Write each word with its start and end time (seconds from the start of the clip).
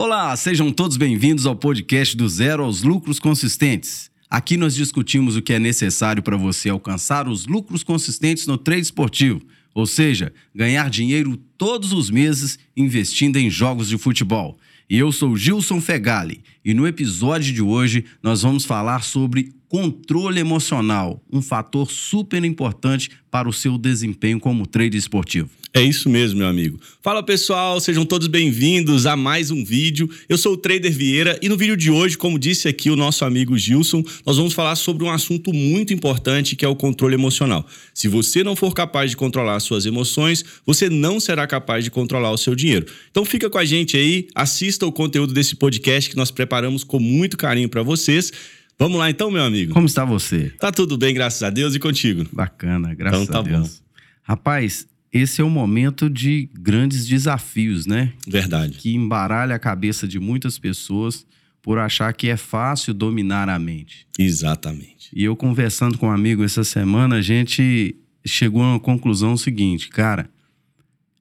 Olá, 0.00 0.36
sejam 0.36 0.70
todos 0.70 0.96
bem-vindos 0.96 1.44
ao 1.44 1.56
podcast 1.56 2.16
do 2.16 2.28
Zero 2.28 2.62
aos 2.62 2.84
Lucros 2.84 3.18
Consistentes. 3.18 4.08
Aqui 4.30 4.56
nós 4.56 4.76
discutimos 4.76 5.34
o 5.34 5.42
que 5.42 5.52
é 5.52 5.58
necessário 5.58 6.22
para 6.22 6.36
você 6.36 6.68
alcançar 6.68 7.26
os 7.26 7.48
lucros 7.48 7.82
consistentes 7.82 8.46
no 8.46 8.56
trade 8.56 8.82
esportivo, 8.82 9.42
ou 9.74 9.86
seja, 9.86 10.32
ganhar 10.54 10.88
dinheiro 10.88 11.36
todos 11.58 11.92
os 11.92 12.10
meses 12.10 12.60
investindo 12.76 13.38
em 13.38 13.50
jogos 13.50 13.88
de 13.88 13.98
futebol. 13.98 14.56
E 14.88 14.96
eu 14.96 15.10
sou 15.10 15.36
Gilson 15.36 15.80
Fegali 15.80 16.42
e 16.64 16.72
no 16.72 16.86
episódio 16.86 17.52
de 17.52 17.60
hoje 17.60 18.04
nós 18.22 18.42
vamos 18.42 18.64
falar 18.64 19.02
sobre 19.02 19.52
controle 19.68 20.38
emocional, 20.38 21.20
um 21.28 21.42
fator 21.42 21.90
super 21.90 22.44
importante 22.44 23.10
para 23.28 23.48
o 23.48 23.52
seu 23.52 23.76
desempenho 23.76 24.38
como 24.38 24.64
trader 24.64 24.94
esportivo. 24.94 25.50
É 25.78 25.82
isso 25.84 26.08
mesmo, 26.08 26.40
meu 26.40 26.48
amigo. 26.48 26.80
Fala 27.00 27.22
pessoal, 27.22 27.78
sejam 27.78 28.04
todos 28.04 28.26
bem-vindos 28.26 29.06
a 29.06 29.14
mais 29.14 29.52
um 29.52 29.64
vídeo. 29.64 30.10
Eu 30.28 30.36
sou 30.36 30.54
o 30.54 30.56
Trader 30.56 30.92
Vieira 30.92 31.38
e 31.40 31.48
no 31.48 31.56
vídeo 31.56 31.76
de 31.76 31.88
hoje, 31.88 32.18
como 32.18 32.36
disse 32.36 32.66
aqui 32.66 32.90
o 32.90 32.96
nosso 32.96 33.24
amigo 33.24 33.56
Gilson, 33.56 34.02
nós 34.26 34.36
vamos 34.36 34.54
falar 34.54 34.74
sobre 34.74 35.04
um 35.04 35.10
assunto 35.10 35.52
muito 35.54 35.94
importante 35.94 36.56
que 36.56 36.64
é 36.64 36.68
o 36.68 36.74
controle 36.74 37.14
emocional. 37.14 37.64
Se 37.94 38.08
você 38.08 38.42
não 38.42 38.56
for 38.56 38.74
capaz 38.74 39.12
de 39.12 39.16
controlar 39.16 39.60
suas 39.60 39.86
emoções, 39.86 40.44
você 40.66 40.90
não 40.90 41.20
será 41.20 41.46
capaz 41.46 41.84
de 41.84 41.92
controlar 41.92 42.32
o 42.32 42.36
seu 42.36 42.56
dinheiro. 42.56 42.86
Então 43.12 43.24
fica 43.24 43.48
com 43.48 43.58
a 43.58 43.64
gente 43.64 43.96
aí, 43.96 44.26
assista 44.34 44.84
o 44.84 44.90
conteúdo 44.90 45.32
desse 45.32 45.54
podcast 45.54 46.10
que 46.10 46.16
nós 46.16 46.32
preparamos 46.32 46.82
com 46.82 46.98
muito 46.98 47.36
carinho 47.36 47.68
para 47.68 47.84
vocês. 47.84 48.32
Vamos 48.76 48.98
lá 48.98 49.10
então, 49.10 49.30
meu 49.30 49.44
amigo. 49.44 49.74
Como 49.74 49.86
está 49.86 50.04
você? 50.04 50.52
Tá 50.58 50.72
tudo 50.72 50.98
bem, 50.98 51.14
graças 51.14 51.40
a 51.44 51.50
Deus 51.50 51.76
e 51.76 51.78
contigo. 51.78 52.26
Bacana, 52.32 52.92
graças 52.96 53.22
então, 53.22 53.44
tá 53.44 53.48
a 53.48 53.52
Deus. 53.52 53.68
Bom. 53.68 53.84
Rapaz, 54.24 54.84
esse 55.12 55.40
é 55.40 55.44
um 55.44 55.50
momento 55.50 56.10
de 56.10 56.48
grandes 56.54 57.06
desafios, 57.06 57.86
né? 57.86 58.12
Verdade. 58.26 58.78
Que 58.78 58.94
embaralha 58.94 59.54
a 59.54 59.58
cabeça 59.58 60.06
de 60.06 60.18
muitas 60.18 60.58
pessoas 60.58 61.26
por 61.62 61.78
achar 61.78 62.12
que 62.12 62.28
é 62.28 62.36
fácil 62.36 62.94
dominar 62.94 63.48
a 63.48 63.58
mente. 63.58 64.06
Exatamente. 64.18 65.10
E 65.12 65.24
eu 65.24 65.34
conversando 65.34 65.98
com 65.98 66.06
um 66.06 66.10
amigo 66.10 66.44
essa 66.44 66.64
semana, 66.64 67.16
a 67.16 67.22
gente 67.22 67.96
chegou 68.24 68.62
a 68.62 68.72
uma 68.72 68.80
conclusão 68.80 69.36
seguinte, 69.36 69.88
cara, 69.88 70.30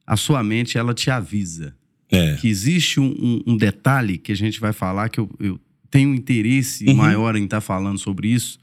a 0.06 0.16
sua 0.16 0.44
mente 0.44 0.78
ela 0.78 0.94
te 0.94 1.10
avisa 1.10 1.76
é. 2.10 2.36
que 2.36 2.48
existe 2.48 3.00
um, 3.00 3.42
um, 3.46 3.58
detalhe 3.58 4.18
que 4.18 4.32
a 4.32 4.36
gente 4.36 4.60
vai 4.60 4.72
falar 4.72 5.10
que 5.10 5.20
eu, 5.20 5.30
eu 5.40 5.60
tenho 5.90 6.14
interesse 6.14 6.86
uhum. 6.86 6.96
maior 6.96 7.36
em 7.36 7.44
estar 7.44 7.58
tá 7.58 7.62
falando 7.62 7.98
sobre 7.98 8.30
isso, 8.30 8.60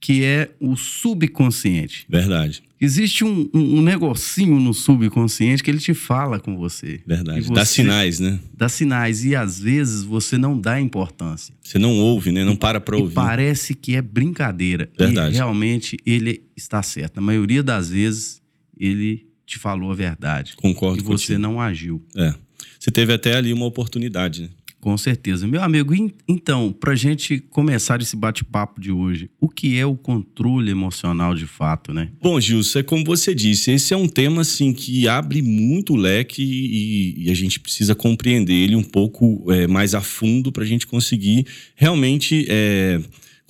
que 0.00 0.24
é 0.24 0.50
o 0.58 0.76
subconsciente. 0.76 2.06
Verdade. 2.08 2.62
Existe 2.84 3.24
um, 3.24 3.48
um, 3.54 3.78
um, 3.78 3.80
negocinho 3.80 4.58
no 4.58 4.74
subconsciente 4.74 5.62
que 5.62 5.70
ele 5.70 5.78
te 5.78 5.94
fala 5.94 6.40
com 6.40 6.56
você. 6.56 7.00
Verdade. 7.06 7.42
Você, 7.42 7.54
dá 7.54 7.64
sinais, 7.64 8.18
né? 8.18 8.40
Dá 8.52 8.68
sinais. 8.68 9.24
E 9.24 9.36
às 9.36 9.60
vezes 9.60 10.02
você 10.02 10.36
não 10.36 10.60
dá 10.60 10.80
importância. 10.80 11.54
Você 11.62 11.78
não 11.78 11.96
ouve, 12.00 12.32
né? 12.32 12.44
Não 12.44 12.56
para 12.56 12.80
pra 12.80 12.96
ouvir. 12.96 13.14
parece 13.14 13.72
que 13.72 13.94
é 13.94 14.02
brincadeira. 14.02 14.90
Verdade. 14.98 15.32
E 15.32 15.36
realmente 15.36 15.96
ele 16.04 16.42
está 16.56 16.82
certo. 16.82 17.14
Na 17.14 17.22
maioria 17.22 17.62
das 17.62 17.88
vezes 17.88 18.42
ele 18.76 19.28
te 19.46 19.60
falou 19.60 19.92
a 19.92 19.94
verdade. 19.94 20.56
Concordo 20.56 21.00
E 21.00 21.04
você 21.04 21.38
não 21.38 21.60
agiu. 21.60 22.04
É. 22.16 22.34
Você 22.80 22.90
teve 22.90 23.12
até 23.12 23.36
ali 23.36 23.52
uma 23.52 23.66
oportunidade, 23.66 24.42
né? 24.42 24.48
Com 24.82 24.98
certeza. 24.98 25.46
Meu 25.46 25.62
amigo, 25.62 25.94
então, 26.26 26.72
para 26.72 26.90
a 26.90 26.96
gente 26.96 27.38
começar 27.38 28.02
esse 28.02 28.16
bate-papo 28.16 28.80
de 28.80 28.90
hoje, 28.90 29.30
o 29.40 29.48
que 29.48 29.78
é 29.78 29.86
o 29.86 29.94
controle 29.94 30.72
emocional 30.72 31.36
de 31.36 31.46
fato, 31.46 31.94
né? 31.94 32.08
Bom, 32.20 32.40
Gilson, 32.40 32.80
é 32.80 32.82
como 32.82 33.04
você 33.04 33.32
disse, 33.32 33.70
esse 33.70 33.94
é 33.94 33.96
um 33.96 34.08
tema 34.08 34.40
assim 34.40 34.72
que 34.72 35.06
abre 35.06 35.40
muito 35.40 35.94
leque 35.94 36.42
e, 36.42 37.26
e 37.26 37.30
a 37.30 37.34
gente 37.34 37.60
precisa 37.60 37.94
compreender 37.94 38.54
ele 38.54 38.74
um 38.74 38.82
pouco 38.82 39.46
é, 39.52 39.68
mais 39.68 39.94
a 39.94 40.00
fundo 40.00 40.50
para 40.50 40.64
a 40.64 40.66
gente 40.66 40.84
conseguir 40.84 41.46
realmente. 41.76 42.44
É, 42.48 43.00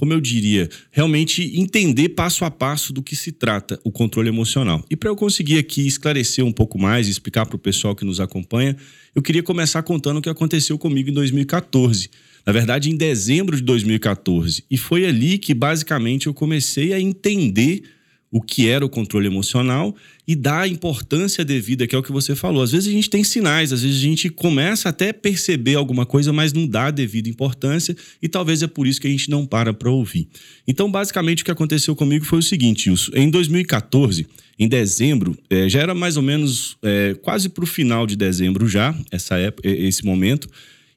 como 0.02 0.12
eu 0.12 0.20
diria, 0.20 0.68
realmente 0.90 1.52
entender 1.54 2.08
passo 2.08 2.44
a 2.44 2.50
passo 2.50 2.92
do 2.92 3.00
que 3.00 3.14
se 3.14 3.30
trata 3.30 3.78
o 3.84 3.92
controle 3.92 4.28
emocional. 4.28 4.84
E 4.90 4.96
para 4.96 5.08
eu 5.08 5.14
conseguir 5.14 5.58
aqui 5.58 5.86
esclarecer 5.86 6.44
um 6.44 6.50
pouco 6.50 6.76
mais 6.76 7.06
explicar 7.06 7.46
para 7.46 7.54
o 7.54 7.58
pessoal 7.58 7.94
que 7.94 8.04
nos 8.04 8.18
acompanha, 8.18 8.76
eu 9.14 9.22
queria 9.22 9.44
começar 9.44 9.80
contando 9.84 10.16
o 10.16 10.20
que 10.20 10.28
aconteceu 10.28 10.76
comigo 10.76 11.08
em 11.08 11.12
2014. 11.12 12.10
Na 12.44 12.52
verdade, 12.52 12.90
em 12.90 12.96
dezembro 12.96 13.54
de 13.54 13.62
2014. 13.62 14.64
E 14.68 14.76
foi 14.76 15.06
ali 15.06 15.38
que 15.38 15.54
basicamente 15.54 16.26
eu 16.26 16.34
comecei 16.34 16.92
a 16.92 17.00
entender 17.00 17.84
o 18.32 18.40
que 18.40 18.66
era 18.66 18.84
o 18.84 18.88
controle 18.88 19.26
emocional 19.26 19.94
e 20.26 20.34
dar 20.34 20.62
a 20.62 20.68
importância 20.68 21.44
devida, 21.44 21.86
que 21.86 21.94
é 21.94 21.98
o 21.98 22.02
que 22.02 22.10
você 22.10 22.34
falou. 22.34 22.62
Às 22.62 22.72
vezes 22.72 22.88
a 22.88 22.92
gente 22.92 23.10
tem 23.10 23.22
sinais, 23.22 23.74
às 23.74 23.82
vezes 23.82 23.98
a 23.98 24.00
gente 24.00 24.30
começa 24.30 24.88
até 24.88 25.10
a 25.10 25.14
perceber 25.14 25.74
alguma 25.74 26.06
coisa, 26.06 26.32
mas 26.32 26.50
não 26.54 26.66
dá 26.66 26.86
a 26.86 26.90
devida 26.90 27.28
importância 27.28 27.94
e 28.22 28.28
talvez 28.28 28.62
é 28.62 28.66
por 28.66 28.86
isso 28.86 28.98
que 28.98 29.06
a 29.06 29.10
gente 29.10 29.28
não 29.28 29.44
para 29.44 29.74
para 29.74 29.90
ouvir. 29.90 30.26
Então, 30.66 30.90
basicamente, 30.90 31.42
o 31.42 31.44
que 31.44 31.50
aconteceu 31.50 31.94
comigo 31.94 32.24
foi 32.24 32.38
o 32.38 32.42
seguinte, 32.42 32.88
Wilson. 32.88 33.12
Em 33.14 33.28
2014, 33.28 34.26
em 34.58 34.66
dezembro, 34.66 35.36
é, 35.50 35.68
já 35.68 35.80
era 35.80 35.94
mais 35.94 36.16
ou 36.16 36.22
menos 36.22 36.78
é, 36.82 37.14
quase 37.20 37.50
para 37.50 37.64
o 37.64 37.66
final 37.66 38.06
de 38.06 38.16
dezembro 38.16 38.66
já, 38.66 38.96
essa 39.10 39.36
época, 39.36 39.68
esse 39.68 40.06
momento, 40.06 40.48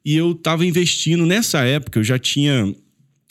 e 0.05 0.15
eu 0.15 0.31
estava 0.31 0.65
investindo 0.65 1.25
nessa 1.25 1.65
época, 1.65 1.99
eu 1.99 2.03
já 2.03 2.17
tinha 2.17 2.73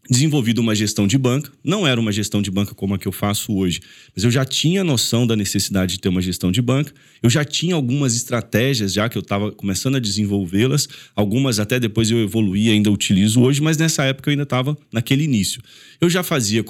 desenvolvido 0.09 0.60
uma 0.60 0.75
gestão 0.75 1.06
de 1.06 1.16
banca. 1.16 1.50
Não 1.62 1.87
era 1.87 2.00
uma 2.00 2.12
gestão 2.12 2.42
de 2.42 2.50
banca 2.50 2.75
como 2.75 2.94
a 2.94 2.98
que 2.98 3.09
eu 3.09 3.12
faço 3.12 3.54
hoje, 3.54 3.81
mas 4.15 4.25
eu 4.25 4.31
já 4.31 4.44
tinha 4.44 4.84
noção 4.84 5.26
da 5.26 5.34
necessidade 5.34 5.94
de 5.94 6.00
ter 6.00 6.09
uma 6.09 6.20
gestão 6.20 6.53
de 6.53 6.60
banca. 6.60 6.92
Eu 7.22 7.31
já 7.31 7.44
tinha 7.44 7.75
algumas 7.75 8.14
estratégias 8.14 8.93
já 8.93 9.09
que 9.09 9.16
eu 9.16 9.22
estava 9.22 9.50
começando 9.50 9.97
a 9.97 9.98
desenvolvê-las. 9.98 10.88
Algumas 11.16 11.59
até 11.59 11.81
depois 11.81 12.10
eu 12.10 12.19
evoluí 12.19 12.70
ainda 12.70 12.91
utilizo 12.91 13.41
hoje, 13.41 13.62
mas 13.62 13.76
nessa 13.76 14.04
época 14.04 14.28
eu 14.28 14.32
ainda 14.32 14.43
estava 14.43 14.76
naquele 14.93 15.25
início. 15.25 15.62
Eu 16.00 16.10
já 16.10 16.22
fazia 16.22 16.64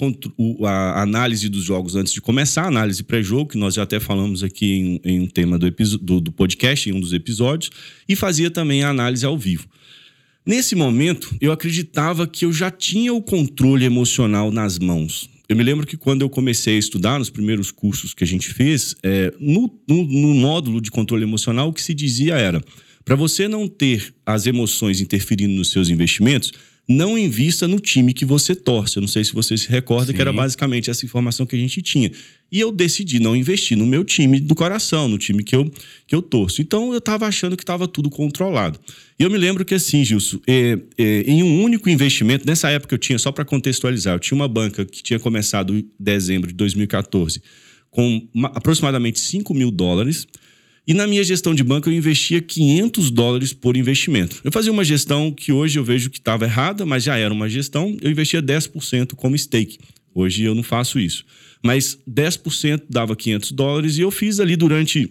a 0.65 1.03
análise 1.03 1.49
dos 1.49 1.65
jogos 1.65 1.97
antes 1.97 2.13
de 2.13 2.21
começar, 2.21 2.67
análise 2.67 3.03
pré-jogo, 3.03 3.51
que 3.51 3.59
nós 3.59 3.75
já 3.75 3.83
até 3.83 3.99
falamos 3.99 4.45
aqui 4.45 4.73
em, 4.75 5.01
em 5.05 5.21
um 5.21 5.27
tema 5.27 5.59
do, 5.59 5.71
do, 5.99 6.21
do 6.21 6.33
podcast, 6.33 6.89
em 6.89 6.93
um 6.93 7.01
dos 7.01 7.13
episódios, 7.13 7.71
e 8.09 8.15
fazia 8.15 8.51
também 8.51 8.85
a 8.85 8.91
análise 8.91 9.27
ao 9.27 9.37
vivo. 9.37 9.67
Nesse 10.47 10.75
momento, 10.75 11.35
eu 11.41 11.53
acreditava 11.53 12.27
que 12.27 12.45
eu 12.45 12.53
já 12.53 12.71
tinha 12.71 13.15
o 13.15 13.23
controle 13.23 13.87
emocional 13.87 14.51
nas 14.51 14.79
mãos. 14.79 15.31
Eu 15.49 15.57
me 15.57 15.63
lembro 15.63 15.87
que 15.87 15.97
quando 15.97 16.21
eu 16.21 16.29
comecei 16.29 16.77
a 16.77 16.79
estudar, 16.79 17.19
nos 17.19 17.31
primeiros 17.31 17.71
cursos 17.71 18.13
que 18.13 18.25
a 18.25 18.27
gente 18.27 18.53
fez, 18.53 18.95
é, 19.03 19.33
no, 19.41 19.71
no, 19.89 20.05
no 20.05 20.35
módulo 20.35 20.83
de 20.83 20.91
controle 20.91 21.23
emocional, 21.23 21.69
o 21.69 21.73
que 21.73 21.83
se 21.83 21.95
dizia 21.95 22.35
era: 22.35 22.63
para 23.05 23.17
você 23.17 23.49
não 23.49 23.67
ter 23.67 24.15
as 24.27 24.47
emoções 24.47 25.01
interferindo 25.01 25.55
nos 25.55 25.71
seus 25.71 25.89
investimentos, 25.89 26.53
não 26.87 27.17
invista 27.17 27.67
no 27.67 27.81
time 27.81 28.13
que 28.13 28.25
você 28.25 28.55
torce. 28.55 28.99
Eu 28.99 29.01
não 29.01 29.09
sei 29.09 29.25
se 29.25 29.33
você 29.33 29.57
se 29.57 29.69
recorda 29.69 30.09
Sim. 30.09 30.13
que 30.13 30.21
era 30.21 30.33
basicamente 30.33 30.91
essa 30.91 31.05
informação 31.05 31.47
que 31.47 31.57
a 31.57 31.59
gente 31.59 31.81
tinha. 31.81 32.11
E 32.55 32.61
eu 32.61 32.71
decidi 32.71 33.19
não 33.19 33.35
investir 33.35 33.77
no 33.77 33.85
meu 33.85 34.05
time 34.05 34.39
do 34.39 34.55
coração, 34.55 35.09
no 35.09 35.19
time 35.19 35.43
que 35.43 35.57
eu, 35.57 35.69
que 36.07 36.15
eu 36.15 36.23
torço. 36.23 36.63
Então 36.63 36.93
eu 36.93 36.99
estava 36.99 37.27
achando 37.27 37.57
que 37.57 37.65
estava 37.65 37.89
tudo 37.89 38.09
controlado. 38.09 38.79
E 39.19 39.25
eu 39.25 39.29
me 39.29 39.37
lembro 39.37 39.65
que 39.65 39.75
assim, 39.75 40.05
Gilson, 40.05 40.39
é, 40.47 40.79
é, 40.97 41.23
em 41.23 41.43
um 41.43 41.65
único 41.65 41.91
investimento, 41.91 42.47
nessa 42.47 42.71
época 42.71 42.95
eu 42.95 42.99
tinha, 42.99 43.19
só 43.19 43.33
para 43.33 43.45
contextualizar, 43.45 44.15
eu 44.15 44.21
tinha 44.21 44.37
uma 44.37 44.47
banca 44.47 44.85
que 44.85 45.03
tinha 45.03 45.19
começado 45.19 45.77
em 45.77 45.85
dezembro 45.99 46.47
de 46.47 46.55
2014 46.55 47.43
com 47.91 48.25
uma, 48.33 48.49
aproximadamente 48.49 49.19
5 49.19 49.53
mil 49.53 49.73
dólares. 49.73 50.25
E 50.87 50.95
na 50.95 51.09
minha 51.09 51.25
gestão 51.25 51.57
de 51.57 51.65
banco 51.65 51.89
eu 51.89 51.93
investia 51.93 52.41
500 52.41 53.11
dólares 53.11 53.53
por 53.53 53.77
investimento. 53.77 54.41
Eu 54.45 54.53
fazia 54.53 54.71
uma 54.71 54.85
gestão 54.85 55.33
que 55.33 55.51
hoje 55.51 55.79
eu 55.79 55.85
vejo 55.85 56.09
que 56.09 56.19
estava 56.19 56.45
errada, 56.45 56.87
mas 56.87 57.03
já 57.03 57.17
era 57.17 57.35
uma 57.35 57.49
gestão. 57.49 57.97
Eu 58.01 58.13
investia 58.13 58.41
10% 58.41 59.15
como 59.17 59.37
stake. 59.37 59.79
Hoje 60.15 60.45
eu 60.45 60.55
não 60.55 60.63
faço 60.63 60.99
isso. 60.99 61.25
Mas 61.63 61.99
10% 62.09 62.85
dava 62.89 63.17
500 63.17 63.53
dólares 63.53 63.99
e 63.99 64.03
eu 64.03 64.11
fiz 64.11 64.39
ali 64.39 64.55
durante 64.57 65.11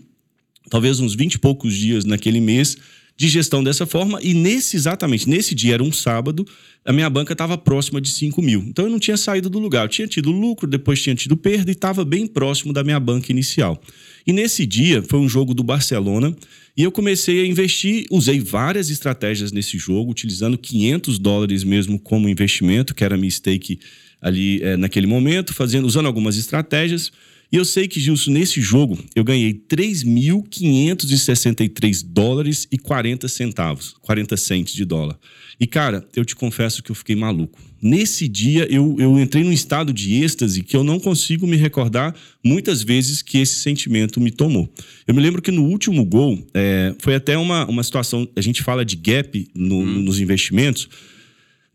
talvez 0.69 1.00
uns 1.00 1.14
20 1.16 1.34
e 1.34 1.40
poucos 1.40 1.74
dias 1.74 2.06
naquele 2.06 2.40
mês 2.40 2.78
de 3.16 3.28
gestão 3.28 3.63
dessa 3.63 3.86
forma. 3.86 4.19
E 4.22 4.34
nesse, 4.34 4.75
exatamente, 4.75 5.30
nesse 5.30 5.53
dia, 5.53 5.75
era 5.75 5.83
um 5.83 5.92
sábado, 5.92 6.45
a 6.83 6.92
minha 6.92 7.10
banca 7.10 7.33
estava 7.33 7.57
próxima 7.57 8.01
de 8.01 8.10
5 8.10 8.42
mil. 8.42 8.63
Então 8.68 8.86
eu 8.86 8.92
não 8.92 9.00
tinha 9.00 9.18
saído 9.18 9.50
do 9.50 9.60
lugar. 9.60 9.86
Eu 9.86 9.89
tinha 9.89 10.07
tido 10.07 10.31
lucro, 10.31 10.68
depois 10.68 11.01
tinha 11.01 11.16
tido 11.16 11.38
perda 11.38 11.72
e 11.72 11.74
estava 11.74 12.04
bem 12.04 12.25
próximo 12.27 12.74
da 12.74 12.83
minha 12.83 13.00
banca 13.00 13.31
inicial. 13.31 13.81
E 14.25 14.33
nesse 14.33 14.66
dia 14.66 15.04
foi 15.04 15.19
um 15.19 15.30
jogo 15.30 15.54
do 15.54 15.63
Barcelona 15.63 16.36
e 16.75 16.83
eu 16.83 16.92
comecei 16.92 17.42
a 17.42 17.45
investir. 17.45 18.06
Usei 18.10 18.39
várias 18.39 18.89
estratégias 18.89 19.51
nesse 19.51 19.77
jogo, 19.77 20.12
utilizando 20.12 20.57
500 20.57 21.19
dólares 21.19 21.63
mesmo 21.63 22.00
como 22.00 22.27
investimento, 22.27 22.95
que 22.95 23.04
era 23.04 23.18
minha 23.18 23.31
stake 23.31 23.80
ali 24.24 24.60
é, 24.64 24.75
naquele 24.78 25.06
momento, 25.06 25.54
fazendo, 25.54 25.86
usando 25.86 26.08
algumas 26.08 26.38
estratégias. 26.38 27.12
E 27.52 27.56
eu 27.56 27.66
sei 27.66 27.88
que, 27.88 28.00
Gilson, 28.00 28.31
nesse 28.31 28.60
jogo 28.60 28.98
eu 29.16 29.24
ganhei 29.24 29.54
3.563 29.54 32.04
dólares 32.04 32.68
e 32.72 32.80
40 32.80 33.28
centavos, 33.28 33.94
40 34.02 34.36
centes 34.38 34.74
de 34.74 34.84
dólar. 34.84 35.20
E, 35.60 35.68
cara, 35.68 36.04
eu 36.16 36.25
te 36.25 36.36
confesso 36.36 36.81
que 36.81 36.90
eu 36.90 36.96
fiquei 36.96 37.16
maluco. 37.16 37.60
Nesse 37.80 38.28
dia, 38.28 38.66
eu, 38.72 38.96
eu 38.98 39.20
entrei 39.20 39.44
num 39.44 39.52
estado 39.52 39.94
de 39.94 40.24
êxtase 40.24 40.64
que 40.64 40.75
eu 40.75 40.84
não 40.84 41.00
consigo 41.00 41.46
me 41.46 41.56
recordar 41.56 42.16
muitas 42.44 42.81
vezes 42.81 43.22
que 43.22 43.38
esse 43.38 43.54
sentimento 43.56 44.20
me 44.20 44.31
tomou. 44.31 44.68
Eu 45.06 45.14
me 45.14 45.22
lembro 45.22 45.40
que 45.40 45.52
no 45.52 45.66
último 45.66 46.04
gol, 46.04 46.44
é, 46.56 46.96
foi 46.98 47.14
até 47.14 47.38
uma, 47.38 47.68
uma 47.68 47.84
situação, 47.84 48.28
a 48.36 48.42
gente 48.42 48.64
fala 48.64 48.84
de 48.84 48.96
gap 48.96 49.48
no, 49.54 49.80
hum. 49.80 50.02
nos 50.02 50.20
investimentos. 50.20 50.90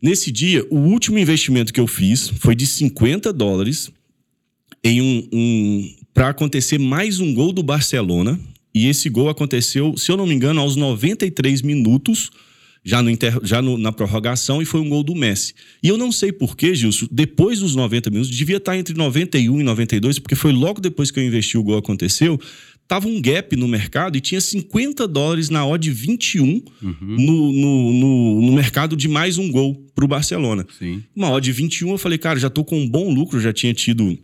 Nesse 0.01 0.31
dia, 0.31 0.65
o 0.69 0.77
último 0.77 1.19
investimento 1.19 1.73
que 1.73 1.79
eu 1.79 1.87
fiz 1.87 2.29
foi 2.29 2.55
de 2.55 2.65
50 2.65 3.33
dólares 3.33 3.91
em 4.81 5.01
um, 5.01 5.27
um 5.33 5.95
para 6.13 6.29
acontecer 6.29 6.77
mais 6.77 7.19
um 7.19 7.33
gol 7.33 7.51
do 7.51 7.61
Barcelona. 7.61 8.39
E 8.73 8.87
esse 8.87 9.09
gol 9.09 9.27
aconteceu, 9.29 9.97
se 9.97 10.09
eu 10.09 10.15
não 10.15 10.25
me 10.25 10.33
engano, 10.33 10.61
aos 10.61 10.77
93 10.77 11.61
minutos, 11.61 12.31
já, 12.83 13.01
no 13.01 13.09
inter, 13.09 13.39
já 13.43 13.61
no, 13.61 13.77
na 13.77 13.91
prorrogação, 13.91 14.61
e 14.61 14.65
foi 14.65 14.79
um 14.79 14.87
gol 14.87 15.03
do 15.03 15.15
Messi. 15.15 15.53
E 15.83 15.89
eu 15.89 15.97
não 15.97 16.11
sei 16.11 16.31
porquê, 16.31 16.73
Gilson, 16.73 17.07
depois 17.11 17.59
dos 17.59 17.75
90 17.75 18.09
minutos, 18.09 18.33
devia 18.33 18.57
estar 18.57 18.77
entre 18.77 18.93
91 18.93 19.59
e 19.59 19.63
92, 19.63 20.19
porque 20.19 20.35
foi 20.35 20.53
logo 20.53 20.79
depois 20.79 21.11
que 21.11 21.19
eu 21.19 21.23
investi 21.23 21.57
o 21.57 21.63
gol 21.63 21.77
aconteceu. 21.77 22.39
Tava 22.89 23.07
um 23.07 23.21
gap 23.21 23.55
no 23.55 23.67
mercado 23.67 24.17
e 24.17 24.19
tinha 24.19 24.41
50 24.41 25.07
dólares 25.07 25.51
na 25.51 25.63
odd 25.63 25.91
21 25.91 26.43
uhum. 26.81 26.95
no, 26.99 27.53
no, 27.53 27.93
no, 27.93 28.41
no 28.47 28.51
mercado 28.51 28.97
de 28.97 29.07
mais 29.07 29.37
um 29.37 29.51
gol 29.51 29.75
para 29.93 30.03
o 30.03 30.07
Barcelona. 30.07 30.65
Sim. 30.79 31.03
Uma 31.15 31.29
odd 31.29 31.51
21, 31.51 31.91
eu 31.91 31.99
falei, 31.99 32.17
cara, 32.17 32.39
já 32.39 32.47
estou 32.47 32.65
com 32.65 32.79
um 32.79 32.89
bom 32.89 33.13
lucro, 33.13 33.39
já 33.39 33.53
tinha 33.53 33.75
tido 33.75 34.17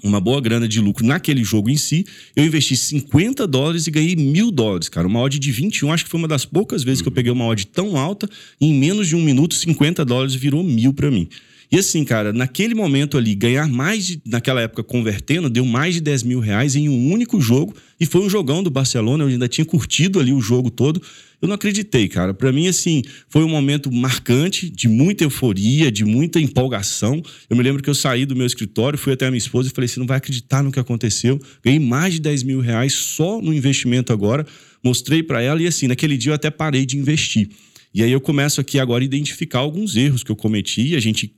uma 0.00 0.20
boa 0.20 0.40
grana 0.40 0.68
de 0.68 0.80
lucro 0.80 1.04
naquele 1.04 1.42
jogo 1.42 1.70
em 1.70 1.76
si. 1.76 2.06
Eu 2.36 2.44
investi 2.44 2.76
50 2.76 3.48
dólares 3.48 3.88
e 3.88 3.90
ganhei 3.90 4.14
mil 4.14 4.52
dólares, 4.52 4.88
cara. 4.88 5.08
Uma 5.08 5.18
odd 5.18 5.36
de 5.36 5.50
21, 5.50 5.92
acho 5.92 6.04
que 6.04 6.10
foi 6.10 6.20
uma 6.20 6.28
das 6.28 6.44
poucas 6.44 6.84
vezes 6.84 7.00
uhum. 7.00 7.02
que 7.02 7.08
eu 7.08 7.14
peguei 7.14 7.32
uma 7.32 7.46
odd 7.46 7.66
tão 7.66 7.96
alta. 7.96 8.30
Em 8.60 8.72
menos 8.74 9.08
de 9.08 9.16
um 9.16 9.22
minuto, 9.24 9.56
50 9.56 10.04
dólares 10.04 10.36
virou 10.36 10.62
mil 10.62 10.94
para 10.94 11.10
mim. 11.10 11.28
E 11.70 11.78
assim, 11.78 12.02
cara, 12.02 12.32
naquele 12.32 12.74
momento 12.74 13.18
ali, 13.18 13.34
ganhar 13.34 13.68
mais 13.68 14.06
de, 14.06 14.22
naquela 14.24 14.62
época 14.62 14.82
convertendo, 14.82 15.50
deu 15.50 15.66
mais 15.66 15.94
de 15.94 16.00
10 16.00 16.22
mil 16.22 16.40
reais 16.40 16.74
em 16.74 16.88
um 16.88 17.12
único 17.12 17.38
jogo. 17.40 17.74
E 18.00 18.06
foi 18.06 18.22
um 18.22 18.30
jogão 18.30 18.62
do 18.62 18.70
Barcelona, 18.70 19.24
eu 19.24 19.28
ainda 19.28 19.46
tinha 19.46 19.66
curtido 19.66 20.18
ali 20.18 20.32
o 20.32 20.40
jogo 20.40 20.70
todo. 20.70 21.02
Eu 21.42 21.46
não 21.46 21.54
acreditei, 21.54 22.08
cara. 22.08 22.32
Para 22.32 22.50
mim, 22.50 22.68
assim, 22.68 23.02
foi 23.28 23.44
um 23.44 23.48
momento 23.48 23.92
marcante, 23.92 24.70
de 24.70 24.88
muita 24.88 25.24
euforia, 25.24 25.92
de 25.92 26.06
muita 26.06 26.40
empolgação. 26.40 27.22
Eu 27.50 27.56
me 27.56 27.62
lembro 27.62 27.82
que 27.82 27.90
eu 27.90 27.94
saí 27.94 28.24
do 28.24 28.34
meu 28.34 28.46
escritório, 28.46 28.98
fui 28.98 29.12
até 29.12 29.26
a 29.26 29.30
minha 29.30 29.38
esposa 29.38 29.68
e 29.68 29.72
falei: 29.72 29.88
você 29.88 30.00
não 30.00 30.06
vai 30.06 30.16
acreditar 30.16 30.62
no 30.62 30.72
que 30.72 30.80
aconteceu. 30.80 31.38
Ganhei 31.62 31.78
mais 31.78 32.14
de 32.14 32.20
10 32.20 32.44
mil 32.44 32.60
reais 32.60 32.94
só 32.94 33.42
no 33.42 33.52
investimento 33.52 34.10
agora. 34.10 34.46
Mostrei 34.82 35.22
para 35.22 35.42
ela 35.42 35.62
e, 35.62 35.66
assim, 35.66 35.86
naquele 35.86 36.16
dia 36.16 36.30
eu 36.30 36.34
até 36.34 36.50
parei 36.50 36.86
de 36.86 36.96
investir. 36.96 37.50
E 37.92 38.02
aí 38.02 38.10
eu 38.12 38.20
começo 38.20 38.60
aqui 38.60 38.78
agora 38.78 39.02
a 39.02 39.06
identificar 39.06 39.58
alguns 39.58 39.96
erros 39.96 40.22
que 40.22 40.30
eu 40.30 40.36
cometi. 40.36 40.94
A 40.94 41.00
gente 41.00 41.34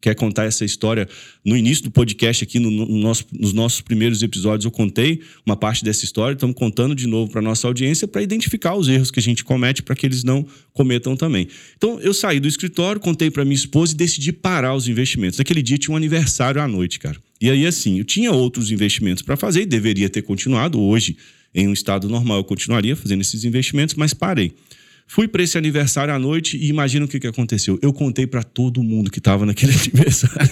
quer 0.00 0.14
contar 0.14 0.44
essa 0.44 0.64
história, 0.64 1.08
no 1.44 1.56
início 1.56 1.84
do 1.84 1.90
podcast 1.90 2.42
aqui, 2.44 2.58
no, 2.58 2.70
no 2.70 2.98
nosso, 2.98 3.26
nos 3.32 3.52
nossos 3.52 3.80
primeiros 3.80 4.22
episódios, 4.22 4.64
eu 4.64 4.70
contei 4.70 5.20
uma 5.44 5.56
parte 5.56 5.84
dessa 5.84 6.04
história. 6.04 6.34
Estamos 6.34 6.56
contando 6.56 6.94
de 6.94 7.06
novo 7.06 7.30
para 7.30 7.42
nossa 7.42 7.66
audiência 7.66 8.08
para 8.08 8.22
identificar 8.22 8.74
os 8.74 8.88
erros 8.88 9.10
que 9.10 9.20
a 9.20 9.22
gente 9.22 9.44
comete 9.44 9.82
para 9.82 9.94
que 9.94 10.06
eles 10.06 10.24
não 10.24 10.46
cometam 10.72 11.16
também. 11.16 11.48
Então, 11.76 12.00
eu 12.00 12.14
saí 12.14 12.40
do 12.40 12.48
escritório, 12.48 13.00
contei 13.00 13.30
para 13.30 13.44
minha 13.44 13.54
esposa 13.54 13.92
e 13.92 13.96
decidi 13.96 14.32
parar 14.32 14.74
os 14.74 14.88
investimentos. 14.88 15.38
Naquele 15.38 15.62
dia 15.62 15.78
tinha 15.78 15.92
um 15.92 15.96
aniversário 15.96 16.60
à 16.60 16.66
noite, 16.66 16.98
cara. 16.98 17.18
E 17.40 17.50
aí, 17.50 17.66
assim, 17.66 17.98
eu 17.98 18.04
tinha 18.04 18.32
outros 18.32 18.70
investimentos 18.70 19.22
para 19.22 19.36
fazer 19.36 19.62
e 19.62 19.66
deveria 19.66 20.08
ter 20.08 20.22
continuado. 20.22 20.80
Hoje, 20.80 21.16
em 21.54 21.68
um 21.68 21.72
estado 21.72 22.08
normal, 22.08 22.38
eu 22.38 22.44
continuaria 22.44 22.94
fazendo 22.94 23.20
esses 23.20 23.44
investimentos, 23.44 23.94
mas 23.94 24.14
parei. 24.14 24.52
Fui 25.12 25.26
para 25.26 25.42
esse 25.42 25.58
aniversário 25.58 26.14
à 26.14 26.20
noite 26.20 26.56
e 26.56 26.68
imagina 26.68 27.04
o 27.04 27.08
que, 27.08 27.18
que 27.18 27.26
aconteceu. 27.26 27.76
Eu 27.82 27.92
contei 27.92 28.28
para 28.28 28.44
todo 28.44 28.80
mundo 28.80 29.10
que 29.10 29.18
estava 29.18 29.44
naquele 29.44 29.72
aniversário. 29.74 30.48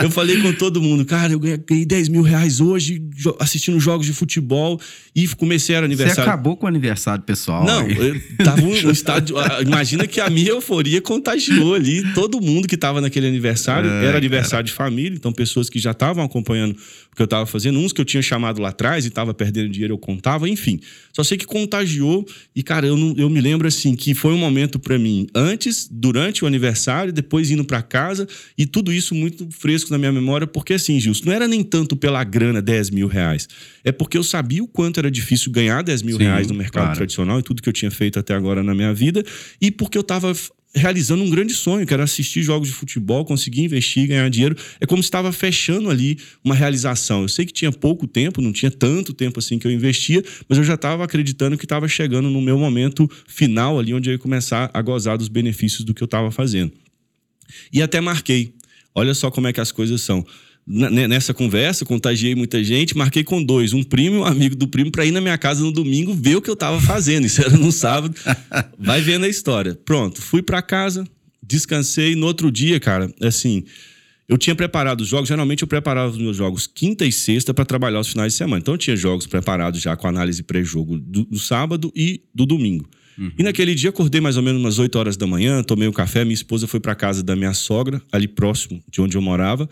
eu 0.00 0.10
falei 0.10 0.40
com 0.40 0.50
todo 0.54 0.80
mundo, 0.80 1.04
cara, 1.04 1.34
eu 1.34 1.38
ganhei 1.38 1.84
10 1.84 2.08
mil 2.08 2.22
reais 2.22 2.58
hoje 2.58 3.02
assistindo 3.38 3.78
jogos 3.78 4.06
de 4.06 4.14
futebol 4.14 4.80
e 5.14 5.28
comecei 5.28 5.76
a 5.76 5.80
aniversário. 5.80 6.22
Você 6.24 6.30
acabou 6.30 6.56
com 6.56 6.64
o 6.64 6.68
aniversário 6.70 7.22
pessoal. 7.22 7.66
Não, 7.66 7.86
eu 7.86 8.18
tava 8.38 8.62
no 8.62 8.72
estádio. 8.90 9.36
Imagina 9.60 10.06
que 10.06 10.22
a 10.22 10.30
minha 10.30 10.52
euforia 10.52 11.02
contagiou 11.02 11.74
ali. 11.74 12.02
Todo 12.14 12.40
mundo 12.40 12.66
que 12.66 12.76
estava 12.76 13.02
naquele 13.02 13.26
aniversário 13.26 13.90
é, 13.90 14.06
era 14.06 14.16
aniversário 14.16 14.50
cara. 14.50 14.62
de 14.64 14.72
família, 14.72 15.16
então 15.16 15.34
pessoas 15.34 15.68
que 15.68 15.78
já 15.78 15.90
estavam 15.90 16.24
acompanhando 16.24 16.74
o 17.12 17.16
que 17.16 17.20
eu 17.20 17.26
estava 17.26 17.44
fazendo, 17.44 17.78
uns 17.78 17.92
que 17.92 18.00
eu 18.00 18.06
tinha 18.06 18.22
chamado 18.22 18.62
lá 18.62 18.70
atrás 18.70 19.04
e 19.04 19.08
estava 19.08 19.34
perdendo 19.34 19.68
dinheiro, 19.68 19.92
eu 19.92 19.98
contava, 19.98 20.48
enfim. 20.48 20.80
Só 21.12 21.22
sei 21.22 21.36
que 21.36 21.44
contagiou 21.44 22.24
e, 22.56 22.62
cara, 22.62 22.86
eu, 22.86 22.96
não, 22.96 23.14
eu 23.18 23.28
me 23.28 23.40
lembro 23.40 23.68
assim 23.68 23.97
que 23.98 24.14
foi 24.14 24.32
um 24.32 24.38
momento 24.38 24.78
para 24.78 24.98
mim 24.98 25.26
antes, 25.34 25.88
durante 25.90 26.44
o 26.44 26.46
aniversário, 26.46 27.12
depois 27.12 27.50
indo 27.50 27.64
para 27.64 27.82
casa 27.82 28.26
e 28.56 28.64
tudo 28.64 28.92
isso 28.92 29.14
muito 29.14 29.48
fresco 29.50 29.90
na 29.90 29.98
minha 29.98 30.12
memória, 30.12 30.46
porque 30.46 30.74
assim, 30.74 30.98
Gilson, 30.98 31.24
não 31.26 31.32
era 31.32 31.46
nem 31.46 31.62
tanto 31.62 31.96
pela 31.96 32.22
grana 32.24 32.62
10 32.62 32.90
mil 32.90 33.08
reais, 33.08 33.48
é 33.84 33.92
porque 33.92 34.16
eu 34.16 34.22
sabia 34.22 34.62
o 34.62 34.68
quanto 34.68 34.98
era 34.98 35.10
difícil 35.10 35.52
ganhar 35.52 35.82
10 35.82 36.02
mil 36.02 36.16
Sim, 36.16 36.22
reais 36.22 36.46
no 36.46 36.54
mercado 36.54 36.84
claro. 36.84 36.96
tradicional 36.96 37.40
e 37.40 37.42
tudo 37.42 37.60
que 37.60 37.68
eu 37.68 37.72
tinha 37.72 37.90
feito 37.90 38.18
até 38.18 38.34
agora 38.34 38.62
na 38.62 38.74
minha 38.74 38.94
vida, 38.94 39.22
e 39.60 39.70
porque 39.70 39.98
eu 39.98 40.02
estava 40.02 40.32
realizando 40.78 41.22
um 41.22 41.30
grande 41.30 41.52
sonho, 41.52 41.86
que 41.86 41.92
era 41.92 42.04
assistir 42.04 42.42
jogos 42.42 42.68
de 42.68 42.74
futebol, 42.74 43.24
conseguir 43.24 43.62
investir, 43.62 44.06
ganhar 44.08 44.28
dinheiro. 44.30 44.56
É 44.80 44.86
como 44.86 45.02
se 45.02 45.08
estava 45.08 45.32
fechando 45.32 45.90
ali 45.90 46.18
uma 46.42 46.54
realização. 46.54 47.22
Eu 47.22 47.28
sei 47.28 47.44
que 47.44 47.52
tinha 47.52 47.70
pouco 47.70 48.06
tempo, 48.06 48.40
não 48.40 48.52
tinha 48.52 48.70
tanto 48.70 49.12
tempo 49.12 49.38
assim 49.38 49.58
que 49.58 49.66
eu 49.66 49.70
investia, 49.70 50.22
mas 50.48 50.58
eu 50.58 50.64
já 50.64 50.74
estava 50.74 51.04
acreditando 51.04 51.58
que 51.58 51.64
estava 51.64 51.86
chegando 51.88 52.30
no 52.30 52.40
meu 52.40 52.58
momento 52.58 53.10
final 53.26 53.78
ali, 53.78 53.92
onde 53.92 54.08
eu 54.08 54.12
ia 54.12 54.18
começar 54.18 54.70
a 54.72 54.80
gozar 54.80 55.18
dos 55.18 55.28
benefícios 55.28 55.84
do 55.84 55.92
que 55.92 56.02
eu 56.02 56.06
estava 56.06 56.30
fazendo. 56.30 56.72
E 57.72 57.82
até 57.82 58.00
marquei. 58.00 58.54
Olha 58.94 59.14
só 59.14 59.30
como 59.30 59.46
é 59.46 59.52
que 59.52 59.60
as 59.60 59.70
coisas 59.70 60.00
são 60.00 60.26
nessa 60.68 61.32
conversa, 61.32 61.86
contagiei 61.86 62.34
muita 62.34 62.62
gente, 62.62 62.94
marquei 62.94 63.24
com 63.24 63.42
dois, 63.42 63.72
um 63.72 63.82
primo 63.82 64.16
e 64.16 64.18
um 64.18 64.24
amigo 64.24 64.54
do 64.54 64.68
primo, 64.68 64.90
para 64.90 65.06
ir 65.06 65.10
na 65.10 65.20
minha 65.20 65.38
casa 65.38 65.62
no 65.62 65.72
domingo 65.72 66.12
ver 66.12 66.36
o 66.36 66.42
que 66.42 66.50
eu 66.50 66.54
estava 66.54 66.78
fazendo. 66.78 67.24
Isso 67.24 67.40
era 67.40 67.56
no 67.56 67.72
sábado. 67.72 68.14
Vai 68.78 69.00
vendo 69.00 69.24
a 69.24 69.28
história. 69.28 69.74
Pronto, 69.74 70.20
fui 70.20 70.42
para 70.42 70.60
casa, 70.60 71.08
descansei. 71.42 72.14
No 72.14 72.26
outro 72.26 72.52
dia, 72.52 72.78
cara, 72.78 73.10
assim, 73.22 73.64
eu 74.28 74.36
tinha 74.36 74.54
preparado 74.54 75.00
os 75.00 75.08
jogos. 75.08 75.26
Geralmente 75.26 75.62
eu 75.62 75.68
preparava 75.68 76.12
os 76.12 76.18
meus 76.18 76.36
jogos 76.36 76.66
quinta 76.66 77.06
e 77.06 77.12
sexta 77.12 77.54
para 77.54 77.64
trabalhar 77.64 78.00
os 78.00 78.08
finais 78.08 78.34
de 78.34 78.36
semana. 78.36 78.60
Então 78.60 78.74
eu 78.74 78.78
tinha 78.78 78.94
jogos 78.94 79.26
preparados 79.26 79.80
já 79.80 79.96
com 79.96 80.06
análise 80.06 80.42
pré-jogo 80.42 80.98
do, 80.98 81.24
do, 81.24 81.38
sábado 81.38 81.90
e 81.96 82.20
do 82.34 82.44
domingo. 82.44 82.86
Uhum. 83.16 83.32
E 83.38 83.42
naquele 83.42 83.74
dia 83.74 83.88
acordei 83.88 84.20
mais 84.20 84.36
ou 84.36 84.42
menos 84.42 84.60
umas 84.60 84.78
8 84.78 84.96
horas 84.98 85.16
da 85.16 85.26
manhã, 85.26 85.62
tomei 85.62 85.88
um 85.88 85.92
café. 85.92 86.24
Minha 86.24 86.34
esposa 86.34 86.66
foi 86.66 86.78
para 86.78 86.94
casa 86.94 87.22
da 87.22 87.34
minha 87.34 87.54
sogra, 87.54 88.02
ali 88.12 88.28
próximo 88.28 88.82
de 88.90 89.00
onde 89.00 89.16
eu 89.16 89.22
morava 89.22 89.66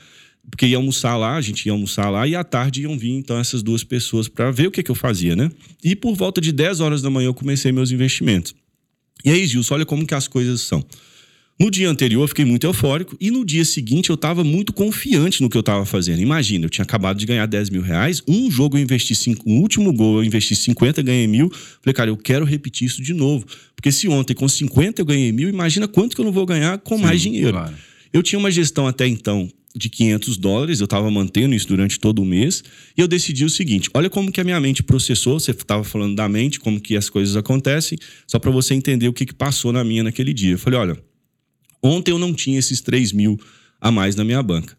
porque 0.50 0.66
ia 0.66 0.76
almoçar 0.76 1.16
lá, 1.16 1.36
a 1.36 1.40
gente 1.40 1.66
ia 1.66 1.72
almoçar 1.72 2.08
lá, 2.08 2.26
e 2.26 2.34
à 2.34 2.44
tarde 2.44 2.82
iam 2.82 2.96
vir 2.98 3.12
então 3.12 3.38
essas 3.38 3.62
duas 3.62 3.82
pessoas 3.82 4.28
para 4.28 4.50
ver 4.50 4.68
o 4.68 4.70
que, 4.70 4.82
que 4.82 4.90
eu 4.90 4.94
fazia, 4.94 5.34
né? 5.34 5.50
E 5.82 5.96
por 5.96 6.14
volta 6.14 6.40
de 6.40 6.52
10 6.52 6.80
horas 6.80 7.02
da 7.02 7.10
manhã 7.10 7.26
eu 7.26 7.34
comecei 7.34 7.72
meus 7.72 7.90
investimentos. 7.90 8.54
E 9.24 9.30
aí, 9.30 9.46
Gilson, 9.46 9.74
olha 9.74 9.86
como 9.86 10.06
que 10.06 10.14
as 10.14 10.28
coisas 10.28 10.60
são. 10.60 10.84
No 11.58 11.70
dia 11.70 11.88
anterior 11.88 12.22
eu 12.22 12.28
fiquei 12.28 12.44
muito 12.44 12.66
eufórico 12.66 13.16
e 13.18 13.30
no 13.30 13.42
dia 13.42 13.64
seguinte 13.64 14.10
eu 14.10 14.14
estava 14.14 14.44
muito 14.44 14.74
confiante 14.74 15.42
no 15.42 15.48
que 15.48 15.56
eu 15.56 15.60
estava 15.60 15.86
fazendo. 15.86 16.20
Imagina, 16.20 16.66
eu 16.66 16.68
tinha 16.68 16.82
acabado 16.82 17.16
de 17.16 17.24
ganhar 17.24 17.46
10 17.46 17.70
mil 17.70 17.80
reais, 17.80 18.22
um 18.28 18.50
jogo 18.50 18.76
eu 18.76 18.82
investi, 18.82 19.14
cinco, 19.14 19.42
um 19.48 19.60
último 19.60 19.90
gol 19.90 20.18
eu 20.18 20.24
investi 20.24 20.54
50, 20.54 21.00
ganhei 21.00 21.26
mil. 21.26 21.50
Falei, 21.80 21.94
cara, 21.94 22.10
eu 22.10 22.16
quero 22.16 22.44
repetir 22.44 22.86
isso 22.86 23.02
de 23.02 23.14
novo. 23.14 23.46
Porque 23.74 23.90
se 23.90 24.06
ontem 24.06 24.34
com 24.34 24.46
50 24.46 25.00
eu 25.00 25.06
ganhei 25.06 25.32
mil, 25.32 25.48
imagina 25.48 25.88
quanto 25.88 26.14
que 26.14 26.20
eu 26.20 26.26
não 26.26 26.32
vou 26.32 26.44
ganhar 26.44 26.76
com 26.78 26.98
Sim, 26.98 27.02
mais 27.02 27.22
dinheiro. 27.22 27.52
Claro. 27.52 27.74
Eu 28.12 28.22
tinha 28.22 28.38
uma 28.38 28.50
gestão 28.50 28.86
até 28.86 29.06
então 29.06 29.50
de 29.76 29.90
500 29.90 30.36
dólares, 30.38 30.80
eu 30.80 30.84
estava 30.84 31.10
mantendo 31.10 31.54
isso 31.54 31.68
durante 31.68 32.00
todo 32.00 32.22
o 32.22 32.24
mês, 32.24 32.64
e 32.96 33.00
eu 33.00 33.06
decidi 33.06 33.44
o 33.44 33.50
seguinte: 33.50 33.90
olha 33.92 34.08
como 34.08 34.32
que 34.32 34.40
a 34.40 34.44
minha 34.44 34.58
mente 34.58 34.82
processou, 34.82 35.38
você 35.38 35.50
estava 35.50 35.84
falando 35.84 36.16
da 36.16 36.28
mente, 36.28 36.58
como 36.58 36.80
que 36.80 36.96
as 36.96 37.10
coisas 37.10 37.36
acontecem, 37.36 37.98
só 38.26 38.38
para 38.38 38.50
você 38.50 38.74
entender 38.74 39.08
o 39.08 39.12
que, 39.12 39.26
que 39.26 39.34
passou 39.34 39.72
na 39.72 39.84
minha 39.84 40.02
naquele 40.02 40.32
dia. 40.32 40.52
Eu 40.52 40.58
falei: 40.58 40.78
olha, 40.78 40.98
ontem 41.82 42.10
eu 42.10 42.18
não 42.18 42.32
tinha 42.32 42.58
esses 42.58 42.80
3 42.80 43.12
mil 43.12 43.38
a 43.80 43.90
mais 43.90 44.16
na 44.16 44.24
minha 44.24 44.42
banca. 44.42 44.76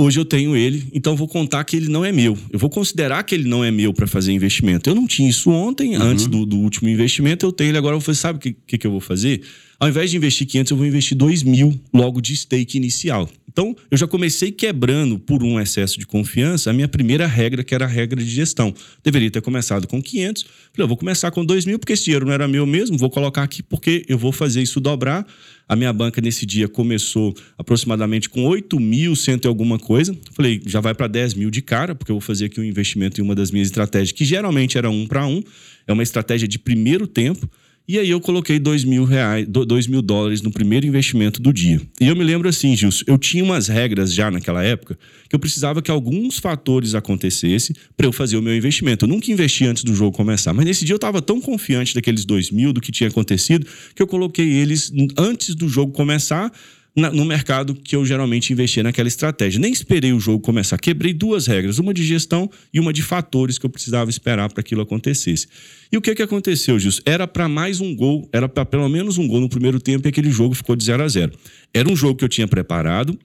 Hoje 0.00 0.20
eu 0.20 0.24
tenho 0.24 0.54
ele, 0.54 0.86
então 0.92 1.16
vou 1.16 1.26
contar 1.26 1.64
que 1.64 1.76
ele 1.76 1.88
não 1.88 2.04
é 2.04 2.12
meu. 2.12 2.38
Eu 2.52 2.58
vou 2.58 2.70
considerar 2.70 3.24
que 3.24 3.34
ele 3.34 3.48
não 3.48 3.64
é 3.64 3.70
meu 3.70 3.92
para 3.92 4.06
fazer 4.06 4.32
investimento. 4.32 4.88
Eu 4.88 4.94
não 4.94 5.08
tinha 5.08 5.28
isso 5.28 5.50
ontem, 5.50 5.96
uhum. 5.96 6.02
antes 6.02 6.28
do, 6.28 6.46
do, 6.46 6.56
último 6.56 6.88
investimento, 6.88 7.44
eu 7.44 7.50
tenho 7.50 7.70
ele 7.70 7.78
agora. 7.78 7.96
Eu 7.96 8.00
falei, 8.00 8.14
sabe 8.14 8.38
o 8.38 8.40
que, 8.40 8.52
que, 8.52 8.78
que 8.78 8.86
eu 8.86 8.92
vou 8.92 9.00
fazer? 9.00 9.42
Ao 9.80 9.88
invés 9.88 10.10
de 10.10 10.16
investir 10.16 10.44
500, 10.44 10.72
eu 10.72 10.76
vou 10.76 10.86
investir 10.86 11.16
2 11.16 11.44
mil 11.44 11.78
logo 11.94 12.20
de 12.20 12.34
stake 12.34 12.76
inicial. 12.76 13.30
Então, 13.48 13.76
eu 13.88 13.96
já 13.96 14.08
comecei 14.08 14.50
quebrando 14.50 15.20
por 15.20 15.44
um 15.44 15.60
excesso 15.60 16.00
de 16.00 16.04
confiança 16.04 16.70
a 16.70 16.72
minha 16.72 16.88
primeira 16.88 17.28
regra, 17.28 17.62
que 17.62 17.72
era 17.72 17.84
a 17.84 17.88
regra 17.88 18.20
de 18.20 18.28
gestão. 18.28 18.74
Deveria 19.04 19.30
ter 19.30 19.40
começado 19.40 19.86
com 19.86 20.02
500. 20.02 20.42
Falei, 20.42 20.84
eu 20.84 20.88
vou 20.88 20.96
começar 20.96 21.30
com 21.30 21.44
2 21.44 21.64
mil, 21.64 21.78
porque 21.78 21.92
esse 21.92 22.04
dinheiro 22.04 22.26
não 22.26 22.32
era 22.32 22.48
meu 22.48 22.66
mesmo, 22.66 22.98
vou 22.98 23.08
colocar 23.08 23.44
aqui 23.44 23.62
porque 23.62 24.04
eu 24.08 24.18
vou 24.18 24.32
fazer 24.32 24.62
isso 24.62 24.80
dobrar. 24.80 25.24
A 25.68 25.76
minha 25.76 25.92
banca 25.92 26.20
nesse 26.20 26.44
dia 26.44 26.68
começou 26.68 27.32
aproximadamente 27.56 28.28
com 28.28 28.44
8 28.44 28.80
mil, 28.80 29.14
cento 29.14 29.44
e 29.44 29.48
alguma 29.48 29.78
coisa. 29.78 30.16
Falei, 30.32 30.60
já 30.66 30.80
vai 30.80 30.94
para 30.94 31.06
10 31.06 31.34
mil 31.34 31.50
de 31.50 31.62
cara, 31.62 31.94
porque 31.94 32.10
eu 32.10 32.16
vou 32.16 32.20
fazer 32.20 32.46
aqui 32.46 32.60
um 32.60 32.64
investimento 32.64 33.20
em 33.20 33.24
uma 33.24 33.34
das 33.34 33.52
minhas 33.52 33.68
estratégias, 33.68 34.10
que 34.10 34.24
geralmente 34.24 34.76
era 34.76 34.90
um 34.90 35.06
para 35.06 35.24
um. 35.24 35.40
É 35.86 35.92
uma 35.92 36.02
estratégia 36.02 36.48
de 36.48 36.58
primeiro 36.58 37.06
tempo. 37.06 37.48
E 37.88 37.98
aí 37.98 38.10
eu 38.10 38.20
coloquei 38.20 38.58
dois 38.58 38.84
mil, 38.84 39.04
reais, 39.04 39.46
dois 39.48 39.86
mil 39.86 40.02
dólares 40.02 40.42
no 40.42 40.50
primeiro 40.50 40.86
investimento 40.86 41.40
do 41.40 41.50
dia. 41.54 41.80
E 41.98 42.06
eu 42.06 42.14
me 42.14 42.22
lembro 42.22 42.46
assim, 42.46 42.76
Gilson, 42.76 43.02
eu 43.06 43.16
tinha 43.16 43.42
umas 43.42 43.66
regras 43.66 44.12
já 44.12 44.30
naquela 44.30 44.62
época 44.62 44.98
que 45.26 45.34
eu 45.34 45.40
precisava 45.40 45.80
que 45.80 45.90
alguns 45.90 46.38
fatores 46.38 46.94
acontecessem 46.94 47.74
para 47.96 48.06
eu 48.06 48.12
fazer 48.12 48.36
o 48.36 48.42
meu 48.42 48.54
investimento. 48.54 49.06
Eu 49.06 49.08
nunca 49.08 49.32
investi 49.32 49.64
antes 49.64 49.84
do 49.84 49.94
jogo 49.94 50.14
começar, 50.14 50.52
mas 50.52 50.66
nesse 50.66 50.84
dia 50.84 50.92
eu 50.92 50.96
estava 50.96 51.22
tão 51.22 51.40
confiante 51.40 51.94
daqueles 51.94 52.26
dois 52.26 52.50
mil, 52.50 52.74
do 52.74 52.80
que 52.82 52.92
tinha 52.92 53.08
acontecido, 53.08 53.66
que 53.94 54.02
eu 54.02 54.06
coloquei 54.06 54.46
eles 54.46 54.92
antes 55.16 55.54
do 55.54 55.66
jogo 55.66 55.90
começar 55.92 56.52
na, 56.98 57.12
no 57.12 57.24
mercado 57.24 57.74
que 57.74 57.94
eu 57.94 58.04
geralmente 58.04 58.52
investia 58.52 58.82
naquela 58.82 59.06
estratégia. 59.06 59.60
Nem 59.60 59.72
esperei 59.72 60.12
o 60.12 60.18
jogo 60.18 60.40
começar. 60.40 60.76
Quebrei 60.78 61.14
duas 61.14 61.46
regras, 61.46 61.78
uma 61.78 61.94
de 61.94 62.04
gestão 62.04 62.50
e 62.74 62.80
uma 62.80 62.92
de 62.92 63.02
fatores 63.02 63.56
que 63.56 63.64
eu 63.64 63.70
precisava 63.70 64.10
esperar 64.10 64.50
para 64.50 64.60
aquilo 64.60 64.82
acontecesse. 64.82 65.46
E 65.92 65.96
o 65.96 66.00
que, 66.00 66.14
que 66.14 66.22
aconteceu, 66.22 66.78
Gilson? 66.78 67.00
Era 67.06 67.26
para 67.26 67.48
mais 67.48 67.80
um 67.80 67.94
gol, 67.94 68.28
era 68.32 68.48
para 68.48 68.64
pelo 68.64 68.88
menos 68.88 69.16
um 69.16 69.28
gol 69.28 69.40
no 69.40 69.48
primeiro 69.48 69.80
tempo 69.80 70.06
e 70.06 70.08
aquele 70.08 70.30
jogo 70.30 70.54
ficou 70.54 70.74
de 70.74 70.84
0 70.84 71.02
a 71.02 71.08
0 71.08 71.32
Era 71.72 71.88
um 71.88 71.94
jogo 71.94 72.16
que 72.16 72.24
eu 72.24 72.28
tinha 72.28 72.48
preparado 72.48 73.16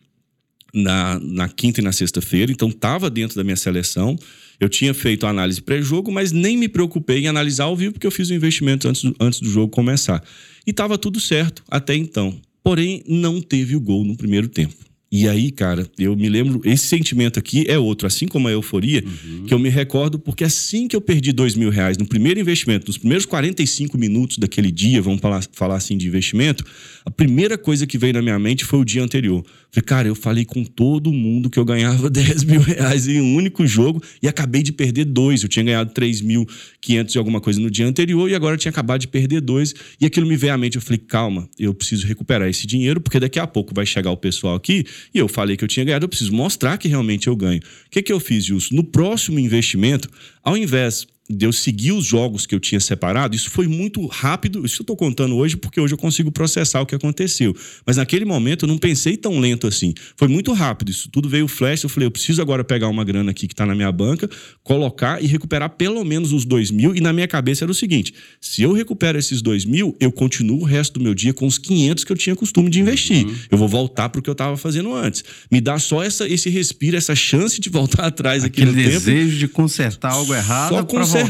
na, 0.72 1.20
na 1.20 1.50
quinta 1.50 1.82
e 1.82 1.84
na 1.84 1.92
sexta-feira, 1.92 2.52
então 2.52 2.70
estava 2.70 3.10
dentro 3.10 3.36
da 3.36 3.44
minha 3.44 3.56
seleção. 3.56 4.16
Eu 4.60 4.70
tinha 4.70 4.94
feito 4.94 5.26
a 5.26 5.30
análise 5.30 5.62
pré-jogo, 5.62 6.12
mas 6.12 6.32
nem 6.32 6.56
me 6.56 6.70
preocupei 6.70 7.24
em 7.24 7.28
analisar 7.28 7.66
ao 7.66 7.76
vivo, 7.76 7.94
porque 7.94 8.06
eu 8.06 8.12
fiz 8.12 8.30
o 8.30 8.34
investimento 8.36 8.88
antes 8.88 9.04
do, 9.04 9.16
antes 9.20 9.40
do 9.40 9.50
jogo 9.50 9.70
começar. 9.70 10.24
E 10.66 10.70
estava 10.70 10.96
tudo 10.96 11.20
certo 11.20 11.64
até 11.68 11.96
então. 11.96 12.40
Porém, 12.64 13.04
não 13.08 13.42
teve 13.42 13.76
o 13.76 13.82
gol 13.82 14.06
no 14.06 14.16
primeiro 14.16 14.48
tempo. 14.48 14.76
E 15.16 15.30
aí, 15.30 15.52
cara, 15.52 15.88
eu 16.00 16.16
me 16.16 16.28
lembro, 16.28 16.60
esse 16.66 16.88
sentimento 16.88 17.38
aqui 17.38 17.66
é 17.68 17.78
outro, 17.78 18.08
assim 18.08 18.28
como 18.28 18.48
a 18.48 18.52
euforia, 18.52 19.04
uhum. 19.06 19.46
que 19.46 19.54
eu 19.54 19.60
me 19.60 19.70
recordo, 19.70 20.18
porque 20.18 20.44
assim 20.44 20.88
que 20.88 20.96
eu 20.96 21.02
perdi 21.02 21.32
dois 21.32 21.54
mil 21.54 21.70
reais 21.70 22.00
no 22.00 22.08
primeiro 22.08 22.40
investimento, 22.40 22.88
nos 22.88 22.98
primeiros 22.98 23.24
45 23.24 23.96
minutos 23.96 24.40
daquele 24.40 24.72
dia, 24.72 25.04
vamos 25.04 25.22
falar, 25.22 25.44
falar 25.52 25.76
assim 25.76 25.98
de 25.98 26.08
investimento, 26.08 26.66
a 27.06 27.12
primeira 27.12 27.60
coisa 27.60 27.86
que 27.86 27.96
veio 27.96 28.14
na 28.14 28.24
minha 28.24 28.40
mente 28.40 28.66
foi 28.66 28.80
o 28.80 28.84
dia 28.84 29.04
anterior. 29.04 29.46
Falei, 29.74 29.86
cara, 29.86 30.08
eu 30.08 30.14
falei 30.14 30.46
com 30.46 30.64
todo 30.64 31.12
mundo 31.12 31.50
que 31.50 31.58
eu 31.58 31.66
ganhava 31.66 32.08
10 32.12 32.44
mil 32.44 32.62
reais 32.62 33.08
em 33.08 33.20
um 33.20 33.36
único 33.36 33.66
jogo 33.66 34.04
e 34.22 34.28
acabei 34.28 34.62
de 34.62 34.72
perder 34.72 35.06
dois. 35.06 35.42
Eu 35.42 35.50
tinha 35.50 35.66
ganhado 35.66 35.92
3.500 35.92 37.16
e 37.16 37.18
alguma 37.18 37.42
coisa 37.42 37.60
no 37.60 37.72
dia 37.72 37.88
anterior 37.88 38.30
e 38.30 38.36
agora 38.36 38.54
eu 38.54 38.60
tinha 38.60 38.70
acabado 38.70 39.02
de 39.02 39.08
perder 39.08 39.42
dois. 39.42 39.74
E 40.00 40.06
aquilo 40.06 40.28
me 40.28 40.38
veio 40.38 40.54
à 40.54 40.58
mente. 40.58 40.76
Eu 40.76 40.82
falei, 40.82 41.00
calma, 41.00 41.50
eu 41.58 41.74
preciso 41.74 42.06
recuperar 42.06 42.48
esse 42.48 42.68
dinheiro 42.68 43.02
porque 43.02 43.20
daqui 43.20 43.40
a 43.40 43.48
pouco 43.48 43.74
vai 43.74 43.86
chegar 43.86 44.12
o 44.12 44.18
pessoal 44.18 44.54
aqui 44.54 44.86
e 45.12 45.18
eu 45.18 45.28
falei 45.28 45.58
que 45.58 45.64
eu 45.64 45.68
tinha 45.68 45.84
ganhado, 45.84 46.06
eu 46.06 46.10
preciso 46.10 46.32
mostrar 46.32 46.78
que 46.78 46.88
realmente 46.88 47.26
eu 47.26 47.36
ganho. 47.36 47.60
O 47.60 47.90
que, 47.90 48.04
que 48.04 48.14
eu 48.14 48.20
fiz, 48.20 48.46
Justo? 48.46 48.76
No 48.76 48.84
próximo 48.84 49.40
investimento, 49.40 50.08
ao 50.44 50.56
invés 50.56 51.08
de 51.34 51.46
eu 51.46 51.54
seguir 51.54 51.92
os 51.92 52.06
jogos 52.06 52.46
que 52.46 52.54
eu 52.56 52.60
tinha 52.60 52.80
separado, 52.80 53.36
isso 53.36 53.50
foi 53.50 53.68
muito 53.68 54.06
rápido. 54.08 54.66
Isso 54.66 54.82
eu 54.82 54.84
estou 54.84 54.96
contando 54.96 55.36
hoje 55.36 55.58
porque 55.58 55.80
hoje 55.80 55.94
eu 55.94 55.98
consigo 55.98 56.32
processar 56.32 56.82
o 56.82 56.86
que 56.86 56.96
aconteceu. 56.96 57.56
Mas 57.86 57.98
naquele 57.98 58.26
momento 58.26 58.66
eu 58.66 58.68
não 58.68 58.78
pensei 58.78 59.18
tão 59.18 59.40
lento 59.40 59.68
assim. 59.68 59.94
Foi 60.16 60.28
muito 60.28 60.54
rápido. 60.54 60.90
Isso 60.90 61.10
tudo 61.10 61.28
veio 61.28 61.48
flash. 61.48 61.84
Eu 61.84 61.90
falei, 61.90 62.08
eu 62.08 62.12
preciso 62.12 62.42
agora 62.42 62.64
pegar 62.64 62.88
uma 62.88 63.04
grana 63.04 63.32
aqui 63.32 63.48
que 63.48 63.54
está 63.54 63.66
na 63.66 63.76
minha 63.76 63.92
banca, 63.92 64.30
colocar 64.64 65.22
e 65.24 65.28
recuperar 65.28 65.72
pelo 65.72 66.04
menos 66.04 66.32
os 66.32 66.46
dois 66.46 66.72
mil. 66.72 66.96
E 66.96 67.02
na 67.02 67.12
minha 67.12 67.28
cabeça 67.28 67.66
era 67.66 67.72
o 67.72 67.76
seguinte: 67.76 68.14
se 68.40 68.62
eu 68.62 68.72
recupero 68.74 69.18
esses 69.18 69.42
dois 69.42 69.66
mil, 69.66 69.96
eu 70.00 70.12
continuo 70.12 70.62
o 70.62 70.64
resto 70.64 71.00
do 71.00 71.04
meu 71.04 71.14
dia 71.14 71.34
com 71.34 71.46
os 71.46 71.58
500 71.58 72.04
que 72.04 72.12
eu 72.12 72.18
tinha 72.18 72.36
costume 72.36 72.70
de 72.70 72.80
investir. 72.80 73.26
Uhum. 73.26 73.36
Eu 73.52 73.58
vou 73.58 73.68
voltar 73.68 74.10
para 74.10 74.20
o 74.20 74.22
que 74.22 74.30
eu 74.30 74.34
estava 74.34 74.58
fazendo 74.58 74.94
antes. 74.94 75.24
Me 75.52 75.60
dá 75.62 75.80
só 75.80 76.04
essa, 76.04 76.28
esse 76.28 76.50
respiro, 76.50 76.98
essa 76.98 77.16
chance 77.16 77.60
de 77.60 77.70
voltar 77.70 78.06
atrás 78.08 78.44
Aquele 78.44 78.70
aqui 78.70 78.78
no 78.78 78.84
desejo 78.84 79.06
tempo. 79.06 79.38
de 79.38 79.48
consertar 79.48 80.12
algo 80.12 80.34
errado. 80.34 80.70
Só 80.70 80.84
consertar. 80.84 81.23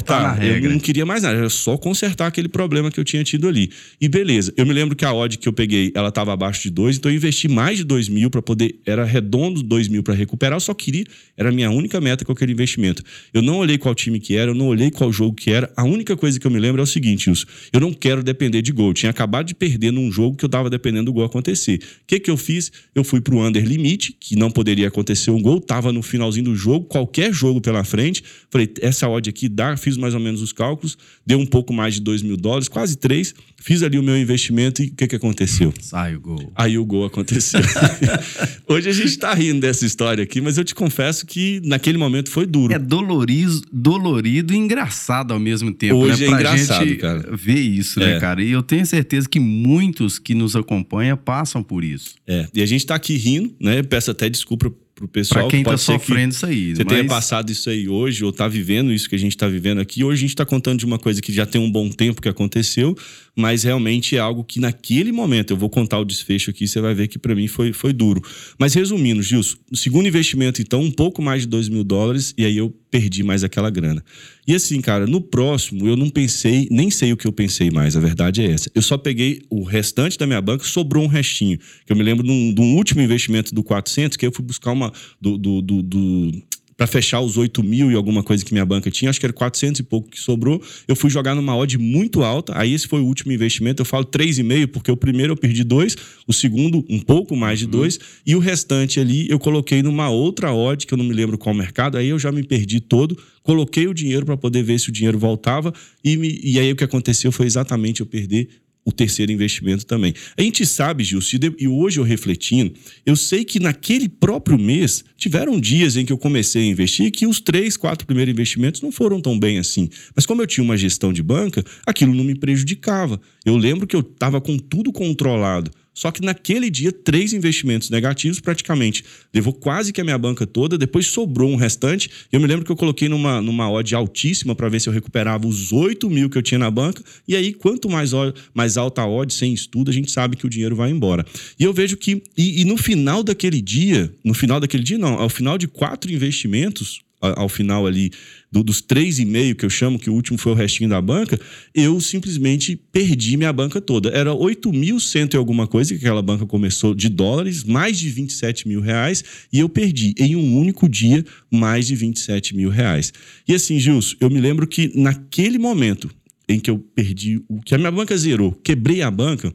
Eu 0.45 0.69
não 0.69 0.79
queria 0.79 1.05
mais 1.05 1.23
nada, 1.23 1.37
era 1.37 1.49
só 1.49 1.77
consertar 1.77 2.27
aquele 2.27 2.47
problema 2.47 2.91
que 2.91 2.99
eu 2.99 3.03
tinha 3.03 3.23
tido 3.23 3.47
ali. 3.47 3.69
E 3.99 4.07
beleza, 4.07 4.53
eu 4.57 4.65
me 4.65 4.73
lembro 4.73 4.95
que 4.95 5.05
a 5.05 5.13
odd 5.13 5.37
que 5.37 5.47
eu 5.47 5.53
peguei, 5.53 5.91
ela 5.95 6.09
estava 6.09 6.33
abaixo 6.33 6.63
de 6.63 6.69
2, 6.69 6.97
então 6.97 7.11
eu 7.11 7.15
investi 7.15 7.47
mais 7.47 7.77
de 7.77 7.83
2 7.83 8.09
mil 8.09 8.29
para 8.29 8.41
poder. 8.41 8.79
Era 8.85 9.03
redondo 9.03 9.61
2 9.61 9.87
mil 9.87 10.03
para 10.03 10.13
recuperar, 10.13 10.55
eu 10.55 10.61
só 10.61 10.73
queria. 10.73 11.03
Era 11.37 11.49
a 11.49 11.51
minha 11.51 11.69
única 11.69 11.99
meta 11.99 12.25
com 12.25 12.31
aquele 12.31 12.51
investimento. 12.51 13.03
Eu 13.33 13.41
não 13.41 13.57
olhei 13.57 13.77
qual 13.77 13.93
time 13.95 14.19
que 14.19 14.35
era, 14.35 14.51
eu 14.51 14.55
não 14.55 14.67
olhei 14.67 14.91
qual 14.91 15.11
jogo 15.11 15.35
que 15.35 15.51
era. 15.51 15.71
A 15.75 15.83
única 15.83 16.15
coisa 16.15 16.39
que 16.39 16.45
eu 16.45 16.51
me 16.51 16.59
lembro 16.59 16.81
é 16.81 16.83
o 16.83 16.87
seguinte, 16.87 17.29
Wilson, 17.29 17.45
eu 17.71 17.79
não 17.79 17.93
quero 17.93 18.23
depender 18.23 18.61
de 18.61 18.71
gol. 18.71 18.89
Eu 18.89 18.93
tinha 18.93 19.09
acabado 19.09 19.47
de 19.47 19.55
perder 19.55 19.91
num 19.91 20.11
jogo 20.11 20.35
que 20.35 20.45
eu 20.45 20.47
estava 20.47 20.69
dependendo 20.69 21.05
do 21.05 21.13
gol 21.13 21.25
acontecer. 21.25 21.75
O 21.75 22.07
que, 22.07 22.19
que 22.19 22.29
eu 22.29 22.37
fiz? 22.37 22.71
Eu 22.93 23.03
fui 23.03 23.21
pro 23.21 23.39
under 23.39 23.65
limite, 23.65 24.15
que 24.19 24.35
não 24.35 24.49
poderia 24.49 24.87
acontecer 24.87 25.31
um 25.31 25.41
gol, 25.41 25.57
estava 25.57 25.91
no 25.91 26.01
finalzinho 26.01 26.45
do 26.45 26.55
jogo, 26.55 26.85
qualquer 26.85 27.33
jogo 27.33 27.59
pela 27.61 27.83
frente. 27.83 28.23
Falei, 28.49 28.71
essa 28.81 29.07
odd 29.07 29.29
aqui 29.29 29.49
dá, 29.49 29.72
fiz 29.77 29.97
mais 29.97 30.13
ou 30.13 30.19
menos 30.19 30.41
os 30.41 30.51
cálculos, 30.51 30.97
deu 31.25 31.39
um 31.39 31.45
pouco 31.45 31.73
mais 31.73 31.95
de 31.95 32.01
2 32.01 32.21
mil 32.21 32.37
dólares, 32.37 32.67
quase 32.67 32.97
3. 32.97 33.33
Fiz 33.61 33.81
ali 33.81 33.97
o 33.97 34.03
meu 34.03 34.17
investimento 34.17 34.83
e 34.83 34.87
o 34.87 34.93
que, 34.93 35.07
que 35.07 35.15
aconteceu? 35.15 35.73
Sai 35.79 36.15
o 36.15 36.19
gol. 36.19 36.51
Aí 36.55 36.77
o 36.77 36.85
gol 36.85 37.05
aconteceu. 37.05 37.61
Hoje 38.67 38.89
a 38.89 38.93
gente 38.93 39.07
está 39.07 39.33
rindo 39.33 39.61
dessa 39.61 39.85
história 39.85 40.23
aqui, 40.23 40.41
mas 40.41 40.57
eu 40.57 40.63
te 40.63 40.75
confesso 40.75 41.25
que 41.25 41.61
naquele 41.63 41.97
momento 41.97 42.29
foi 42.29 42.45
duro. 42.45 42.73
É 42.73 42.79
dolorido, 42.79 43.61
dolorido 43.71 44.53
e 44.53 44.57
engraçado 44.57 45.31
ao 45.33 45.39
mesmo 45.39 45.73
tempo. 45.73 45.95
Hoje 45.95 46.25
né? 46.25 46.31
é 46.31 46.35
engraçado, 46.35 46.85
gente 46.85 46.97
cara. 46.97 47.35
Ver 47.35 47.59
isso, 47.59 47.99
né, 47.99 48.11
é. 48.11 48.13
né, 48.15 48.19
cara? 48.19 48.43
E 48.43 48.51
eu 48.51 48.61
tenho 48.61 48.85
certeza 48.85 49.29
que 49.29 49.39
muitos 49.39 50.19
que 50.19 50.33
nos 50.33 50.55
acompanham 50.55 51.15
passam 51.15 51.63
por 51.63 51.83
isso. 51.83 52.15
É. 52.27 52.47
E 52.53 52.61
a 52.61 52.65
gente 52.65 52.81
está 52.81 52.95
aqui 52.95 53.15
rindo, 53.15 53.55
né? 53.59 53.81
Peço 53.81 54.11
até 54.11 54.29
desculpa 54.29 54.73
pro 55.03 55.07
pessoal. 55.07 55.41
Pra 55.41 55.51
quem 55.51 55.63
que 55.63 55.69
tá 55.69 55.77
sofrendo 55.77 56.33
isso 56.33 56.45
aí. 56.45 56.75
Você 56.75 56.83
mas... 56.83 56.93
tenha 56.93 57.05
passado 57.05 57.51
isso 57.51 57.69
aí 57.69 57.87
hoje, 57.87 58.23
ou 58.23 58.31
tá 58.31 58.47
vivendo 58.47 58.91
isso 58.91 59.09
que 59.09 59.15
a 59.15 59.19
gente 59.19 59.35
tá 59.35 59.47
vivendo 59.47 59.79
aqui. 59.79 60.03
Hoje 60.03 60.19
a 60.19 60.27
gente 60.27 60.35
tá 60.35 60.45
contando 60.45 60.79
de 60.79 60.85
uma 60.85 60.97
coisa 60.97 61.21
que 61.21 61.31
já 61.31 61.45
tem 61.45 61.59
um 61.59 61.69
bom 61.69 61.89
tempo 61.89 62.21
que 62.21 62.29
aconteceu, 62.29 62.95
mas 63.35 63.63
realmente 63.63 64.15
é 64.15 64.19
algo 64.19 64.43
que 64.43 64.59
naquele 64.59 65.11
momento, 65.11 65.51
eu 65.51 65.57
vou 65.57 65.69
contar 65.69 65.99
o 65.99 66.05
desfecho 66.05 66.51
aqui, 66.51 66.67
você 66.67 66.79
vai 66.79 66.93
ver 66.93 67.07
que 67.07 67.19
para 67.19 67.35
mim 67.35 67.47
foi, 67.47 67.73
foi 67.73 67.91
duro. 67.91 68.21
Mas 68.57 68.73
resumindo, 68.73 69.21
Gilson, 69.21 69.57
o 69.71 69.75
segundo 69.75 70.07
investimento, 70.07 70.61
então, 70.61 70.81
um 70.81 70.91
pouco 70.91 71.21
mais 71.21 71.41
de 71.41 71.47
2 71.47 71.69
mil 71.69 71.83
dólares, 71.83 72.33
e 72.37 72.45
aí 72.45 72.57
eu 72.57 72.73
perdi 72.93 73.23
mais 73.23 73.43
aquela 73.43 73.71
grana. 73.71 74.03
E 74.47 74.53
assim, 74.53 74.79
cara, 74.79 75.07
no 75.07 75.19
próximo 75.19 75.87
eu 75.87 75.97
não 75.97 76.11
pensei, 76.11 76.67
nem 76.69 76.91
sei 76.91 77.11
o 77.11 77.17
que 77.17 77.25
eu 77.25 77.31
pensei 77.31 77.71
mais, 77.71 77.97
a 77.97 77.99
verdade 77.99 78.43
é 78.43 78.51
essa. 78.51 78.69
Eu 78.75 78.83
só 78.83 78.99
peguei 78.99 79.41
o 79.49 79.63
restante 79.63 80.15
da 80.15 80.27
minha 80.27 80.39
banca, 80.39 80.63
sobrou 80.63 81.03
um 81.03 81.07
restinho. 81.07 81.57
Que 81.87 81.91
eu 81.91 81.95
me 81.95 82.03
lembro 82.03 82.23
de 82.23 82.31
um, 82.31 82.53
de 82.53 82.61
um 82.61 82.75
último 82.75 83.01
investimento 83.01 83.55
do 83.55 83.63
400, 83.63 84.15
que 84.15 84.27
eu 84.27 84.31
fui 84.31 84.45
buscar 84.45 84.71
uma. 84.71 84.92
Do, 85.19 85.37
do, 85.37 85.61
do, 85.61 85.81
do 85.81 86.43
para 86.75 86.87
fechar 86.87 87.21
os 87.21 87.37
8 87.37 87.63
mil 87.63 87.91
e 87.91 87.95
alguma 87.95 88.23
coisa 88.23 88.43
que 88.43 88.53
minha 88.53 88.65
banca 88.65 88.89
tinha, 88.89 89.09
acho 89.09 89.19
que 89.19 89.25
era 89.25 89.33
400 89.33 89.79
e 89.79 89.83
pouco 89.83 90.09
que 90.09 90.19
sobrou. 90.19 90.61
Eu 90.87 90.95
fui 90.95 91.09
jogar 91.09 91.35
numa 91.35 91.55
odd 91.55 91.77
muito 91.77 92.23
alta, 92.23 92.57
aí 92.57 92.73
esse 92.73 92.87
foi 92.87 92.99
o 92.99 93.05
último 93.05 93.31
investimento. 93.31 93.81
Eu 93.81 93.85
falo 93.85 94.05
3,5, 94.05 94.67
porque 94.67 94.91
o 94.91 94.97
primeiro 94.97 95.33
eu 95.33 95.37
perdi 95.37 95.63
dois, 95.63 95.95
o 96.27 96.33
segundo 96.33 96.85
um 96.89 96.99
pouco 96.99 97.35
mais 97.35 97.59
de 97.59 97.65
uhum. 97.65 97.71
dois, 97.71 97.99
e 98.25 98.35
o 98.35 98.39
restante 98.39 98.99
ali 98.99 99.29
eu 99.29 99.39
coloquei 99.39 99.81
numa 99.81 100.09
outra 100.09 100.53
odd, 100.53 100.85
que 100.85 100.93
eu 100.93 100.97
não 100.97 101.05
me 101.05 101.13
lembro 101.13 101.37
qual 101.37 101.53
mercado, 101.53 101.97
aí 101.97 102.09
eu 102.09 102.19
já 102.19 102.31
me 102.31 102.43
perdi 102.43 102.79
todo. 102.79 103.17
Coloquei 103.41 103.87
o 103.87 103.93
dinheiro 103.93 104.25
para 104.25 104.37
poder 104.37 104.63
ver 104.63 104.79
se 104.79 104.89
o 104.89 104.91
dinheiro 104.91 105.17
voltava, 105.17 105.73
e, 106.03 106.17
me, 106.17 106.39
e 106.43 106.59
aí 106.59 106.71
o 106.71 106.75
que 106.75 106.83
aconteceu 106.83 107.31
foi 107.31 107.45
exatamente 107.45 108.01
eu 108.01 108.05
perder 108.05 108.49
o 108.85 108.91
terceiro 108.91 109.31
investimento 109.31 109.85
também. 109.85 110.13
A 110.37 110.41
gente 110.41 110.65
sabe, 110.65 111.03
Gilson, 111.03 111.37
e 111.57 111.67
hoje 111.67 111.99
eu 111.99 112.03
refletindo, 112.03 112.73
eu 113.05 113.15
sei 113.15 113.45
que 113.45 113.59
naquele 113.59 114.09
próprio 114.09 114.57
mês 114.57 115.03
tiveram 115.17 115.59
dias 115.59 115.95
em 115.95 116.05
que 116.05 116.11
eu 116.11 116.17
comecei 116.17 116.63
a 116.63 116.67
investir 116.67 117.11
que 117.11 117.25
os 117.25 117.39
três, 117.39 117.77
quatro 117.77 118.05
primeiros 118.05 118.31
investimentos 118.33 118.81
não 118.81 118.91
foram 118.91 119.21
tão 119.21 119.39
bem 119.39 119.57
assim. 119.57 119.89
Mas 120.15 120.25
como 120.25 120.41
eu 120.41 120.47
tinha 120.47 120.63
uma 120.63 120.77
gestão 120.77 121.13
de 121.13 121.23
banca, 121.23 121.63
aquilo 121.85 122.13
não 122.13 122.23
me 122.23 122.35
prejudicava. 122.35 123.19
Eu 123.45 123.55
lembro 123.55 123.87
que 123.87 123.95
eu 123.95 124.01
estava 124.01 124.41
com 124.41 124.57
tudo 124.57 124.91
controlado. 124.91 125.71
Só 125.93 126.11
que 126.11 126.21
naquele 126.21 126.69
dia, 126.69 126.91
três 126.91 127.33
investimentos 127.33 127.89
negativos, 127.89 128.39
praticamente. 128.39 129.05
Levou 129.33 129.53
quase 129.53 129.93
que 129.93 130.01
a 130.01 130.03
minha 130.03 130.17
banca 130.17 130.45
toda, 130.47 130.77
depois 130.77 131.07
sobrou 131.07 131.51
um 131.51 131.55
restante. 131.55 132.09
Eu 132.31 132.39
me 132.39 132.47
lembro 132.47 132.65
que 132.65 132.71
eu 132.71 132.75
coloquei 132.75 133.07
numa, 133.07 133.41
numa 133.41 133.69
odd 133.69 133.93
altíssima 133.93 134.55
para 134.55 134.69
ver 134.69 134.81
se 134.81 134.89
eu 134.89 134.93
recuperava 134.93 135.47
os 135.47 135.71
8 135.71 136.09
mil 136.09 136.29
que 136.29 136.37
eu 136.37 136.41
tinha 136.41 136.57
na 136.57 136.71
banca. 136.71 137.03
E 137.27 137.35
aí, 137.35 137.53
quanto 137.53 137.89
mais, 137.89 138.11
mais 138.53 138.77
alta 138.77 139.01
a 139.01 139.07
odd, 139.07 139.31
sem 139.33 139.53
estudo, 139.53 139.91
a 139.91 139.93
gente 139.93 140.11
sabe 140.11 140.35
que 140.35 140.45
o 140.45 140.49
dinheiro 140.49 140.75
vai 140.75 140.89
embora. 140.89 141.25
E 141.59 141.63
eu 141.63 141.73
vejo 141.73 141.95
que. 141.95 142.23
E, 142.35 142.61
e 142.61 142.65
no 142.65 142.77
final 142.77 143.23
daquele 143.23 143.61
dia, 143.61 144.11
no 144.23 144.33
final 144.33 144.59
daquele 144.59 144.83
dia, 144.83 144.97
não, 144.97 145.13
ao 145.13 145.29
final 145.29 145.57
de 145.57 145.67
quatro 145.67 146.11
investimentos, 146.11 147.01
ao 147.35 147.47
final 147.47 147.87
ali 147.87 148.11
do, 148.51 148.63
dos 148.63 148.81
três 148.81 149.17
e 149.17 149.25
meio 149.25 149.55
que 149.55 149.65
eu 149.65 149.69
chamo, 149.69 149.97
que 149.97 150.09
o 150.09 150.13
último 150.13 150.37
foi 150.37 150.51
o 150.51 150.55
restinho 150.55 150.89
da 150.89 151.01
banca, 151.01 151.39
eu 151.73 151.99
simplesmente 151.99 152.75
perdi 152.75 153.37
minha 153.37 153.53
banca 153.53 153.79
toda. 153.79 154.09
Era 154.09 154.31
8.100 154.31 155.33
e 155.33 155.37
alguma 155.37 155.65
coisa 155.65 155.93
que 155.93 155.99
aquela 155.99 156.21
banca 156.21 156.45
começou 156.45 156.93
de 156.93 157.09
dólares, 157.09 157.63
mais 157.63 157.97
de 157.97 158.09
27 158.09 158.67
mil 158.67 158.81
reais, 158.81 159.23
e 159.51 159.59
eu 159.59 159.69
perdi 159.69 160.13
em 160.17 160.35
um 160.35 160.57
único 160.57 160.87
dia 160.89 161.23
mais 161.49 161.87
de 161.87 161.95
27 161.95 162.55
mil 162.55 162.69
reais. 162.69 163.13
E 163.47 163.53
assim, 163.53 163.79
Gilson, 163.79 164.15
eu 164.19 164.29
me 164.29 164.39
lembro 164.39 164.67
que 164.67 164.91
naquele 164.93 165.57
momento 165.57 166.09
em 166.47 166.59
que 166.59 166.69
eu 166.69 166.77
perdi, 166.77 167.41
o 167.47 167.61
que 167.61 167.73
a 167.73 167.77
minha 167.77 167.91
banca 167.91 168.15
zerou, 168.17 168.51
quebrei 168.51 169.01
a 169.01 169.09
banca, 169.09 169.53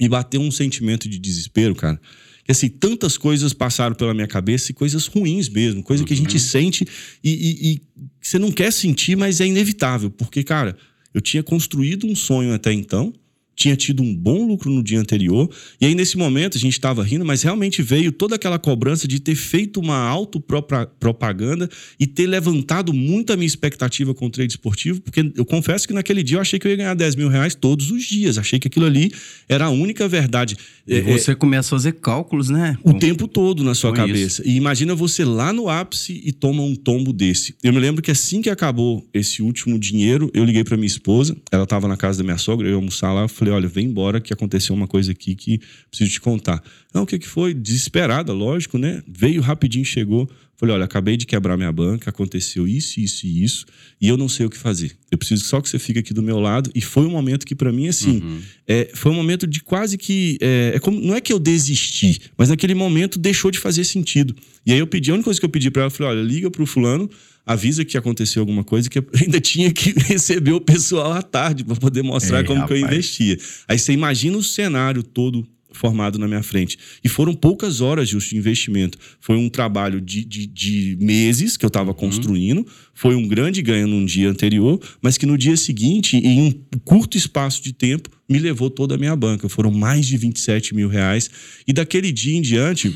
me 0.00 0.08
bateu 0.08 0.40
um 0.40 0.50
sentimento 0.50 1.08
de 1.08 1.18
desespero, 1.18 1.74
cara 1.74 2.00
que 2.46 2.52
assim, 2.52 2.68
tantas 2.68 3.18
coisas 3.18 3.52
passaram 3.52 3.94
pela 3.94 4.14
minha 4.14 4.28
cabeça 4.28 4.70
e 4.70 4.74
coisas 4.74 5.06
ruins 5.06 5.48
mesmo, 5.48 5.82
coisa 5.82 6.04
que 6.04 6.14
a 6.14 6.16
gente 6.16 6.34
Uhum. 6.34 6.38
sente 6.38 6.86
e, 7.22 7.30
e- 7.30 7.72
e 7.74 7.80
você 8.22 8.38
não 8.38 8.50
quer 8.52 8.72
sentir, 8.72 9.16
mas 9.16 9.40
é 9.40 9.46
inevitável, 9.46 10.08
porque, 10.10 10.42
cara, 10.44 10.76
eu 11.12 11.20
tinha 11.20 11.42
construído 11.42 12.06
um 12.06 12.14
sonho 12.14 12.54
até 12.54 12.72
então, 12.72 13.12
tinha 13.56 13.74
tido 13.74 14.02
um 14.02 14.14
bom 14.14 14.46
lucro 14.46 14.70
no 14.70 14.82
dia 14.82 15.00
anterior, 15.00 15.50
e 15.80 15.86
aí 15.86 15.94
nesse 15.94 16.16
momento 16.16 16.58
a 16.58 16.60
gente 16.60 16.74
estava 16.74 17.02
rindo, 17.02 17.24
mas 17.24 17.42
realmente 17.42 17.82
veio 17.82 18.12
toda 18.12 18.36
aquela 18.36 18.58
cobrança 18.58 19.08
de 19.08 19.18
ter 19.18 19.34
feito 19.34 19.80
uma 19.80 19.96
autopropaganda 19.96 21.68
e 21.98 22.06
ter 22.06 22.26
levantado 22.26 22.92
muito 22.92 23.32
a 23.32 23.36
minha 23.36 23.46
expectativa 23.46 24.14
com 24.14 24.26
o 24.26 24.30
trade 24.30 24.52
esportivo, 24.52 25.00
porque 25.00 25.32
eu 25.34 25.44
confesso 25.44 25.88
que 25.88 25.94
naquele 25.94 26.22
dia 26.22 26.36
eu 26.36 26.40
achei 26.40 26.58
que 26.58 26.66
eu 26.66 26.70
ia 26.70 26.76
ganhar 26.76 26.94
10 26.94 27.16
mil 27.16 27.28
reais 27.28 27.54
todos 27.54 27.90
os 27.90 28.04
dias, 28.04 28.36
achei 28.36 28.58
que 28.58 28.68
aquilo 28.68 28.86
ali 28.86 29.10
era 29.48 29.64
a 29.64 29.70
única 29.70 30.06
verdade. 30.06 30.56
E 30.86 30.94
É, 30.94 30.98
é, 30.98 31.02
você 31.02 31.34
começa 31.34 31.68
a 31.68 31.78
fazer 31.78 31.92
cálculos, 31.92 32.50
né? 32.50 32.76
o 32.84 32.94
tempo 32.94 33.26
todo 33.26 33.64
na 33.64 33.74
sua 33.74 33.90
Com 33.90 33.96
cabeça. 33.96 34.42
E 34.44 34.56
imagina 34.56 34.94
você 34.94 35.24
lá 35.24 35.52
no 35.52 35.68
ápice 35.68 36.20
e 36.24 36.32
toma 36.32 36.62
um 36.62 36.74
tombo 36.74 37.12
desse. 37.12 37.54
Eu 37.62 37.72
me 37.72 37.78
lembro 37.78 38.02
que 38.02 38.10
assim 38.10 38.40
que 38.42 38.50
acabou 38.50 39.06
esse 39.12 39.42
último 39.42 39.78
dinheiro, 39.78 40.30
eu 40.34 40.44
liguei 40.44 40.62
para 40.62 40.76
minha 40.76 40.86
esposa, 40.86 41.36
ela 41.50 41.64
estava 41.64 41.88
na 41.88 41.96
casa 41.96 42.18
da 42.18 42.24
minha 42.24 42.38
sogra, 42.38 42.66
eu 42.66 42.72
ia 42.72 42.76
almoçar 42.76 43.12
lá, 43.12 43.22
eu 43.22 43.28
falei: 43.28 43.45
"Olha, 43.50 43.68
vem 43.68 43.86
embora 43.86 44.20
que 44.20 44.32
aconteceu 44.32 44.74
uma 44.74 44.86
coisa 44.86 45.12
aqui 45.12 45.34
que 45.34 45.60
preciso 45.90 46.10
te 46.10 46.20
contar". 46.20 46.62
Não, 46.94 47.02
o 47.02 47.06
que 47.06 47.18
que 47.18 47.28
foi? 47.28 47.52
Desesperada, 47.54 48.32
lógico, 48.32 48.78
né? 48.78 49.02
Veio 49.06 49.40
rapidinho, 49.40 49.84
chegou. 49.84 50.28
Falei, 50.58 50.74
olha, 50.74 50.86
acabei 50.86 51.18
de 51.18 51.26
quebrar 51.26 51.54
minha 51.54 51.70
banca, 51.70 52.08
aconteceu 52.08 52.66
isso, 52.66 52.98
isso 52.98 53.26
e 53.26 53.44
isso, 53.44 53.66
e 54.00 54.08
eu 54.08 54.16
não 54.16 54.26
sei 54.26 54.46
o 54.46 54.48
que 54.48 54.56
fazer. 54.56 54.96
Eu 55.10 55.18
preciso 55.18 55.44
só 55.44 55.60
que 55.60 55.68
você 55.68 55.78
fique 55.78 55.98
aqui 55.98 56.14
do 56.14 56.22
meu 56.22 56.40
lado. 56.40 56.70
E 56.74 56.80
foi 56.80 57.04
um 57.04 57.10
momento 57.10 57.44
que, 57.44 57.54
para 57.54 57.70
mim, 57.70 57.88
assim, 57.88 58.22
Uhum. 58.22 58.40
é, 58.66 58.90
foi 58.94 59.12
um 59.12 59.14
momento 59.14 59.46
de 59.46 59.60
quase 59.60 59.98
que. 59.98 60.38
É, 60.40 60.72
é 60.76 60.78
como, 60.78 60.98
não 60.98 61.14
é 61.14 61.20
que 61.20 61.30
eu 61.30 61.38
desisti, 61.38 62.18
mas 62.38 62.48
naquele 62.48 62.72
momento 62.74 63.18
deixou 63.18 63.50
de 63.50 63.58
fazer 63.58 63.84
sentido. 63.84 64.34
E 64.64 64.72
aí 64.72 64.78
eu 64.78 64.86
pedi, 64.86 65.10
a 65.10 65.14
única 65.14 65.24
coisa 65.26 65.38
que 65.38 65.44
eu 65.44 65.50
pedi 65.50 65.70
para 65.70 65.82
ela, 65.82 65.88
eu 65.88 65.94
falei: 65.94 66.16
olha, 66.18 66.26
liga 66.26 66.50
pro 66.50 66.64
fulano, 66.64 67.10
avisa 67.46 67.84
que 67.84 67.96
aconteceu 67.96 68.42
alguma 68.42 68.64
coisa, 68.64 68.90
que 68.90 68.98
eu 68.98 69.06
ainda 69.22 69.40
tinha 69.40 69.72
que 69.72 69.92
receber 70.08 70.52
o 70.52 70.60
pessoal 70.60 71.12
à 71.12 71.22
tarde 71.22 71.64
para 71.64 71.76
poder 71.76 72.02
mostrar 72.02 72.40
Ei, 72.40 72.44
como 72.44 72.66
que 72.66 72.72
eu 72.72 72.80
rapaz. 72.80 72.92
investia. 72.92 73.38
Aí 73.68 73.78
você 73.78 73.92
imagina 73.92 74.36
o 74.36 74.42
cenário 74.42 75.02
todo 75.02 75.46
formado 75.76 76.18
na 76.18 76.26
minha 76.26 76.42
frente. 76.42 76.78
E 77.04 77.08
foram 77.08 77.34
poucas 77.34 77.80
horas 77.80 78.08
justo 78.08 78.30
de 78.30 78.36
investimento. 78.36 78.98
Foi 79.20 79.36
um 79.36 79.48
trabalho 79.48 80.00
de, 80.00 80.24
de, 80.24 80.46
de 80.46 80.96
meses 81.00 81.56
que 81.56 81.64
eu 81.64 81.68
estava 81.68 81.92
construindo. 81.92 82.66
Foi 82.94 83.14
um 83.14 83.28
grande 83.28 83.60
ganho 83.60 83.86
num 83.86 84.04
dia 84.04 84.28
anterior, 84.28 84.80
mas 85.02 85.18
que 85.18 85.26
no 85.26 85.36
dia 85.36 85.56
seguinte, 85.56 86.16
em 86.16 86.40
um 86.40 86.78
curto 86.84 87.16
espaço 87.16 87.62
de 87.62 87.72
tempo, 87.74 88.10
me 88.28 88.38
levou 88.38 88.70
toda 88.70 88.94
a 88.94 88.98
minha 88.98 89.14
banca. 89.14 89.48
Foram 89.48 89.70
mais 89.70 90.06
de 90.06 90.16
27 90.16 90.74
mil 90.74 90.88
reais. 90.88 91.30
E 91.68 91.72
daquele 91.72 92.10
dia 92.10 92.36
em 92.36 92.40
diante, 92.40 92.94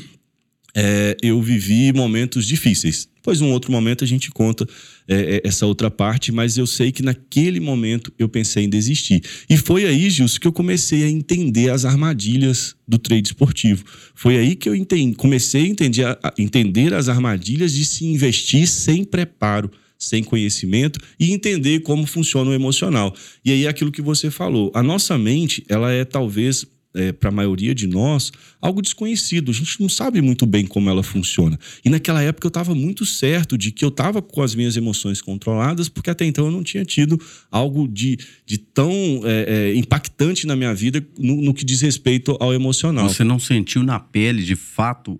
é, 0.75 1.15
eu 1.21 1.41
vivi 1.41 1.93
momentos 1.93 2.45
difíceis. 2.45 3.07
Depois, 3.21 3.39
num 3.39 3.51
outro 3.51 3.71
momento, 3.71 4.03
a 4.03 4.07
gente 4.07 4.31
conta 4.31 4.67
é, 5.07 5.35
é, 5.35 5.41
essa 5.47 5.67
outra 5.67 5.91
parte, 5.91 6.31
mas 6.31 6.57
eu 6.57 6.65
sei 6.65 6.91
que 6.91 7.03
naquele 7.03 7.59
momento 7.59 8.11
eu 8.17 8.27
pensei 8.27 8.63
em 8.63 8.69
desistir. 8.69 9.23
E 9.47 9.57
foi 9.57 9.85
aí, 9.85 10.09
Gilson, 10.09 10.39
que 10.39 10.47
eu 10.47 10.51
comecei 10.51 11.03
a 11.03 11.09
entender 11.09 11.69
as 11.69 11.85
armadilhas 11.85 12.75
do 12.87 12.97
trade 12.97 13.27
esportivo. 13.27 13.85
Foi 14.15 14.37
aí 14.37 14.55
que 14.55 14.67
eu 14.67 14.75
entendi, 14.75 15.15
comecei 15.15 15.65
a 15.65 15.67
entender, 15.67 16.05
a 16.05 16.33
entender 16.35 16.95
as 16.95 17.07
armadilhas 17.07 17.73
de 17.73 17.85
se 17.85 18.05
investir 18.05 18.67
sem 18.67 19.03
preparo 19.03 19.69
sem 19.99 20.23
conhecimento 20.23 20.99
e 21.19 21.31
entender 21.31 21.81
como 21.81 22.07
funciona 22.07 22.49
o 22.49 22.53
emocional. 22.55 23.15
E 23.45 23.51
aí 23.51 23.65
é 23.65 23.69
aquilo 23.69 23.91
que 23.91 24.01
você 24.01 24.31
falou, 24.31 24.71
a 24.73 24.81
nossa 24.81 25.15
mente, 25.15 25.63
ela 25.69 25.91
é 25.91 26.03
talvez 26.03 26.65
é, 26.93 27.11
para 27.11 27.29
a 27.29 27.31
maioria 27.31 27.73
de 27.73 27.87
nós, 27.87 28.31
algo 28.61 28.81
desconhecido. 28.81 29.51
A 29.51 29.53
gente 29.53 29.79
não 29.79 29.89
sabe 29.89 30.21
muito 30.21 30.45
bem 30.45 30.65
como 30.65 30.89
ela 30.89 31.03
funciona. 31.03 31.59
E 31.83 31.89
naquela 31.89 32.21
época 32.21 32.45
eu 32.45 32.49
estava 32.49 32.75
muito 32.75 33.05
certo 33.05 33.57
de 33.57 33.71
que 33.71 33.83
eu 33.83 33.89
estava 33.89 34.21
com 34.21 34.41
as 34.41 34.55
minhas 34.55 34.75
emoções 34.75 35.21
controladas, 35.21 35.89
porque 35.89 36.09
até 36.09 36.25
então 36.25 36.45
eu 36.45 36.51
não 36.51 36.63
tinha 36.63 36.85
tido 36.85 37.19
algo 37.49 37.87
de, 37.87 38.17
de 38.45 38.57
tão 38.57 38.91
é, 39.23 39.71
é, 39.71 39.75
impactante 39.75 40.45
na 40.45 40.55
minha 40.55 40.73
vida 40.73 41.05
no, 41.17 41.41
no 41.41 41.53
que 41.53 41.65
diz 41.65 41.81
respeito 41.81 42.37
ao 42.39 42.53
emocional. 42.53 43.07
Você 43.07 43.23
não 43.23 43.39
sentiu 43.39 43.83
na 43.83 43.99
pele, 43.99 44.43
de 44.43 44.55
fato, 44.55 45.19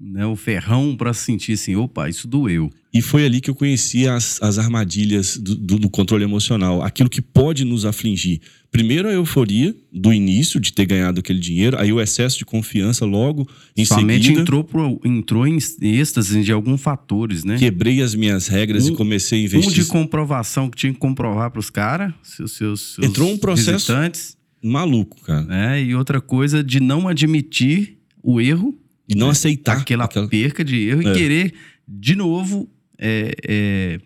né, 0.00 0.24
o 0.24 0.34
ferrão 0.34 0.96
para 0.96 1.12
sentir 1.12 1.52
assim, 1.52 1.76
opa, 1.76 2.08
isso 2.08 2.26
doeu. 2.26 2.70
E 2.92 3.02
foi 3.02 3.24
ali 3.26 3.40
que 3.40 3.50
eu 3.50 3.54
conheci 3.54 4.08
as, 4.08 4.40
as 4.42 4.58
armadilhas 4.58 5.36
do, 5.36 5.54
do, 5.54 5.78
do 5.78 5.90
controle 5.90 6.24
emocional, 6.24 6.82
aquilo 6.82 7.10
que 7.10 7.20
pode 7.20 7.64
nos 7.64 7.84
afligir. 7.84 8.40
Primeiro 8.70 9.08
a 9.08 9.12
euforia 9.12 9.76
do 9.92 10.12
início 10.12 10.58
de 10.58 10.72
ter 10.72 10.86
ganhado 10.86 11.20
aquele 11.20 11.38
dinheiro, 11.38 11.78
aí 11.78 11.92
o 11.92 12.00
excesso 12.00 12.38
de 12.38 12.44
confiança 12.46 13.04
logo 13.04 13.46
em 13.76 13.84
Sua 13.84 14.00
mente 14.00 14.22
seguida. 14.24 14.40
entrou, 14.40 14.64
pro, 14.64 15.00
entrou 15.04 15.46
em 15.46 15.58
êxtase 15.82 16.42
de 16.42 16.50
alguns 16.50 16.80
fatores, 16.80 17.44
né? 17.44 17.58
Quebrei 17.58 18.00
as 18.00 18.14
minhas 18.14 18.46
regras 18.48 18.88
e 18.88 18.92
Um- 18.92 18.96
comecei 18.96 19.40
a 19.40 19.42
Um 19.42 19.44
investir. 19.44 19.72
de 19.74 19.84
comprovação 19.86 20.70
que 20.70 20.76
tinha 20.78 20.92
que 20.92 20.98
comprovar 20.98 21.50
para 21.50 21.60
os 21.60 21.68
caras, 21.68 22.12
seus, 22.22 22.52
seus, 22.52 22.94
seus 22.94 23.06
Entrou 23.06 23.30
um 23.30 23.36
processo- 23.36 23.70
visitantes, 23.92 24.36
Maluco, 24.62 25.20
cara. 25.22 25.42
né? 25.42 25.82
E 25.82 25.94
outra 25.94 26.20
coisa 26.20 26.62
de 26.64 26.80
não 26.80 27.06
admitir 27.08 27.98
o 28.22 28.40
erro, 28.40 28.76
E 29.10 29.14
não 29.14 29.30
aceitar 29.30 29.78
aquela, 29.78 30.06
perca 30.08 30.64
de 30.64 30.76
erro 30.88 31.02
É. 31.08 31.10
e 31.12 31.14
querer 31.14 31.54
de 31.86 32.14
novo 32.14 32.68
é, 32.98 33.34
é, 33.46 34.00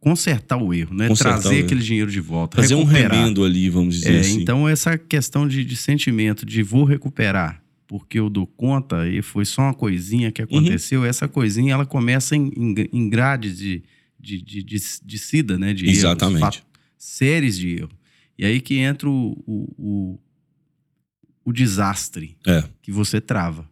consertar 0.00 0.56
o 0.62 0.72
erro, 0.74 0.94
né? 0.94 1.08
Consertar 1.08 1.40
Trazer 1.40 1.64
aquele 1.64 1.80
dinheiro 1.82 2.10
de 2.10 2.20
volta, 2.20 2.56
fazer 2.56 2.74
um 2.74 2.84
recuperar. 2.84 3.12
remendo 3.18 3.44
ali, 3.44 3.68
vamos 3.70 3.94
dizer 3.96 4.14
É, 4.16 4.20
assim. 4.20 4.40
Então, 4.42 4.68
essa 4.68 4.98
questão 4.98 5.46
de, 5.48 5.64
de 5.64 5.76
sentimento 5.76 6.44
de 6.44 6.62
vou 6.62 6.84
recuperar 6.84 7.62
porque 7.88 8.18
eu 8.18 8.28
dou 8.28 8.46
conta 8.48 9.08
e 9.08 9.22
foi 9.22 9.44
só 9.44 9.62
uma 9.62 9.74
coisinha 9.74 10.26
Uhum. 10.26 10.32
que 10.32 10.42
aconteceu, 10.42 11.04
essa 11.04 11.28
coisinha 11.28 11.72
ela 11.72 11.86
começa 11.86 12.34
em, 12.34 12.50
em, 12.56 12.74
em 12.92 13.08
grades 13.08 13.56
de, 13.56 13.82
de, 14.18 14.42
de, 14.42 14.62
de, 14.64 14.76
de 15.04 15.18
sida, 15.18 15.56
né? 15.56 15.72
De 15.72 15.84
erros, 15.86 15.98
Exatamente. 15.98 16.40
fa- 16.40 16.52
séries 16.98 17.56
de 17.56 17.76
erro. 17.76 17.90
E 18.36 18.44
aí 18.44 18.60
que 18.60 18.74
entra 18.78 19.08
o, 19.08 19.40
o, 19.46 19.74
o, 19.78 20.20
o 21.44 21.52
desastre 21.52 22.36
É. 22.46 22.64
que 22.82 22.90
você 22.90 23.20
trava. 23.20 23.68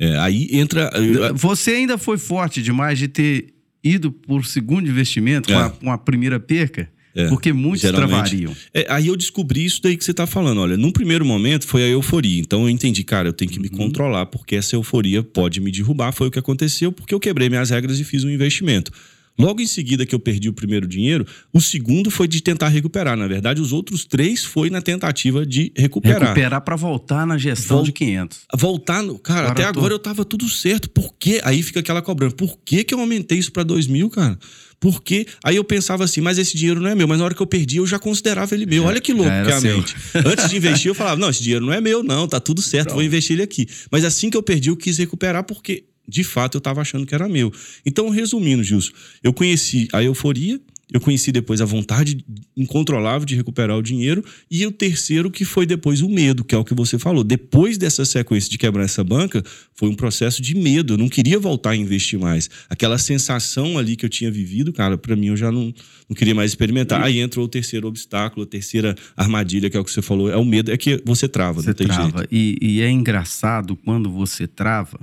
É, 0.00 0.16
aí 0.18 0.48
entra. 0.50 0.90
Você 1.34 1.72
ainda 1.72 1.98
foi 1.98 2.16
forte 2.16 2.62
demais 2.62 2.98
de 2.98 3.06
ter 3.06 3.52
ido 3.84 4.10
por 4.10 4.44
segundo 4.46 4.88
investimento 4.88 5.48
com, 5.52 5.58
É. 5.58 5.62
a, 5.64 5.68
com 5.70 5.92
a 5.92 5.98
primeira 5.98 6.40
perca? 6.40 6.88
É, 7.14 7.26
Porque 7.28 7.52
muitos 7.52 7.80
geralmente. 7.82 8.08
travariam. 8.10 8.56
É, 8.72 8.86
aí 8.88 9.08
eu 9.08 9.16
descobri 9.16 9.64
isso 9.64 9.82
daí 9.82 9.96
que 9.96 10.04
você 10.04 10.14
tá 10.14 10.26
falando. 10.28 10.58
Olha, 10.60 10.76
num 10.76 10.92
primeiro 10.92 11.24
momento 11.24 11.66
foi 11.66 11.82
a 11.82 11.86
euforia. 11.88 12.40
Então 12.40 12.62
eu 12.62 12.70
entendi, 12.70 13.02
cara, 13.02 13.28
eu 13.28 13.32
tenho 13.32 13.50
que 13.50 13.58
me 13.58 13.68
Uhum. 13.68 13.76
controlar, 13.76 14.26
porque 14.26 14.54
essa 14.54 14.76
euforia 14.76 15.20
pode 15.22 15.60
me 15.60 15.72
derrubar. 15.72 16.12
Foi 16.12 16.28
o 16.28 16.30
que 16.30 16.38
aconteceu, 16.38 16.92
porque 16.92 17.12
eu 17.12 17.18
quebrei 17.18 17.48
minhas 17.48 17.68
regras 17.70 17.98
e 17.98 18.04
fiz 18.04 18.22
um 18.22 18.30
investimento. 18.30 18.92
Logo 19.40 19.60
em 19.60 19.66
seguida 19.66 20.04
que 20.06 20.14
eu 20.14 20.20
perdi 20.20 20.48
o 20.48 20.52
primeiro 20.52 20.86
dinheiro, 20.86 21.26
o 21.52 21.60
segundo 21.60 22.10
foi 22.10 22.28
de 22.28 22.42
tentar 22.42 22.68
recuperar. 22.68 23.16
Na 23.16 23.26
verdade, 23.26 23.60
os 23.60 23.72
outros 23.72 24.04
três 24.04 24.44
foi 24.44 24.70
na 24.70 24.80
tentativa 24.82 25.44
de 25.46 25.72
recuperar. 25.76 26.20
Recuperar 26.22 26.60
para 26.62 26.76
voltar 26.76 27.26
na 27.26 27.38
gestão 27.38 27.78
Vol- 27.78 27.84
de 27.86 27.92
500. 27.92 28.40
Voltar, 28.56 29.02
no- 29.02 29.18
cara, 29.18 29.40
Agora 29.40 29.52
até 29.52 29.62
eu 29.68 29.72
tô- 29.72 29.78
agora 29.80 29.94
eu 29.94 29.98
tava 29.98 30.24
tudo 30.24 30.48
certo. 30.48 30.88
Por 30.90 31.14
quê? 31.18 31.40
Aí 31.44 31.62
fica 31.62 31.80
aquela 31.80 32.02
cobrança. 32.02 32.34
Por 32.36 32.58
que, 32.64 32.84
que 32.84 32.94
eu 32.94 33.00
aumentei 33.00 33.38
isso 33.38 33.52
pra 33.52 33.62
dois 33.62 33.86
mil, 33.86 34.08
cara? 34.10 34.38
Por 34.78 35.02
quê? 35.02 35.26
Aí 35.44 35.56
eu 35.56 35.64
pensava 35.64 36.04
assim, 36.04 36.22
mas 36.22 36.38
esse 36.38 36.56
dinheiro 36.56 36.80
não 36.80 36.88
é 36.88 36.94
meu. 36.94 37.06
Mas 37.06 37.18
na 37.18 37.24
hora 37.26 37.34
que 37.34 37.42
eu 37.42 37.46
perdi, 37.46 37.76
eu 37.76 37.86
já 37.86 37.98
considerava 37.98 38.54
ele 38.54 38.64
meu. 38.64 38.82
Já- 38.82 38.88
Olha 38.88 39.00
que 39.00 39.12
louco 39.12 39.28
que 39.30 39.50
é 39.50 39.52
a 39.54 39.60
mente. 39.60 39.94
Antes 40.24 40.48
de 40.48 40.56
investir, 40.56 40.88
eu 40.88 40.94
falava, 40.94 41.20
não, 41.20 41.28
esse 41.28 41.42
dinheiro 41.42 41.66
não 41.66 41.72
é 41.72 41.80
meu, 41.82 42.02
não. 42.02 42.26
Tá 42.26 42.40
tudo 42.40 42.62
certo, 42.62 42.94
vou 42.94 43.02
investir 43.02 43.34
ele 43.36 43.42
aqui. 43.42 43.66
Mas 43.90 44.04
assim 44.06 44.30
que 44.30 44.36
eu 44.38 44.42
perdi, 44.42 44.70
eu 44.70 44.76
quis 44.76 44.96
recuperar 44.96 45.44
porque, 45.44 45.84
de 46.10 46.24
fato, 46.24 46.56
eu 46.56 46.60
tava 46.60 46.80
achando 46.80 47.06
que 47.06 47.14
era 47.14 47.28
meu. 47.28 47.52
Então, 47.86 48.10
resumindo, 48.10 48.62
Gilson, 48.62 48.92
eu 49.22 49.32
conheci 49.32 49.88
a 49.92 50.02
euforia, 50.02 50.60
eu 50.92 51.00
conheci 51.00 51.30
depois 51.30 51.60
a 51.60 51.64
vontade 51.64 52.24
incontrolável 52.56 53.24
de 53.24 53.36
recuperar 53.36 53.76
o 53.78 53.82
dinheiro 53.82 54.24
e 54.50 54.66
o 54.66 54.72
terceiro 54.72 55.30
que 55.30 55.44
foi 55.44 55.64
depois 55.64 56.00
o 56.00 56.08
medo, 56.08 56.42
que 56.42 56.52
é 56.52 56.58
o 56.58 56.64
que 56.64 56.74
você 56.74 56.98
falou. 56.98 57.22
Depois 57.22 57.78
dessa 57.78 58.04
sequência 58.04 58.50
de 58.50 58.58
quebrar 58.58 58.82
essa 58.82 59.04
banca, 59.04 59.40
foi 59.72 59.88
um 59.88 59.94
processo 59.94 60.42
de 60.42 60.52
medo. 60.56 60.94
Eu 60.94 60.98
não 60.98 61.08
queria 61.08 61.38
voltar 61.38 61.70
a 61.70 61.76
investir 61.76 62.18
mais. 62.18 62.50
Aquela 62.68 62.98
sensação 62.98 63.78
ali 63.78 63.94
que 63.94 64.04
eu 64.04 64.10
tinha 64.10 64.32
vivido, 64.32 64.72
cara, 64.72 64.98
para 64.98 65.14
mim 65.14 65.28
eu 65.28 65.36
já 65.36 65.52
não, 65.52 65.72
não 66.08 66.16
queria 66.16 66.34
mais 66.34 66.50
experimentar. 66.50 67.00
Aí 67.04 67.20
entrou 67.20 67.44
o 67.44 67.48
terceiro 67.48 67.86
obstáculo, 67.86 68.42
a 68.42 68.46
terceira 68.46 68.96
armadilha, 69.16 69.70
que 69.70 69.76
é 69.76 69.80
o 69.80 69.84
que 69.84 69.92
você 69.92 70.02
falou, 70.02 70.28
é 70.28 70.36
o 70.36 70.44
medo, 70.44 70.72
é 70.72 70.76
que 70.76 71.00
você 71.04 71.28
trava, 71.28 71.62
Você 71.62 71.68
não 71.68 71.74
tem 71.74 71.86
trava. 71.86 72.18
jeito. 72.18 72.28
E, 72.32 72.58
e 72.60 72.80
é 72.82 72.90
engraçado 72.90 73.76
quando 73.76 74.10
você 74.10 74.48
trava 74.48 74.98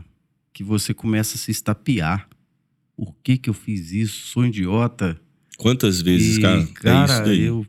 que 0.57 0.63
você 0.63 0.91
começa 0.91 1.35
a 1.35 1.37
se 1.37 1.51
estapear. 1.51 2.27
Por 2.95 3.13
que, 3.23 3.37
que 3.37 3.47
eu 3.47 3.53
fiz 3.53 3.91
isso? 3.91 4.25
Sou 4.25 4.43
idiota. 4.43 5.15
Quantas 5.55 6.01
vezes, 6.01 6.37
E, 6.37 6.41
cara? 6.41 6.67
cara, 6.73 6.99
é 6.99 7.05
isso 7.05 7.23
daí. 7.25 7.41
eu 7.43 7.63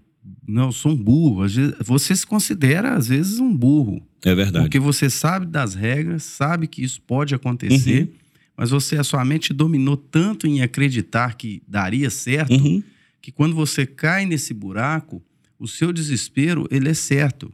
não 0.47 0.73
sou 0.73 0.93
um 0.93 0.97
burro. 0.97 1.43
Às 1.43 1.55
vezes, 1.55 1.75
você 1.85 2.17
se 2.17 2.27
considera, 2.27 2.95
às 2.95 3.09
vezes, 3.09 3.39
um 3.41 3.55
burro. 3.55 4.01
É 4.25 4.35
verdade. 4.35 4.65
Porque 4.65 4.79
você 4.79 5.11
sabe 5.11 5.45
das 5.45 5.75
regras, 5.75 6.23
sabe 6.23 6.67
que 6.67 6.83
isso 6.83 7.03
pode 7.03 7.35
acontecer, 7.35 8.05
Uhum. 8.05 8.09
mas 8.57 8.71
você, 8.71 8.97
a 8.97 9.05
sua 9.05 9.23
mente 9.23 9.53
dominou 9.53 9.99
tanto 9.99 10.47
em 10.47 10.63
acreditar 10.63 11.35
que 11.37 11.63
daria 11.69 12.09
certo, 12.09 12.55
Uhum. 12.55 12.83
que 13.21 13.31
quando 13.31 13.55
você 13.55 13.85
cai 13.85 14.25
nesse 14.25 14.55
buraco, 14.55 15.23
o 15.59 15.69
seu 15.69 15.93
desespero, 15.93 16.67
ele 16.71 16.89
é 16.89 16.95
certo. 16.95 17.53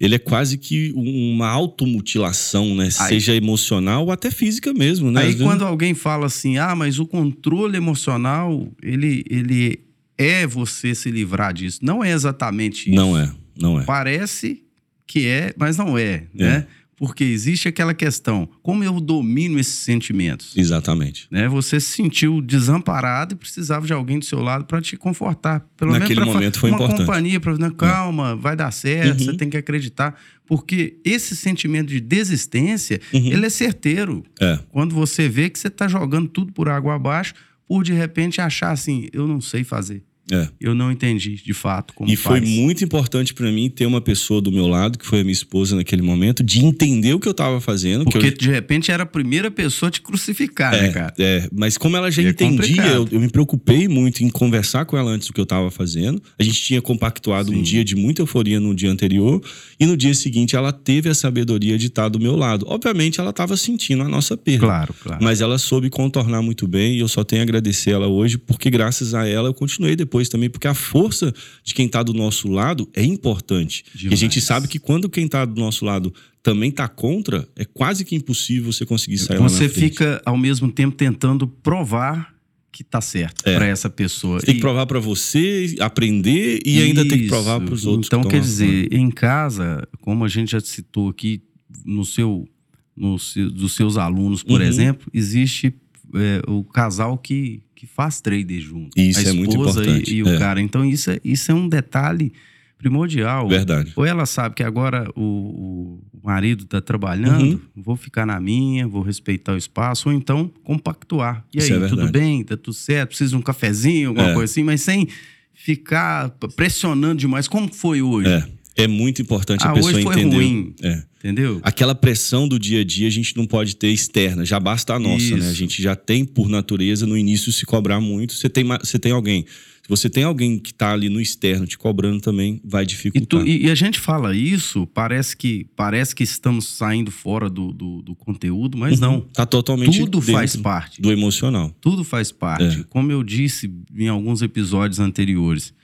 Ele 0.00 0.14
é 0.14 0.18
quase 0.18 0.56
que 0.56 0.92
uma 0.96 1.48
automutilação, 1.48 2.74
né? 2.74 2.84
Aí- 2.84 2.90
Seja 3.08 3.34
emocional 3.36 4.06
ou 4.06 4.10
até 4.12 4.30
física 4.30 4.72
mesmo, 4.72 5.10
né? 5.10 5.20
Aí 5.20 5.26
vezes- 5.28 5.42
quando 5.42 5.64
alguém 5.64 5.94
fala 5.94 6.26
assim, 6.26 6.56
ah, 6.58 6.74
mas 6.74 6.98
o 6.98 7.06
controle 7.06 7.76
emocional, 7.76 8.66
ele, 8.82 9.24
ele 9.28 9.80
é 10.16 10.46
você 10.46 10.94
se 10.94 11.10
livrar 11.10 11.52
disso. 11.52 11.80
Não 11.82 12.02
é 12.02 12.10
exatamente 12.12 12.86
isso. 12.88 12.96
Não 12.96 13.16
é, 13.18 13.30
não 13.58 13.80
é. 13.80 13.84
Parece 13.84 14.62
que 15.06 15.26
é, 15.26 15.52
mas 15.58 15.76
não 15.76 15.98
é, 15.98 16.24
né? 16.32 16.66
Porque 17.00 17.24
existe 17.24 17.66
aquela 17.66 17.94
questão, 17.94 18.46
como 18.62 18.84
eu 18.84 19.00
domino 19.00 19.58
esses 19.58 19.72
sentimentos? 19.72 20.54
Exatamente. 20.54 21.26
Né? 21.30 21.48
Você 21.48 21.80
se 21.80 21.92
sentiu 21.92 22.42
desamparado 22.42 23.32
e 23.32 23.36
precisava 23.38 23.86
de 23.86 23.92
alguém 23.94 24.18
do 24.18 24.24
seu 24.26 24.38
lado 24.42 24.66
para 24.66 24.82
te 24.82 24.98
confortar. 24.98 25.66
Pelo 25.78 25.92
Naquele 25.92 26.20
menos 26.20 26.34
momento 26.34 26.58
foi 26.60 26.68
uma 26.70 26.76
importante. 26.76 26.98
companhia 27.06 27.40
para 27.40 27.56
né, 27.56 27.70
calma, 27.74 28.36
vai 28.36 28.54
dar 28.54 28.70
certo, 28.70 29.18
Uhum. 29.20 29.24
você 29.28 29.36
tem 29.38 29.48
que 29.48 29.56
acreditar, 29.56 30.14
porque 30.46 30.98
esse 31.02 31.34
sentimento 31.34 31.88
de 31.88 32.00
desistência, 32.00 33.00
Uhum. 33.14 33.32
ele 33.32 33.46
é 33.46 33.50
certeiro. 33.50 34.22
É. 34.38 34.58
Quando 34.70 34.94
você 34.94 35.26
vê 35.26 35.48
que 35.48 35.58
você 35.58 35.68
está 35.68 35.88
jogando 35.88 36.28
tudo 36.28 36.52
por 36.52 36.68
água 36.68 36.94
abaixo, 36.96 37.32
por 37.66 37.82
de 37.82 37.94
repente 37.94 38.42
achar 38.42 38.72
assim, 38.72 39.08
eu 39.10 39.26
não 39.26 39.40
sei 39.40 39.64
fazer. 39.64 40.02
É. 40.32 40.48
Eu 40.60 40.74
não 40.74 40.90
entendi 40.92 41.36
de 41.36 41.52
fato 41.54 41.92
como 41.94 42.10
E 42.10 42.16
foi 42.16 42.38
faz. 42.40 42.48
muito 42.50 42.84
importante 42.84 43.34
pra 43.34 43.50
mim 43.50 43.68
ter 43.70 43.86
uma 43.86 44.00
pessoa 44.00 44.40
do 44.40 44.50
meu 44.52 44.66
lado, 44.66 44.98
que 44.98 45.06
foi 45.06 45.20
a 45.20 45.22
minha 45.24 45.32
esposa 45.32 45.76
naquele 45.76 46.02
momento, 46.02 46.42
de 46.42 46.64
entender 46.64 47.14
o 47.14 47.20
que 47.20 47.28
eu 47.28 47.34
tava 47.34 47.60
fazendo. 47.60 48.04
que 48.04 48.12
Porque 48.12 48.28
eu... 48.28 48.32
de 48.36 48.50
repente 48.50 48.90
era 48.90 49.02
a 49.02 49.06
primeira 49.06 49.50
pessoa 49.50 49.88
a 49.88 49.90
te 49.92 50.00
crucificar, 50.00 50.74
É, 50.74 50.82
né, 50.82 50.88
cara? 50.92 51.14
é, 51.18 51.48
mas 51.52 51.76
como 51.78 51.96
ela 51.96 52.10
já 52.10 52.22
é 52.22 52.28
entendia, 52.28 52.82
eu, 52.86 53.08
eu 53.10 53.20
me 53.20 53.28
preocupei 53.28 53.88
muito 53.88 54.22
em 54.22 54.30
conversar 54.30 54.84
com 54.84 54.96
ela 54.96 55.10
antes 55.10 55.28
do 55.28 55.32
que 55.34 55.40
eu 55.40 55.44
estava 55.44 55.70
fazendo. 55.70 56.22
A 56.38 56.42
gente 56.42 56.60
tinha 56.60 56.80
compactuado 56.82 57.50
um 57.52 57.56
Sim. 57.56 57.62
dia 57.62 57.84
de 57.84 57.96
muita 57.96 58.22
euforia 58.22 58.60
no 58.60 58.74
dia 58.74 58.90
anterior, 58.90 59.42
e 59.78 59.86
no 59.86 59.96
dia 59.96 60.14
seguinte 60.14 60.54
ela 60.56 60.72
teve 60.72 61.08
a 61.08 61.14
sabedoria 61.14 61.78
de 61.78 61.86
estar 61.86 62.08
do 62.08 62.20
meu 62.20 62.36
lado. 62.36 62.66
Obviamente 62.68 63.20
ela 63.20 63.30
estava 63.30 63.56
sentindo 63.56 64.02
a 64.02 64.08
nossa 64.08 64.36
perda. 64.36 64.66
Claro, 64.66 64.94
claro. 65.02 65.24
Mas 65.24 65.40
ela 65.40 65.58
soube 65.58 65.88
contornar 65.90 66.42
muito 66.42 66.66
bem 66.68 66.96
e 66.96 67.00
eu 67.00 67.08
só 67.08 67.24
tenho 67.24 67.42
a 67.42 67.44
agradecer 67.44 67.90
ela 67.90 68.06
hoje, 68.06 68.36
porque 68.38 68.70
graças 68.70 69.14
a 69.14 69.26
ela 69.26 69.48
eu 69.48 69.54
continuei 69.54 69.96
depois 69.96 70.19
também, 70.28 70.50
porque 70.50 70.68
a 70.68 70.74
força 70.74 71.32
de 71.64 71.74
quem 71.74 71.86
está 71.86 72.02
do 72.02 72.12
nosso 72.12 72.48
lado 72.48 72.88
é 72.94 73.02
importante. 73.04 73.84
E 73.94 73.96
a 73.96 74.00
Demais. 74.00 74.18
gente 74.18 74.40
sabe 74.40 74.68
que 74.68 74.78
quando 74.78 75.08
quem 75.08 75.24
está 75.26 75.44
do 75.44 75.60
nosso 75.60 75.84
lado 75.84 76.12
também 76.42 76.70
está 76.70 76.88
contra, 76.88 77.48
é 77.56 77.64
quase 77.64 78.04
que 78.04 78.14
impossível 78.14 78.72
você 78.72 78.86
conseguir 78.86 79.18
sair 79.18 79.38
lá 79.38 79.48
Você 79.48 79.68
fica 79.68 80.20
ao 80.24 80.36
mesmo 80.36 80.70
tempo 80.72 80.96
tentando 80.96 81.46
provar 81.46 82.34
que 82.72 82.84
tá 82.84 83.00
certo 83.00 83.42
É. 83.46 83.56
para 83.56 83.66
essa 83.66 83.90
pessoa. 83.90 84.38
Você 84.40 84.46
tem 84.46 84.54
que 84.54 84.60
E- 84.60 84.62
provar 84.62 84.86
pra 84.86 85.00
você, 85.00 85.74
aprender 85.80 86.60
e 86.64 86.80
ainda 86.80 87.06
tem 87.06 87.18
que 87.18 87.26
provar 87.26 87.56
Isso. 87.58 87.66
para 87.66 87.74
os 87.74 87.84
outros. 87.84 88.06
Então, 88.06 88.22
que 88.22 88.28
quer 88.30 88.40
dizer, 88.40 88.92
em 88.94 89.10
casa, 89.10 89.86
como 90.00 90.24
a 90.24 90.28
gente 90.28 90.52
já 90.52 90.60
citou 90.60 91.08
aqui, 91.08 91.42
no 91.84 92.04
seu, 92.04 92.48
no 92.96 93.18
seu- 93.18 93.50
dos 93.50 93.72
seus 93.74 93.96
alunos, 93.96 94.42
por 94.42 94.60
Uhum. 94.60 94.66
exemplo, 94.66 95.08
existe 95.12 95.74
é, 96.12 96.42
o 96.48 96.64
casal 96.64 97.16
que, 97.16 97.62
que 97.80 97.86
faz 97.86 98.20
trader 98.20 98.60
junto. 98.60 98.90
Isso 99.00 99.20
a 99.26 99.30
é 99.30 99.32
muito 99.32 99.52
esposa 99.52 99.80
importante, 99.80 100.12
E, 100.12 100.16
e 100.18 100.22
o 100.22 100.28
é. 100.28 100.38
cara. 100.38 100.60
Então, 100.60 100.84
isso 100.84 101.10
é, 101.10 101.18
isso 101.24 101.50
é 101.50 101.54
um 101.54 101.66
detalhe 101.66 102.30
primordial. 102.76 103.48
Verdade. 103.48 103.90
Ou 103.96 104.04
ela 104.04 104.26
sabe 104.26 104.54
que 104.56 104.62
agora 104.62 105.10
o, 105.16 105.98
o 106.12 106.20
marido 106.22 106.64
está 106.64 106.78
trabalhando, 106.78 107.54
Uhum. 107.54 107.60
vou 107.74 107.96
ficar 107.96 108.26
na 108.26 108.38
minha, 108.38 108.86
vou 108.86 109.00
respeitar 109.02 109.54
o 109.54 109.56
espaço, 109.56 110.10
ou 110.10 110.14
então 110.14 110.50
compactuar. 110.62 111.42
E 111.54 111.58
Isso 111.58 111.72
aí, 111.72 111.82
é 111.82 111.88
tudo 111.88 112.10
bem? 112.10 112.44
Tá 112.44 112.54
tudo 112.54 112.74
certo? 112.74 113.08
Precisa 113.08 113.30
de 113.30 113.36
um 113.36 113.40
cafezinho, 113.42 114.08
alguma 114.10 114.28
É. 114.30 114.34
coisa 114.34 114.52
assim, 114.52 114.62
mas 114.62 114.82
sem 114.82 115.08
ficar 115.54 116.28
pressionando 116.56 117.16
demais. 117.20 117.48
Como 117.48 117.72
foi 117.72 118.02
hoje? 118.02 118.28
É. 118.28 118.46
É 118.76 118.86
muito 118.86 119.20
importante 119.20 119.64
Ah, 119.66 119.70
a 119.70 119.74
pessoa 119.74 119.92
hoje 119.94 120.02
foi 120.02 120.14
entender. 120.20 120.36
ruim. 120.36 120.74
É. 120.82 121.02
Entendeu? 121.18 121.60
Aquela 121.62 121.94
pressão 121.94 122.48
do 122.48 122.58
dia 122.58 122.80
a 122.80 122.84
dia 122.84 123.06
a 123.06 123.10
gente 123.10 123.36
não 123.36 123.44
pode 123.46 123.76
ter 123.76 123.88
externa, 123.88 124.44
já 124.44 124.58
basta 124.58 124.94
a 124.94 124.98
nossa, 124.98 125.36
né? 125.36 125.44
A 125.46 125.48
Isso. 125.50 125.54
gente 125.54 125.82
já 125.82 125.94
tem, 125.94 126.24
por 126.24 126.48
natureza, 126.48 127.06
no 127.06 127.16
início 127.16 127.52
se 127.52 127.66
cobrar 127.66 128.00
muito. 128.00 128.32
Você 128.32 128.48
tem, 128.48 128.64
você 128.64 128.98
tem 128.98 129.12
alguém. 129.12 129.44
Se 129.82 129.88
você 129.88 130.08
tem 130.08 130.22
alguém 130.24 130.58
que 130.58 130.72
tá 130.72 130.92
ali 130.92 131.10
no 131.10 131.20
externo 131.20 131.66
te 131.66 131.76
cobrando 131.76 132.20
também, 132.22 132.58
vai 132.64 132.84
E, 132.84 132.86
dificultar. 132.86 133.40
tu- 133.42 133.46
e- 133.46 133.66
e 133.66 133.70
a 133.70 133.74
gente 133.74 133.98
fala 134.00 134.34
isso, 134.34 134.86
parece 134.86 135.36
que, 135.36 135.66
parece 135.76 136.14
que 136.14 136.22
estamos 136.22 136.66
saindo 136.68 137.10
fora 137.10 137.50
do, 137.50 137.70
do, 137.72 138.00
do 138.00 138.14
conteúdo, 138.14 138.78
mas 138.78 138.98
não. 138.98 139.20
Tá 139.20 139.44
totalmente 139.44 139.98
Tudo 139.98 140.22
faz 140.22 140.56
parte. 140.56 141.02
do 141.02 141.10
emocional. 141.12 141.74
Tudo 141.82 142.02
faz 142.02 142.30
parte. 142.32 142.80
É. 142.80 142.84
Como 142.88 143.10
eu 143.12 143.22
disse 143.22 143.70
em 143.94 144.08
alguns 144.08 144.40
episódios 144.40 145.00
anteriores. 145.00 145.74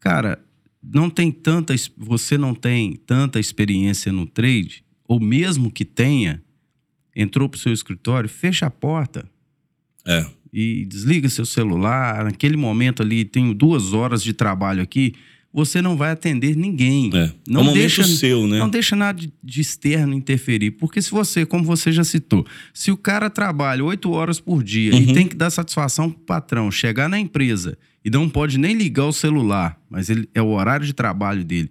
Cara, 0.00 0.38
não 0.82 1.08
tem 1.10 1.30
tanta. 1.30 1.74
Você 1.96 2.36
não 2.38 2.54
tem 2.54 2.94
tanta 2.94 3.38
experiência 3.40 4.10
no 4.12 4.26
trade, 4.26 4.84
ou 5.06 5.20
mesmo 5.20 5.70
que 5.70 5.84
tenha, 5.84 6.42
entrou 7.14 7.48
pro 7.48 7.58
seu 7.60 7.72
escritório, 7.72 8.28
fecha 8.28 8.66
a 8.66 8.70
porta 8.70 9.28
É. 10.06 10.24
e 10.52 10.84
desliga 10.84 11.28
seu 11.28 11.44
celular. 11.44 12.24
Naquele 12.24 12.56
momento 12.56 13.02
ali, 13.02 13.24
tenho 13.24 13.52
duas 13.52 13.92
horas 13.92 14.22
de 14.22 14.32
trabalho 14.32 14.82
aqui. 14.82 15.14
Você 15.52 15.82
não 15.82 15.96
vai 15.96 16.12
atender 16.12 16.54
ninguém. 16.56 17.10
É. 17.12 17.32
Não 17.48 17.62
é 17.62 17.70
um 17.70 17.72
deixa- 17.72 18.04
seu, 18.04 18.46
né? 18.46 18.60
Não 18.60 18.68
deixa 18.70 18.94
nada 18.94 19.20
de, 19.20 19.32
de 19.42 19.60
externo 19.60 20.14
interferir. 20.14 20.70
Porque 20.70 21.02
se 21.02 21.10
você, 21.10 21.44
como 21.44 21.64
você 21.64 21.90
já 21.90 22.04
citou, 22.04 22.46
se 22.72 22.92
o 22.92 22.96
cara 22.96 23.28
trabalha 23.28 23.84
oito 23.84 24.12
horas 24.12 24.38
por 24.38 24.62
dia 24.62 24.94
Uhum. 24.94 25.00
e 25.00 25.12
tem 25.12 25.26
que 25.26 25.34
dar 25.34 25.50
satisfação 25.50 26.08
pro 26.08 26.20
patrão, 26.20 26.70
chegar 26.70 27.08
na 27.08 27.18
empresa 27.18 27.76
e 28.04 28.10
não 28.10 28.28
pode 28.28 28.58
nem 28.58 28.74
ligar 28.74 29.06
o 29.06 29.12
celular, 29.12 29.78
mas 29.88 30.08
ele 30.08 30.28
é 30.34 30.40
o 30.40 30.48
horário 30.48 30.86
de 30.86 30.92
trabalho 30.92 31.44
dele. 31.44 31.70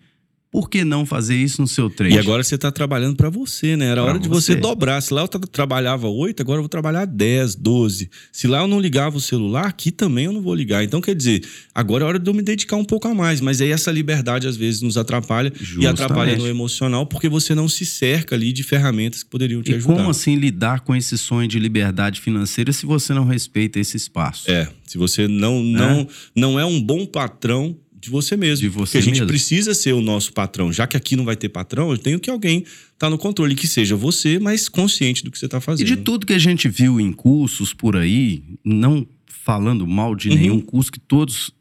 Por 0.52 0.68
que 0.68 0.84
não 0.84 1.06
fazer 1.06 1.36
isso 1.36 1.62
no 1.62 1.68
seu 1.68 1.92
trade? 1.92 2.16
E 2.16 2.18
agora 2.18 2.44
você 2.44 2.58
tá 2.58 2.72
trabalhando 2.72 3.16
para 3.16 3.30
você, 3.30 3.78
né? 3.78 3.86
Era 3.86 4.02
Pra 4.02 4.12
hora 4.14 4.20
de 4.20 4.28
você. 4.28 4.54
você. 4.54 4.60
dobrar. 4.60 5.00
Se 5.00 5.14
lá 5.14 5.22
eu 5.22 5.28
tra- 5.28 5.40
trabalhava 5.42 6.08
8, 6.08 6.42
agora 6.42 6.58
eu 6.58 6.64
vou 6.64 6.70
trabalhar 6.70 7.06
10, 7.06 7.54
12. 7.54 8.10
Se 8.32 8.48
lá 8.48 8.62
eu 8.62 8.68
não 8.68 8.80
ligava 8.80 9.16
o 9.16 9.22
celular, 9.22 9.68
aqui 9.68 9.92
também 9.92 10.26
eu 10.26 10.32
não 10.34 10.42
vou 10.42 10.56
ligar. 10.56 10.84
Então, 10.84 11.00
quer 11.02 11.14
dizer, 11.14 11.44
agora 11.74 12.04
é 12.04 12.08
hora 12.08 12.18
de 12.20 12.28
eu 12.28 12.34
me 12.34 12.42
dedicar 12.42 12.78
um 12.78 12.84
pouco 12.84 13.08
a 13.08 13.14
mais. 13.14 13.42
Mas 13.42 13.62
aí 13.62 13.70
essa 13.72 13.92
liberdade 13.92 14.48
às 14.48 14.58
vezes 14.58 14.82
nos 14.82 14.98
atrapalha 14.98 15.54
e 15.56 15.64
Justamente. 15.64 15.88
atrapalha 16.02 16.36
no 16.36 16.48
emocional, 16.48 17.06
porque 17.06 17.30
você 17.30 17.54
não 17.54 17.70
se 17.70 17.86
cerca 17.86 18.36
ali 18.36 18.52
de 18.52 18.64
ferramentas 18.64 19.22
que 19.22 19.30
poderiam 19.30 19.62
te 19.62 19.72
E 19.72 19.76
ajudar. 19.76 19.94
como 19.98 20.10
assim 20.10 20.36
lidar 20.36 20.80
com 20.80 20.96
esse 20.96 21.16
sonho 21.16 21.48
de 21.48 21.60
liberdade 21.60 22.20
financeira 22.20 22.74
se 22.74 22.88
você 22.88 23.14
não 23.14 23.26
respeita 23.26 23.80
esse 23.80 23.98
espaço? 23.98 24.50
É, 24.50 24.68
se 24.84 24.98
você 24.98 25.28
não, 25.28 25.62
não, 25.62 26.08
não 26.36 26.60
é 26.60 26.66
um 26.66 26.82
bom 26.82 27.06
patrão 27.06 27.78
de 28.00 28.10
você 28.10 28.38
mesmo. 28.38 28.62
De 28.64 28.70
você 28.70 28.84
porque 28.94 28.98
a 28.98 29.02
gente 29.02 29.14
mesmo. 29.16 29.28
precisa 29.28 29.74
ser 29.74 29.94
o 29.94 30.02
nosso 30.02 30.32
patrão. 30.34 30.72
Já 30.72 30.88
que 30.88 30.96
aqui 30.98 31.16
não 31.16 31.26
vai 31.26 31.36
ter 31.36 31.50
patrão, 31.50 31.92
eu 31.92 31.98
tenho 31.98 32.20
que 32.20 32.30
alguém 32.30 32.64
tá 32.98 33.10
no 33.10 33.18
controle, 33.18 33.56
que 33.56 33.68
seja 33.68 33.96
você, 33.96 34.40
mas 34.40 34.68
consciente 34.70 35.24
do 35.24 35.32
que 35.32 35.38
você 35.40 35.46
está 35.46 35.58
E 35.58 35.62
fazendo. 35.62 35.88
de 35.88 35.98
tudo 35.98 36.26
que 36.26 36.34
a 36.34 36.40
gente 36.40 36.68
viu 36.70 37.00
em 37.00 37.12
cursos 37.12 37.74
por 37.74 37.96
aí, 37.98 38.44
não 38.64 39.06
falando 39.28 39.88
mal 39.88 40.16
de 40.16 40.30
Uhum. 40.30 40.36
nenhum 40.36 40.60
curso, 40.62 40.92
que 40.92 41.00
todos 41.00 41.52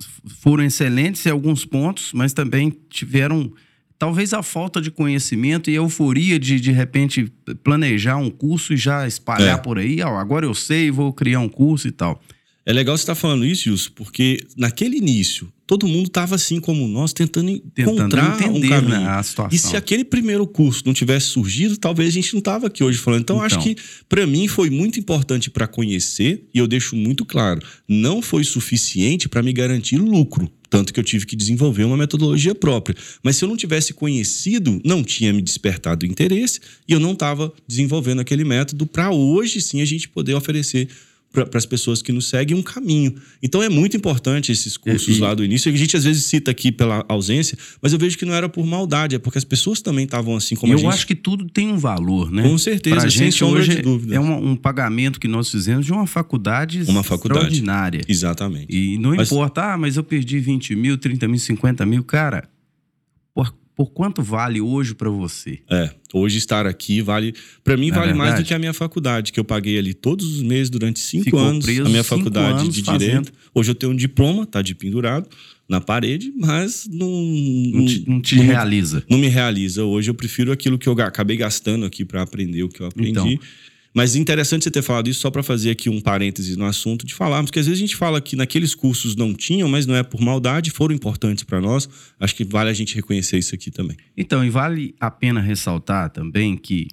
foram 0.40 0.64
excelentes 0.64 1.24
em 1.24 1.30
alguns 1.30 1.64
pontos, 1.64 2.10
mas 2.12 2.32
também 2.32 2.72
tiveram 2.90 3.50
talvez 3.98 4.32
a 4.32 4.42
falta 4.42 4.80
de 4.80 4.90
conhecimento 4.90 5.70
e 5.70 5.74
a 5.74 5.76
euforia 5.78 6.38
de 6.38 6.60
de 6.60 6.70
repente 6.70 7.32
planejar 7.64 8.16
um 8.16 8.30
curso 8.30 8.74
e 8.74 8.76
já 8.76 9.06
espalhar 9.08 9.58
É. 9.58 9.60
por 9.60 9.78
aí, 9.78 10.00
ó, 10.02 10.16
agora 10.18 10.44
eu 10.46 10.54
sei, 10.54 10.90
vou 10.90 11.12
criar 11.12 11.40
um 11.40 11.48
curso 11.48 11.88
e 11.88 11.90
tal. 11.92 12.20
É 12.68 12.72
legal 12.74 12.94
você 12.96 13.02
estar 13.02 13.14
falando 13.14 13.46
isso, 13.46 13.70
Wilson, 13.70 13.90
porque 13.94 14.40
naquele 14.54 14.98
início, 14.98 15.50
todo 15.66 15.88
mundo 15.88 16.08
estava 16.08 16.34
assim 16.34 16.60
como 16.60 16.86
nós, 16.86 17.14
tentando, 17.14 17.48
en- 17.50 17.62
Tentando 17.74 17.96
encontrar 17.96 18.30
um 18.30 18.34
entender 18.58 18.68
caminho. 18.68 19.00
né. 19.00 19.22
E 19.50 19.58
se 19.58 19.74
aquele 19.74 20.04
primeiro 20.04 20.46
curso 20.46 20.82
não 20.84 20.92
tivesse 20.92 21.28
surgido, 21.28 21.78
talvez 21.78 22.10
a 22.10 22.12
gente 22.12 22.34
não 22.34 22.40
estava 22.40 22.66
aqui 22.66 22.84
hoje 22.84 22.98
falando. 22.98 23.22
Então, 23.22 23.36
Então. 23.36 23.46
acho 23.46 23.58
que 23.60 23.74
para 24.06 24.26
mim 24.26 24.46
foi 24.48 24.68
muito 24.68 25.00
importante 25.00 25.48
para 25.48 25.66
conhecer, 25.66 26.46
e 26.52 26.58
eu 26.58 26.66
deixo 26.66 26.94
muito 26.94 27.24
claro, 27.24 27.62
não 27.88 28.20
foi 28.20 28.44
suficiente 28.44 29.30
para 29.30 29.42
me 29.42 29.52
garantir 29.52 29.96
lucro. 29.96 30.52
Tanto 30.68 30.92
que 30.92 31.00
eu 31.00 31.04
tive 31.04 31.24
que 31.24 31.34
desenvolver 31.34 31.84
uma 31.84 31.96
metodologia 31.96 32.54
própria. 32.54 32.94
Mas 33.22 33.36
se 33.36 33.44
eu 33.46 33.48
não 33.48 33.56
tivesse 33.56 33.94
conhecido, 33.94 34.78
não 34.84 35.02
tinha 35.02 35.32
me 35.32 35.40
despertado 35.40 36.04
interesse 36.04 36.60
e 36.86 36.92
eu 36.92 37.00
não 37.00 37.12
estava 37.14 37.50
desenvolvendo 37.66 38.20
aquele 38.20 38.44
método 38.44 38.84
para 38.86 39.10
hoje 39.10 39.62
sim 39.62 39.80
a 39.80 39.86
gente 39.86 40.06
poder 40.10 40.34
oferecer 40.34 40.86
para 41.30 41.58
as 41.58 41.66
pessoas 41.66 42.00
que 42.00 42.10
nos 42.10 42.26
seguem 42.26 42.56
um 42.56 42.62
caminho. 42.62 43.14
Então 43.42 43.62
é 43.62 43.68
muito 43.68 43.96
importante 43.96 44.50
esses 44.50 44.76
cursos 44.78 45.18
E- 45.18 45.20
lá 45.20 45.34
do 45.34 45.44
início. 45.44 45.70
A 45.72 45.76
gente 45.76 45.96
às 45.96 46.04
vezes 46.04 46.24
cita 46.24 46.50
aqui 46.50 46.72
pela 46.72 47.04
ausência, 47.08 47.56
mas 47.82 47.92
eu 47.92 47.98
vejo 47.98 48.16
que 48.16 48.24
não 48.24 48.32
era 48.32 48.48
por 48.48 48.64
maldade, 48.66 49.14
é 49.14 49.18
porque 49.18 49.36
as 49.38 49.44
pessoas 49.44 49.82
também 49.82 50.04
estavam 50.06 50.34
assim 50.36 50.56
como 50.56 50.72
E 50.72 50.74
a 50.74 50.76
eu 50.76 50.80
gente. 50.80 50.92
acho 50.94 51.06
que 51.06 51.14
tudo 51.14 51.46
tem 51.50 51.68
um 51.68 51.76
valor, 51.76 52.30
né? 52.30 52.42
Com 52.42 52.56
certeza, 52.56 52.96
Pra 52.96 53.10
sem 53.10 53.26
gente 53.26 53.36
sombra 53.38 53.60
hoje 53.60 53.76
de 53.76 53.82
dúvida. 53.82 54.14
é 54.16 54.20
um, 54.20 54.50
um 54.52 54.56
pagamento 54.56 55.20
que 55.20 55.28
nós 55.28 55.50
fizemos 55.50 55.84
de 55.84 55.92
uma 55.92 56.06
faculdade 56.06 56.82
Uma 56.88 57.02
faculdade. 57.04 57.40
extraordinária. 57.40 58.00
Exatamente. 58.08 58.66
E 58.74 58.96
não 58.98 59.14
Mas- 59.14 59.30
importa, 59.30 59.74
ah, 59.74 59.78
mas 59.78 59.96
eu 59.98 60.02
perdi 60.04 60.38
20 60.40 60.74
mil, 60.74 60.96
30 60.96 61.28
mil, 61.28 61.38
50 61.38 61.84
mil. 61.84 62.02
Cara, 62.02 62.48
por, 63.34 63.54
por 63.78 63.92
quanto 63.92 64.24
vale 64.24 64.60
hoje 64.60 64.92
pra 64.92 65.08
você? 65.08 65.60
É, 65.70 65.94
hoje 66.12 66.36
estar 66.36 66.66
aqui 66.66 67.00
vale. 67.00 67.32
Para 67.62 67.76
mim, 67.76 67.90
Não 67.90 67.98
é 67.98 68.00
vale 68.00 68.12
mais 68.12 68.34
do 68.34 68.44
que 68.44 68.52
a 68.52 68.58
minha 68.58 68.72
faculdade, 68.72 69.30
que 69.30 69.38
eu 69.38 69.44
paguei 69.44 69.78
ali 69.78 69.94
todos 69.94 70.26
os 70.26 70.42
meses 70.42 70.68
durante 70.68 70.98
cinco 70.98 71.22
Ficou 71.26 71.38
anos. 71.38 71.64
preso 71.64 71.86
A 71.86 71.88
minha 71.88 72.02
faculdade 72.02 72.68
de 72.70 72.82
fazendo. 72.82 72.98
direito. 72.98 73.32
Hoje 73.54 73.70
eu 73.70 73.76
tenho 73.76 73.92
um 73.92 73.96
diploma, 73.96 74.44
tá 74.44 74.60
de 74.62 74.74
pendurado, 74.74 75.28
na 75.68 75.80
parede, 75.80 76.32
mas 76.36 76.88
não, 76.90 77.08
não 77.08 77.86
te, 77.86 78.04
não 78.08 78.20
te 78.20 78.34
não 78.34 78.46
realiza. 78.46 79.04
Não 79.08 79.16
me 79.16 79.28
realiza. 79.28 79.84
Hoje 79.84 80.10
eu 80.10 80.14
prefiro 80.14 80.50
aquilo 80.50 80.76
que 80.76 80.88
eu 80.88 80.92
acabei 81.00 81.36
gastando 81.36 81.86
aqui 81.86 82.04
para 82.04 82.20
aprender 82.22 82.64
o 82.64 82.68
que 82.68 82.80
eu 82.80 82.86
aprendi. 82.88 83.10
Então, 83.10 83.38
mas 83.98 84.14
interessante 84.14 84.62
você 84.62 84.70
ter 84.70 84.80
falado 84.80 85.10
isso, 85.10 85.18
só 85.18 85.28
para 85.28 85.42
fazer 85.42 85.70
aqui 85.70 85.90
um 85.90 86.00
parêntese 86.00 86.56
no 86.56 86.64
assunto, 86.64 87.04
de 87.04 87.12
falarmos 87.12 87.50
que 87.50 87.58
às 87.58 87.66
vezes 87.66 87.80
a 87.80 87.84
gente 87.84 87.96
fala 87.96 88.20
que 88.20 88.36
naqueles 88.36 88.72
cursos 88.72 89.16
não 89.16 89.34
tinham, 89.34 89.68
mas 89.68 89.86
não 89.86 89.96
é 89.96 90.04
por 90.04 90.20
maldade, 90.20 90.70
foram 90.70 90.94
importantes 90.94 91.42
para 91.42 91.60
nós. 91.60 91.88
Acho 92.20 92.32
que 92.36 92.44
vale 92.44 92.70
a 92.70 92.72
gente 92.72 92.94
reconhecer 92.94 93.38
isso 93.38 93.56
aqui 93.56 93.72
também. 93.72 93.96
Então, 94.16 94.44
e 94.44 94.50
vale 94.50 94.94
a 95.00 95.10
pena 95.10 95.40
ressaltar 95.40 96.10
também 96.10 96.56
que, 96.56 96.86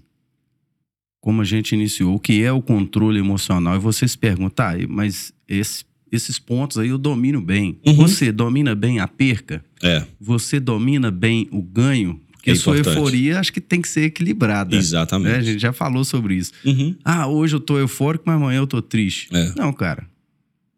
como 1.21 1.43
a 1.43 1.45
gente 1.45 1.73
iniciou, 1.75 2.15
o 2.15 2.19
que 2.19 2.41
é 2.41 2.51
o 2.51 2.59
controle 2.59 3.19
emocional? 3.19 3.75
E 3.75 3.79
você 3.79 4.07
se 4.07 4.17
pergunta, 4.17 4.71
ah, 4.71 4.75
mas 4.89 5.31
esse, 5.47 5.85
esses 6.11 6.39
pontos 6.39 6.79
aí 6.79 6.89
eu 6.89 6.97
domino 6.97 7.39
bem. 7.39 7.77
Uhum. 7.85 7.97
Você 7.97 8.31
domina 8.31 8.73
bem 8.73 8.99
a 8.99 9.07
perca? 9.07 9.63
É. 9.83 10.07
Você 10.19 10.59
domina 10.59 11.11
bem 11.11 11.47
o 11.51 11.61
ganho? 11.61 12.19
Porque 12.45 12.51
é 12.51 12.55
sua 12.55 12.77
euforia 12.77 13.39
acho 13.39 13.51
que 13.51 13.59
tem 13.59 13.81
que 13.81 13.87
ser 13.87 14.03
equilibrada. 14.03 14.75
Exatamente. 14.75 15.31
Né? 15.31 15.37
A 15.39 15.41
gente 15.41 15.59
já 15.59 15.73
falou 15.73 16.05
sobre 16.05 16.35
isso. 16.35 16.51
Uhum. 16.63 16.95
Ah, 17.03 17.27
hoje 17.27 17.55
eu 17.55 17.59
tô 17.59 17.79
eufórico, 17.79 18.23
mas 18.27 18.35
amanhã 18.35 18.59
eu 18.59 18.67
tô 18.67 18.81
triste. 18.83 19.27
É. 19.33 19.51
Não, 19.57 19.73
cara. 19.73 20.03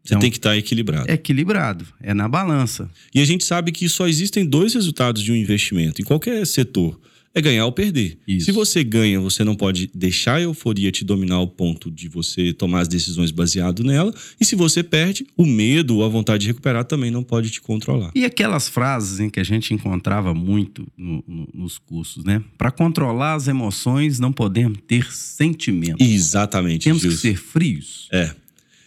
Você 0.01 0.13
então, 0.13 0.19
tem 0.21 0.31
que 0.31 0.37
estar 0.37 0.51
tá 0.51 0.57
equilibrado. 0.57 1.11
É 1.11 1.15
equilibrado, 1.15 1.85
é 2.01 2.13
na 2.13 2.29
balança. 2.29 2.89
E 3.13 3.19
a 3.19 3.25
gente 3.25 3.43
sabe 3.43 3.73
que 3.73 3.89
só 3.89 4.07
existem 4.07 4.45
dois 4.45 4.73
resultados 4.73 5.21
de 5.21 5.33
um 5.33 5.35
investimento 5.35 6.01
em 6.01 6.05
qualquer 6.05 6.47
setor 6.47 6.97
é 7.37 7.41
ganhar 7.41 7.65
ou 7.65 7.71
perder. 7.71 8.17
Isso. 8.27 8.45
Se 8.45 8.51
você 8.51 8.83
ganha, 8.83 9.19
você 9.19 9.43
não 9.43 9.55
pode 9.55 9.89
deixar 9.93 10.35
a 10.35 10.41
euforia 10.41 10.91
te 10.91 11.05
dominar 11.05 11.35
ao 11.35 11.47
ponto 11.47 11.91
de 11.91 12.09
você 12.09 12.51
tomar 12.51 12.81
as 12.81 12.87
decisões 12.87 13.29
baseado 13.31 13.83
nela. 13.83 14.13
E 14.39 14.45
se 14.45 14.55
você 14.55 14.83
perde, 14.83 15.27
o 15.37 15.45
medo 15.45 15.97
ou 15.97 16.05
a 16.05 16.07
vontade 16.07 16.41
de 16.41 16.47
recuperar 16.47 16.85
também 16.85 17.11
não 17.11 17.23
pode 17.23 17.49
te 17.49 17.61
controlar. 17.61 18.11
E 18.15 18.25
aquelas 18.25 18.67
frases 18.67 19.19
em 19.19 19.29
que 19.29 19.39
a 19.39 19.43
gente 19.43 19.73
encontrava 19.73 20.33
muito 20.33 20.87
no, 20.97 21.23
no, 21.27 21.47
nos 21.53 21.77
cursos, 21.77 22.23
né? 22.23 22.43
Para 22.57 22.71
controlar 22.71 23.35
as 23.35 23.47
emoções, 23.47 24.19
não 24.19 24.31
podemos 24.31 24.79
ter 24.87 25.11
sentimentos. 25.11 26.05
Exatamente. 26.05 26.85
Temos 26.85 27.03
que 27.03 27.11
ser 27.11 27.37
frios. 27.37 28.07
É. 28.11 28.33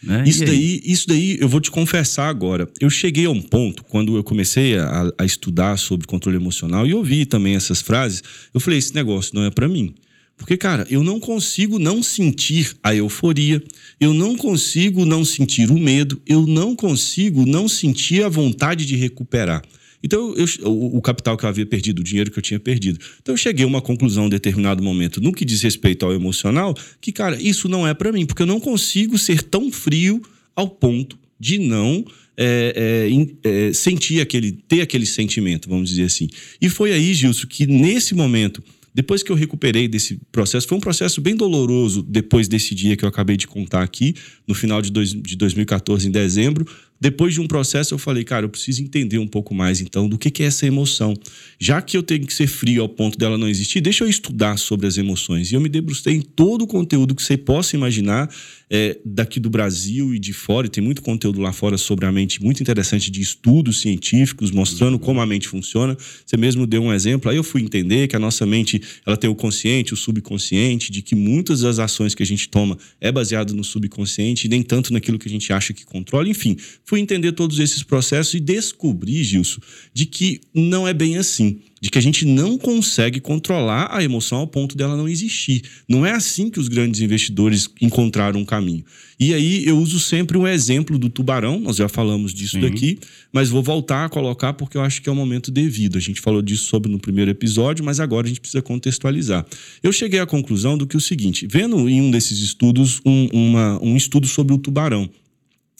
Né? 0.03 0.23
Isso, 0.25 0.43
daí, 0.43 0.81
isso 0.83 1.07
daí, 1.07 1.37
eu 1.39 1.47
vou 1.47 1.61
te 1.61 1.69
confessar 1.69 2.27
agora. 2.27 2.67
Eu 2.79 2.89
cheguei 2.89 3.25
a 3.25 3.29
um 3.29 3.41
ponto, 3.41 3.83
quando 3.83 4.15
eu 4.15 4.23
comecei 4.23 4.77
a, 4.77 5.11
a 5.17 5.25
estudar 5.25 5.77
sobre 5.77 6.07
controle 6.07 6.37
emocional 6.37 6.87
e 6.87 6.93
ouvi 6.93 7.25
também 7.25 7.55
essas 7.55 7.81
frases, 7.81 8.23
eu 8.53 8.59
falei: 8.59 8.79
esse 8.79 8.95
negócio 8.95 9.35
não 9.35 9.43
é 9.43 9.51
para 9.51 9.67
mim. 9.67 9.93
Porque, 10.41 10.57
cara, 10.57 10.87
eu 10.89 11.03
não 11.03 11.19
consigo 11.19 11.77
não 11.77 12.01
sentir 12.01 12.75
a 12.81 12.95
euforia, 12.95 13.61
eu 13.99 14.11
não 14.11 14.35
consigo 14.35 15.05
não 15.05 15.23
sentir 15.23 15.69
o 15.69 15.77
medo, 15.77 16.19
eu 16.25 16.47
não 16.47 16.75
consigo 16.75 17.45
não 17.45 17.67
sentir 17.67 18.23
a 18.23 18.29
vontade 18.29 18.83
de 18.87 18.95
recuperar. 18.95 19.61
Então, 20.03 20.33
eu, 20.35 20.45
o, 20.69 20.97
o, 20.97 21.01
capital 21.01 21.37
que 21.37 21.45
eu 21.45 21.49
havia 21.49 21.65
perdido, 21.65 21.99
o 21.99 22.03
dinheiro 22.03 22.31
que 22.31 22.39
eu 22.39 22.43
tinha 22.43 22.59
perdido. 22.59 22.99
Então, 23.21 23.33
eu 23.33 23.37
cheguei 23.37 23.63
a 23.65 23.67
uma 23.67 23.81
conclusão 23.81 24.25
em 24.25 24.29
determinado 24.29 24.81
momento, 24.83 25.21
no 25.21 25.31
que 25.31 25.45
diz 25.45 25.61
respeito 25.61 26.05
ao 26.05 26.13
emocional, 26.13 26.75
que, 26.99 27.11
cara, 27.11 27.39
isso 27.41 27.67
não 27.67 27.87
é 27.87 27.93
para 27.93 28.11
mim, 28.11 28.25
porque 28.25 28.41
eu 28.41 28.47
não 28.47 28.59
consigo 28.59 29.17
ser 29.17 29.43
tão 29.43 29.71
frio 29.71 30.21
ao 30.55 30.67
ponto 30.67 31.17
de 31.39 31.57
não 31.57 32.05
é, 32.37 33.09
é, 33.43 33.67
é, 33.67 33.73
sentir 33.73 34.21
aquele, 34.21 34.51
ter 34.51 34.81
aquele 34.81 35.05
sentimento, 35.05 35.69
vamos 35.69 35.89
dizer 35.89 36.03
assim. 36.03 36.27
E 36.61 36.69
foi 36.69 36.91
aí, 36.91 37.13
Gilson, 37.13 37.47
que 37.47 37.67
nesse 37.67 38.15
momento 38.15 38.63
depois 38.93 39.23
que 39.23 39.31
eu 39.31 39.35
recuperei 39.35 39.87
desse 39.87 40.19
processo, 40.31 40.67
foi 40.67 40.77
um 40.77 40.81
processo 40.81 41.21
bem 41.21 41.35
doloroso 41.35 42.03
depois 42.03 42.47
desse 42.47 42.75
dia 42.75 42.97
que 42.97 43.05
eu 43.05 43.09
acabei 43.09 43.37
de 43.37 43.47
contar 43.47 43.83
aqui, 43.83 44.15
no 44.45 44.53
final 44.53 44.81
de, 44.81 44.91
dois, 44.91 45.13
de 45.13 45.35
2014, 45.37 46.07
em 46.07 46.11
dezembro. 46.11 46.67
Depois 47.01 47.33
de 47.33 47.41
um 47.41 47.47
processo, 47.47 47.95
eu 47.95 47.97
falei, 47.97 48.23
cara, 48.23 48.45
eu 48.45 48.49
preciso 48.49 48.83
entender 48.83 49.17
um 49.17 49.25
pouco 49.25 49.55
mais 49.55 49.81
então 49.81 50.07
do 50.07 50.19
que, 50.19 50.29
que 50.29 50.43
é 50.43 50.45
essa 50.45 50.67
emoção. 50.67 51.15
Já 51.59 51.81
que 51.81 51.97
eu 51.97 52.03
tenho 52.03 52.27
que 52.27 52.33
ser 52.33 52.45
frio 52.45 52.83
ao 52.83 52.89
ponto 52.89 53.17
dela 53.17 53.39
não 53.39 53.49
existir, 53.49 53.81
deixa 53.81 54.03
eu 54.03 54.07
estudar 54.07 54.57
sobre 54.57 54.85
as 54.85 54.97
emoções. 54.97 55.51
E 55.51 55.55
eu 55.55 55.61
me 55.61 55.67
debrucei 55.67 56.13
em 56.13 56.21
todo 56.21 56.61
o 56.61 56.67
conteúdo 56.67 57.15
que 57.15 57.23
você 57.23 57.35
possa 57.35 57.75
imaginar 57.75 58.29
é, 58.69 58.97
daqui 59.03 59.39
do 59.39 59.49
Brasil 59.49 60.13
e 60.13 60.19
de 60.19 60.31
fora. 60.31 60.67
E 60.67 60.69
tem 60.69 60.83
muito 60.83 61.01
conteúdo 61.01 61.41
lá 61.41 61.51
fora 61.51 61.75
sobre 61.75 62.05
a 62.05 62.11
mente, 62.11 62.41
muito 62.41 62.61
interessante 62.61 63.09
de 63.09 63.19
estudos 63.19 63.81
científicos 63.81 64.51
mostrando 64.51 64.99
como 64.99 65.19
a 65.19 65.25
mente 65.25 65.47
funciona. 65.47 65.97
Você 66.25 66.37
mesmo 66.37 66.67
deu 66.67 66.83
um 66.83 66.93
exemplo. 66.93 67.31
Aí 67.31 67.37
eu 67.37 67.43
fui 67.43 67.63
entender 67.63 68.07
que 68.07 68.15
a 68.15 68.19
nossa 68.19 68.45
mente 68.45 68.79
ela 69.07 69.17
tem 69.17 69.27
o 69.27 69.35
consciente, 69.35 69.91
o 69.91 69.97
subconsciente, 69.97 70.91
de 70.91 71.01
que 71.01 71.15
muitas 71.15 71.61
das 71.61 71.79
ações 71.79 72.13
que 72.13 72.21
a 72.21 72.25
gente 72.25 72.47
toma 72.47 72.77
é 72.99 73.11
baseado 73.11 73.55
no 73.55 73.63
subconsciente 73.63 74.45
e 74.45 74.49
nem 74.49 74.61
tanto 74.61 74.93
naquilo 74.93 75.17
que 75.17 75.27
a 75.27 75.31
gente 75.31 75.51
acha 75.51 75.73
que 75.73 75.83
controla. 75.83 76.29
Enfim, 76.29 76.55
fui 76.91 76.99
entender 76.99 77.31
todos 77.31 77.57
esses 77.57 77.83
processos 77.83 78.33
e 78.33 78.39
descobri, 78.41 79.23
Gilson, 79.23 79.61
de 79.93 80.05
que 80.05 80.41
não 80.53 80.85
é 80.85 80.93
bem 80.93 81.17
assim. 81.17 81.61
De 81.79 81.89
que 81.89 81.97
a 81.97 82.01
gente 82.01 82.25
não 82.25 82.57
consegue 82.57 83.21
controlar 83.21 83.87
a 83.89 84.03
emoção 84.03 84.39
ao 84.39 84.45
ponto 84.45 84.75
dela 84.75 84.97
não 84.97 85.07
existir. 85.07 85.63
Não 85.87 86.05
é 86.05 86.11
assim 86.11 86.49
que 86.49 86.59
os 86.59 86.67
grandes 86.67 86.99
investidores 86.99 87.69
encontraram 87.81 88.41
um 88.41 88.45
caminho. 88.45 88.83
E 89.17 89.33
aí 89.33 89.65
eu 89.65 89.77
uso 89.77 90.01
sempre 90.01 90.37
o 90.37 90.45
exemplo 90.45 90.99
do 90.99 91.09
tubarão, 91.09 91.61
nós 91.61 91.77
já 91.77 91.87
falamos 91.87 92.33
disso 92.33 92.57
Sim. 92.57 92.61
daqui, 92.61 92.99
mas 93.31 93.49
vou 93.49 93.63
voltar 93.63 94.05
a 94.05 94.09
colocar 94.09 94.51
porque 94.53 94.77
eu 94.77 94.81
acho 94.81 95.01
que 95.01 95.07
é 95.07 95.11
o 95.11 95.15
momento 95.15 95.49
devido. 95.49 95.97
A 95.97 96.01
gente 96.01 96.19
falou 96.19 96.41
disso 96.41 96.65
sobre 96.65 96.91
no 96.91 96.99
primeiro 96.99 97.31
episódio, 97.31 97.85
mas 97.85 98.01
agora 98.01 98.27
a 98.27 98.29
gente 98.29 98.41
precisa 98.41 98.61
contextualizar. 98.61 99.45
Eu 99.81 99.93
cheguei 99.93 100.19
à 100.19 100.25
conclusão 100.25 100.77
do 100.77 100.85
que 100.85 100.97
o 100.97 101.01
seguinte: 101.01 101.47
vendo 101.49 101.87
em 101.87 102.01
um 102.01 102.11
desses 102.11 102.39
estudos 102.39 102.99
um, 103.05 103.27
uma, 103.31 103.81
um 103.81 103.95
estudo 103.95 104.27
sobre 104.27 104.53
o 104.53 104.57
tubarão. 104.57 105.09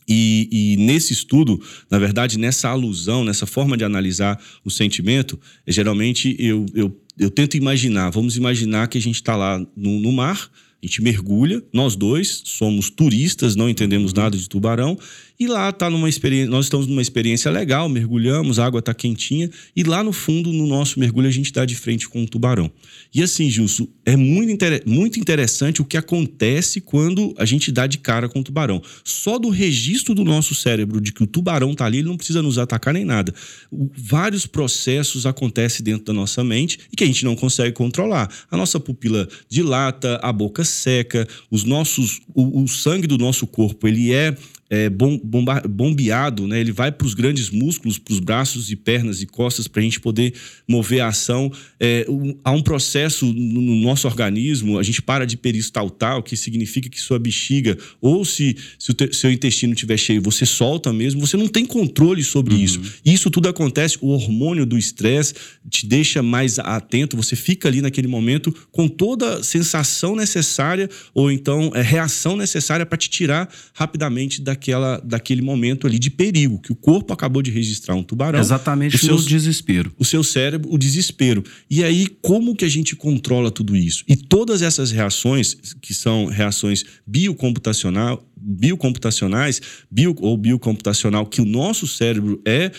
E, 0.08 0.48
e, 0.52 0.78
nesse 0.78 1.14
estudo, 1.14 1.62
na 1.90 2.00
verdade, 2.00 2.38
nessa 2.38 2.70
alusão, 2.70 3.24
nessa 3.24 3.46
forma 3.46 3.78
de 3.78 3.84
analisar 3.84 4.42
o 4.64 4.70
sentimento, 4.70 5.40
geralmente 5.68 6.36
eu, 6.40 6.66
eu, 6.74 7.02
eu 7.18 7.30
tento 7.30 7.56
imaginar, 7.56 8.10
vamos 8.10 8.36
imaginar 8.36 8.88
que 8.88 8.98
a 8.98 9.02
gente 9.02 9.16
está 9.16 9.36
lá 9.36 9.60
no, 9.76 10.00
no 10.00 10.12
mar, 10.12 10.50
a 10.82 10.86
gente 10.86 11.02
mergulha, 11.02 11.64
nós 11.72 11.96
dois 11.96 12.42
somos 12.44 12.90
turistas, 12.90 13.56
não 13.56 13.70
entendemos 13.70 14.14
nada 14.14 14.36
de 14.36 14.50
tubarão, 14.50 14.98
e 15.42 15.48
lá 15.48 15.72
tá 15.72 15.90
numa 15.90 16.08
experiência, 16.08 16.52
nós 16.52 16.68
estamos 16.68 16.86
numa 16.86 17.02
experiência 17.02 17.50
legal, 17.50 17.90
mergulhamos, 17.90 18.60
a 18.60 18.66
água 18.68 18.78
está 18.78 18.94
quentinha, 18.94 19.50
e 19.76 19.82
lá 19.82 20.04
no 20.04 20.14
fundo, 20.14 20.54
no 20.54 20.68
nosso 20.68 21.00
mergulho, 21.00 21.28
a 21.28 21.32
gente 21.32 21.48
está 21.48 21.66
de 21.66 21.76
frente 21.76 22.08
com 22.08 22.22
um 22.22 22.28
tubarão. 22.28 22.70
E 23.12 23.24
assim, 23.24 23.50
Gilson, 23.50 23.88
é 24.06 24.16
muito, 24.16 24.52
inter... 24.52 24.84
muito 24.86 25.20
interessante 25.20 25.82
o 25.82 25.86
que 25.86 25.98
acontece 25.98 26.80
quando 26.80 27.34
a 27.40 27.46
gente 27.46 27.72
dá 27.72 27.88
de 27.88 27.98
cara 27.98 28.30
com 28.30 28.42
o 28.42 28.44
tubarão. 28.44 28.84
Só 29.04 29.40
do 29.40 29.50
registro 29.50 30.14
do 30.14 30.24
nosso 30.24 30.54
cérebro 30.54 31.02
de 31.02 31.12
que 31.12 31.24
o 31.24 31.28
tubarão 31.28 31.72
está 31.72 31.88
ali, 31.88 31.98
ele 31.98 32.08
não 32.08 32.18
precisa 32.18 32.44
nos 32.44 32.60
atacar 32.60 32.94
nem 32.94 33.04
nada. 33.04 33.34
Vários 33.72 34.46
processos 34.46 35.26
acontecem 35.26 35.84
dentro 35.84 36.06
da 36.06 36.14
nossa 36.14 36.44
mente 36.44 36.82
e 36.94 36.96
que 36.96 37.04
a 37.04 37.08
gente 37.08 37.26
não 37.26 37.36
consegue 37.36 37.72
controlar. 37.72 38.32
A 38.52 38.56
nossa 38.56 38.80
pupila 38.80 39.28
dilata, 39.50 40.20
a 40.22 40.32
boca 40.32 40.64
seca, 40.64 41.28
os 41.50 41.64
nossos, 41.64 42.22
o, 42.32 42.62
o 42.62 42.68
sangue 42.68 43.08
do 43.08 43.18
nosso 43.18 43.48
corpo, 43.48 43.88
ele 43.88 44.14
é 44.14 44.38
é, 44.72 44.90
bom, 44.90 45.20
bomba, 45.22 45.62
bombeado, 45.70 46.48
né? 46.48 46.62
ele 46.62 46.72
vai 46.72 46.94
para 46.94 47.06
os 47.06 47.14
grandes 47.14 47.50
músculos, 47.50 47.98
para 47.98 48.14
os 48.14 48.22
braços 48.22 48.72
e 48.72 48.76
pernas 48.78 49.22
e 49.22 49.26
costas, 49.26 49.68
para 49.68 49.82
a 49.82 49.84
gente 49.84 50.00
poder 50.00 50.34
mover 50.66 51.02
a 51.02 51.10
ação. 51.10 51.52
É, 51.78 52.06
um, 52.08 52.34
há 52.42 52.52
um 52.52 52.62
processo 52.62 53.26
no, 53.26 53.62
no, 53.62 53.76
nosso 53.82 54.08
organismo, 54.08 54.80
a 54.80 54.84
gente 54.84 55.02
para 55.02 55.26
de 55.26 55.36
peristaltar, 55.36 56.18
o 56.18 56.24
que 56.24 56.38
significa 56.38 56.90
que 56.90 57.02
sua 57.02 57.20
bexiga, 57.20 57.78
ou 58.00 58.24
se, 58.24 58.56
se 58.80 58.92
o 58.92 58.94
te, 58.94 59.14
seu 59.14 59.30
intestino 59.30 59.74
estiver 59.74 59.98
cheio, 59.98 60.22
você 60.22 60.46
solta 60.46 60.94
mesmo, 60.94 61.20
você 61.20 61.36
não 61.36 61.50
tem 61.50 61.66
controle 61.66 62.24
sobre 62.24 62.54
uhum. 62.54 62.62
isso. 62.62 62.82
Isso 63.04 63.30
tudo 63.30 63.50
acontece, 63.50 63.98
o 64.00 64.08
hormônio 64.08 64.66
do 64.66 64.78
estresse 64.78 65.34
te 65.70 65.86
deixa 65.86 66.24
mais 66.24 66.58
atento, 66.60 67.18
você 67.18 67.36
fica 67.36 67.68
ali 67.68 67.82
naquele 67.82 68.08
momento 68.08 68.56
com 68.72 68.88
toda 68.88 69.40
a 69.40 69.44
sensação 69.44 70.16
necessária, 70.16 70.90
ou 71.14 71.30
então 71.30 71.72
é, 71.76 71.82
reação 71.82 72.38
necessária 72.38 72.86
para 72.86 72.98
te 72.98 73.10
tirar 73.10 73.54
rapidamente 73.74 74.42
da 74.42 74.61
daquela, 74.62 75.02
daquele 75.04 75.42
momento 75.42 75.88
ali 75.88 75.98
de 75.98 76.12
perigo, 76.12 76.60
que 76.60 76.72
o 76.72 76.76
corpo 76.76 77.12
acabou 77.12 77.42
de 77.42 77.50
registrar 77.50 77.96
um 77.96 78.04
tubarão. 78.04 78.40
Exatamente 78.40 78.96
o 78.96 79.00
seu, 79.00 79.18
desespero. 79.18 79.92
O 79.98 80.06
seu 80.06 80.24
cérebro, 80.24 80.72
o 80.72 80.78
desespero. 80.78 81.44
E 81.70 81.84
aí, 81.84 82.08
como 82.22 82.56
que 82.56 82.64
a 82.64 82.70
gente 82.70 82.96
controla 82.96 83.50
tudo 83.50 83.76
isso? 83.76 84.04
E 84.08 84.16
todas 84.16 84.62
essas 84.62 84.92
reações, 84.92 85.58
que 85.82 85.94
são 85.96 86.28
reações 86.28 86.86
biocomputacional, 87.06 88.24
biocomputacionais, 88.42 89.62
bio, 89.90 90.16
ou 90.20 90.38
biocomputacional, 90.38 91.26
que 91.26 91.42
o 91.42 91.46
nosso 91.46 91.88
cérebro 91.88 92.42
é, 92.46 92.72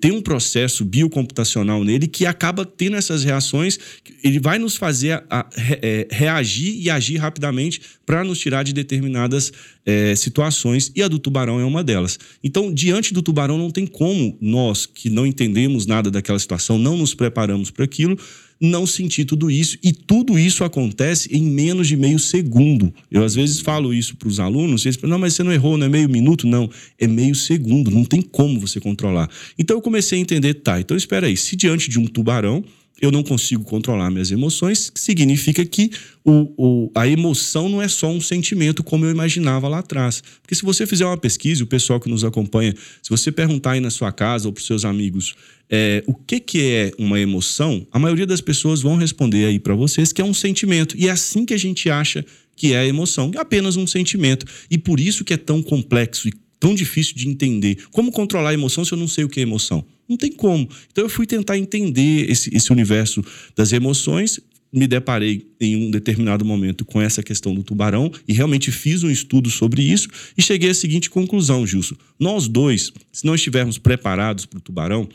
tem 0.00 0.12
um 0.12 0.20
processo 0.20 0.84
biocomputacional 0.84 1.82
nele 1.82 2.06
que 2.06 2.26
acaba 2.26 2.64
tendo 2.64 2.96
essas 2.96 3.24
reações, 3.24 3.78
ele 4.22 4.38
vai 4.38 4.58
nos 4.58 4.76
fazer 4.76 5.12
a, 5.12 5.24
a, 5.30 5.40
a, 5.40 5.46
é, 5.58 6.06
reagir 6.10 6.78
e 6.80 6.90
agir 6.90 7.16
rapidamente 7.16 7.80
para 8.04 8.22
nos 8.22 8.38
tirar 8.38 8.62
de 8.62 8.72
determinadas 8.72 9.52
é, 9.86 10.16
situações, 10.16 10.90
e 10.96 11.02
a 11.02 11.06
do 11.06 11.18
tubarão 11.18 11.60
é 11.60 11.64
uma 11.64 11.84
delas. 11.84 12.18
Então, 12.42 12.74
diante 12.74 13.14
do 13.14 13.22
tubarão, 13.22 13.56
não 13.56 13.70
tem 13.70 13.86
como 13.86 14.36
nós, 14.40 14.84
que 14.84 15.08
não 15.08 15.24
entendemos 15.24 15.86
nada 15.86 16.10
daquela 16.10 16.38
situação, 16.40 16.76
não 16.76 16.98
nos 16.98 17.14
preparamos 17.14 17.70
para 17.70 17.84
aquilo, 17.84 18.18
não 18.60 18.86
sentir 18.86 19.24
tudo 19.24 19.50
isso. 19.50 19.78
E 19.84 19.92
tudo 19.92 20.38
isso 20.38 20.64
acontece 20.64 21.28
em 21.32 21.42
menos 21.42 21.86
de 21.86 21.96
meio 21.96 22.18
segundo. 22.18 22.92
Eu, 23.10 23.22
às 23.22 23.34
vezes, 23.34 23.60
falo 23.60 23.94
isso 23.94 24.16
para 24.16 24.28
os 24.28 24.40
alunos, 24.40 24.84
eles 24.84 24.96
falam, 24.96 25.12
não, 25.12 25.20
mas 25.20 25.34
você 25.34 25.44
não 25.44 25.52
errou, 25.52 25.78
não 25.78 25.86
é 25.86 25.88
meio 25.88 26.08
minuto? 26.08 26.46
Não, 26.48 26.68
é 26.98 27.06
meio 27.06 27.34
segundo, 27.34 27.90
não 27.90 28.04
tem 28.04 28.20
como 28.20 28.58
você 28.58 28.80
controlar. 28.80 29.30
Então, 29.56 29.76
eu 29.76 29.80
comecei 29.80 30.18
a 30.18 30.20
entender, 30.20 30.54
tá, 30.54 30.80
então 30.80 30.96
espera 30.96 31.28
aí, 31.28 31.36
se 31.36 31.54
diante 31.54 31.88
de 31.88 31.98
um 31.98 32.06
tubarão, 32.06 32.64
eu 33.00 33.10
não 33.10 33.22
consigo 33.22 33.62
controlar 33.64 34.10
minhas 34.10 34.30
emoções, 34.30 34.90
significa 34.94 35.64
que 35.64 35.90
o, 36.24 36.52
o, 36.56 36.90
a 36.94 37.06
emoção 37.06 37.68
não 37.68 37.82
é 37.82 37.88
só 37.88 38.08
um 38.08 38.20
sentimento 38.20 38.82
como 38.82 39.04
eu 39.04 39.10
imaginava 39.10 39.68
lá 39.68 39.80
atrás. 39.80 40.22
Porque 40.40 40.54
se 40.54 40.62
você 40.62 40.86
fizer 40.86 41.04
uma 41.04 41.16
pesquisa, 41.16 41.62
o 41.62 41.66
pessoal 41.66 42.00
que 42.00 42.08
nos 42.08 42.24
acompanha, 42.24 42.74
se 43.02 43.10
você 43.10 43.30
perguntar 43.30 43.72
aí 43.72 43.80
na 43.80 43.90
sua 43.90 44.10
casa 44.12 44.48
ou 44.48 44.52
para 44.52 44.60
os 44.60 44.66
seus 44.66 44.84
amigos 44.84 45.34
é, 45.68 46.02
o 46.06 46.14
que, 46.14 46.40
que 46.40 46.62
é 46.62 46.92
uma 46.98 47.18
emoção, 47.20 47.86
a 47.90 47.98
maioria 47.98 48.26
das 48.26 48.40
pessoas 48.40 48.80
vão 48.82 48.96
responder 48.96 49.46
aí 49.46 49.58
para 49.58 49.74
vocês 49.74 50.12
que 50.12 50.22
é 50.22 50.24
um 50.24 50.34
sentimento. 50.34 50.96
E 50.96 51.08
é 51.08 51.10
assim 51.10 51.44
que 51.44 51.54
a 51.54 51.58
gente 51.58 51.90
acha 51.90 52.24
que 52.54 52.72
é 52.72 52.78
a 52.78 52.86
emoção, 52.86 53.30
é 53.34 53.38
apenas 53.38 53.76
um 53.76 53.86
sentimento. 53.86 54.46
E 54.70 54.78
por 54.78 54.98
isso 54.98 55.24
que 55.24 55.34
é 55.34 55.36
tão 55.36 55.62
complexo 55.62 56.28
e 56.28 56.32
tão 56.58 56.74
difícil 56.74 57.14
de 57.14 57.28
entender. 57.28 57.78
Como 57.90 58.12
controlar 58.12 58.50
a 58.50 58.54
emoção 58.54 58.84
se 58.84 58.92
eu 58.92 58.98
não 58.98 59.08
sei 59.08 59.24
o 59.24 59.28
que 59.28 59.40
é 59.40 59.42
emoção? 59.42 59.84
Não 60.08 60.16
tem 60.16 60.32
como. 60.32 60.68
Então 60.90 61.04
eu 61.04 61.08
fui 61.08 61.26
tentar 61.26 61.58
entender 61.58 62.30
esse, 62.30 62.54
esse 62.54 62.70
universo 62.72 63.24
das 63.56 63.72
emoções, 63.72 64.40
me 64.72 64.86
deparei 64.86 65.46
em 65.60 65.76
um 65.76 65.90
determinado 65.90 66.44
momento 66.44 66.84
com 66.84 67.00
essa 67.00 67.22
questão 67.22 67.54
do 67.54 67.62
tubarão 67.62 68.10
e 68.26 68.32
realmente 68.32 68.70
fiz 68.70 69.02
um 69.02 69.10
estudo 69.10 69.48
sobre 69.48 69.82
isso 69.82 70.08
e 70.36 70.42
cheguei 70.42 70.70
à 70.70 70.74
seguinte 70.74 71.08
conclusão, 71.08 71.66
Gilson. 71.66 71.96
Nós 72.18 72.48
dois, 72.48 72.92
se 73.12 73.24
não 73.24 73.34
estivermos 73.34 73.78
preparados 73.78 74.44
para 74.44 74.58
o 74.58 74.60
tubarão, 74.60 75.08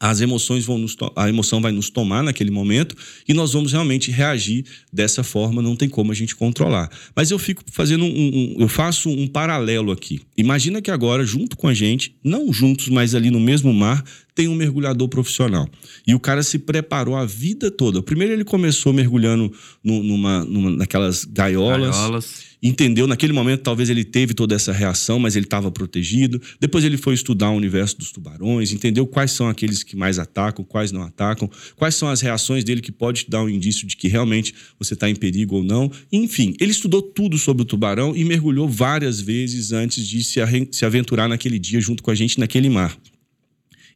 as 0.00 0.22
emoções 0.22 0.64
vão 0.64 0.78
nos 0.78 0.96
a 1.14 1.28
emoção 1.28 1.60
vai 1.60 1.70
nos 1.70 1.90
tomar 1.90 2.22
naquele 2.22 2.50
momento 2.50 2.96
e 3.28 3.34
nós 3.34 3.52
vamos 3.52 3.72
realmente 3.72 4.10
reagir 4.10 4.64
dessa 4.90 5.22
forma, 5.22 5.60
não 5.60 5.76
tem 5.76 5.88
como 5.88 6.10
a 6.10 6.14
gente 6.14 6.34
controlar. 6.34 6.90
Mas 7.14 7.30
eu 7.30 7.38
fico 7.38 7.62
fazendo 7.70 8.04
um, 8.04 8.08
um, 8.08 8.56
eu 8.58 8.68
faço 8.68 9.10
um 9.10 9.26
paralelo 9.26 9.92
aqui. 9.92 10.22
Imagina 10.36 10.80
que 10.80 10.90
agora 10.90 11.24
junto 11.24 11.56
com 11.56 11.68
a 11.68 11.74
gente, 11.74 12.16
não 12.24 12.50
juntos, 12.50 12.88
mas 12.88 13.14
ali 13.14 13.30
no 13.30 13.38
mesmo 13.38 13.74
mar, 13.74 14.02
tem 14.34 14.48
um 14.48 14.54
mergulhador 14.54 15.08
profissional. 15.08 15.68
E 16.06 16.14
o 16.14 16.20
cara 16.20 16.42
se 16.42 16.58
preparou 16.58 17.16
a 17.16 17.24
vida 17.24 17.70
toda. 17.70 18.02
Primeiro 18.02 18.32
ele 18.32 18.44
começou 18.44 18.92
mergulhando 18.92 19.52
no, 19.82 20.02
numa, 20.02 20.44
numa, 20.44 20.70
naquelas 20.70 21.24
gaiolas. 21.24 21.96
gaiolas 21.96 22.50
entendeu, 22.62 23.06
naquele 23.06 23.32
momento 23.32 23.62
talvez 23.62 23.88
ele 23.88 24.04
teve 24.04 24.34
toda 24.34 24.54
essa 24.54 24.72
reação, 24.72 25.18
mas 25.18 25.36
ele 25.36 25.46
estava 25.46 25.70
protegido. 25.70 26.40
Depois 26.58 26.84
ele 26.84 26.96
foi 26.96 27.14
estudar 27.14 27.50
o 27.50 27.56
universo 27.56 27.98
dos 27.98 28.12
tubarões, 28.12 28.72
entendeu 28.72 29.06
quais 29.06 29.30
são 29.30 29.48
aqueles 29.48 29.82
que 29.82 29.96
mais 29.96 30.18
atacam, 30.18 30.64
quais 30.64 30.92
não 30.92 31.02
atacam, 31.02 31.50
quais 31.76 31.94
são 31.94 32.08
as 32.08 32.20
reações 32.20 32.64
dele 32.64 32.80
que 32.80 32.92
pode 32.92 33.24
te 33.24 33.30
dar 33.30 33.42
um 33.42 33.48
indício 33.48 33.86
de 33.86 33.96
que 33.96 34.08
realmente 34.08 34.54
você 34.78 34.94
está 34.94 35.08
em 35.08 35.14
perigo 35.14 35.56
ou 35.56 35.62
não. 35.62 35.90
Enfim, 36.12 36.54
ele 36.60 36.70
estudou 36.70 37.02
tudo 37.02 37.38
sobre 37.38 37.62
o 37.62 37.64
tubarão 37.66 38.14
e 38.14 38.24
mergulhou 38.24 38.68
várias 38.68 39.20
vezes 39.20 39.72
antes 39.72 40.06
de 40.06 40.22
se, 40.22 40.40
se 40.70 40.84
aventurar 40.84 41.28
naquele 41.28 41.58
dia 41.58 41.80
junto 41.80 42.02
com 42.02 42.10
a 42.10 42.14
gente 42.14 42.38
naquele 42.38 42.68
mar. 42.68 42.96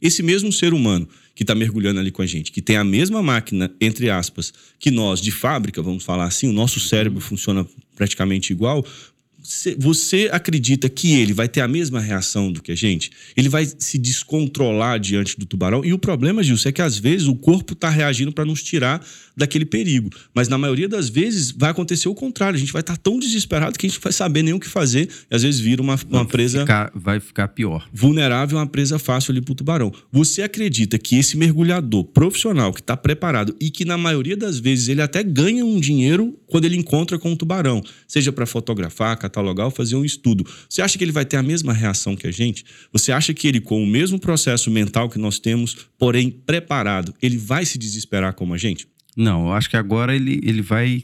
Esse 0.00 0.22
mesmo 0.22 0.52
ser 0.52 0.74
humano 0.74 1.08
que 1.34 1.42
está 1.42 1.54
mergulhando 1.54 1.98
ali 1.98 2.10
com 2.10 2.22
a 2.22 2.26
gente, 2.26 2.52
que 2.52 2.62
tem 2.62 2.76
a 2.76 2.84
mesma 2.84 3.22
máquina, 3.22 3.70
entre 3.80 4.08
aspas, 4.08 4.52
que 4.78 4.90
nós 4.90 5.20
de 5.20 5.30
fábrica, 5.30 5.82
vamos 5.82 6.04
falar 6.04 6.24
assim, 6.24 6.48
o 6.48 6.52
nosso 6.52 6.78
cérebro 6.78 7.20
funciona 7.20 7.66
praticamente 7.96 8.52
igual, 8.52 8.84
você 9.78 10.30
acredita 10.32 10.88
que 10.88 11.14
ele 11.14 11.34
vai 11.34 11.48
ter 11.48 11.60
a 11.60 11.68
mesma 11.68 12.00
reação 12.00 12.50
do 12.50 12.62
que 12.62 12.72
a 12.72 12.74
gente? 12.74 13.10
Ele 13.36 13.48
vai 13.48 13.66
se 13.66 13.98
descontrolar 13.98 14.98
diante 14.98 15.38
do 15.38 15.44
tubarão? 15.44 15.84
E 15.84 15.92
o 15.92 15.98
problema, 15.98 16.42
Gilson, 16.42 16.70
é 16.70 16.72
que 16.72 16.80
às 16.80 16.98
vezes 16.98 17.26
o 17.26 17.34
corpo 17.34 17.74
está 17.74 17.90
reagindo 17.90 18.32
para 18.32 18.44
nos 18.44 18.62
tirar 18.62 19.04
daquele 19.36 19.64
perigo. 19.64 20.10
Mas 20.34 20.48
na 20.48 20.56
maioria 20.56 20.88
das 20.88 21.08
vezes 21.08 21.50
vai 21.50 21.70
acontecer 21.70 22.08
o 22.08 22.14
contrário. 22.14 22.56
A 22.56 22.60
gente 22.60 22.72
vai 22.72 22.80
estar 22.80 22.96
tá 22.96 23.00
tão 23.02 23.18
desesperado 23.18 23.78
que 23.78 23.86
a 23.86 23.88
gente 23.88 23.98
não 23.98 24.02
vai 24.02 24.12
saber 24.12 24.42
nem 24.42 24.54
o 24.54 24.60
que 24.60 24.68
fazer. 24.68 25.08
E 25.30 25.34
às 25.34 25.42
vezes 25.42 25.60
vira 25.60 25.82
uma, 25.82 25.98
uma 26.08 26.24
presa. 26.24 26.60
Ficar, 26.60 26.90
vai 26.94 27.20
ficar 27.20 27.48
pior. 27.48 27.86
Vulnerável, 27.92 28.58
uma 28.58 28.66
presa 28.66 28.98
fácil 28.98 29.32
ali 29.32 29.42
para 29.42 29.52
o 29.52 29.54
tubarão. 29.54 29.92
Você 30.10 30.42
acredita 30.42 30.98
que 30.98 31.16
esse 31.16 31.36
mergulhador 31.36 32.04
profissional 32.04 32.72
que 32.72 32.80
está 32.80 32.96
preparado 32.96 33.54
e 33.60 33.70
que 33.70 33.84
na 33.84 33.98
maioria 33.98 34.36
das 34.36 34.58
vezes 34.58 34.88
ele 34.88 35.02
até 35.02 35.22
ganha 35.22 35.64
um 35.64 35.78
dinheiro 35.78 36.38
quando 36.46 36.64
ele 36.66 36.76
encontra 36.76 37.18
com 37.18 37.32
o 37.32 37.36
tubarão, 37.36 37.82
seja 38.06 38.30
para 38.30 38.46
fotografar, 38.46 39.12
catalogar 39.34 39.66
ou 39.66 39.70
fazer 39.70 39.96
um 39.96 40.04
estudo. 40.04 40.46
Você 40.68 40.80
acha 40.80 40.96
que 40.96 41.02
ele 41.02 41.10
vai 41.10 41.24
ter 41.24 41.36
a 41.36 41.42
mesma 41.42 41.72
reação 41.72 42.14
que 42.14 42.26
a 42.26 42.30
gente? 42.30 42.64
Você 42.92 43.10
acha 43.10 43.34
que 43.34 43.48
ele, 43.48 43.60
com 43.60 43.82
o 43.82 43.86
mesmo 43.86 44.18
processo 44.18 44.70
mental 44.70 45.08
que 45.08 45.18
nós 45.18 45.40
temos, 45.40 45.88
porém 45.98 46.30
preparado, 46.30 47.12
ele 47.20 47.36
vai 47.36 47.66
se 47.66 47.76
desesperar 47.76 48.34
como 48.34 48.54
a 48.54 48.58
gente? 48.58 48.86
Não, 49.16 49.46
eu 49.46 49.52
acho 49.52 49.68
que 49.68 49.76
agora 49.76 50.14
ele, 50.14 50.40
ele 50.44 50.62
vai 50.62 51.02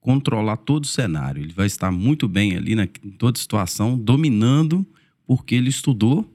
controlar 0.00 0.58
todo 0.58 0.84
o 0.84 0.88
cenário. 0.88 1.42
Ele 1.42 1.52
vai 1.52 1.66
estar 1.66 1.90
muito 1.90 2.28
bem 2.28 2.56
ali 2.56 2.74
na, 2.74 2.84
em 2.84 3.10
toda 3.10 3.38
situação, 3.38 3.96
dominando, 3.96 4.86
porque 5.26 5.54
ele 5.54 5.70
estudou 5.70 6.30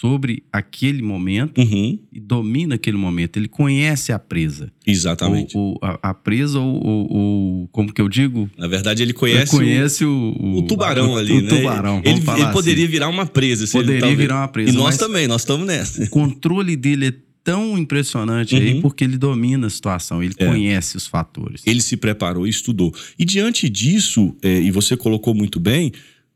sobre 0.00 0.42
aquele 0.50 1.02
momento 1.02 1.60
uhum. 1.60 1.98
e 2.10 2.18
domina 2.18 2.76
aquele 2.76 2.96
momento. 2.96 3.36
Ele 3.36 3.46
conhece 3.46 4.10
a 4.10 4.18
presa. 4.18 4.72
Exatamente. 4.86 5.54
A, 5.82 6.10
a, 6.10 6.14
presa, 6.14 6.58
ou, 6.58 7.68
como 7.70 7.92
que 7.92 8.00
eu 8.00 8.08
digo? 8.08 8.50
Na 8.56 8.66
verdade, 8.66 9.02
ele 9.02 9.12
conhece, 9.12 9.54
ele 9.54 9.64
conhece 9.64 10.04
o, 10.06 10.34
o, 10.40 10.58
o 10.60 10.62
tubarão 10.62 11.14
ali, 11.14 11.32
o 11.32 11.42
né? 11.42 11.48
Tubarão, 11.50 12.00
ele, 12.06 12.20
ele 12.20 12.30
assim. 12.30 12.52
poderia 12.52 12.88
virar 12.88 13.08
uma 13.08 13.26
presa. 13.26 13.66
poderia 13.70 14.06
ele 14.06 14.16
virar 14.16 14.36
uma 14.36 14.48
presa. 14.48 14.70
E 14.70 14.72
nós 14.72 14.96
também, 14.96 15.28
nós 15.28 15.42
estamos 15.42 15.66
nessa. 15.66 16.02
O 16.02 16.08
controle 16.08 16.74
dele 16.74 17.08
é 17.08 17.14
tão 17.44 17.76
impressionante 17.76 18.54
uhum. 18.54 18.62
aí 18.62 18.80
porque 18.80 19.04
ele 19.04 19.18
domina 19.18 19.66
a 19.66 19.70
situação, 19.70 20.22
ele 20.22 20.34
é. 20.38 20.46
conhece 20.46 20.96
os 20.96 21.06
fatores. 21.06 21.60
Ele 21.66 21.82
se 21.82 21.98
preparou 21.98 22.46
e 22.46 22.50
estudou. 22.50 22.94
E 23.18 23.26
diante 23.26 23.68
disso, 23.68 24.34
é, 24.42 24.58
e 24.58 24.70
você 24.70 24.96
colocou 24.96 25.34
muito 25.34 25.60
bem, 25.60 25.92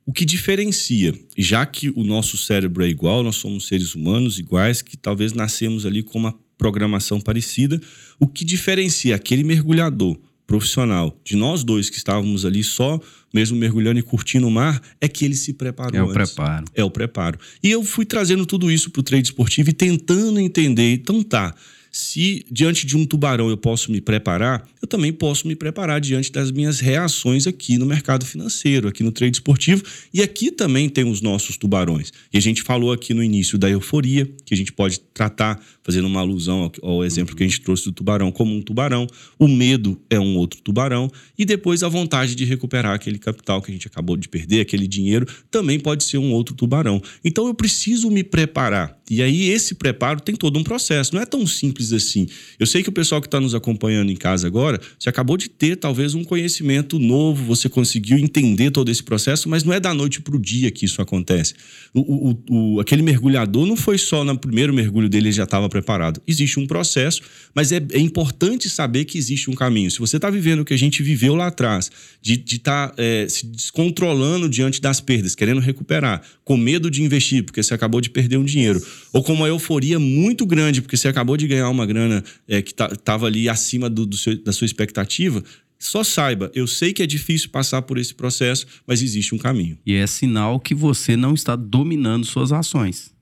o 0.07 0.13
que 0.13 0.25
diferencia, 0.25 1.13
já 1.37 1.67
que 1.67 1.91
o 1.91 2.05
nosso 2.05 2.37
cérebro 2.37 2.85
é 2.85 2.89
igual, 2.89 3.25
nós 3.25 3.37
somos 3.37 3.67
seres 3.67 3.97
humanos 3.97 4.39
iguais, 4.39 4.81
que 4.81 4.97
talvez 4.97 5.33
nascemos 5.33 5.85
ali 5.85 6.01
com 6.01 6.17
uma 6.17 6.33
programação 6.57 7.21
parecida, 7.21 7.81
o 8.19 8.27
que 8.27 8.45
diferencia 8.45 9.17
aquele 9.17 9.43
mergulhador 9.43 10.17
profissional 10.47 11.19
de 11.25 11.35
nós 11.35 11.65
dois 11.65 11.91
que 11.91 11.97
estávamos 11.97 12.45
ali 12.45 12.63
só 12.63 13.01
mesmo 13.35 13.59
mergulhando 13.59 13.99
e 13.99 14.03
curtindo 14.03 14.47
o 14.47 14.51
mar 14.51 14.81
é 15.01 15.09
que 15.09 15.25
ele 15.25 15.35
se 15.35 15.53
preparou 15.53 15.99
é 15.99 16.03
o 16.03 16.09
antes. 16.09 16.33
preparo 16.33 16.65
é 16.73 16.85
o 16.85 16.91
preparo 16.91 17.39
e 17.61 17.69
eu 17.69 17.83
fui 17.83 18.05
trazendo 18.07 18.47
tudo 18.47 18.71
isso 18.71 18.91
para 18.91 19.01
o 19.01 19.03
trade 19.03 19.27
esportivo 19.27 19.71
e 19.71 19.73
tentando 19.73 20.39
entender 20.39 20.93
então 20.93 21.21
tá 21.21 21.53
se 21.97 22.45
diante 22.51 22.85
de 22.85 22.95
um 22.95 23.07
tubarão 23.07 23.49
eu 23.49 23.57
posso 23.57 23.91
me 23.91 24.03
preparar, 24.03 24.69
eu 24.83 24.87
também 24.87 25.11
posso 25.11 25.49
me 25.49 25.57
preparar 25.57 25.99
diante 25.99 26.31
das 26.31 26.51
minhas 26.51 26.79
reações 26.79 27.47
aqui 27.47 27.79
no 27.79 27.87
mercado 27.87 28.27
financeiro, 28.27 28.87
aqui 28.87 29.03
no 29.03 29.11
trade 29.11 29.39
esportivo. 29.39 29.83
E 30.13 30.23
aqui 30.23 30.51
também 30.51 30.91
tem 30.91 31.11
os 31.11 31.23
nossos 31.23 31.57
tubarões. 31.57 32.13
E 32.31 32.37
a 32.37 32.41
gente 32.41 32.63
falou 32.63 32.93
aqui 32.93 33.15
no 33.15 33.23
início 33.23 33.57
da 33.57 33.71
euforia, 33.71 34.31
que 34.45 34.53
a 34.53 34.57
gente 34.57 34.73
pode 34.73 35.01
tratar, 35.01 35.59
fazendo 35.83 36.07
uma 36.07 36.21
alusão 36.21 36.71
ao, 36.83 37.03
exemplo 37.03 37.35
que 37.35 37.43
a 37.43 37.47
gente 37.47 37.63
trouxe 37.63 37.87
do 37.87 37.93
tubarão, 37.93 38.31
como 38.31 38.55
um 38.55 38.61
tubarão. 38.61 39.07
O 39.39 39.49
medo 39.49 39.99
é 40.11 40.21
um 40.21 40.37
outro 40.37 40.61
tubarão. 40.61 41.11
E 41.39 41.47
depois 41.47 41.83
a 41.83 41.89
vontade 41.89 42.35
de 42.35 42.45
recuperar 42.45 42.95
aquele 42.95 43.19
capital 43.19 43.63
que 43.63 43.71
a 43.71 43.75
gente 43.75 43.87
acabou 43.87 44.19
de 44.19 44.29
perder, 44.29 44.61
aquele 44.61 44.87
dinheiro, 44.87 45.27
também 45.51 45.81
pode 45.81 46.05
ser 46.05 46.19
um 46.19 46.33
outro 46.33 46.55
tubarão. 46.55 47.01
Então 47.25 47.47
eu 47.47 47.55
preciso 47.55 48.11
me 48.11 48.23
preparar. 48.23 48.99
E 49.09 49.23
aí 49.23 49.49
esse 49.49 49.75
preparo 49.75 50.21
tem 50.21 50.35
todo 50.35 50.59
um 50.59 50.65
processo. 50.65 51.15
Não 51.15 51.23
é 51.23 51.27
tão 51.27 51.47
simples 51.47 51.86
simples 51.87 51.93
assim. 51.93 52.27
Eu 52.59 52.67
sei 52.67 52.83
que 52.83 52.89
o 52.89 52.93
pessoal 52.93 53.21
que 53.21 53.27
está 53.27 53.41
nos 53.41 53.55
acompanhando 53.55 54.11
em 54.11 54.17
casa 54.17 54.47
agora, 54.47 54.81
você 54.99 55.09
acabou 55.09 55.37
de 55.37 55.49
ter 55.49 55.77
talvez 55.77 56.15
um 56.15 56.25
conhecimento 56.25 56.99
novo, 56.99 57.45
você 57.45 57.69
conseguiu 57.69 58.19
entender 58.19 58.71
todo 58.71 58.91
esse 58.91 59.03
processo, 59.03 59.49
mas 59.49 59.65
não 59.65 59.73
é 59.73 59.81
da 59.81 59.93
noite 59.93 60.21
para 60.21 60.35
o 60.35 60.39
dia 60.39 60.71
que 60.71 60.85
isso 60.85 61.01
acontece. 61.01 61.55
O, 61.95 62.01
o, 62.01 62.75
o, 62.75 62.81
aquele 62.81 63.03
mergulhador 63.03 63.67
não 63.67 63.77
foi 63.77 63.99
só 63.99 64.25
no 64.25 64.39
primeiro 64.39 64.73
mergulho 64.73 65.09
dele, 65.09 65.29
ele 65.29 65.33
já 65.33 65.45
estava 65.45 65.69
preparado. 65.69 66.21
Existe 66.27 66.59
um 66.59 66.67
processo, 66.67 67.23
mas 67.55 67.73
é, 67.73 67.81
é, 67.93 67.99
importante 67.99 68.69
saber 68.69 69.05
que 69.05 69.19
existe 69.19 69.51
um 69.51 69.55
caminho. 69.55 69.91
Se 69.91 69.99
você 69.99 70.17
está 70.17 70.31
vivendo 70.31 70.61
o 70.61 70.65
que 70.65 70.75
a 70.75 70.79
gente 70.79 71.03
viveu 71.03 71.35
lá 71.35 71.49
atrás, 71.49 71.91
de 72.21 72.35
estar 72.35 72.89
tá, 72.89 72.95
é, 72.97 73.27
se 73.29 73.47
descontrolando 73.47 74.49
diante 74.49 74.81
das 74.81 75.01
perdas, 75.01 75.35
querendo 75.35 75.61
recuperar, 75.61 76.23
com 76.45 76.57
medo 76.57 76.91
de 76.91 77.03
investir, 77.03 77.43
porque 77.43 77.63
você 77.63 77.75
acabou 77.75 78.01
de 78.01 78.11
perder 78.11 78.37
um 78.37 78.45
dinheiro, 78.45 78.81
ou 79.13 79.23
com 79.23 79.33
uma 79.33 79.49
euforia 79.49 79.99
muito 79.99 80.47
grande, 80.47 80.81
porque 80.81 80.97
você 80.97 81.09
acabou 81.09 81.37
de 81.37 81.47
ganhar 81.47 81.69
uma 81.69 81.76
grana 81.85 82.25
é, 82.47 82.63
que 82.63 82.71
estava 82.71 82.97
tá, 82.97 83.27
ali 83.27 83.49
acima 83.49 83.91
do, 83.91 84.07
do 84.07 84.17
seu, 84.17 84.41
da 84.43 84.53
sua 84.53 84.65
expectativa, 84.65 85.43
só 85.79 86.03
saiba, 86.03 86.51
eu 86.55 86.67
sei 86.67 86.93
que 86.93 87.03
é 87.03 87.07
difícil 87.07 87.51
passar 87.51 87.83
por 87.83 87.99
esse 87.99 88.15
processo, 88.15 88.67
mas 88.87 89.03
existe 89.03 89.35
um 89.35 89.39
caminho. 89.39 89.77
E 89.85 89.95
é 89.95 90.07
sinal 90.07 90.59
que 90.59 90.75
você 90.75 91.17
não 91.17 91.35
está 91.35 91.55
dominando 91.55 92.25
suas 92.25 92.53
ações 92.53 93.15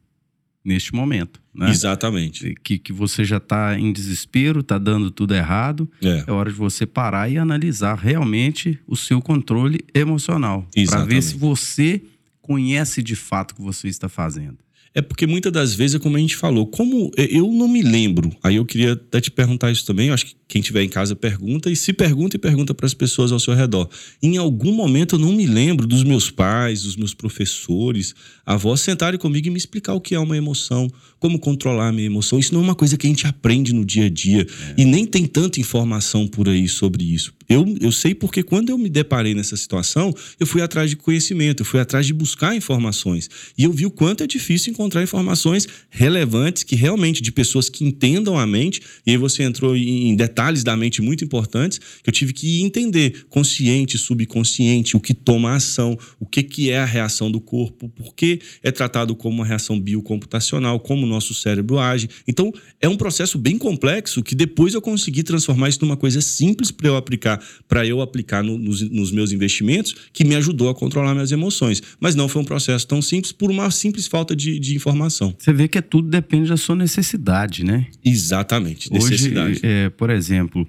neste 0.64 0.95
momento. 0.95 1.43
Né? 1.55 1.71
Exatamente. 1.71 2.55
Que, 2.64 2.79
que 2.79 2.93
você 2.93 3.25
já 3.25 3.37
está 3.37 3.79
em 3.79 3.93
desespero, 3.93 4.61
está 4.61 4.79
dando 4.79 5.11
tudo 5.11 5.35
errado. 5.35 5.88
É. 6.03 6.25
é 6.27 6.33
hora 6.33 6.51
de 6.51 6.57
você 6.57 6.87
parar 6.87 7.31
e 7.31 7.37
analisar 7.37 7.97
realmente 7.97 8.79
o 8.87 8.97
seu 8.97 9.21
controle 9.21 9.81
emocional. 9.95 10.67
Para 10.88 11.05
ver 11.05 11.23
se 11.23 11.37
você 11.37 12.03
conhece 12.40 13.03
de 13.03 13.14
fato 13.14 13.53
o 13.53 13.55
que 13.57 13.62
você 13.62 13.88
está 13.88 14.09
fazendo. 14.09 14.59
É 14.94 15.02
porque 15.02 15.27
muitas 15.27 15.50
das 15.50 15.75
vezes 15.75 15.96
é 15.96 15.98
como 15.98 16.16
a 16.16 16.21
gente 16.21 16.37
falou, 16.37 16.69
como 16.69 17.10
eu 17.16 17.50
não 17.50 17.66
me 17.66 17.83
lembro. 17.83 18.31
Aí 18.40 18.54
eu 18.54 18.64
queria 18.64 18.92
até 18.92 19.21
te 19.21 19.29
perguntar 19.29 19.73
isso 19.73 19.85
também. 19.85 20.10
Acho 20.10 20.27
que 20.27 20.37
quem 20.46 20.60
estiver 20.60 20.85
em 20.85 20.88
casa 20.88 21.16
pergunta 21.16 21.69
e 21.69 21.75
se 21.75 21.92
pergunta 21.92 22.37
e 22.37 22.38
pergunta 22.38 22.73
para 22.73 22.87
as 22.87 22.94
pessoas 22.94 23.33
ao 23.33 23.40
seu 23.40 23.54
redor. 23.54 23.88
Em 24.23 24.37
algum 24.37 24.73
momento 24.73 25.16
eu 25.16 25.19
não 25.19 25.33
me 25.33 25.46
lembro 25.46 25.85
dos 25.85 26.04
meus 26.04 26.31
pais, 26.31 26.85
dos 26.85 26.94
meus 26.94 27.12
professores, 27.12 28.14
avós 28.46 28.83
sentarem 28.83 29.19
comigo 29.19 29.48
e 29.48 29.50
me 29.50 29.58
explicar 29.58 29.94
o 29.94 30.00
que 30.00 30.14
é 30.14 30.19
uma 30.19 30.37
emoção, 30.37 30.88
como 31.25 31.38
controlar 31.38 31.88
a 31.88 31.92
minha 31.92 32.04
emoção. 32.04 32.38
Isso 32.38 32.52
não 32.52 32.60
é 32.60 32.64
uma 32.64 32.75
coisa 32.75 32.98
que 32.98 33.06
a 33.06 33.08
gente 33.08 33.27
aprende 33.27 33.72
no 33.72 33.83
dia 33.83 34.04
a 34.04 34.10
dia 34.10 34.42
é. 34.42 34.75
e 34.77 34.85
nem 34.85 35.06
tem 35.06 35.25
tanta 35.25 35.58
informação 35.58 36.27
por 36.27 36.50
aí 36.50 36.68
sobre 36.68 37.02
isso. 37.02 37.33
Eu, 37.48 37.77
eu 37.81 37.92
sei 37.92 38.14
porque 38.14 38.42
quando 38.42 38.70
eu 38.70 38.79
me 38.79 38.88
deparei 38.88 39.35
nessa 39.35 39.56
situação, 39.56 40.14
eu 40.40 40.46
fui 40.46 40.62
atrás 40.62 40.90
de 40.90 40.96
conhecimento, 40.96 41.60
eu 41.60 41.64
fui 41.64 41.81
atrás 41.81 42.06
de 42.06 42.12
buscar 42.12 42.54
informações. 42.56 43.29
E 43.56 43.64
eu 43.64 43.72
vi 43.72 43.87
o 43.87 43.90
quanto 43.90 44.22
é 44.22 44.27
difícil 44.27 44.72
encontrar 44.72 45.02
informações 45.02 45.66
relevantes, 45.90 46.62
que 46.62 46.75
realmente 46.75 47.22
de 47.22 47.31
pessoas 47.33 47.68
que 47.68 47.85
entendam 47.85 48.38
a 48.38 48.46
mente. 48.46 48.81
E 49.06 49.10
aí 49.10 49.16
você 49.16 49.42
entrou 49.42 49.77
em 49.77 50.14
detalhes 50.16 50.64
da 50.64 50.77
mente 50.77 51.02
muito 51.02 51.25
importantes, 51.25 51.79
que 52.02 52.08
eu 52.08 52.12
tive 52.12 52.33
que 52.33 52.62
entender 52.62 53.27
consciente, 53.29 53.98
subconsciente, 53.98 54.96
o 54.96 55.00
que 55.00 55.14
toma 55.14 55.54
ação, 55.54 55.98
o 56.18 56.27
que, 56.27 56.42
que 56.42 56.70
é 56.70 56.79
a 56.79 56.85
reação 56.85 57.31
do 57.31 57.40
corpo, 57.40 57.88
por 57.90 58.14
que 58.14 58.40
é 58.62 58.70
tratado 58.70 59.14
como 59.14 59.37
uma 59.37 59.46
reação 59.46 59.79
biocomputacional, 59.79 60.81
como 60.81 61.06
nosso 61.15 61.33
cérebro 61.33 61.79
age. 61.79 62.08
Então, 62.27 62.52
é 62.81 62.88
um 62.88 62.96
processo 62.96 63.38
bem 63.38 63.56
complexo 63.56 64.23
que 64.23 64.35
depois 64.35 64.75
eu 64.75 64.83
consegui 64.83 65.23
transformar 65.23 65.69
isso 65.69 65.79
numa 65.83 65.96
coisa 65.96 66.21
simples 66.21 66.71
para 66.71 66.88
eu 66.88 66.96
aplicar 66.96 67.42
para 67.69 67.87
eu 67.87 68.00
aplicar 68.00 68.42
no, 68.42 68.58
nos, 68.58 68.81
nos, 68.90 69.10
meus 69.10 69.33
investimentos, 69.33 69.94
que 70.12 70.25
me 70.25 70.35
ajudou 70.35 70.69
a 70.69 70.75
controlar 70.75 71.15
minhas 71.15 71.33
emoções. 71.33 71.83
Mas 72.00 72.15
não 72.15 72.29
foi 72.29 72.42
um 72.42 72.44
processo 72.44 72.87
tão 72.87 73.00
simples 73.00 73.33
por 73.33 73.50
uma 73.50 73.71
simples 73.71 74.06
falta 74.06 74.35
de, 74.35 74.58
de 74.58 74.75
informação. 74.75 75.35
Você 75.38 75.52
vê 75.52 75.69
que 75.69 75.79
é 75.79 75.83
tudo 75.83 76.08
depende 76.08 76.48
da 76.48 76.56
sua 76.56 76.77
necessidade, 76.77 77.65
né? 77.65 77.87
Exatamente, 78.04 78.92
necessidade. 78.92 79.52
Hoje, 79.52 79.60
é, 79.62 79.90
por 79.90 80.10
exemplo, 80.10 80.69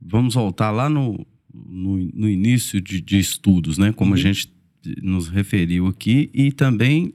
vamos 0.00 0.34
voltar 0.34 0.70
lá 0.70 0.88
no, 0.88 1.26
no, 1.52 1.96
no 2.14 2.28
início 2.28 2.80
de, 2.80 3.00
de, 3.00 3.18
estudos, 3.18 3.78
né? 3.78 3.92
Como 3.92 4.12
uhum. 4.12 4.18
a 4.18 4.20
gente 4.20 4.50
nos 5.02 5.28
referiu 5.28 5.86
aqui, 5.86 6.30
e 6.32 6.52
também 6.52 7.12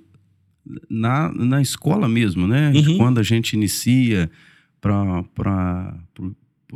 na, 0.89 1.31
na 1.33 1.61
escola 1.61 2.07
mesmo, 2.07 2.47
né? 2.47 2.71
Uhum. 2.75 2.97
Quando 2.97 3.19
a 3.19 3.23
gente 3.23 3.53
inicia 3.53 4.29
para 4.79 5.95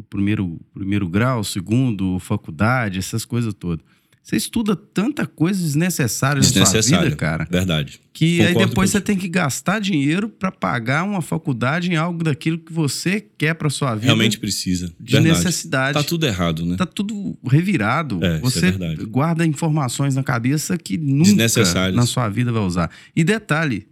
primeiro, 0.09 0.59
primeiro 0.73 1.07
grau, 1.07 1.43
segundo, 1.43 2.19
faculdade, 2.19 2.99
essas 2.99 3.25
coisas 3.25 3.53
todas. 3.53 3.85
Você 4.25 4.37
estuda 4.37 4.75
tanta 4.75 5.27
coisa 5.27 5.61
desnecessária 5.61 6.41
na 6.41 6.65
sua 6.65 6.81
vida, 6.81 7.15
cara. 7.15 7.47
Verdade. 7.47 8.01
Que 8.11 8.37
Concordo 8.39 8.59
aí 8.59 8.65
depois 8.65 8.89
você 8.89 8.99
tem 8.99 9.15
que 9.15 9.27
gastar 9.27 9.79
dinheiro 9.79 10.27
para 10.27 10.51
pagar 10.51 11.03
uma 11.03 11.21
faculdade 11.21 11.91
em 11.91 11.95
algo 11.95 12.23
daquilo 12.23 12.57
que 12.57 12.73
você 12.73 13.23
quer 13.37 13.53
para 13.53 13.69
sua 13.69 13.93
vida. 13.93 14.07
Realmente 14.07 14.39
precisa. 14.39 14.91
De 14.99 15.13
verdade. 15.13 15.37
necessidade. 15.37 15.93
Tá 15.93 16.03
tudo 16.03 16.25
errado, 16.25 16.65
né? 16.65 16.75
Tá 16.75 16.87
tudo 16.87 17.37
revirado. 17.47 18.19
É, 18.25 18.39
você 18.39 18.69
é 18.69 18.95
guarda 19.05 19.45
informações 19.45 20.15
na 20.15 20.23
cabeça 20.23 20.75
que 20.75 20.97
nunca 20.97 21.91
na 21.93 22.07
sua 22.07 22.27
vida 22.27 22.51
vai 22.51 22.63
usar. 22.63 22.89
E 23.15 23.23
detalhe, 23.23 23.85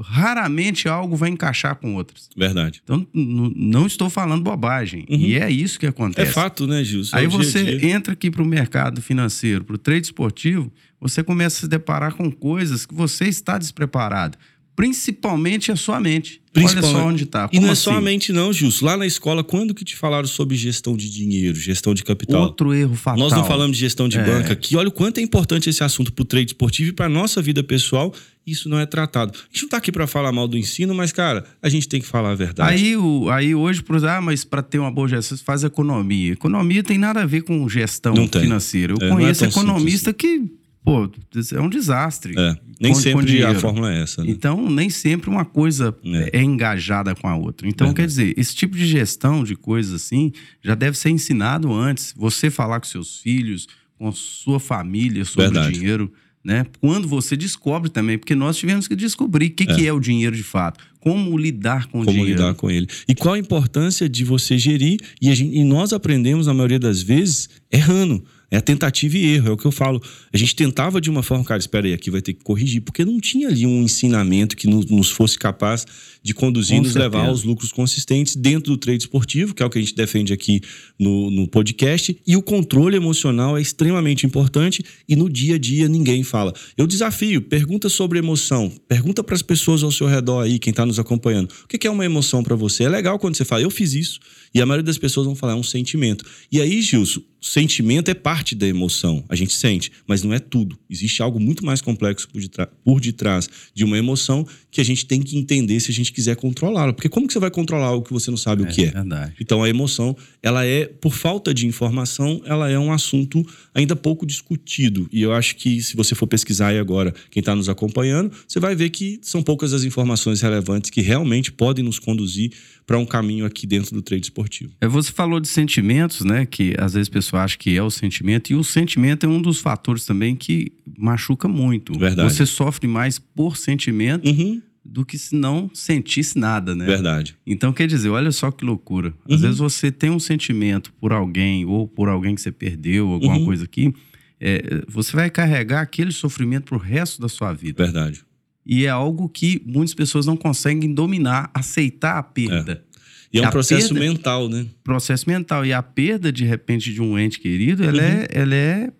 raramente 0.00 0.88
algo 0.88 1.16
vai 1.16 1.30
encaixar 1.30 1.76
com 1.76 1.94
outras. 1.94 2.28
Verdade. 2.36 2.80
Então, 2.82 3.06
não 3.14 3.86
estou 3.86 4.10
falando 4.10 4.42
bobagem. 4.42 5.06
Uhum. 5.08 5.16
E 5.16 5.38
é 5.38 5.50
isso 5.50 5.78
que 5.78 5.86
acontece. 5.86 6.28
É 6.28 6.32
fato, 6.32 6.66
né, 6.66 6.84
Gil? 6.84 7.02
É 7.12 7.18
Aí 7.18 7.26
você 7.26 7.64
dia 7.64 7.78
dia. 7.78 7.90
entra 7.90 8.12
aqui 8.12 8.30
para 8.30 8.42
o 8.42 8.46
mercado 8.46 9.00
financeiro, 9.00 9.64
para 9.64 9.74
o 9.74 9.78
trade 9.78 10.06
esportivo, 10.06 10.70
você 11.00 11.22
começa 11.22 11.58
a 11.58 11.60
se 11.60 11.68
deparar 11.68 12.14
com 12.14 12.30
coisas 12.30 12.86
que 12.86 12.94
você 12.94 13.26
está 13.26 13.58
despreparado. 13.58 14.38
Principalmente 14.76 15.72
a 15.72 15.76
sua 15.76 15.98
mente. 15.98 16.40
Olha 16.54 16.82
só 16.82 17.06
onde 17.06 17.24
está. 17.24 17.48
E 17.52 17.58
não 17.58 17.68
é 17.68 17.72
assim? 17.72 17.82
só 17.82 17.92
a 17.92 18.00
mente, 18.00 18.32
não, 18.32 18.52
Justo. 18.52 18.84
Lá 18.84 18.96
na 18.96 19.06
escola, 19.06 19.42
quando 19.42 19.74
que 19.74 19.84
te 19.84 19.96
falaram 19.96 20.28
sobre 20.28 20.54
gestão 20.56 20.96
de 20.96 21.10
dinheiro, 21.10 21.58
gestão 21.58 21.94
de 21.94 22.04
capital? 22.04 22.42
Outro 22.42 22.74
erro 22.74 22.94
fatal. 22.94 23.18
Nós 23.18 23.32
não 23.32 23.44
falamos 23.44 23.76
de 23.76 23.80
gestão 23.80 24.08
de 24.08 24.18
é. 24.18 24.24
banca 24.24 24.52
aqui. 24.52 24.76
Olha 24.76 24.88
o 24.88 24.92
quanto 24.92 25.18
é 25.18 25.22
importante 25.22 25.68
esse 25.68 25.82
assunto 25.82 26.12
para 26.12 26.22
o 26.22 26.24
trade 26.24 26.50
esportivo 26.50 26.90
e 26.90 26.92
para 26.92 27.08
nossa 27.08 27.42
vida 27.42 27.64
pessoal. 27.64 28.12
Isso 28.46 28.68
não 28.68 28.78
é 28.78 28.86
tratado. 28.86 29.32
A 29.34 29.42
gente 29.52 29.62
não 29.62 29.66
está 29.66 29.76
aqui 29.78 29.90
para 29.90 30.06
falar 30.06 30.30
mal 30.30 30.46
do 30.46 30.56
ensino, 30.56 30.94
mas, 30.94 31.10
cara, 31.10 31.44
a 31.60 31.68
gente 31.68 31.88
tem 31.88 32.00
que 32.00 32.06
falar 32.06 32.30
a 32.30 32.34
verdade. 32.34 32.70
Aí, 32.70 32.96
o, 32.96 33.28
aí 33.30 33.54
hoje, 33.54 33.82
ah, 34.08 34.20
mas 34.20 34.44
para 34.44 34.62
ter 34.62 34.78
uma 34.78 34.90
boa 34.90 35.08
gestão, 35.08 35.36
você 35.36 35.42
faz 35.42 35.64
economia. 35.64 36.34
Economia 36.34 36.82
tem 36.82 36.96
nada 36.96 37.22
a 37.22 37.26
ver 37.26 37.42
com 37.42 37.68
gestão 37.68 38.14
financeira. 38.28 38.92
Eu 38.92 38.98
é, 39.00 39.10
é 39.10 39.12
conheço 39.12 39.44
é 39.44 39.48
economista 39.48 40.10
simples. 40.10 40.48
que 40.48 40.65
pô, 40.86 41.10
é 41.52 41.60
um 41.60 41.68
desastre. 41.68 42.32
É, 42.38 42.56
nem 42.80 42.92
com, 42.92 43.00
sempre 43.00 43.42
com 43.42 43.48
a 43.48 43.54
fórmula 43.56 43.92
é 43.92 44.02
essa. 44.02 44.22
Né? 44.22 44.30
Então, 44.30 44.70
nem 44.70 44.88
sempre 44.88 45.28
uma 45.28 45.44
coisa 45.44 45.92
é, 46.04 46.38
é 46.38 46.42
engajada 46.42 47.12
com 47.12 47.26
a 47.26 47.34
outra. 47.34 47.66
Então, 47.68 47.88
Verdade. 47.88 48.02
quer 48.02 48.06
dizer, 48.06 48.34
esse 48.38 48.54
tipo 48.54 48.76
de 48.76 48.86
gestão 48.86 49.42
de 49.42 49.56
coisas 49.56 49.92
assim 49.92 50.32
já 50.62 50.76
deve 50.76 50.96
ser 50.96 51.10
ensinado 51.10 51.72
antes. 51.72 52.14
Você 52.16 52.50
falar 52.50 52.78
com 52.78 52.86
seus 52.86 53.18
filhos, 53.18 53.66
com 53.98 54.12
sua 54.12 54.60
família 54.60 55.24
sobre 55.24 55.46
Verdade. 55.46 55.68
o 55.68 55.72
dinheiro. 55.72 56.12
Né? 56.44 56.64
Quando 56.80 57.08
você 57.08 57.36
descobre 57.36 57.90
também, 57.90 58.16
porque 58.16 58.36
nós 58.36 58.56
tivemos 58.56 58.86
que 58.86 58.94
descobrir 58.94 59.46
o 59.46 59.50
que 59.50 59.64
é. 59.64 59.74
que 59.74 59.86
é 59.88 59.92
o 59.92 59.98
dinheiro 59.98 60.36
de 60.36 60.44
fato, 60.44 60.78
como 61.00 61.36
lidar 61.36 61.86
com 61.86 61.98
como 61.98 62.02
o 62.02 62.06
dinheiro. 62.06 62.36
Como 62.36 62.48
lidar 62.48 62.54
com 62.54 62.70
ele. 62.70 62.86
E 63.08 63.14
qual 63.16 63.34
a 63.34 63.38
importância 63.40 64.08
de 64.08 64.24
você 64.24 64.56
gerir, 64.56 65.00
e, 65.20 65.34
gente, 65.34 65.56
e 65.56 65.64
nós 65.64 65.92
aprendemos, 65.92 66.46
na 66.46 66.54
maioria 66.54 66.78
das 66.78 67.02
vezes, 67.02 67.48
errando. 67.72 68.24
É 68.50 68.60
tentativa 68.60 69.16
e 69.16 69.34
erro, 69.34 69.48
é 69.48 69.50
o 69.52 69.56
que 69.56 69.66
eu 69.66 69.72
falo. 69.72 70.00
A 70.32 70.36
gente 70.36 70.54
tentava 70.54 71.00
de 71.00 71.10
uma 71.10 71.22
forma, 71.22 71.44
cara, 71.44 71.58
espera 71.58 71.86
aí, 71.86 71.92
aqui 71.92 72.10
vai 72.10 72.22
ter 72.22 72.32
que 72.32 72.44
corrigir, 72.44 72.80
porque 72.80 73.04
não 73.04 73.18
tinha 73.18 73.48
ali 73.48 73.66
um 73.66 73.82
ensinamento 73.82 74.56
que 74.56 74.68
nos, 74.68 75.10
fosse 75.10 75.38
capaz 75.38 75.84
de 76.26 76.34
conduzir 76.34 76.76
e 76.76 76.80
nos 76.80 76.92
certeza. 76.92 77.16
levar 77.16 77.28
aos 77.28 77.44
lucros 77.44 77.70
consistentes 77.70 78.34
dentro 78.34 78.72
do 78.72 78.76
trade 78.76 79.04
esportivo, 79.04 79.54
que 79.54 79.62
é 79.62 79.66
o 79.66 79.70
que 79.70 79.78
a 79.78 79.80
gente 79.80 79.94
defende 79.94 80.32
aqui 80.32 80.60
no, 80.98 81.30
no 81.30 81.46
podcast. 81.46 82.18
E 82.26 82.36
o 82.36 82.42
controle 82.42 82.96
emocional 82.96 83.56
é 83.56 83.62
extremamente 83.62 84.26
importante 84.26 84.84
e 85.08 85.14
no 85.14 85.30
dia 85.30 85.54
a 85.54 85.58
dia 85.58 85.88
ninguém 85.88 86.24
fala. 86.24 86.52
Eu 86.76 86.84
desafio, 86.84 87.40
pergunta 87.42 87.88
sobre 87.88 88.18
emoção, 88.18 88.72
pergunta 88.88 89.22
para 89.22 89.36
as 89.36 89.42
pessoas 89.42 89.84
ao 89.84 89.92
seu 89.92 90.08
redor 90.08 90.40
aí, 90.40 90.58
quem 90.58 90.72
está 90.72 90.84
nos 90.84 90.98
acompanhando. 90.98 91.48
O 91.62 91.68
que 91.68 91.86
é 91.86 91.90
uma 91.90 92.04
emoção 92.04 92.42
para 92.42 92.56
você? 92.56 92.82
É 92.82 92.88
legal 92.88 93.20
quando 93.20 93.36
você 93.36 93.44
fala, 93.44 93.62
eu 93.62 93.70
fiz 93.70 93.94
isso. 93.94 94.18
E 94.52 94.60
a 94.60 94.66
maioria 94.66 94.82
das 94.82 94.98
pessoas 94.98 95.26
vão 95.26 95.36
falar, 95.36 95.52
é 95.52 95.56
um 95.56 95.62
sentimento. 95.62 96.24
E 96.50 96.60
aí, 96.60 96.82
Gilson, 96.82 97.20
sentimento 97.46 98.10
é 98.10 98.14
parte 98.14 98.54
da 98.54 98.66
emoção. 98.66 99.24
A 99.28 99.36
gente 99.36 99.52
sente, 99.52 99.92
mas 100.06 100.22
não 100.22 100.32
é 100.32 100.38
tudo. 100.38 100.78
Existe 100.90 101.22
algo 101.22 101.38
muito 101.38 101.64
mais 101.64 101.80
complexo 101.80 102.28
por, 102.28 102.42
por 102.84 103.00
detrás 103.00 103.48
de 103.74 103.84
uma 103.84 103.96
emoção 103.96 104.46
que 104.70 104.80
a 104.80 104.84
gente 104.84 105.06
tem 105.06 105.22
que 105.22 105.38
entender 105.38 105.78
se 105.80 105.90
a 105.90 105.94
gente 105.94 106.12
quiser 106.16 106.34
controlá-la. 106.34 106.94
Porque 106.94 107.10
como 107.10 107.26
que 107.26 107.32
você 107.34 107.38
vai 107.38 107.50
controlar 107.50 107.88
algo 107.88 108.04
que 108.04 108.12
você 108.12 108.30
não 108.30 108.38
sabe 108.38 108.62
é, 108.62 108.66
o 108.66 108.68
que 108.68 108.84
é? 108.84 108.90
Verdade. 108.90 109.34
Então 109.38 109.62
a 109.62 109.68
emoção, 109.68 110.16
ela 110.42 110.64
é, 110.64 110.86
por 110.86 111.12
falta 111.12 111.52
de 111.52 111.66
informação, 111.66 112.40
ela 112.46 112.70
é 112.70 112.78
um 112.78 112.90
assunto 112.90 113.46
ainda 113.74 113.94
pouco 113.94 114.24
discutido. 114.24 115.06
E 115.12 115.20
eu 115.20 115.34
acho 115.34 115.56
que 115.56 115.82
se 115.82 115.94
você 115.94 116.14
for 116.14 116.26
pesquisar 116.26 116.68
aí 116.68 116.78
agora, 116.78 117.14
quem 117.30 117.40
está 117.40 117.54
nos 117.54 117.68
acompanhando, 117.68 118.32
você 118.48 118.58
vai 118.58 118.74
ver 118.74 118.88
que 118.88 119.20
são 119.22 119.42
poucas 119.42 119.74
as 119.74 119.84
informações 119.84 120.40
relevantes 120.40 120.88
que 120.88 121.02
realmente 121.02 121.52
podem 121.52 121.84
nos 121.84 121.98
conduzir 121.98 122.50
para 122.86 122.96
um 122.96 123.04
caminho 123.04 123.44
aqui 123.44 123.66
dentro 123.66 123.94
do 123.94 124.00
trade 124.00 124.24
esportivo. 124.24 124.72
É, 124.80 124.88
você 124.88 125.12
falou 125.12 125.38
de 125.38 125.48
sentimentos, 125.48 126.24
né? 126.24 126.46
Que 126.46 126.74
às 126.78 126.94
vezes 126.94 127.08
a 127.08 127.12
pessoa 127.12 127.42
acha 127.42 127.58
que 127.58 127.76
é 127.76 127.82
o 127.82 127.90
sentimento, 127.90 128.52
e 128.52 128.54
o 128.54 128.64
sentimento 128.64 129.26
é 129.26 129.28
um 129.28 129.42
dos 129.42 129.58
fatores 129.58 130.06
também 130.06 130.34
que 130.34 130.72
machuca 130.96 131.46
muito. 131.46 131.92
Verdade. 131.98 132.32
Você 132.32 132.46
sofre 132.46 132.86
mais 132.86 133.18
por 133.18 133.56
sentimento. 133.56 134.26
Uhum 134.26 134.62
do 134.88 135.04
que 135.04 135.18
se 135.18 135.34
não 135.34 135.70
sentisse 135.74 136.38
nada, 136.38 136.74
né? 136.74 136.86
Verdade. 136.86 137.36
Então, 137.46 137.72
quer 137.72 137.86
dizer, 137.86 138.08
olha 138.08 138.30
só 138.30 138.50
que 138.50 138.64
loucura. 138.64 139.12
Às 139.28 139.36
uhum. 139.36 139.42
vezes 139.42 139.58
você 139.58 139.90
tem 139.90 140.10
um 140.10 140.18
sentimento 140.18 140.92
por 140.94 141.12
alguém 141.12 141.64
ou 141.64 141.88
por 141.88 142.08
alguém 142.08 142.34
que 142.34 142.40
você 142.40 142.52
perdeu, 142.52 143.08
alguma 143.08 143.36
uhum. 143.36 143.44
coisa 143.44 143.64
aqui, 143.64 143.92
é, 144.40 144.84
você 144.88 145.14
vai 145.14 145.30
carregar 145.30 145.80
aquele 145.80 146.12
sofrimento 146.12 146.64
pro 146.64 146.78
resto 146.78 147.20
da 147.20 147.28
sua 147.28 147.52
vida. 147.52 147.84
Verdade. 147.84 148.24
E 148.64 148.84
é 148.84 148.88
algo 148.88 149.28
que 149.28 149.62
muitas 149.64 149.94
pessoas 149.94 150.26
não 150.26 150.36
conseguem 150.36 150.92
dominar, 150.92 151.50
aceitar 151.54 152.18
a 152.18 152.22
perda. 152.22 152.72
É. 152.82 152.86
E 153.32 153.38
é 153.38 153.42
um 153.42 153.46
a 153.46 153.50
processo 153.50 153.94
perda, 153.94 154.08
mental, 154.08 154.48
né? 154.48 154.66
Processo 154.82 155.28
mental. 155.28 155.64
E 155.64 155.72
a 155.72 155.82
perda, 155.82 156.32
de 156.32 156.44
repente, 156.44 156.92
de 156.92 157.02
um 157.02 157.18
ente 157.18 157.38
querido, 157.38 157.84
ela, 157.84 158.02
é, 158.02 158.14
uhum. 158.14 158.22
é, 158.22 158.28
ela 158.30 158.54
é, 158.54 158.92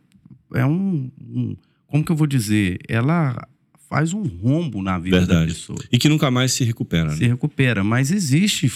é 0.55 0.67
um, 0.67 1.11
um. 1.21 1.57
Como 1.87 2.05
que 2.05 2.13
eu 2.13 2.17
vou 2.17 2.27
dizer? 2.27 2.79
Ela 2.89 3.47
faz 3.97 4.13
um 4.13 4.25
rombo 4.25 4.83
na 4.83 4.99
vida 4.99 5.21
Verdade. 5.21 5.47
da 5.47 5.55
pessoa. 5.55 5.79
E 5.91 5.99
que 5.99 6.07
nunca 6.07 6.31
mais 6.31 6.53
se 6.53 6.65
recupera. 6.65 7.13
Se 7.13 7.23
né? 7.23 7.29
recupera. 7.29 7.83
Mas 7.83 8.11
existe 8.11 8.71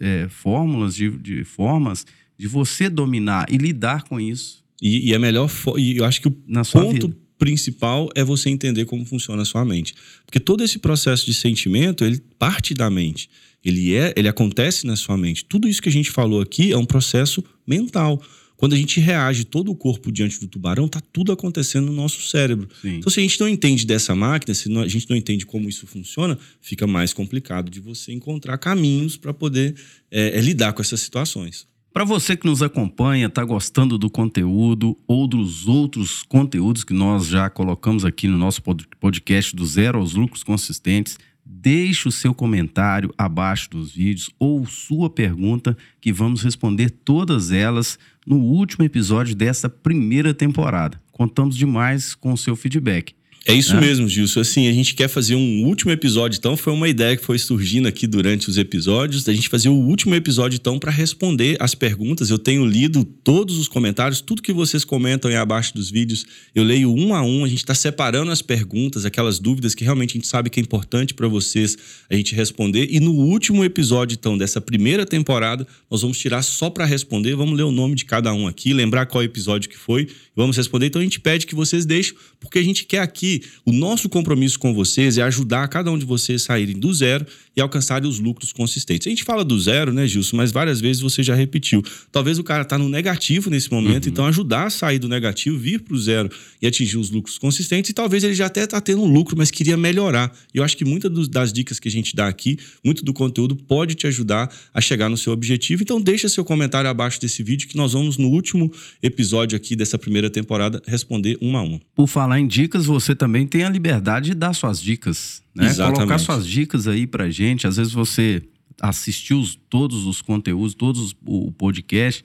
é, 0.00 0.28
fórmulas 0.30 0.94
de, 0.94 1.10
de, 1.10 1.44
formas 1.44 2.06
de 2.38 2.46
você 2.48 2.88
dominar 2.88 3.46
e 3.50 3.58
lidar 3.58 4.04
com 4.04 4.18
isso. 4.18 4.64
E, 4.80 5.10
e 5.10 5.14
é 5.14 5.18
melhor. 5.18 5.50
E 5.76 5.98
eu 5.98 6.06
acho 6.06 6.22
que 6.22 6.28
o 6.28 6.36
Na 6.46 6.64
ponto 6.64 7.14
principal 7.38 8.08
é 8.14 8.24
você 8.24 8.48
entender 8.48 8.86
como 8.86 9.04
funciona 9.04 9.42
a 9.42 9.44
sua 9.44 9.62
mente. 9.62 9.94
Porque 10.24 10.40
todo 10.40 10.64
esse 10.64 10.78
processo 10.78 11.26
de 11.26 11.34
sentimento, 11.34 12.02
ele 12.02 12.18
parte 12.38 12.72
da 12.72 12.88
mente. 12.88 13.28
Ele 13.62 13.94
é, 13.94 14.14
ele 14.16 14.28
acontece 14.28 14.86
na 14.86 14.96
sua 14.96 15.18
mente. 15.18 15.44
Tudo 15.44 15.68
isso 15.68 15.82
que 15.82 15.90
a 15.90 15.92
gente 15.92 16.10
falou 16.10 16.40
aqui 16.40 16.72
é 16.72 16.78
um 16.78 16.86
processo 16.86 17.44
mental. 17.66 18.22
Quando 18.56 18.72
a 18.72 18.76
gente 18.76 19.00
reage 19.00 19.44
todo 19.44 19.70
o 19.70 19.74
corpo 19.74 20.10
diante 20.10 20.40
do 20.40 20.48
tubarão, 20.48 20.88
tá 20.88 21.00
tudo 21.12 21.30
acontecendo 21.30 21.86
no 21.86 21.92
nosso 21.92 22.22
cérebro. 22.22 22.68
Sim. 22.80 22.96
Então, 22.96 23.10
se 23.10 23.20
a 23.20 23.22
gente 23.22 23.38
não 23.38 23.48
entende 23.48 23.84
dessa 23.84 24.14
máquina, 24.14 24.54
se 24.54 24.72
a 24.78 24.88
gente 24.88 25.10
não 25.10 25.16
entende 25.16 25.44
como 25.44 25.68
isso 25.68 25.86
funciona, 25.86 26.38
fica 26.60 26.86
mais 26.86 27.12
complicado 27.12 27.70
de 27.70 27.80
você 27.80 28.12
encontrar 28.12 28.56
caminhos 28.58 29.16
para 29.16 29.34
poder 29.34 29.74
é, 30.10 30.38
é, 30.38 30.40
lidar 30.40 30.72
com 30.72 30.80
essas 30.80 31.00
situações. 31.00 31.66
Para 31.92 32.04
você 32.04 32.36
que 32.36 32.46
nos 32.46 32.62
acompanha, 32.62 33.26
está 33.26 33.42
gostando 33.42 33.96
do 33.96 34.10
conteúdo 34.10 34.98
ou 35.06 35.26
dos 35.26 35.66
outros 35.66 36.22
conteúdos 36.22 36.84
que 36.84 36.92
nós 36.92 37.26
já 37.26 37.48
colocamos 37.48 38.04
aqui 38.04 38.28
no 38.28 38.36
nosso 38.36 38.62
pod- 38.62 38.86
podcast 39.00 39.56
do 39.56 39.64
Zero 39.64 39.98
aos 39.98 40.12
Lucros 40.14 40.42
Consistentes, 40.42 41.18
deixe 41.42 42.08
o 42.08 42.12
seu 42.12 42.34
comentário 42.34 43.14
abaixo 43.16 43.70
dos 43.70 43.92
vídeos 43.92 44.28
ou 44.38 44.66
sua 44.66 45.08
pergunta 45.08 45.76
que 46.00 46.12
vamos 46.12 46.42
responder 46.42 46.90
todas 46.90 47.50
elas 47.50 47.98
no 48.26 48.38
último 48.38 48.84
episódio 48.84 49.36
dessa 49.36 49.68
primeira 49.68 50.34
temporada. 50.34 51.00
Contamos 51.12 51.56
demais 51.56 52.14
com 52.14 52.32
o 52.32 52.36
seu 52.36 52.56
feedback. 52.56 53.14
É 53.48 53.54
isso 53.54 53.76
É. 53.76 53.80
mesmo, 53.80 54.08
Gilson. 54.08 54.40
Assim, 54.40 54.66
a 54.66 54.72
gente 54.72 54.92
quer 54.92 55.06
fazer 55.06 55.36
um 55.36 55.64
último 55.64 55.92
episódio, 55.92 56.36
então. 56.36 56.56
Foi 56.56 56.72
uma 56.72 56.88
ideia 56.88 57.16
que 57.16 57.24
foi 57.24 57.38
surgindo 57.38 57.86
aqui 57.86 58.04
durante 58.04 58.50
os 58.50 58.58
episódios, 58.58 59.22
da 59.22 59.32
gente 59.32 59.48
fazer 59.48 59.68
o 59.68 59.74
último 59.74 60.16
episódio, 60.16 60.56
então, 60.56 60.80
para 60.80 60.90
responder 60.90 61.56
as 61.60 61.72
perguntas. 61.72 62.28
Eu 62.28 62.40
tenho 62.40 62.66
lido 62.66 63.04
todos 63.04 63.56
os 63.56 63.68
comentários, 63.68 64.20
tudo 64.20 64.42
que 64.42 64.52
vocês 64.52 64.84
comentam 64.84 65.30
aí 65.30 65.36
abaixo 65.36 65.72
dos 65.72 65.88
vídeos. 65.88 66.26
Eu 66.56 66.64
leio 66.64 66.92
um 66.92 67.14
a 67.14 67.22
um, 67.22 67.44
a 67.44 67.48
gente 67.48 67.58
está 67.58 67.72
separando 67.72 68.32
as 68.32 68.42
perguntas, 68.42 69.04
aquelas 69.04 69.38
dúvidas 69.38 69.76
que 69.76 69.84
realmente 69.84 70.10
a 70.10 70.14
gente 70.14 70.26
sabe 70.26 70.50
que 70.50 70.58
é 70.58 70.62
importante 70.62 71.14
para 71.14 71.28
vocês 71.28 71.76
a 72.10 72.16
gente 72.16 72.34
responder. 72.34 72.88
E 72.90 72.98
no 72.98 73.12
último 73.12 73.64
episódio, 73.64 74.16
então, 74.18 74.36
dessa 74.36 74.60
primeira 74.60 75.06
temporada, 75.06 75.64
nós 75.88 76.02
vamos 76.02 76.18
tirar 76.18 76.42
só 76.42 76.68
para 76.68 76.84
responder. 76.84 77.36
Vamos 77.36 77.56
ler 77.56 77.62
o 77.62 77.70
nome 77.70 77.94
de 77.94 78.06
cada 78.06 78.34
um 78.34 78.48
aqui, 78.48 78.72
lembrar 78.72 79.06
qual 79.06 79.22
episódio 79.22 79.70
que 79.70 79.78
foi. 79.78 80.08
Vamos 80.34 80.56
responder. 80.56 80.86
Então, 80.86 81.00
a 81.00 81.04
gente 81.04 81.20
pede 81.20 81.46
que 81.46 81.54
vocês 81.54 81.86
deixem, 81.86 82.14
porque 82.40 82.58
a 82.58 82.62
gente 82.62 82.84
quer 82.84 82.98
aqui 82.98 83.35
o 83.64 83.72
nosso 83.72 84.08
compromisso 84.08 84.58
com 84.58 84.74
vocês 84.74 85.18
é 85.18 85.22
ajudar 85.22 85.66
cada 85.68 85.90
um 85.90 85.98
de 85.98 86.04
vocês 86.04 86.42
a 86.42 86.46
saírem 86.46 86.78
do 86.78 86.92
zero 86.92 87.26
e 87.56 87.60
alcançarem 87.60 88.08
os 88.08 88.18
lucros 88.18 88.52
consistentes. 88.52 89.06
A 89.06 89.10
gente 89.10 89.24
fala 89.24 89.44
do 89.44 89.58
zero, 89.58 89.92
né, 89.92 90.06
Gilson? 90.06 90.36
Mas 90.36 90.52
várias 90.52 90.80
vezes 90.80 91.00
você 91.00 91.22
já 91.22 91.34
repetiu. 91.34 91.82
Talvez 92.12 92.38
o 92.38 92.44
cara 92.44 92.62
está 92.62 92.76
no 92.76 92.88
negativo 92.88 93.48
nesse 93.48 93.70
momento, 93.70 94.08
então 94.08 94.26
ajudar 94.26 94.66
a 94.66 94.70
sair 94.70 94.98
do 94.98 95.08
negativo, 95.08 95.58
vir 95.58 95.80
para 95.80 95.94
o 95.94 95.98
zero 95.98 96.30
e 96.60 96.66
atingir 96.66 96.98
os 96.98 97.10
lucros 97.10 97.38
consistentes. 97.38 97.90
E 97.90 97.94
talvez 97.94 98.24
ele 98.24 98.34
já 98.34 98.46
até 98.46 98.64
está 98.64 98.80
tendo 98.80 99.02
um 99.02 99.06
lucro, 99.06 99.36
mas 99.36 99.50
queria 99.50 99.76
melhorar. 99.76 100.34
E 100.54 100.58
eu 100.58 100.64
acho 100.64 100.76
que 100.76 100.84
muitas 100.84 101.28
das 101.28 101.52
dicas 101.52 101.80
que 101.80 101.88
a 101.88 101.90
gente 101.90 102.14
dá 102.14 102.28
aqui, 102.28 102.58
muito 102.84 103.04
do 103.04 103.12
conteúdo 103.12 103.56
pode 103.56 103.94
te 103.94 104.06
ajudar 104.06 104.54
a 104.72 104.80
chegar 104.80 105.08
no 105.08 105.16
seu 105.16 105.32
objetivo. 105.32 105.82
Então 105.82 106.00
deixa 106.00 106.28
seu 106.28 106.44
comentário 106.44 106.88
abaixo 106.90 107.20
desse 107.20 107.42
vídeo 107.42 107.68
que 107.68 107.76
nós 107.76 107.92
vamos 107.92 108.18
no 108.18 108.28
último 108.28 108.70
episódio 109.02 109.56
aqui 109.56 109.74
dessa 109.74 109.98
primeira 109.98 110.28
temporada 110.28 110.82
responder 110.86 111.38
um 111.40 111.56
a 111.56 111.62
um. 111.62 111.80
Por 111.94 112.06
falar 112.06 112.38
em 112.38 112.46
dicas, 112.46 112.86
você 112.86 113.14
também 113.14 113.25
tem 113.46 113.64
a 113.64 113.68
liberdade 113.68 114.26
de 114.30 114.34
dar 114.34 114.52
suas 114.52 114.80
dicas, 114.80 115.42
né? 115.54 115.66
Exatamente. 115.66 115.96
Colocar 115.96 116.18
suas 116.18 116.46
dicas 116.46 116.86
aí 116.86 117.06
pra 117.06 117.28
gente. 117.30 117.66
Às 117.66 117.76
vezes 117.76 117.92
você 117.92 118.42
assistiu 118.80 119.38
os- 119.40 119.58
todos 119.68 120.06
os 120.06 120.20
conteúdos, 120.22 120.74
todos 120.74 121.00
os- 121.00 121.16
o 121.24 121.50
podcast 121.52 122.24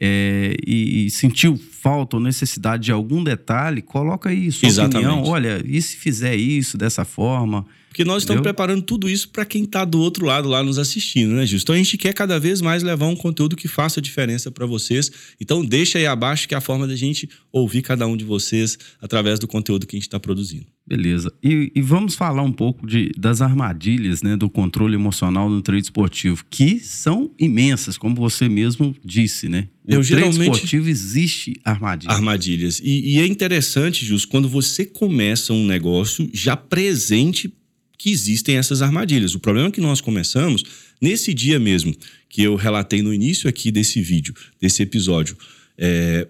é, 0.00 0.54
e, 0.64 1.06
e 1.06 1.10
sentiu 1.10 1.56
falta 1.56 2.16
ou 2.16 2.22
necessidade 2.22 2.84
de 2.84 2.92
algum 2.92 3.24
detalhe, 3.24 3.82
coloca 3.82 4.28
aí 4.28 4.50
sua 4.52 4.68
Exatamente. 4.68 5.06
opinião. 5.08 5.24
Olha, 5.28 5.60
e 5.66 5.82
se 5.82 5.96
fizer 5.96 6.36
isso 6.36 6.78
dessa 6.78 7.04
forma? 7.04 7.66
Porque 7.98 8.06
nós 8.06 8.22
estamos 8.22 8.38
Entendeu? 8.38 8.54
preparando 8.54 8.82
tudo 8.82 9.10
isso 9.10 9.28
para 9.28 9.44
quem 9.44 9.64
está 9.64 9.84
do 9.84 9.98
outro 9.98 10.24
lado 10.24 10.48
lá 10.48 10.62
nos 10.62 10.78
assistindo, 10.78 11.34
né, 11.34 11.44
Gilson? 11.44 11.64
Então 11.64 11.74
a 11.74 11.78
gente 11.78 11.98
quer 11.98 12.14
cada 12.14 12.38
vez 12.38 12.60
mais 12.60 12.84
levar 12.84 13.08
um 13.08 13.16
conteúdo 13.16 13.56
que 13.56 13.66
faça 13.66 14.00
diferença 14.00 14.52
para 14.52 14.64
vocês. 14.66 15.10
Então 15.40 15.64
deixa 15.64 15.98
aí 15.98 16.06
abaixo 16.06 16.46
que 16.46 16.54
é 16.54 16.58
a 16.58 16.60
forma 16.60 16.86
da 16.86 16.94
gente 16.94 17.28
ouvir 17.50 17.82
cada 17.82 18.06
um 18.06 18.16
de 18.16 18.24
vocês 18.24 18.78
através 19.02 19.40
do 19.40 19.48
conteúdo 19.48 19.84
que 19.84 19.96
a 19.96 19.98
gente 19.98 20.06
está 20.06 20.20
produzindo. 20.20 20.66
Beleza. 20.86 21.30
E, 21.42 21.70
e 21.74 21.82
vamos 21.82 22.14
falar 22.14 22.42
um 22.42 22.52
pouco 22.52 22.86
de, 22.86 23.10
das 23.18 23.42
armadilhas 23.42 24.22
né, 24.22 24.36
do 24.36 24.48
controle 24.48 24.94
emocional 24.94 25.50
no 25.50 25.60
trade 25.60 25.82
esportivo, 25.82 26.44
que 26.48 26.80
são 26.80 27.30
imensas, 27.38 27.98
como 27.98 28.14
você 28.14 28.48
mesmo 28.48 28.96
disse, 29.04 29.50
né? 29.50 29.68
O 29.86 29.94
Eu 29.94 30.06
trade 30.06 30.38
esportivo 30.38 30.88
existe 30.88 31.60
armadilha. 31.64 32.12
Armadilhas. 32.12 32.80
E, 32.82 33.16
e 33.16 33.18
é 33.20 33.26
interessante, 33.26 34.06
Gilson, 34.06 34.28
quando 34.28 34.48
você 34.48 34.86
começa 34.86 35.52
um 35.52 35.66
negócio 35.66 36.30
já 36.32 36.56
presente 36.56 37.52
que 37.98 38.10
existem 38.10 38.56
essas 38.56 38.80
armadilhas. 38.80 39.34
O 39.34 39.40
problema 39.40 39.68
é 39.68 39.72
que 39.72 39.80
nós 39.80 40.00
começamos 40.00 40.62
nesse 41.00 41.34
dia 41.34 41.58
mesmo, 41.58 41.94
que 42.28 42.42
eu 42.42 42.54
relatei 42.54 43.02
no 43.02 43.12
início 43.12 43.48
aqui 43.48 43.72
desse 43.72 44.00
vídeo, 44.00 44.34
desse 44.60 44.82
episódio. 44.82 45.36
é, 45.76 46.28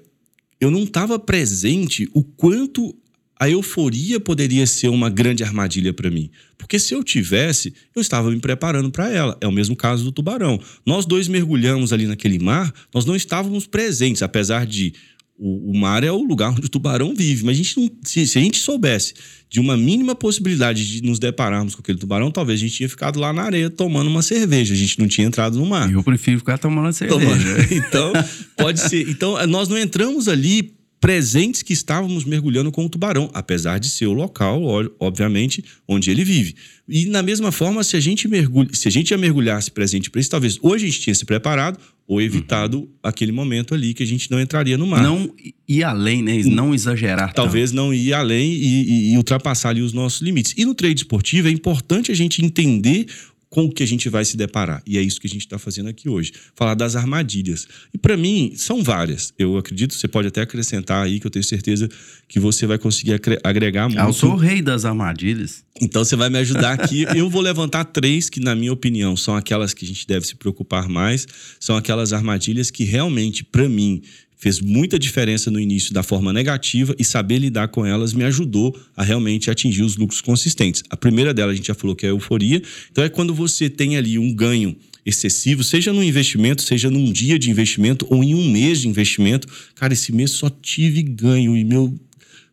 eu 0.60 0.70
não 0.70 0.82
estava 0.82 1.18
presente 1.18 2.08
o 2.12 2.22
quanto 2.22 2.94
a 3.38 3.48
euforia 3.48 4.18
poderia 4.18 4.66
ser 4.66 4.88
uma 4.88 5.08
grande 5.08 5.44
armadilha 5.44 5.92
para 5.92 6.10
mim. 6.10 6.30
Porque 6.56 6.78
se 6.78 6.92
eu 6.92 7.04
tivesse, 7.04 7.72
eu 7.94 8.02
estava 8.02 8.30
me 8.30 8.40
preparando 8.40 8.90
para 8.90 9.08
ela. 9.08 9.38
É 9.40 9.46
o 9.46 9.52
mesmo 9.52 9.76
caso 9.76 10.02
do 10.02 10.10
tubarão. 10.10 10.60
Nós 10.84 11.06
dois 11.06 11.28
mergulhamos 11.28 11.92
ali 11.92 12.06
naquele 12.06 12.38
mar, 12.40 12.74
nós 12.92 13.04
não 13.04 13.14
estávamos 13.14 13.66
presentes, 13.66 14.22
apesar 14.22 14.66
de 14.66 14.92
o, 15.38 15.70
o 15.70 15.78
mar 15.78 16.02
é 16.02 16.10
o 16.10 16.22
lugar 16.22 16.50
onde 16.50 16.66
o 16.66 16.68
tubarão 16.68 17.14
vive. 17.14 17.44
Mas 17.44 17.54
a 17.54 17.62
gente 17.62 17.78
não, 17.78 17.90
se, 18.02 18.26
se 18.26 18.38
a 18.38 18.40
gente 18.40 18.58
soubesse 18.58 19.14
de 19.48 19.60
uma 19.60 19.76
mínima 19.76 20.14
possibilidade 20.14 20.86
de 20.86 21.02
nos 21.02 21.18
depararmos 21.18 21.74
com 21.74 21.80
aquele 21.80 21.98
tubarão, 21.98 22.30
talvez 22.30 22.58
a 22.58 22.62
gente 22.62 22.74
tinha 22.74 22.88
ficado 22.88 23.18
lá 23.18 23.32
na 23.32 23.42
areia 23.42 23.70
tomando 23.70 24.08
uma 24.08 24.22
cerveja. 24.22 24.74
A 24.74 24.76
gente 24.76 24.98
não 24.98 25.06
tinha 25.06 25.26
entrado 25.26 25.58
no 25.58 25.64
mar. 25.64 25.90
Eu 25.90 26.02
prefiro 26.02 26.38
ficar 26.38 26.58
tomando 26.58 26.92
cerveja. 26.92 27.20
Tomando. 27.20 27.38
Então, 27.88 28.12
pode 28.56 28.80
ser. 28.80 29.08
Então, 29.08 29.46
nós 29.46 29.68
não 29.68 29.78
entramos 29.78 30.28
ali 30.28 30.74
presentes 31.00 31.62
que 31.62 31.72
estávamos 31.72 32.24
mergulhando 32.24 32.72
com 32.72 32.84
o 32.84 32.88
tubarão, 32.88 33.30
apesar 33.32 33.78
de 33.78 33.88
ser 33.88 34.06
o 34.06 34.12
local, 34.12 34.60
obviamente, 34.98 35.64
onde 35.86 36.10
ele 36.10 36.24
vive. 36.24 36.56
E 36.88 37.06
da 37.06 37.22
mesma 37.22 37.52
forma, 37.52 37.84
se 37.84 37.96
a 37.96 38.00
gente 38.00 38.26
mergulha, 38.26 38.70
se 38.72 38.88
a 38.88 38.90
gente 38.90 39.10
já 39.10 39.18
mergulhasse 39.18 39.70
presente 39.70 40.10
para 40.10 40.20
isso, 40.20 40.30
talvez 40.30 40.58
hoje 40.60 40.86
a 40.86 40.88
gente 40.88 41.00
tinha 41.00 41.14
se 41.14 41.24
preparado 41.24 41.78
ou 42.08 42.22
evitado 42.22 42.88
aquele 43.02 43.30
momento 43.30 43.74
ali 43.74 43.92
que 43.92 44.02
a 44.02 44.06
gente 44.06 44.30
não 44.30 44.40
entraria 44.40 44.78
no 44.78 44.86
mar. 44.86 45.02
Não 45.02 45.30
ir 45.68 45.84
além, 45.84 46.22
né? 46.22 46.40
Não 46.44 46.74
exagerar. 46.74 47.34
Talvez 47.34 47.70
não 47.70 47.92
ir 47.92 48.14
além 48.14 48.50
e, 48.50 48.64
e- 49.10 49.12
e 49.12 49.16
ultrapassar 49.18 49.68
ali 49.68 49.82
os 49.82 49.92
nossos 49.92 50.22
limites. 50.22 50.54
E 50.56 50.64
no 50.64 50.74
trade 50.74 51.02
esportivo 51.02 51.48
é 51.48 51.50
importante 51.50 52.10
a 52.10 52.14
gente 52.14 52.42
entender 52.42 53.06
com 53.50 53.64
o 53.64 53.72
que 53.72 53.82
a 53.82 53.86
gente 53.86 54.08
vai 54.08 54.24
se 54.24 54.36
deparar. 54.36 54.82
E 54.86 54.98
é 54.98 55.02
isso 55.02 55.20
que 55.20 55.26
a 55.26 55.30
gente 55.30 55.42
está 55.42 55.58
fazendo 55.58 55.88
aqui 55.88 56.08
hoje. 56.08 56.32
Falar 56.54 56.74
das 56.74 56.96
armadilhas. 56.96 57.66
E 57.92 57.98
para 57.98 58.16
mim, 58.16 58.52
são 58.56 58.82
várias. 58.82 59.32
Eu 59.38 59.56
acredito, 59.56 59.94
você 59.94 60.06
pode 60.06 60.28
até 60.28 60.42
acrescentar 60.42 61.04
aí, 61.04 61.18
que 61.18 61.26
eu 61.26 61.30
tenho 61.30 61.44
certeza 61.44 61.88
que 62.28 62.38
você 62.38 62.66
vai 62.66 62.78
conseguir 62.78 63.20
agregar 63.42 63.88
muito. 63.88 64.00
Ah, 64.00 64.06
eu 64.06 64.12
sou 64.12 64.32
o 64.32 64.36
rei 64.36 64.60
das 64.60 64.84
armadilhas. 64.84 65.64
Então 65.80 66.04
você 66.04 66.16
vai 66.16 66.28
me 66.28 66.38
ajudar 66.38 66.72
aqui. 66.72 67.06
Eu 67.16 67.30
vou 67.30 67.40
levantar 67.40 67.84
três 67.84 68.28
que, 68.28 68.40
na 68.40 68.54
minha 68.54 68.72
opinião, 68.72 69.16
são 69.16 69.36
aquelas 69.36 69.72
que 69.72 69.84
a 69.84 69.88
gente 69.88 70.06
deve 70.06 70.26
se 70.26 70.34
preocupar 70.34 70.88
mais. 70.88 71.26
São 71.60 71.76
aquelas 71.76 72.12
armadilhas 72.12 72.70
que 72.70 72.84
realmente, 72.84 73.44
para 73.44 73.68
mim, 73.68 74.02
fez 74.38 74.60
muita 74.60 74.98
diferença 74.98 75.50
no 75.50 75.60
início 75.60 75.92
da 75.92 76.02
forma 76.02 76.32
negativa 76.32 76.94
e 76.98 77.04
saber 77.04 77.38
lidar 77.38 77.68
com 77.68 77.84
elas 77.84 78.14
me 78.14 78.24
ajudou 78.24 78.74
a 78.96 79.02
realmente 79.02 79.50
atingir 79.50 79.82
os 79.82 79.96
lucros 79.96 80.20
consistentes. 80.20 80.82
A 80.88 80.96
primeira 80.96 81.34
delas 81.34 81.52
a 81.52 81.56
gente 81.56 81.66
já 81.66 81.74
falou 81.74 81.96
que 81.96 82.06
é 82.06 82.08
a 82.08 82.12
euforia. 82.12 82.62
Então 82.90 83.02
é 83.02 83.08
quando 83.08 83.34
você 83.34 83.68
tem 83.68 83.96
ali 83.96 84.18
um 84.18 84.32
ganho 84.32 84.76
excessivo, 85.04 85.64
seja 85.64 85.92
no 85.92 86.02
investimento, 86.02 86.62
seja 86.62 86.90
num 86.90 87.10
dia 87.10 87.38
de 87.38 87.50
investimento 87.50 88.06
ou 88.10 88.22
em 88.22 88.34
um 88.34 88.50
mês 88.50 88.80
de 88.80 88.88
investimento. 88.88 89.48
Cara, 89.74 89.92
esse 89.92 90.12
mês 90.12 90.30
só 90.30 90.48
tive 90.48 91.02
ganho 91.02 91.56
e 91.56 91.64
meu 91.64 91.98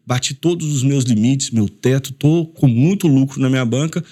bati 0.05 0.33
todos 0.33 0.71
os 0.71 0.83
meus 0.83 1.03
limites, 1.03 1.49
meu 1.49 1.67
teto, 1.67 2.13
tô 2.13 2.45
com 2.45 2.67
muito 2.67 3.07
lucro 3.07 3.41
na 3.41 3.49
minha 3.49 3.65
banca. 3.65 4.03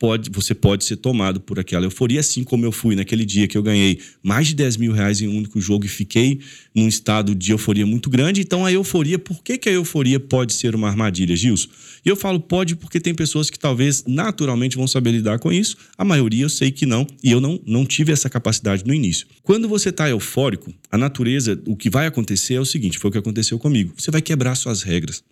Pode, 0.00 0.30
você 0.30 0.54
pode 0.54 0.84
ser 0.84 0.96
tomado 0.96 1.42
por 1.42 1.60
aquela 1.60 1.84
euforia, 1.84 2.20
assim 2.20 2.42
como 2.42 2.64
eu 2.64 2.72
fui 2.72 2.96
naquele 2.96 3.22
dia 3.22 3.46
que 3.46 3.58
eu 3.58 3.62
ganhei 3.62 4.00
mais 4.22 4.46
de 4.46 4.54
10 4.54 4.78
mil 4.78 4.92
reais 4.92 5.20
em 5.20 5.28
um 5.28 5.36
único 5.36 5.60
jogo 5.60 5.84
e 5.84 5.88
fiquei 5.88 6.40
num 6.74 6.88
estado 6.88 7.34
de 7.34 7.52
euforia 7.52 7.84
muito 7.84 8.08
grande. 8.08 8.40
Então, 8.40 8.64
a 8.64 8.72
euforia, 8.72 9.18
por 9.18 9.42
que, 9.42 9.58
que 9.58 9.68
a 9.68 9.72
euforia 9.72 10.18
pode 10.18 10.54
ser 10.54 10.74
uma 10.74 10.88
armadilha, 10.88 11.36
Gilson? 11.36 11.68
E 12.02 12.08
eu 12.08 12.16
falo 12.16 12.40
pode 12.40 12.76
porque 12.76 12.98
tem 12.98 13.14
pessoas 13.14 13.50
que 13.50 13.58
talvez 13.58 14.02
naturalmente 14.06 14.74
vão 14.74 14.86
saber 14.86 15.10
lidar 15.10 15.38
com 15.38 15.52
isso. 15.52 15.76
A 15.98 16.04
maioria 16.04 16.44
eu 16.44 16.48
sei 16.48 16.70
que 16.70 16.86
não, 16.86 17.06
e 17.22 17.30
eu 17.30 17.38
não, 17.38 17.60
não 17.66 17.84
tive 17.84 18.10
essa 18.10 18.30
capacidade 18.30 18.86
no 18.86 18.94
início. 18.94 19.26
Quando 19.42 19.68
você 19.68 19.90
está 19.90 20.08
eufórico, 20.08 20.72
a 20.90 20.96
natureza, 20.96 21.60
o 21.66 21.76
que 21.76 21.90
vai 21.90 22.06
acontecer 22.06 22.54
é 22.54 22.60
o 22.60 22.64
seguinte: 22.64 22.98
foi 22.98 23.10
o 23.10 23.12
que 23.12 23.18
aconteceu 23.18 23.58
comigo. 23.58 23.92
Você 23.98 24.10
vai 24.10 24.22
quebrar 24.22 24.54
suas 24.54 24.82
regras. 24.82 25.22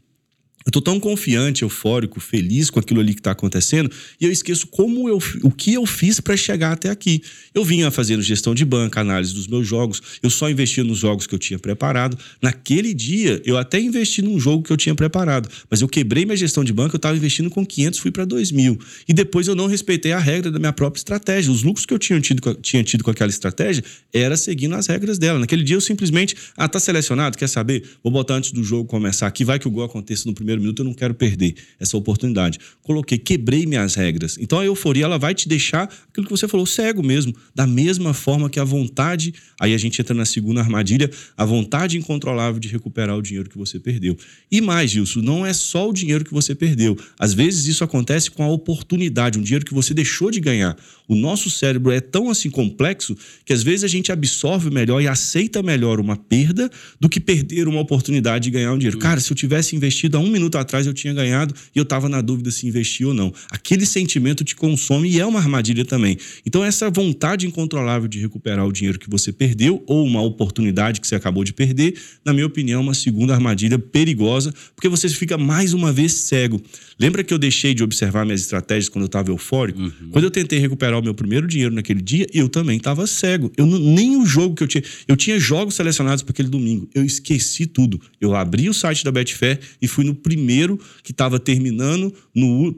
Eu 0.66 0.72
tô 0.72 0.80
tão 0.80 1.00
confiante, 1.00 1.62
eufórico, 1.62 2.20
feliz 2.20 2.68
com 2.68 2.78
aquilo 2.78 3.00
ali 3.00 3.14
que 3.14 3.20
está 3.20 3.30
acontecendo, 3.30 3.90
e 4.20 4.24
eu 4.24 4.30
esqueço 4.30 4.66
como 4.66 5.08
eu, 5.08 5.18
o 5.42 5.50
que 5.50 5.74
eu 5.74 5.86
fiz 5.86 6.20
para 6.20 6.36
chegar 6.36 6.72
até 6.72 6.90
aqui. 6.90 7.22
Eu 7.54 7.64
vinha 7.64 7.90
fazendo 7.90 8.22
gestão 8.22 8.54
de 8.54 8.64
banca, 8.64 9.00
análise 9.00 9.32
dos 9.32 9.46
meus 9.46 9.66
jogos, 9.66 10.02
eu 10.22 10.28
só 10.28 10.50
investia 10.50 10.84
nos 10.84 10.98
jogos 10.98 11.26
que 11.26 11.34
eu 11.34 11.38
tinha 11.38 11.58
preparado. 11.58 12.18
Naquele 12.42 12.92
dia, 12.92 13.40
eu 13.44 13.56
até 13.56 13.80
investi 13.80 14.20
num 14.20 14.38
jogo 14.38 14.62
que 14.62 14.72
eu 14.72 14.76
tinha 14.76 14.94
preparado, 14.94 15.48
mas 15.70 15.80
eu 15.80 15.88
quebrei 15.88 16.24
minha 16.24 16.36
gestão 16.36 16.62
de 16.62 16.72
banca, 16.72 16.96
eu 16.96 16.98
estava 16.98 17.16
investindo 17.16 17.48
com 17.48 17.64
500, 17.64 17.98
fui 17.98 18.10
para 18.10 18.24
2 18.24 18.52
mil. 18.52 18.78
E 19.08 19.12
depois 19.12 19.48
eu 19.48 19.54
não 19.54 19.66
respeitei 19.66 20.12
a 20.12 20.18
regra 20.18 20.50
da 20.50 20.58
minha 20.58 20.72
própria 20.72 21.00
estratégia. 21.00 21.50
Os 21.50 21.62
lucros 21.62 21.86
que 21.86 21.94
eu 21.94 21.98
tinha 21.98 22.20
tido, 22.20 22.54
tinha 22.56 22.84
tido 22.84 23.02
com 23.02 23.10
aquela 23.10 23.30
estratégia 23.30 23.82
era 24.12 24.36
seguindo 24.36 24.74
as 24.74 24.86
regras 24.86 25.18
dela. 25.18 25.38
Naquele 25.38 25.62
dia 25.62 25.76
eu 25.76 25.80
simplesmente, 25.80 26.36
ah, 26.56 26.68
tá 26.68 26.78
selecionado, 26.78 27.38
quer 27.38 27.48
saber? 27.48 27.84
Vou 28.02 28.12
botar 28.12 28.34
antes 28.34 28.52
do 28.52 28.62
jogo 28.62 28.88
começar 28.88 29.26
aqui, 29.26 29.44
vai 29.44 29.58
que 29.58 29.66
o 29.66 29.70
gol 29.70 29.84
aconteça 29.84 30.24
no 30.26 30.34
primeiro 30.34 30.57
primeiro 30.58 30.62
minuto, 30.62 30.80
eu 30.80 30.84
não 30.84 30.94
quero 30.94 31.14
perder 31.14 31.54
essa 31.80 31.96
oportunidade. 31.96 32.58
Coloquei, 32.82 33.16
quebrei 33.16 33.64
minhas 33.64 33.94
regras. 33.94 34.36
Então 34.40 34.58
a 34.58 34.64
euforia 34.64 35.04
ela 35.04 35.18
vai 35.18 35.34
te 35.34 35.48
deixar 35.48 35.84
aquilo 35.84 36.26
que 36.26 36.30
você 36.30 36.48
falou, 36.48 36.66
cego 36.66 37.02
mesmo, 37.02 37.34
da 37.54 37.66
mesma 37.66 38.12
forma 38.12 38.50
que 38.50 38.58
a 38.58 38.64
vontade, 38.64 39.32
aí 39.60 39.72
a 39.72 39.78
gente 39.78 40.00
entra 40.00 40.14
na 40.14 40.24
segunda 40.24 40.60
armadilha, 40.60 41.10
a 41.36 41.44
vontade 41.44 41.96
incontrolável 41.96 42.60
de 42.60 42.68
recuperar 42.68 43.16
o 43.16 43.22
dinheiro 43.22 43.48
que 43.48 43.56
você 43.56 43.78
perdeu. 43.78 44.16
E 44.50 44.60
mais, 44.60 44.90
Gilson, 44.90 45.20
não 45.20 45.46
é 45.46 45.52
só 45.52 45.88
o 45.88 45.92
dinheiro 45.92 46.24
que 46.24 46.32
você 46.32 46.54
perdeu. 46.54 46.96
Às 47.18 47.32
vezes 47.32 47.66
isso 47.66 47.84
acontece 47.84 48.30
com 48.30 48.42
a 48.42 48.48
oportunidade, 48.48 49.38
um 49.38 49.42
dinheiro 49.42 49.64
que 49.64 49.74
você 49.74 49.94
deixou 49.94 50.30
de 50.30 50.40
ganhar. 50.40 50.76
O 51.06 51.14
nosso 51.14 51.48
cérebro 51.50 51.90
é 51.90 52.00
tão 52.00 52.28
assim 52.28 52.50
complexo 52.50 53.16
que 53.44 53.52
às 53.52 53.62
vezes 53.62 53.84
a 53.84 53.88
gente 53.88 54.12
absorve 54.12 54.70
melhor 54.70 55.00
e 55.00 55.08
aceita 55.08 55.62
melhor 55.62 56.00
uma 56.00 56.16
perda 56.16 56.70
do 57.00 57.08
que 57.08 57.18
perder 57.18 57.66
uma 57.66 57.80
oportunidade 57.80 58.44
de 58.44 58.50
ganhar 58.50 58.72
um 58.72 58.78
dinheiro. 58.78 58.98
Cara, 58.98 59.18
se 59.18 59.32
eu 59.32 59.36
tivesse 59.36 59.74
investido 59.74 60.18
há 60.18 60.20
um 60.20 60.28
minuto 60.38 60.56
atrás, 60.56 60.86
eu 60.86 60.94
tinha 60.94 61.12
ganhado 61.12 61.54
e 61.74 61.78
eu 61.78 61.82
estava 61.82 62.08
na 62.08 62.20
dúvida 62.20 62.50
se 62.50 62.66
investir 62.66 63.06
ou 63.06 63.14
não. 63.14 63.32
Aquele 63.50 63.84
sentimento 63.84 64.44
te 64.44 64.56
consome 64.56 65.10
e 65.10 65.20
é 65.20 65.26
uma 65.26 65.38
armadilha 65.38 65.84
também. 65.84 66.16
Então, 66.46 66.64
essa 66.64 66.90
vontade 66.90 67.46
incontrolável 67.46 68.08
de 68.08 68.18
recuperar 68.18 68.66
o 68.66 68.72
dinheiro 68.72 68.98
que 68.98 69.10
você 69.10 69.32
perdeu 69.32 69.82
ou 69.86 70.04
uma 70.04 70.22
oportunidade 70.22 71.00
que 71.00 71.06
você 71.06 71.14
acabou 71.14 71.44
de 71.44 71.52
perder, 71.52 71.94
na 72.24 72.32
minha 72.32 72.46
opinião, 72.46 72.80
é 72.80 72.82
uma 72.82 72.94
segunda 72.94 73.34
armadilha 73.34 73.78
perigosa, 73.78 74.54
porque 74.74 74.88
você 74.88 75.08
fica 75.08 75.36
mais 75.36 75.74
uma 75.74 75.92
vez 75.92 76.12
cego. 76.12 76.62
Lembra 76.98 77.22
que 77.22 77.32
eu 77.32 77.38
deixei 77.38 77.74
de 77.74 77.82
observar 77.82 78.24
minhas 78.24 78.40
estratégias 78.40 78.88
quando 78.88 79.04
eu 79.04 79.06
estava 79.06 79.30
eufórico? 79.30 79.80
Uhum. 79.80 80.10
Quando 80.10 80.24
eu 80.24 80.30
tentei 80.30 80.58
recuperar 80.58 80.98
o 80.98 81.02
meu 81.02 81.14
primeiro 81.14 81.46
dinheiro 81.46 81.72
naquele 81.74 82.02
dia, 82.02 82.26
eu 82.32 82.48
também 82.48 82.76
estava 82.76 83.06
cego. 83.06 83.52
Eu 83.56 83.66
não, 83.66 83.78
nem 83.78 84.16
o 84.16 84.26
jogo 84.26 84.54
que 84.54 84.62
eu 84.62 84.68
tinha. 84.68 84.82
Eu 85.06 85.16
tinha 85.16 85.38
jogos 85.38 85.74
selecionados 85.74 86.22
para 86.22 86.32
aquele 86.32 86.48
domingo. 86.48 86.88
Eu 86.94 87.04
esqueci 87.04 87.66
tudo. 87.66 88.00
Eu 88.20 88.34
abri 88.34 88.68
o 88.68 88.74
site 88.74 89.04
da 89.04 89.12
Betfair 89.12 89.60
e 89.80 89.86
fui 89.86 90.04
no 90.04 90.14
primeiro 90.28 90.78
que 91.02 91.10
estava 91.10 91.40
terminando 91.40 92.12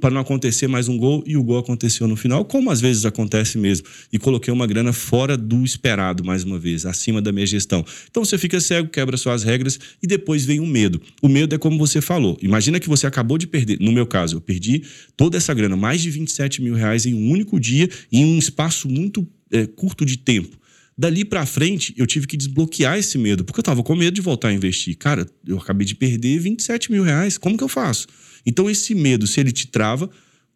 para 0.01 0.13
não 0.13 0.21
acontecer 0.21 0.69
mais 0.69 0.87
um 0.87 0.97
gol 0.97 1.25
e 1.27 1.37
o 1.37 1.43
gol 1.43 1.59
aconteceu 1.59 2.07
no 2.07 2.15
final, 2.15 2.45
como 2.45 2.71
às 2.71 2.81
vezes 2.81 3.05
acontece 3.05 3.59
mesmo. 3.59 3.89
E 4.13 4.21
coloquei 4.21 4.55
uma 4.55 4.69
grana 4.69 4.93
fora 4.93 5.37
do 5.37 5.65
esperado, 5.65 6.25
mais 6.25 6.45
uma 6.45 6.61
vez, 6.61 6.87
acima 6.87 7.21
da 7.21 7.33
minha 7.33 7.45
gestão. 7.45 7.85
Então 8.09 8.25
você 8.25 8.39
fica 8.39 8.61
cego, 8.61 8.89
quebra 8.89 9.17
suas 9.17 9.43
regras 9.43 9.81
e 10.01 10.07
depois 10.07 10.45
vem 10.45 10.61
o 10.61 10.67
medo. 10.67 11.03
O 11.21 11.29
medo 11.29 11.57
é 11.57 11.59
como 11.59 11.77
você 11.77 12.01
falou. 12.01 12.39
Imagina 12.41 12.79
que 12.79 12.89
você 12.89 13.05
acabou 13.05 13.37
de 13.37 13.49
perder. 13.49 13.79
No 13.81 13.91
meu 13.91 14.07
caso, 14.07 14.37
eu 14.37 14.41
perdi 14.41 14.85
toda 15.17 15.37
essa 15.37 15.53
grana, 15.53 15.77
mais 15.77 16.01
de 16.01 16.09
27 16.09 16.63
mil 16.63 16.75
reais 16.75 17.05
em 17.05 17.15
um 17.15 17.33
único 17.33 17.59
dia, 17.59 17.89
em 18.13 18.25
um 18.25 18.39
espaço 18.39 18.89
muito 18.89 19.27
é, 19.51 19.67
curto 19.67 20.05
de 20.05 20.17
tempo. 20.17 20.60
Dali 21.01 21.25
para 21.25 21.47
frente, 21.47 21.95
eu 21.97 22.07
tive 22.07 22.27
que 22.27 22.37
desbloquear 22.37 22.99
esse 22.99 23.17
medo, 23.17 23.43
porque 23.43 23.59
eu 23.59 23.65
tava 23.65 23.83
com 23.83 23.97
medo 23.97 24.15
de 24.15 24.21
voltar 24.21 24.49
a 24.49 24.53
investir. 24.53 24.95
Cara, 24.99 25.27
eu 25.47 25.57
acabei 25.57 25.87
de 25.87 25.95
perder 25.95 26.39
27 26.39 26.93
mil 26.93 27.03
reais, 27.03 27.39
como 27.39 27.57
que 27.57 27.65
eu 27.65 27.69
faço? 27.69 28.07
Então, 28.45 28.69
esse 28.69 28.95
medo, 28.95 29.27
se 29.27 29.41
ele 29.41 29.51
te 29.51 29.67
trava, 29.67 30.11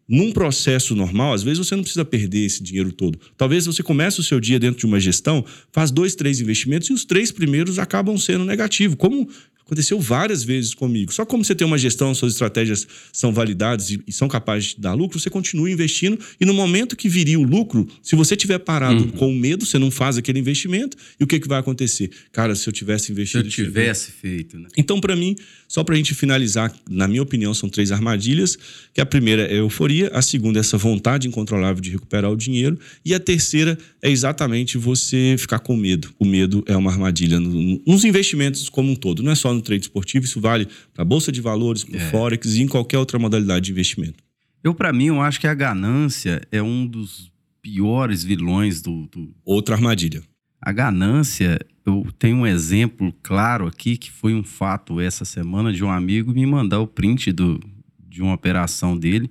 num 0.07 0.31
processo 0.31 0.95
normal, 0.95 1.33
às 1.33 1.41
vezes 1.41 1.65
você 1.65 1.75
não 1.75 1.81
precisa 1.81 2.05
perder 2.05 2.45
esse 2.45 2.61
dinheiro 2.61 2.91
todo. 2.91 3.19
Talvez 3.35 3.65
você 3.65 3.81
comece 3.81 4.19
o 4.19 4.23
seu 4.23 4.39
dia 4.39 4.59
dentro 4.59 4.77
de 4.77 4.85
uma 4.85 4.99
gestão, 4.99 5.43
faz 5.71 5.89
dois, 5.89 6.13
três 6.13 6.39
investimentos 6.39 6.91
e 6.91 6.93
os 6.93 7.03
três 7.05 7.31
primeiros 7.31 7.79
acabam 7.79 8.15
sendo 8.15 8.45
negativos. 8.45 8.97
Como 8.99 9.27
Aconteceu 9.65 9.99
várias 9.99 10.43
vezes 10.43 10.75
comigo. 10.75 11.11
Só 11.11 11.25
como 11.25 11.43
você 11.43 11.55
tem 11.55 11.65
uma 11.65 11.77
gestão, 11.77 12.13
suas 12.13 12.33
estratégias 12.33 12.87
são 13.11 13.33
validadas 13.33 13.89
e, 13.89 14.11
são 14.11 14.27
capazes 14.27 14.75
de 14.75 14.81
dar 14.81 14.93
lucro, 14.93 15.19
você 15.19 15.29
continua 15.29 15.69
investindo 15.69 16.19
e 16.39 16.45
no 16.45 16.53
momento 16.53 16.95
que 16.95 17.09
viria 17.09 17.39
o 17.39 17.43
lucro, 17.43 17.87
se 18.01 18.15
você 18.15 18.35
tiver 18.35 18.59
parado 18.59 19.05
uhum. 19.05 19.09
com 19.09 19.33
medo, 19.33 19.65
você 19.65 19.79
não 19.79 19.89
faz 19.89 20.17
aquele 20.17 20.37
investimento 20.37 20.95
e 21.19 21.23
o 21.23 21.27
que, 21.27 21.39
que 21.39 21.47
vai 21.47 21.59
acontecer? 21.59 22.11
Cara, 22.31 22.53
se 22.53 22.69
eu 22.69 22.73
tivesse 22.73 23.11
investido... 23.11 23.49
Se 23.49 23.61
eu 23.61 23.65
tivesse 23.65 24.11
feito, 24.11 24.59
né? 24.59 24.67
Então, 24.77 25.01
para 25.01 25.15
mim, 25.15 25.35
só 25.67 25.83
para 25.83 25.95
a 25.95 25.97
gente 25.97 26.13
finalizar, 26.13 26.71
na 26.87 27.07
minha 27.07 27.23
opinião, 27.23 27.51
são 27.53 27.67
três 27.67 27.91
armadilhas, 27.91 28.57
que 28.93 29.01
a 29.01 29.05
primeira 29.05 29.43
é 29.43 29.53
a 29.53 29.57
euforia, 29.57 30.11
a 30.13 30.21
segunda 30.21 30.59
é 30.59 30.61
essa 30.61 30.77
vontade 30.77 31.27
incontrolável 31.27 31.81
de 31.81 31.89
recuperar 31.89 32.31
o 32.31 32.35
dinheiro 32.35 32.77
e 33.03 33.15
a 33.15 33.19
terceira 33.19 33.77
é 33.99 34.11
exatamente 34.11 34.77
você 34.77 35.35
ficar 35.39 35.57
com 35.57 35.75
medo. 35.75 36.13
O 36.19 36.25
medo 36.25 36.63
é 36.67 36.77
uma 36.77 36.91
armadilha 36.91 37.39
nos 37.39 38.05
investimentos 38.05 38.69
como 38.69 38.91
um 38.91 38.95
todo, 38.95 39.23
não 39.23 39.31
é 39.31 39.35
só 39.35 39.54
no 39.55 39.61
trade 39.61 39.83
esportivo, 39.83 40.25
isso 40.25 40.39
vale 40.39 40.67
para 40.93 41.01
a 41.01 41.05
bolsa 41.05 41.31
de 41.31 41.41
valores, 41.41 41.83
para 41.83 41.97
o 41.97 42.01
é. 42.01 42.09
forex 42.11 42.55
e 42.55 42.61
em 42.61 42.67
qualquer 42.67 42.99
outra 42.99 43.17
modalidade 43.17 43.65
de 43.65 43.71
investimento. 43.71 44.23
Eu, 44.63 44.73
para 44.73 44.91
mim, 44.91 45.05
eu 45.05 45.21
acho 45.21 45.39
que 45.39 45.47
a 45.47 45.53
ganância 45.53 46.41
é 46.51 46.61
um 46.61 46.85
dos 46.85 47.31
piores 47.61 48.23
vilões 48.23 48.81
do, 48.81 49.07
do... 49.07 49.33
Outra 49.43 49.75
armadilha. 49.75 50.23
A 50.61 50.71
ganância, 50.71 51.59
eu 51.85 52.07
tenho 52.17 52.37
um 52.37 52.47
exemplo 52.47 53.13
claro 53.21 53.67
aqui, 53.67 53.97
que 53.97 54.11
foi 54.11 54.33
um 54.33 54.43
fato 54.43 54.99
essa 54.99 55.23
semana 55.23 55.71
de 55.71 55.83
um 55.83 55.89
amigo 55.91 56.33
me 56.33 56.45
mandar 56.45 56.79
o 56.79 56.87
print 56.87 57.31
do, 57.31 57.59
de 57.99 58.21
uma 58.21 58.33
operação 58.33 58.97
dele. 58.97 59.29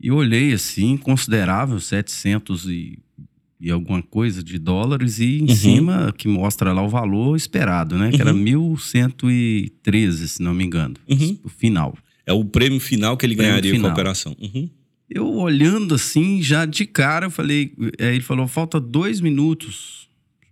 E 0.00 0.10
olhei 0.10 0.52
assim, 0.52 0.96
considerável, 0.96 1.80
700 1.80 2.66
e 2.66 2.98
e 3.60 3.70
alguma 3.70 4.02
coisa 4.02 4.42
de 4.42 4.58
dólares 4.58 5.18
e 5.18 5.38
em 5.38 5.48
uhum. 5.48 5.56
cima 5.56 6.14
que 6.16 6.28
mostra 6.28 6.72
lá 6.72 6.82
o 6.82 6.88
valor 6.88 7.36
esperado, 7.36 7.96
né? 7.96 8.10
Que 8.10 8.20
era 8.20 8.32
1.113, 8.32 10.20
uhum. 10.20 10.26
se 10.26 10.42
não 10.42 10.54
me 10.54 10.64
engano, 10.64 10.96
uhum. 11.08 11.38
o 11.44 11.48
final. 11.48 11.96
É 12.26 12.32
o 12.32 12.44
prêmio 12.44 12.80
final 12.80 13.16
que 13.16 13.26
ele 13.26 13.34
ganharia 13.34 13.72
final. 13.72 13.86
com 13.86 13.90
a 13.90 13.92
operação. 13.92 14.36
Uhum. 14.40 14.68
Eu 15.08 15.32
olhando 15.34 15.94
assim, 15.94 16.42
já 16.42 16.64
de 16.64 16.86
cara, 16.86 17.26
eu 17.26 17.30
falei, 17.30 17.74
é, 17.98 18.14
ele 18.14 18.22
falou, 18.22 18.48
falta 18.48 18.80
dois 18.80 19.20
minutos, 19.20 20.08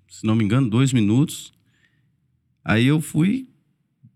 se 0.08 0.26
não 0.26 0.34
me 0.34 0.44
engano, 0.44 0.68
dois 0.68 0.92
minutos. 0.92 1.52
Aí 2.64 2.86
eu 2.86 3.00
fui 3.00 3.48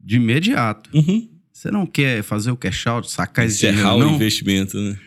de 0.01 0.17
imediato. 0.17 0.91
Uhum. 0.95 1.29
Você 1.53 1.71
não 1.71 1.87
quer 1.87 2.23
fazer 2.23 2.51
o 2.51 2.57
cash 2.57 2.87
out, 2.87 3.11
sacar 3.11 3.47
esse 3.47 3.61
dinheiro, 3.61 3.99
não? 3.99 4.13
o 4.13 4.15
investimento, 4.15 4.79
né? 4.79 4.99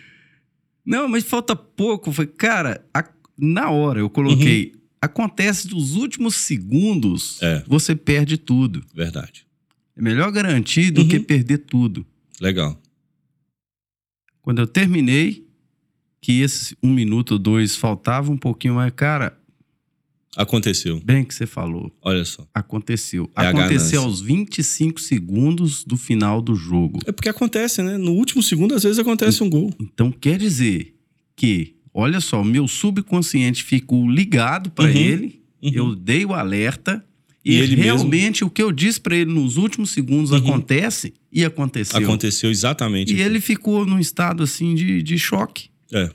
Não, 0.83 1.07
mas 1.07 1.23
falta 1.23 1.55
pouco. 1.55 2.09
Eu 2.09 2.13
falei, 2.13 2.31
cara, 2.35 2.83
a 2.91 3.03
na 3.39 3.69
hora 3.69 3.99
eu 3.99 4.09
coloquei. 4.09 4.71
Uhum. 4.73 4.79
Acontece 5.01 5.67
dos 5.67 5.95
últimos 5.95 6.35
segundos, 6.35 7.41
é. 7.41 7.63
você 7.65 7.95
perde 7.95 8.37
tudo. 8.37 8.83
Verdade. 8.93 9.47
É 9.95 10.01
melhor 10.01 10.31
garantir 10.31 10.91
do 10.91 11.01
uhum. 11.01 11.07
que 11.07 11.19
perder 11.19 11.59
tudo. 11.59 12.05
Legal. 12.39 12.79
Quando 14.41 14.59
eu 14.59 14.67
terminei, 14.67 15.47
que 16.21 16.41
esse 16.41 16.75
um 16.81 16.93
minuto 16.93 17.31
ou 17.31 17.39
dois 17.39 17.75
faltava 17.75 18.31
um 18.31 18.37
pouquinho 18.37 18.75
mais, 18.75 18.91
cara. 18.95 19.37
Aconteceu. 20.35 21.01
Bem 21.03 21.25
que 21.25 21.33
você 21.33 21.45
falou. 21.47 21.91
Olha 22.01 22.23
só. 22.23 22.47
Aconteceu. 22.53 23.29
É 23.35 23.47
aconteceu 23.47 24.03
aos 24.03 24.21
25 24.21 25.01
segundos 25.01 25.83
do 25.83 25.97
final 25.97 26.41
do 26.41 26.55
jogo. 26.55 26.99
É 27.05 27.11
porque 27.11 27.29
acontece, 27.29 27.81
né? 27.81 27.97
No 27.97 28.13
último 28.13 28.43
segundo, 28.43 28.75
às 28.75 28.83
vezes 28.83 28.99
acontece 28.99 29.43
um 29.43 29.49
gol. 29.49 29.73
Então 29.81 30.11
quer 30.11 30.37
dizer 30.37 30.95
que 31.35 31.75
olha 31.99 32.19
só, 32.19 32.41
o 32.41 32.45
meu 32.45 32.67
subconsciente 32.67 33.63
ficou 33.63 34.09
ligado 34.09 34.71
para 34.71 34.89
uhum, 34.89 34.97
ele, 34.97 35.41
uhum. 35.61 35.71
eu 35.73 35.95
dei 35.95 36.25
o 36.25 36.33
alerta 36.33 37.03
e, 37.43 37.55
e 37.55 37.65
realmente 37.75 38.41
mesmo... 38.41 38.47
o 38.47 38.49
que 38.49 38.61
eu 38.61 38.71
disse 38.71 38.99
para 38.99 39.15
ele 39.15 39.31
nos 39.31 39.57
últimos 39.57 39.91
segundos 39.91 40.31
uhum. 40.31 40.37
acontece 40.37 41.13
e 41.31 41.45
aconteceu. 41.45 41.99
Aconteceu 41.99 42.49
exatamente. 42.49 43.13
E 43.13 43.21
ele 43.21 43.39
ficou 43.39 43.85
num 43.85 43.99
estado 43.99 44.43
assim 44.43 44.75
de, 44.75 45.01
de 45.01 45.17
choque. 45.17 45.69
É. 45.91 46.09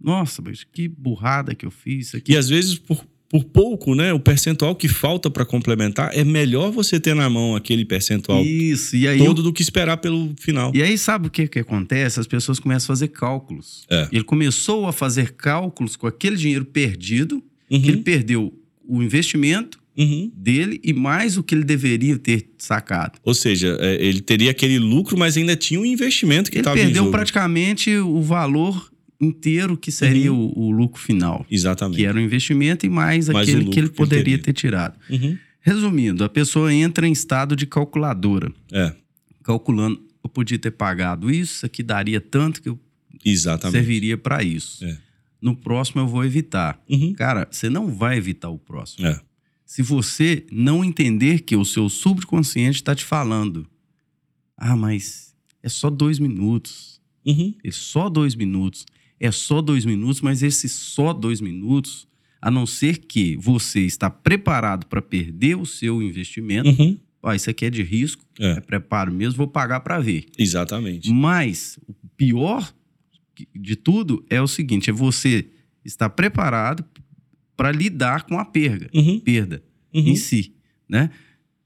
Nossa, 0.00 0.42
mas 0.42 0.64
que 0.64 0.88
burrada 0.88 1.54
que 1.54 1.64
eu 1.64 1.70
fiz 1.70 2.14
aqui. 2.14 2.32
E 2.32 2.36
às 2.36 2.48
vezes 2.48 2.78
por 2.78 3.06
por 3.34 3.42
pouco, 3.42 3.96
né? 3.96 4.12
O 4.12 4.20
percentual 4.20 4.76
que 4.76 4.86
falta 4.86 5.28
para 5.28 5.44
complementar 5.44 6.16
é 6.16 6.22
melhor 6.22 6.70
você 6.70 7.00
ter 7.00 7.16
na 7.16 7.28
mão 7.28 7.56
aquele 7.56 7.84
percentual 7.84 8.44
Isso, 8.44 8.94
e 8.94 9.08
aí 9.08 9.18
todo 9.18 9.40
eu... 9.40 9.42
do 9.42 9.52
que 9.52 9.60
esperar 9.60 9.96
pelo 9.96 10.32
final. 10.38 10.70
E 10.72 10.80
aí 10.80 10.96
sabe 10.96 11.26
o 11.26 11.30
que, 11.30 11.48
que 11.48 11.58
acontece? 11.58 12.20
As 12.20 12.28
pessoas 12.28 12.60
começam 12.60 12.92
a 12.92 12.94
fazer 12.94 13.08
cálculos. 13.08 13.86
É. 13.90 14.06
Ele 14.12 14.22
começou 14.22 14.86
a 14.86 14.92
fazer 14.92 15.32
cálculos 15.32 15.96
com 15.96 16.06
aquele 16.06 16.36
dinheiro 16.36 16.64
perdido, 16.64 17.42
uhum. 17.68 17.82
que 17.82 17.88
ele 17.88 18.02
perdeu 18.02 18.54
o 18.86 19.02
investimento 19.02 19.82
Uhum. 19.96 20.28
dele 20.34 20.80
e 20.82 20.92
mais 20.92 21.36
o 21.36 21.42
que 21.44 21.54
ele 21.54 21.62
deveria 21.62 22.18
ter 22.18 22.48
sacado. 22.58 23.16
Ou 23.22 23.32
seja, 23.32 23.78
é, 23.80 23.94
ele 24.04 24.20
teria 24.20 24.50
aquele 24.50 24.76
lucro, 24.76 25.16
mas 25.16 25.36
ainda 25.36 25.54
tinha 25.54 25.78
um 25.78 25.86
investimento 25.86 26.50
que 26.50 26.58
estava 26.58 26.76
Ele 26.76 26.86
perdeu 26.86 27.12
praticamente 27.12 27.96
o 27.96 28.20
valor 28.20 28.90
inteiro 29.20 29.76
que 29.76 29.90
seria 29.90 30.32
uhum. 30.32 30.52
o, 30.54 30.66
o, 30.66 30.70
lucro 30.70 31.00
final. 31.00 31.46
Exatamente. 31.50 31.98
Que 31.98 32.06
era 32.06 32.16
o 32.16 32.20
investimento 32.20 32.84
e 32.84 32.88
mais, 32.88 33.28
mais 33.28 33.48
aquele 33.48 33.70
que 33.70 33.78
ele 33.78 33.88
poderia 33.88 34.24
que 34.24 34.30
ele 34.30 34.42
ter 34.42 34.52
tirado. 34.52 34.98
Uhum. 35.08 35.38
Resumindo, 35.60 36.24
a 36.24 36.28
pessoa 36.28 36.72
entra 36.72 37.08
em 37.08 37.12
estado 37.12 37.56
de 37.56 37.66
calculadora. 37.66 38.52
É. 38.72 38.94
calculando, 39.42 40.02
eu 40.22 40.28
podia 40.28 40.58
ter 40.58 40.70
pagado 40.70 41.30
isso, 41.30 41.56
isso 41.56 41.66
aqui 41.66 41.82
daria 41.82 42.20
tanto 42.20 42.60
que 42.60 42.68
eu 42.68 42.78
Exatamente. 43.24 43.76
serviria 43.76 44.16
para 44.16 44.42
isso. 44.42 44.84
É. 44.84 44.98
No 45.40 45.54
próximo 45.54 46.02
eu 46.02 46.06
vou 46.06 46.24
evitar. 46.24 46.82
Uhum. 46.88 47.12
Cara, 47.14 47.46
você 47.50 47.68
não 47.68 47.88
vai 47.88 48.16
evitar 48.16 48.48
o 48.48 48.58
próximo. 48.58 49.06
É. 49.06 49.20
Se 49.64 49.82
você 49.82 50.46
não 50.50 50.84
entender 50.84 51.40
que 51.40 51.56
o 51.56 51.64
seu 51.64 51.88
subconsciente 51.88 52.76
está 52.76 52.94
te 52.94 53.04
falando, 53.04 53.66
ah, 54.56 54.76
mas 54.76 55.34
é 55.62 55.68
só 55.68 55.90
dois 55.90 56.18
minutos. 56.18 57.00
Uhum. 57.24 57.54
É 57.64 57.70
só 57.70 58.08
dois 58.08 58.34
minutos. 58.34 58.86
É 59.20 59.30
só 59.30 59.60
dois 59.62 59.84
minutos, 59.84 60.20
mas 60.20 60.42
esses 60.42 60.72
só 60.72 61.12
dois 61.12 61.40
minutos, 61.40 62.06
a 62.40 62.50
não 62.50 62.66
ser 62.66 62.98
que 62.98 63.36
você 63.36 63.80
está 63.80 64.10
preparado 64.10 64.86
para 64.86 65.00
perder 65.00 65.56
o 65.56 65.64
seu 65.64 66.02
investimento, 66.02 66.68
Uhum. 66.68 66.98
ó, 67.22 67.32
isso 67.32 67.48
aqui 67.48 67.64
é 67.66 67.70
de 67.70 67.82
risco, 67.82 68.24
É. 68.38 68.52
é 68.52 68.60
preparo 68.60 69.12
mesmo, 69.12 69.36
vou 69.38 69.48
pagar 69.48 69.80
para 69.80 69.98
ver. 70.00 70.26
Exatamente. 70.38 71.10
Mas 71.10 71.78
o 71.88 71.94
pior 72.16 72.72
de 73.54 73.76
tudo 73.76 74.24
é 74.28 74.40
o 74.42 74.46
seguinte: 74.48 74.90
é 74.90 74.92
você 74.92 75.46
estar 75.84 76.08
preparado 76.10 76.84
para 77.56 77.70
lidar 77.72 78.24
com 78.24 78.38
a 78.38 78.44
perda, 78.44 78.90
Uhum. 78.92 79.20
perda 79.20 79.62
Uhum. 79.94 80.08
em 80.08 80.16
si, 80.16 80.52
né? 80.88 81.10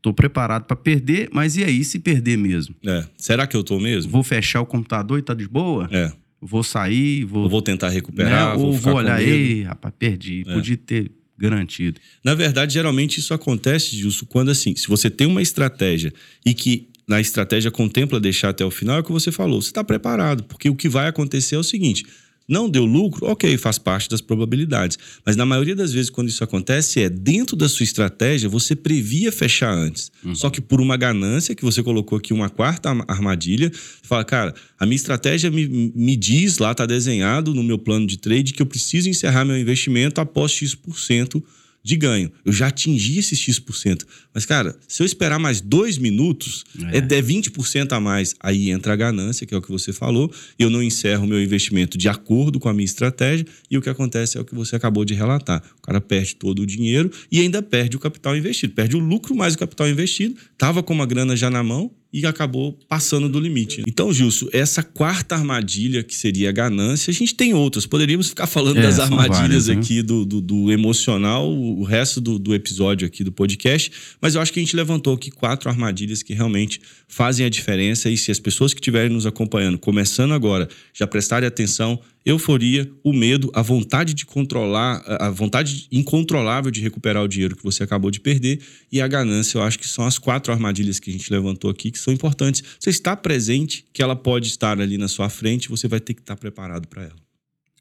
Tô 0.00 0.12
preparado 0.14 0.64
para 0.64 0.76
perder, 0.76 1.28
mas 1.32 1.56
e 1.56 1.64
aí 1.64 1.82
se 1.82 1.98
perder 1.98 2.36
mesmo? 2.38 2.74
É. 2.86 3.04
Será 3.16 3.46
que 3.46 3.56
eu 3.56 3.64
tô 3.64 3.80
mesmo? 3.80 4.12
Vou 4.12 4.22
fechar 4.22 4.60
o 4.60 4.66
computador 4.66 5.18
e 5.18 5.22
tá 5.22 5.34
de 5.34 5.48
boa? 5.48 5.88
É. 5.90 6.12
Vou 6.40 6.62
sair, 6.62 7.24
vou, 7.24 7.44
Eu 7.44 7.48
vou 7.48 7.62
tentar 7.62 7.88
recuperar, 7.88 8.56
né? 8.56 8.62
ou 8.62 8.72
ficar 8.72 8.90
vou 8.90 8.98
olhar, 9.00 9.22
ei, 9.22 9.62
rapaz, 9.62 9.92
perdi, 9.98 10.44
É. 10.46 10.54
podia 10.54 10.76
ter 10.76 11.10
garantido. 11.36 12.00
Na 12.24 12.34
verdade, 12.34 12.74
geralmente 12.74 13.18
isso 13.18 13.32
acontece, 13.34 13.96
Gilson, 13.96 14.26
quando 14.26 14.50
assim, 14.50 14.74
se 14.76 14.88
você 14.88 15.08
tem 15.10 15.26
uma 15.26 15.42
estratégia 15.42 16.12
e 16.44 16.52
que 16.54 16.88
na 17.06 17.20
estratégia 17.20 17.70
contempla 17.70 18.20
deixar 18.20 18.50
até 18.50 18.64
o 18.64 18.70
final, 18.70 18.96
é 18.96 19.00
o 19.00 19.04
que 19.04 19.12
você 19.12 19.32
falou, 19.32 19.62
você 19.62 19.70
está 19.70 19.82
preparado, 19.82 20.44
porque 20.44 20.68
o 20.68 20.74
que 20.74 20.88
vai 20.88 21.08
acontecer 21.08 21.54
é 21.54 21.58
o 21.58 21.64
seguinte. 21.64 22.04
Não 22.48 22.68
deu 22.70 22.86
lucro, 22.86 23.26
ok, 23.26 23.58
faz 23.58 23.78
parte 23.78 24.08
das 24.08 24.22
probabilidades. 24.22 24.98
Mas 25.24 25.36
na 25.36 25.44
maioria 25.44 25.76
das 25.76 25.92
vezes, 25.92 26.08
quando 26.08 26.28
isso 26.28 26.42
acontece, 26.42 27.00
é 27.02 27.10
dentro 27.10 27.54
da 27.54 27.68
sua 27.68 27.84
estratégia, 27.84 28.48
você 28.48 28.74
previa 28.74 29.30
fechar 29.30 29.70
antes. 29.70 30.10
Só 30.34 30.48
que 30.48 30.60
por 30.60 30.80
uma 30.80 30.96
ganância, 30.96 31.54
que 31.54 31.62
você 31.62 31.82
colocou 31.82 32.16
aqui 32.16 32.32
uma 32.32 32.48
quarta 32.48 32.88
arma- 32.88 33.04
armadilha, 33.06 33.70
fala, 34.02 34.24
cara, 34.24 34.54
a 34.78 34.86
minha 34.86 34.96
estratégia 34.96 35.50
me, 35.50 35.92
me 35.94 36.16
diz, 36.16 36.56
lá 36.56 36.72
está 36.72 36.86
desenhado 36.86 37.52
no 37.52 37.62
meu 37.62 37.78
plano 37.78 38.06
de 38.06 38.16
trade, 38.16 38.54
que 38.54 38.62
eu 38.62 38.66
preciso 38.66 39.10
encerrar 39.10 39.44
meu 39.44 39.58
investimento 39.58 40.18
após 40.20 40.50
X% 40.52 41.42
de 41.82 41.96
ganho. 41.96 42.30
Eu 42.44 42.52
já 42.52 42.66
atingi 42.68 43.18
esse 43.18 43.34
X%. 43.34 44.04
Mas, 44.34 44.44
cara, 44.44 44.76
se 44.86 45.02
eu 45.02 45.06
esperar 45.06 45.38
mais 45.38 45.60
dois 45.60 45.96
minutos, 45.96 46.64
é, 46.92 46.98
É. 46.98 47.18
é 47.18 47.22
20% 47.22 47.92
a 47.92 48.00
mais. 48.00 48.34
Aí 48.40 48.70
entra 48.70 48.92
a 48.92 48.96
ganância, 48.96 49.46
que 49.46 49.54
é 49.54 49.56
o 49.56 49.62
que 49.62 49.70
você 49.70 49.92
falou. 49.92 50.30
Eu 50.58 50.68
não 50.70 50.82
encerro 50.82 51.26
meu 51.26 51.42
investimento 51.42 51.96
de 51.96 52.08
acordo 52.08 52.58
com 52.60 52.68
a 52.68 52.74
minha 52.74 52.84
estratégia. 52.84 53.46
E 53.70 53.78
o 53.78 53.82
que 53.82 53.88
acontece 53.88 54.36
é 54.36 54.40
o 54.40 54.44
que 54.44 54.54
você 54.54 54.76
acabou 54.76 55.04
de 55.04 55.14
relatar. 55.14 55.62
O 55.78 55.82
cara 55.82 56.00
perde 56.00 56.34
todo 56.36 56.60
o 56.62 56.66
dinheiro 56.66 57.10
e 57.32 57.40
ainda 57.40 57.62
perde 57.62 57.96
o 57.96 58.00
capital 58.00 58.36
investido. 58.36 58.74
Perde 58.74 58.96
o 58.96 58.98
lucro 59.00 59.34
mais 59.34 59.54
o 59.54 59.58
capital 59.58 59.88
investido. 59.88 60.36
Tava 60.58 60.82
com 60.82 60.92
uma 60.92 61.06
grana 61.06 61.36
já 61.36 61.48
na 61.50 61.62
mão 61.62 61.90
e 62.12 62.24
acabou 62.24 62.78
passando 62.88 63.28
do 63.28 63.38
limite. 63.38 63.82
Então, 63.86 64.12
Gilson, 64.12 64.46
essa 64.52 64.82
quarta 64.82 65.34
armadilha, 65.34 66.02
que 66.02 66.14
seria 66.14 66.48
a 66.48 66.52
ganância, 66.52 67.10
a 67.10 67.14
gente 67.14 67.34
tem 67.34 67.52
outras. 67.52 67.84
Poderíamos 67.84 68.28
ficar 68.28 68.46
falando 68.46 68.78
É, 68.78 68.82
das 68.82 68.98
armadilhas 68.98 69.66
várias, 69.66 69.68
né? 69.68 69.74
aqui 69.74 70.02
do, 70.02 70.24
do, 70.24 70.40
do 70.40 70.72
emocional, 70.72 71.52
o 71.52 71.84
resto 71.84 72.20
do, 72.20 72.38
do 72.38 72.54
episódio 72.54 73.06
aqui 73.06 73.22
do 73.22 73.30
podcast, 73.30 73.92
mas 74.20 74.34
eu 74.34 74.40
acho 74.40 74.52
que 74.52 74.58
a 74.58 74.62
gente 74.62 74.74
levantou 74.74 75.14
aqui 75.14 75.30
quatro 75.30 75.68
armadilhas 75.68 76.22
que 76.22 76.32
realmente 76.32 76.80
fazem 77.06 77.44
a 77.44 77.50
diferença. 77.50 78.08
E 78.08 78.16
se 78.16 78.30
as 78.30 78.40
pessoas 78.40 78.72
que 78.72 78.80
estiverem 78.80 79.10
nos 79.10 79.26
acompanhando, 79.26 79.78
começando 79.78 80.32
agora, 80.32 80.66
já 80.94 81.06
prestarem 81.06 81.46
atenção, 81.46 82.00
euforia, 82.30 82.90
o 83.02 83.10
medo, 83.10 83.50
a 83.54 83.62
vontade 83.62 84.12
de 84.12 84.26
controlar, 84.26 85.02
a 85.18 85.30
vontade 85.30 85.88
incontrolável 85.90 86.70
de 86.70 86.80
recuperar 86.82 87.22
o 87.22 87.28
dinheiro 87.28 87.56
que 87.56 87.62
você 87.62 87.82
acabou 87.82 88.10
de 88.10 88.20
perder 88.20 88.60
e 88.92 89.00
a 89.00 89.08
ganância, 89.08 89.56
eu 89.56 89.62
acho 89.62 89.78
que 89.78 89.88
são 89.88 90.04
as 90.04 90.18
quatro 90.18 90.52
armadilhas 90.52 91.00
que 91.00 91.08
a 91.08 91.12
gente 91.12 91.32
levantou 91.32 91.70
aqui 91.70 91.90
que 91.90 91.98
são 91.98 92.12
importantes. 92.12 92.62
Você 92.78 92.90
está 92.90 93.16
presente, 93.16 93.86
que 93.94 94.02
ela 94.02 94.14
pode 94.14 94.48
estar 94.48 94.78
ali 94.78 94.98
na 94.98 95.08
sua 95.08 95.30
frente, 95.30 95.70
você 95.70 95.88
vai 95.88 96.00
ter 96.00 96.12
que 96.12 96.20
estar 96.20 96.36
preparado 96.36 96.86
para 96.86 97.04
ela. 97.04 97.16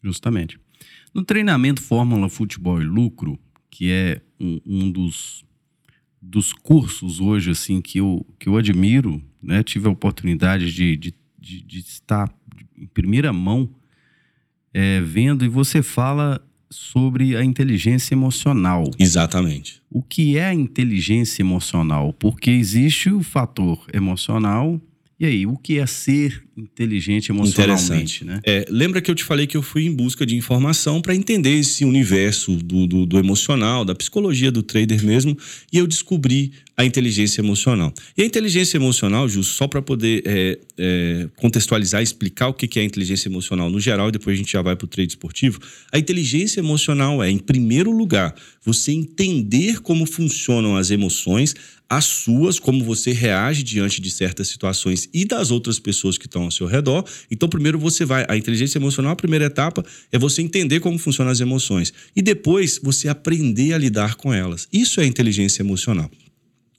Justamente. 0.02 0.58
No 1.14 1.26
treinamento 1.26 1.82
Fórmula 1.82 2.30
Futebol 2.30 2.82
e 2.82 2.86
Lucro, 2.86 3.38
que 3.70 3.92
é 3.92 4.22
um, 4.40 4.62
um 4.66 4.92
dos, 4.92 5.44
dos 6.22 6.54
cursos 6.54 7.20
hoje 7.20 7.52
assim 7.52 7.82
que 7.82 7.98
eu, 7.98 8.26
que 8.40 8.48
eu 8.48 8.56
admiro, 8.56 9.22
né? 9.44 9.62
tive 9.62 9.88
a 9.88 9.92
oportunidade 9.92 10.72
de, 10.72 10.96
de, 10.96 11.14
de, 11.38 11.62
de 11.62 11.80
estar 11.80 12.34
em 12.78 12.88
primeira 12.88 13.34
mão 13.34 13.70
é, 14.78 15.02
vendo, 15.02 15.44
e 15.44 15.48
você 15.48 15.82
fala 15.82 16.40
sobre 16.70 17.36
a 17.36 17.44
inteligência 17.44 18.14
emocional. 18.14 18.92
Exatamente. 19.00 19.82
O 19.90 20.04
que 20.04 20.38
é 20.38 20.46
a 20.46 20.54
inteligência 20.54 21.42
emocional? 21.42 22.14
Porque 22.14 22.52
existe 22.52 23.10
o 23.10 23.24
fator 23.24 23.84
emocional. 23.92 24.80
E 25.20 25.26
aí, 25.26 25.48
o 25.48 25.58
que 25.58 25.80
é 25.80 25.86
ser 25.88 26.44
inteligente 26.56 27.32
emocionalmente, 27.32 28.24
Interessante. 28.24 28.26
né? 28.26 28.40
É, 28.46 28.68
lembra 28.70 29.02
que 29.02 29.10
eu 29.10 29.16
te 29.16 29.24
falei 29.24 29.48
que 29.48 29.58
eu 29.58 29.64
fui 29.64 29.88
em 29.88 29.92
busca 29.92 30.28
de 30.28 30.36
informação 30.36 31.02
para 31.02 31.16
entender 31.16 31.58
esse 31.58 31.84
universo 31.84 32.56
do, 32.56 32.86
do, 32.86 33.04
do 33.04 33.18
emocional, 33.18 33.84
da 33.84 33.96
psicologia 33.96 34.52
do 34.52 34.62
trader 34.62 35.04
mesmo, 35.04 35.36
e 35.74 35.80
eu 35.80 35.88
descobri 35.88 36.52
a 36.80 36.86
inteligência 36.86 37.42
emocional. 37.42 37.92
E 38.16 38.22
a 38.22 38.26
inteligência 38.26 38.78
emocional, 38.78 39.28
Justo, 39.28 39.52
só 39.52 39.68
para 39.68 39.82
poder 39.82 40.22
é, 40.24 40.60
é, 40.78 41.28
contextualizar 41.36 42.04
explicar 42.04 42.50
o 42.50 42.54
que 42.54 42.68
que 42.68 42.78
é 42.78 42.84
a 42.84 42.86
inteligência 42.86 43.28
emocional 43.28 43.68
no 43.68 43.80
geral, 43.80 44.10
e 44.10 44.12
depois 44.12 44.36
a 44.36 44.38
gente 44.38 44.52
já 44.52 44.62
vai 44.62 44.76
para 44.76 44.86
o 44.86 44.88
trade 44.88 45.10
esportivo. 45.10 45.60
A 45.92 45.98
inteligência 45.98 46.60
emocional 46.60 47.24
é, 47.24 47.32
em 47.32 47.40
primeiro 47.40 47.90
lugar, 47.90 48.36
você 48.64 48.92
entender 48.92 49.80
como 49.80 50.06
funcionam 50.06 50.78
as 50.78 50.92
emoções, 50.92 51.56
as 51.90 52.06
suas, 52.06 52.60
como 52.60 52.84
você 52.84 53.12
reage 53.12 53.64
diante 53.64 54.00
de 54.00 54.12
certas 54.12 54.48
situações 54.48 55.10
e 55.12 55.26
das 55.26 55.50
outras 55.50 55.80
pessoas 55.80 56.16
que 56.16 56.28
estão 56.28 56.44
ao 56.44 56.52
seu 56.52 56.68
redor. 56.68 57.04
Então, 57.32 57.50
primeiro 57.50 57.80
você 57.80 58.06
vai. 58.06 58.24
A 58.28 58.38
inteligência 58.38 58.78
emocional, 58.78 59.14
a 59.14 59.16
primeira 59.16 59.46
etapa 59.46 59.84
é 60.12 60.20
você 60.20 60.44
entender 60.44 60.80
como 60.80 61.00
funcionam 61.00 61.32
as 61.32 61.40
emoções. 61.40 61.92
E 62.16 62.22
depois 62.22 62.80
você 62.84 63.08
aprender 63.08 63.74
a 63.74 63.80
lidar 63.80 64.16
com 64.16 64.32
elas. 64.32 64.68
Isso 64.72 65.02
é 65.02 65.06
inteligência 65.06 65.64
emocional. 65.64 66.12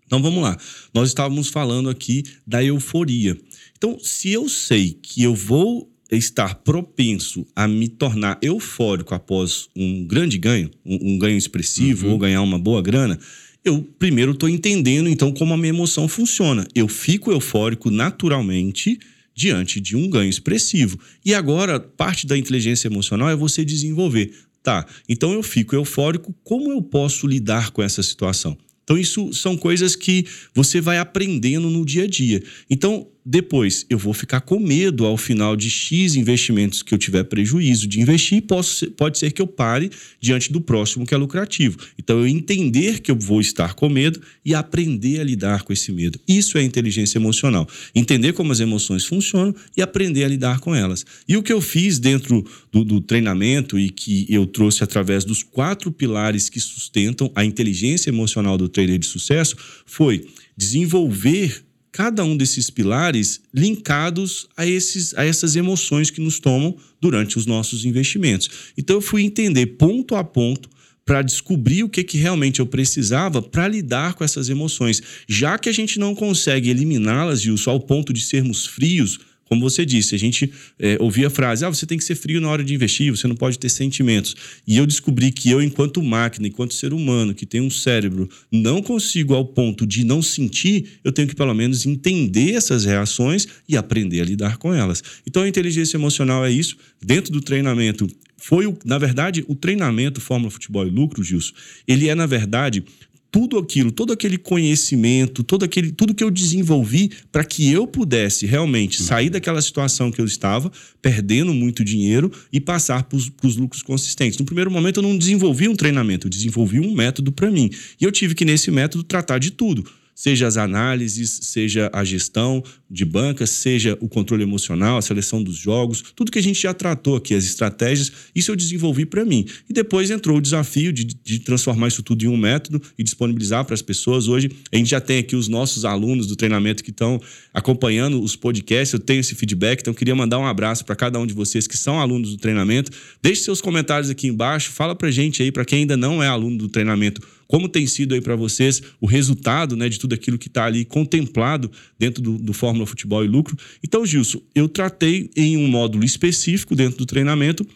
Então 0.08 0.22
vamos 0.22 0.42
lá. 0.42 0.56
Nós 0.92 1.08
estávamos 1.08 1.48
falando 1.48 1.90
aqui 1.90 2.24
da 2.46 2.64
euforia. 2.64 3.38
Então, 3.76 3.98
se 4.00 4.32
eu 4.32 4.48
sei 4.48 4.98
que 5.00 5.22
eu 5.22 5.34
vou 5.34 5.92
estar 6.10 6.54
propenso 6.54 7.46
a 7.54 7.68
me 7.68 7.88
tornar 7.88 8.38
eufórico 8.40 9.14
após 9.14 9.68
um 9.76 10.06
grande 10.06 10.38
ganho, 10.38 10.70
um, 10.84 11.12
um 11.12 11.18
ganho 11.18 11.36
expressivo 11.36 12.08
ou 12.08 12.16
ganhar 12.16 12.40
uma 12.40 12.58
boa 12.58 12.80
grana, 12.80 13.18
eu 13.62 13.82
primeiro 13.98 14.32
estou 14.32 14.48
entendendo 14.48 15.10
então 15.10 15.30
como 15.30 15.52
a 15.52 15.56
minha 15.58 15.68
emoção 15.68 16.08
funciona. 16.08 16.66
Eu 16.74 16.88
fico 16.88 17.30
eufórico 17.30 17.90
naturalmente 17.90 18.98
diante 19.34 19.78
de 19.78 19.94
um 19.94 20.08
ganho 20.08 20.30
expressivo. 20.30 20.98
E 21.22 21.34
agora, 21.34 21.78
parte 21.78 22.26
da 22.26 22.38
inteligência 22.38 22.88
emocional 22.88 23.28
é 23.28 23.36
você 23.36 23.62
desenvolver. 23.62 24.32
Tá, 24.62 24.86
então 25.06 25.32
eu 25.32 25.42
fico 25.42 25.74
eufórico, 25.74 26.34
como 26.42 26.72
eu 26.72 26.82
posso 26.82 27.26
lidar 27.26 27.70
com 27.70 27.82
essa 27.82 28.02
situação? 28.02 28.56
Então, 28.88 28.96
isso 28.96 29.34
são 29.34 29.54
coisas 29.54 29.94
que 29.94 30.24
você 30.54 30.80
vai 30.80 30.98
aprendendo 30.98 31.68
no 31.68 31.84
dia 31.84 32.04
a 32.04 32.06
dia. 32.06 32.42
Então, 32.70 33.06
depois, 33.30 33.84
eu 33.90 33.98
vou 33.98 34.14
ficar 34.14 34.40
com 34.40 34.58
medo 34.58 35.04
ao 35.04 35.18
final 35.18 35.54
de 35.54 35.68
X 35.68 36.14
investimentos 36.14 36.82
que 36.82 36.94
eu 36.94 36.98
tiver 36.98 37.24
prejuízo 37.24 37.86
de 37.86 38.00
investir, 38.00 38.40
posso 38.40 38.90
pode 38.92 39.18
ser 39.18 39.32
que 39.32 39.42
eu 39.42 39.46
pare 39.46 39.90
diante 40.18 40.50
do 40.50 40.62
próximo 40.62 41.04
que 41.04 41.12
é 41.12 41.16
lucrativo. 41.18 41.76
Então, 41.98 42.20
eu 42.20 42.26
entender 42.26 43.00
que 43.00 43.10
eu 43.10 43.16
vou 43.16 43.38
estar 43.38 43.74
com 43.74 43.86
medo 43.90 44.18
e 44.42 44.54
aprender 44.54 45.20
a 45.20 45.24
lidar 45.24 45.62
com 45.62 45.74
esse 45.74 45.92
medo. 45.92 46.18
Isso 46.26 46.56
é 46.56 46.62
inteligência 46.62 47.18
emocional. 47.18 47.68
Entender 47.94 48.32
como 48.32 48.50
as 48.50 48.60
emoções 48.60 49.04
funcionam 49.04 49.54
e 49.76 49.82
aprender 49.82 50.24
a 50.24 50.28
lidar 50.28 50.60
com 50.60 50.74
elas. 50.74 51.04
E 51.28 51.36
o 51.36 51.42
que 51.42 51.52
eu 51.52 51.60
fiz 51.60 51.98
dentro 51.98 52.42
do, 52.72 52.82
do 52.82 52.98
treinamento 52.98 53.78
e 53.78 53.90
que 53.90 54.24
eu 54.30 54.46
trouxe 54.46 54.82
através 54.82 55.26
dos 55.26 55.42
quatro 55.42 55.92
pilares 55.92 56.48
que 56.48 56.58
sustentam 56.58 57.30
a 57.34 57.44
inteligência 57.44 58.08
emocional 58.08 58.56
do 58.56 58.70
trader 58.70 58.98
de 58.98 59.06
sucesso 59.06 59.54
foi 59.84 60.26
desenvolver 60.56 61.67
cada 61.92 62.24
um 62.24 62.36
desses 62.36 62.70
pilares 62.70 63.40
linkados 63.52 64.48
a, 64.56 64.66
esses, 64.66 65.14
a 65.14 65.24
essas 65.24 65.56
emoções 65.56 66.10
que 66.10 66.20
nos 66.20 66.38
tomam 66.38 66.76
durante 67.00 67.38
os 67.38 67.46
nossos 67.46 67.84
investimentos. 67.84 68.72
Então 68.76 68.96
eu 68.96 69.00
fui 69.00 69.22
entender 69.22 69.66
ponto 69.66 70.14
a 70.14 70.22
ponto 70.24 70.68
para 71.04 71.22
descobrir 71.22 71.84
o 71.84 71.88
que, 71.88 72.04
que 72.04 72.18
realmente 72.18 72.60
eu 72.60 72.66
precisava 72.66 73.40
para 73.40 73.66
lidar 73.66 74.12
com 74.12 74.22
essas 74.22 74.50
emoções. 74.50 75.02
Já 75.26 75.56
que 75.56 75.70
a 75.70 75.72
gente 75.72 75.98
não 75.98 76.14
consegue 76.14 76.68
eliminá-las, 76.68 77.40
Gilson, 77.40 77.70
ao 77.70 77.80
ponto 77.80 78.12
de 78.12 78.20
sermos 78.20 78.66
frios 78.66 79.18
como 79.48 79.60
você 79.60 79.84
disse, 79.84 80.14
a 80.14 80.18
gente 80.18 80.52
é, 80.78 80.96
ouvia 81.00 81.28
a 81.28 81.30
frase: 81.30 81.64
ah, 81.64 81.68
você 81.68 81.86
tem 81.86 81.96
que 81.96 82.04
ser 82.04 82.14
frio 82.14 82.40
na 82.40 82.48
hora 82.48 82.62
de 82.62 82.74
investir, 82.74 83.10
você 83.10 83.26
não 83.26 83.34
pode 83.34 83.58
ter 83.58 83.68
sentimentos. 83.68 84.36
E 84.66 84.76
eu 84.76 84.86
descobri 84.86 85.32
que 85.32 85.50
eu, 85.50 85.62
enquanto 85.62 86.02
máquina, 86.02 86.46
enquanto 86.46 86.74
ser 86.74 86.92
humano 86.92 87.34
que 87.34 87.46
tem 87.46 87.60
um 87.60 87.70
cérebro, 87.70 88.28
não 88.52 88.82
consigo 88.82 89.34
ao 89.34 89.44
ponto 89.44 89.86
de 89.86 90.04
não 90.04 90.20
sentir, 90.20 91.00
eu 91.02 91.12
tenho 91.12 91.26
que 91.26 91.34
pelo 91.34 91.54
menos 91.54 91.86
entender 91.86 92.52
essas 92.52 92.84
reações 92.84 93.46
e 93.68 93.76
aprender 93.76 94.20
a 94.20 94.24
lidar 94.24 94.58
com 94.58 94.74
elas. 94.74 95.02
Então 95.26 95.42
a 95.42 95.48
inteligência 95.48 95.96
emocional 95.96 96.44
é 96.44 96.50
isso. 96.50 96.76
Dentro 97.02 97.32
do 97.32 97.40
treinamento, 97.40 98.08
foi, 98.40 98.72
na 98.84 98.98
verdade, 98.98 99.44
o 99.48 99.54
treinamento 99.54 100.20
Fórmula 100.20 100.50
Futebol 100.50 100.86
e 100.86 100.90
Lucro, 100.90 101.24
Gilson, 101.24 101.52
ele 101.86 102.08
é, 102.08 102.14
na 102.14 102.24
verdade, 102.24 102.84
tudo 103.30 103.58
aquilo, 103.58 103.92
todo 103.92 104.12
aquele 104.12 104.38
conhecimento, 104.38 105.42
todo 105.42 105.64
aquele, 105.64 105.92
tudo 105.92 106.14
que 106.14 106.24
eu 106.24 106.30
desenvolvi 106.30 107.10
para 107.30 107.44
que 107.44 107.70
eu 107.70 107.86
pudesse 107.86 108.46
realmente 108.46 109.02
sair 109.02 109.28
daquela 109.28 109.60
situação 109.60 110.10
que 110.10 110.20
eu 110.20 110.24
estava, 110.24 110.72
perdendo 111.02 111.52
muito 111.52 111.84
dinheiro 111.84 112.32
e 112.52 112.60
passar 112.60 113.04
para 113.04 113.16
os 113.16 113.56
lucros 113.56 113.82
consistentes. 113.82 114.38
No 114.38 114.44
primeiro 114.44 114.70
momento 114.70 114.98
eu 114.98 115.02
não 115.02 115.16
desenvolvi 115.16 115.68
um 115.68 115.76
treinamento, 115.76 116.26
eu 116.26 116.30
desenvolvi 116.30 116.80
um 116.80 116.94
método 116.94 117.30
para 117.30 117.50
mim. 117.50 117.70
E 118.00 118.04
eu 118.04 118.12
tive 118.12 118.34
que 118.34 118.44
nesse 118.44 118.70
método 118.70 119.04
tratar 119.04 119.38
de 119.38 119.50
tudo 119.50 119.84
seja 120.18 120.48
as 120.48 120.56
análises, 120.56 121.38
seja 121.42 121.88
a 121.92 122.02
gestão 122.02 122.60
de 122.90 123.04
banca, 123.04 123.46
seja 123.46 123.96
o 124.00 124.08
controle 124.08 124.42
emocional, 124.42 124.98
a 124.98 125.02
seleção 125.02 125.40
dos 125.40 125.54
jogos, 125.54 126.02
tudo 126.16 126.32
que 126.32 126.40
a 126.40 126.42
gente 126.42 126.60
já 126.60 126.74
tratou 126.74 127.14
aqui, 127.14 127.34
as 127.34 127.44
estratégias, 127.44 128.10
isso 128.34 128.50
eu 128.50 128.56
desenvolvi 128.56 129.06
para 129.06 129.24
mim. 129.24 129.46
E 129.70 129.72
depois 129.72 130.10
entrou 130.10 130.38
o 130.38 130.40
desafio 130.40 130.92
de, 130.92 131.04
de, 131.04 131.38
transformar 131.38 131.86
isso 131.86 132.02
tudo 132.02 132.24
em 132.24 132.26
um 132.26 132.36
método 132.36 132.82
e 132.98 133.04
disponibilizar 133.04 133.64
para 133.64 133.74
as 133.74 133.82
pessoas. 133.82 134.26
Hoje 134.26 134.50
a 134.72 134.76
gente 134.76 134.90
já 134.90 135.00
tem 135.00 135.18
aqui 135.18 135.36
os 135.36 135.46
nossos 135.46 135.84
alunos 135.84 136.26
do 136.26 136.34
treinamento 136.34 136.82
que 136.82 136.90
estão 136.90 137.20
acompanhando 137.54 138.20
os 138.20 138.34
podcasts, 138.34 138.92
eu 138.92 138.98
tenho 138.98 139.20
esse 139.20 139.36
feedback, 139.36 139.82
então 139.82 139.94
queria 139.94 140.16
mandar 140.16 140.40
um 140.40 140.46
abraço 140.46 140.84
para 140.84 140.96
cada 140.96 141.20
um 141.20 141.26
de 141.28 141.32
vocês 141.32 141.68
que 141.68 141.76
são 141.76 142.00
alunos 142.00 142.30
do 142.30 142.38
treinamento. 142.38 142.90
Deixe 143.22 143.42
seus 143.42 143.60
comentários 143.60 144.10
aqui 144.10 144.26
embaixo, 144.26 144.72
fala 144.72 144.96
para 144.96 145.12
gente 145.12 145.44
aí, 145.44 145.52
para 145.52 145.64
quem 145.64 145.82
ainda 145.82 145.96
não 145.96 146.20
é 146.20 146.26
aluno 146.26 146.58
do 146.58 146.68
treinamento, 146.68 147.20
como 147.48 147.68
tem 147.68 147.86
sido 147.86 148.14
aí 148.14 148.20
para 148.20 148.36
vocês 148.36 148.82
o 149.00 149.06
resultado 149.06 149.74
né, 149.74 149.88
de 149.88 149.98
tudo 149.98 150.14
aquilo 150.14 150.38
que 150.38 150.48
está 150.48 150.66
ali 150.66 150.84
contemplado 150.84 151.72
dentro 151.98 152.22
do, 152.22 152.38
do 152.38 152.52
Fórmula 152.52 152.86
Futebol 152.86 153.24
e 153.24 153.26
Lucro? 153.26 153.56
Então, 153.82 154.04
Gilson, 154.04 154.40
eu 154.54 154.68
tratei 154.68 155.30
em 155.34 155.56
um 155.56 155.66
módulo 155.66 156.04
específico 156.04 156.76
dentro 156.76 156.98
do 156.98 157.06
treinamento 157.06 157.66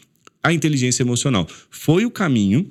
a 0.43 0.53
inteligência 0.53 1.03
emocional. 1.03 1.49
Foi 1.71 2.05
o 2.05 2.11
caminho 2.11 2.71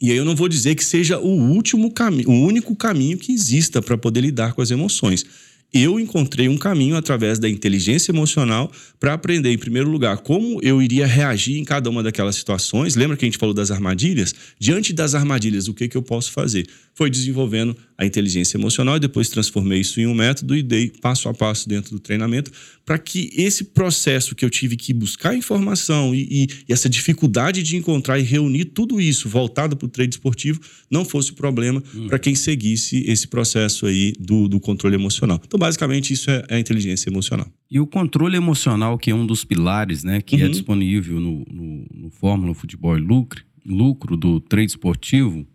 e 0.00 0.10
aí 0.10 0.16
eu 0.16 0.26
não 0.26 0.36
vou 0.36 0.46
dizer 0.46 0.74
que 0.74 0.84
seja 0.84 1.18
o 1.18 1.28
último 1.28 1.90
caminho, 1.90 2.28
o 2.28 2.46
único 2.46 2.76
caminho 2.76 3.16
que 3.16 3.32
exista 3.32 3.80
para 3.80 3.96
poder 3.96 4.20
lidar 4.20 4.52
com 4.52 4.60
as 4.60 4.70
emoções 4.70 5.24
eu 5.72 6.00
encontrei 6.00 6.48
um 6.48 6.56
caminho 6.56 6.96
através 6.96 7.38
da 7.38 7.48
inteligência 7.48 8.12
emocional 8.12 8.70
para 8.98 9.12
aprender, 9.12 9.52
em 9.52 9.58
primeiro 9.58 9.90
lugar, 9.90 10.18
como 10.18 10.58
eu 10.62 10.80
iria 10.80 11.06
reagir 11.06 11.58
em 11.58 11.64
cada 11.64 11.90
uma 11.90 12.02
daquelas 12.02 12.36
situações. 12.36 12.96
Lembra 12.96 13.16
que 13.16 13.24
a 13.24 13.28
gente 13.28 13.38
falou 13.38 13.54
das 13.54 13.70
armadilhas? 13.70 14.34
Diante 14.58 14.92
das 14.92 15.14
armadilhas, 15.14 15.68
o 15.68 15.74
que, 15.74 15.88
que 15.88 15.96
eu 15.96 16.02
posso 16.02 16.32
fazer? 16.32 16.66
Foi 16.96 17.10
desenvolvendo 17.10 17.76
a 17.98 18.06
inteligência 18.06 18.56
emocional 18.56 18.96
e 18.96 19.00
depois 19.00 19.28
transformei 19.28 19.80
isso 19.80 20.00
em 20.00 20.06
um 20.06 20.14
método 20.14 20.56
e 20.56 20.62
dei 20.62 20.88
passo 20.88 21.28
a 21.28 21.34
passo 21.34 21.68
dentro 21.68 21.90
do 21.90 22.00
treinamento 22.00 22.50
para 22.86 22.98
que 22.98 23.30
esse 23.36 23.64
processo 23.64 24.34
que 24.34 24.42
eu 24.42 24.48
tive 24.48 24.76
que 24.76 24.94
buscar 24.94 25.36
informação 25.36 26.14
e, 26.14 26.26
e, 26.30 26.46
e 26.66 26.72
essa 26.72 26.88
dificuldade 26.88 27.62
de 27.62 27.76
encontrar 27.76 28.18
e 28.18 28.22
reunir 28.22 28.64
tudo 28.66 28.98
isso 28.98 29.28
voltado 29.28 29.76
para 29.76 29.84
o 29.84 29.88
trade 29.90 30.14
esportivo 30.14 30.58
não 30.90 31.04
fosse 31.04 31.34
problema 31.34 31.82
hum. 31.94 32.06
para 32.06 32.18
quem 32.18 32.34
seguisse 32.34 33.04
esse 33.06 33.28
processo 33.28 33.84
aí 33.84 34.14
do, 34.18 34.48
do 34.48 34.58
controle 34.58 34.94
emocional. 34.94 35.38
Então, 35.44 35.58
basicamente, 35.58 36.14
isso 36.14 36.30
é, 36.30 36.44
a 36.48 36.58
inteligência 36.58 37.10
emocional. 37.10 37.46
E 37.70 37.78
o 37.78 37.86
controle 37.86 38.38
emocional, 38.38 38.96
que 38.96 39.10
é 39.10 39.14
um 39.14 39.26
dos 39.26 39.44
pilares, 39.44 40.02
né, 40.02 40.22
que 40.22 40.36
é 40.36 40.38
uhum. 40.38 40.46
é 40.46 40.48
disponível 40.48 41.20
no, 41.20 41.44
no, 41.50 41.86
no 41.94 42.10
Fórmula 42.10 42.54
Futebol 42.54 42.96
e 42.96 43.00
Lucro, 43.00 43.44
lucro 43.66 44.16
do 44.16 44.40
trade 44.40 44.70
esportivo, 44.70 45.46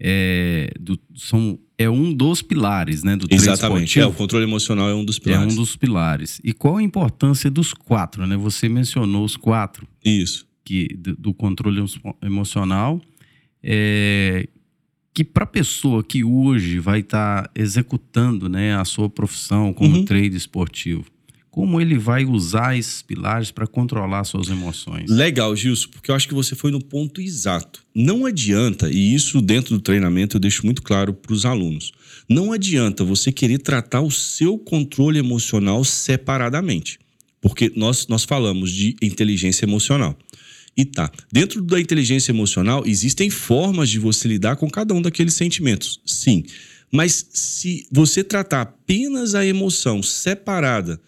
é, 0.00 0.72
do, 0.80 0.98
são, 1.14 1.58
é 1.76 1.88
um 1.90 2.12
dos 2.12 2.40
pilares 2.40 3.04
né, 3.04 3.16
do 3.16 3.26
Exatamente, 3.30 4.00
é, 4.00 4.06
o 4.06 4.12
controle 4.12 4.44
emocional 4.44 4.88
é 4.88 4.94
um 4.94 5.04
dos 5.04 5.18
pilares. 5.18 5.46
É 5.46 5.52
um 5.52 5.56
dos 5.56 5.76
pilares. 5.76 6.40
E 6.42 6.52
qual 6.54 6.78
a 6.78 6.82
importância 6.82 7.50
dos 7.50 7.74
quatro? 7.74 8.26
Né? 8.26 8.36
Você 8.36 8.68
mencionou 8.68 9.24
os 9.24 9.36
quatro. 9.36 9.86
Isso. 10.02 10.46
Que, 10.64 10.88
do, 10.96 11.16
do 11.16 11.34
controle 11.34 11.84
emocional, 12.22 13.00
é, 13.62 14.48
que 15.12 15.22
para 15.22 15.44
a 15.44 15.46
pessoa 15.46 16.02
que 16.02 16.24
hoje 16.24 16.78
vai 16.78 17.00
estar 17.00 17.42
tá 17.42 17.50
executando 17.54 18.48
né, 18.48 18.74
a 18.74 18.84
sua 18.84 19.10
profissão 19.10 19.72
como 19.72 19.96
uhum. 19.96 20.04
trader 20.04 20.34
esportivo, 20.34 21.04
como 21.50 21.80
ele 21.80 21.98
vai 21.98 22.24
usar 22.24 22.78
esses 22.78 23.02
pilares 23.02 23.50
para 23.50 23.66
controlar 23.66 24.22
suas 24.24 24.48
emoções? 24.48 25.10
Legal, 25.10 25.54
Gilson, 25.56 25.88
porque 25.90 26.10
eu 26.10 26.14
acho 26.14 26.28
que 26.28 26.34
você 26.34 26.54
foi 26.54 26.70
no 26.70 26.82
ponto 26.82 27.20
exato. 27.20 27.84
Não 27.94 28.24
adianta, 28.24 28.88
e 28.88 29.14
isso 29.14 29.40
dentro 29.40 29.74
do 29.74 29.80
treinamento 29.80 30.36
eu 30.36 30.40
deixo 30.40 30.64
muito 30.64 30.80
claro 30.80 31.12
para 31.12 31.32
os 31.32 31.44
alunos, 31.44 31.92
não 32.28 32.52
adianta 32.52 33.02
você 33.02 33.32
querer 33.32 33.58
tratar 33.58 34.00
o 34.00 34.10
seu 34.10 34.56
controle 34.56 35.18
emocional 35.18 35.84
separadamente. 35.84 36.98
Porque 37.40 37.72
nós, 37.74 38.06
nós 38.06 38.24
falamos 38.24 38.70
de 38.70 38.94
inteligência 39.02 39.64
emocional. 39.64 40.16
E 40.76 40.84
tá, 40.84 41.10
dentro 41.32 41.60
da 41.62 41.80
inteligência 41.80 42.30
emocional 42.30 42.84
existem 42.86 43.28
formas 43.28 43.90
de 43.90 43.98
você 43.98 44.28
lidar 44.28 44.56
com 44.56 44.70
cada 44.70 44.94
um 44.94 45.02
daqueles 45.02 45.34
sentimentos, 45.34 46.00
sim. 46.06 46.44
Mas 46.92 47.26
se 47.32 47.86
você 47.90 48.22
tratar 48.22 48.62
apenas 48.62 49.34
a 49.34 49.44
emoção 49.44 50.02
separada 50.02 51.00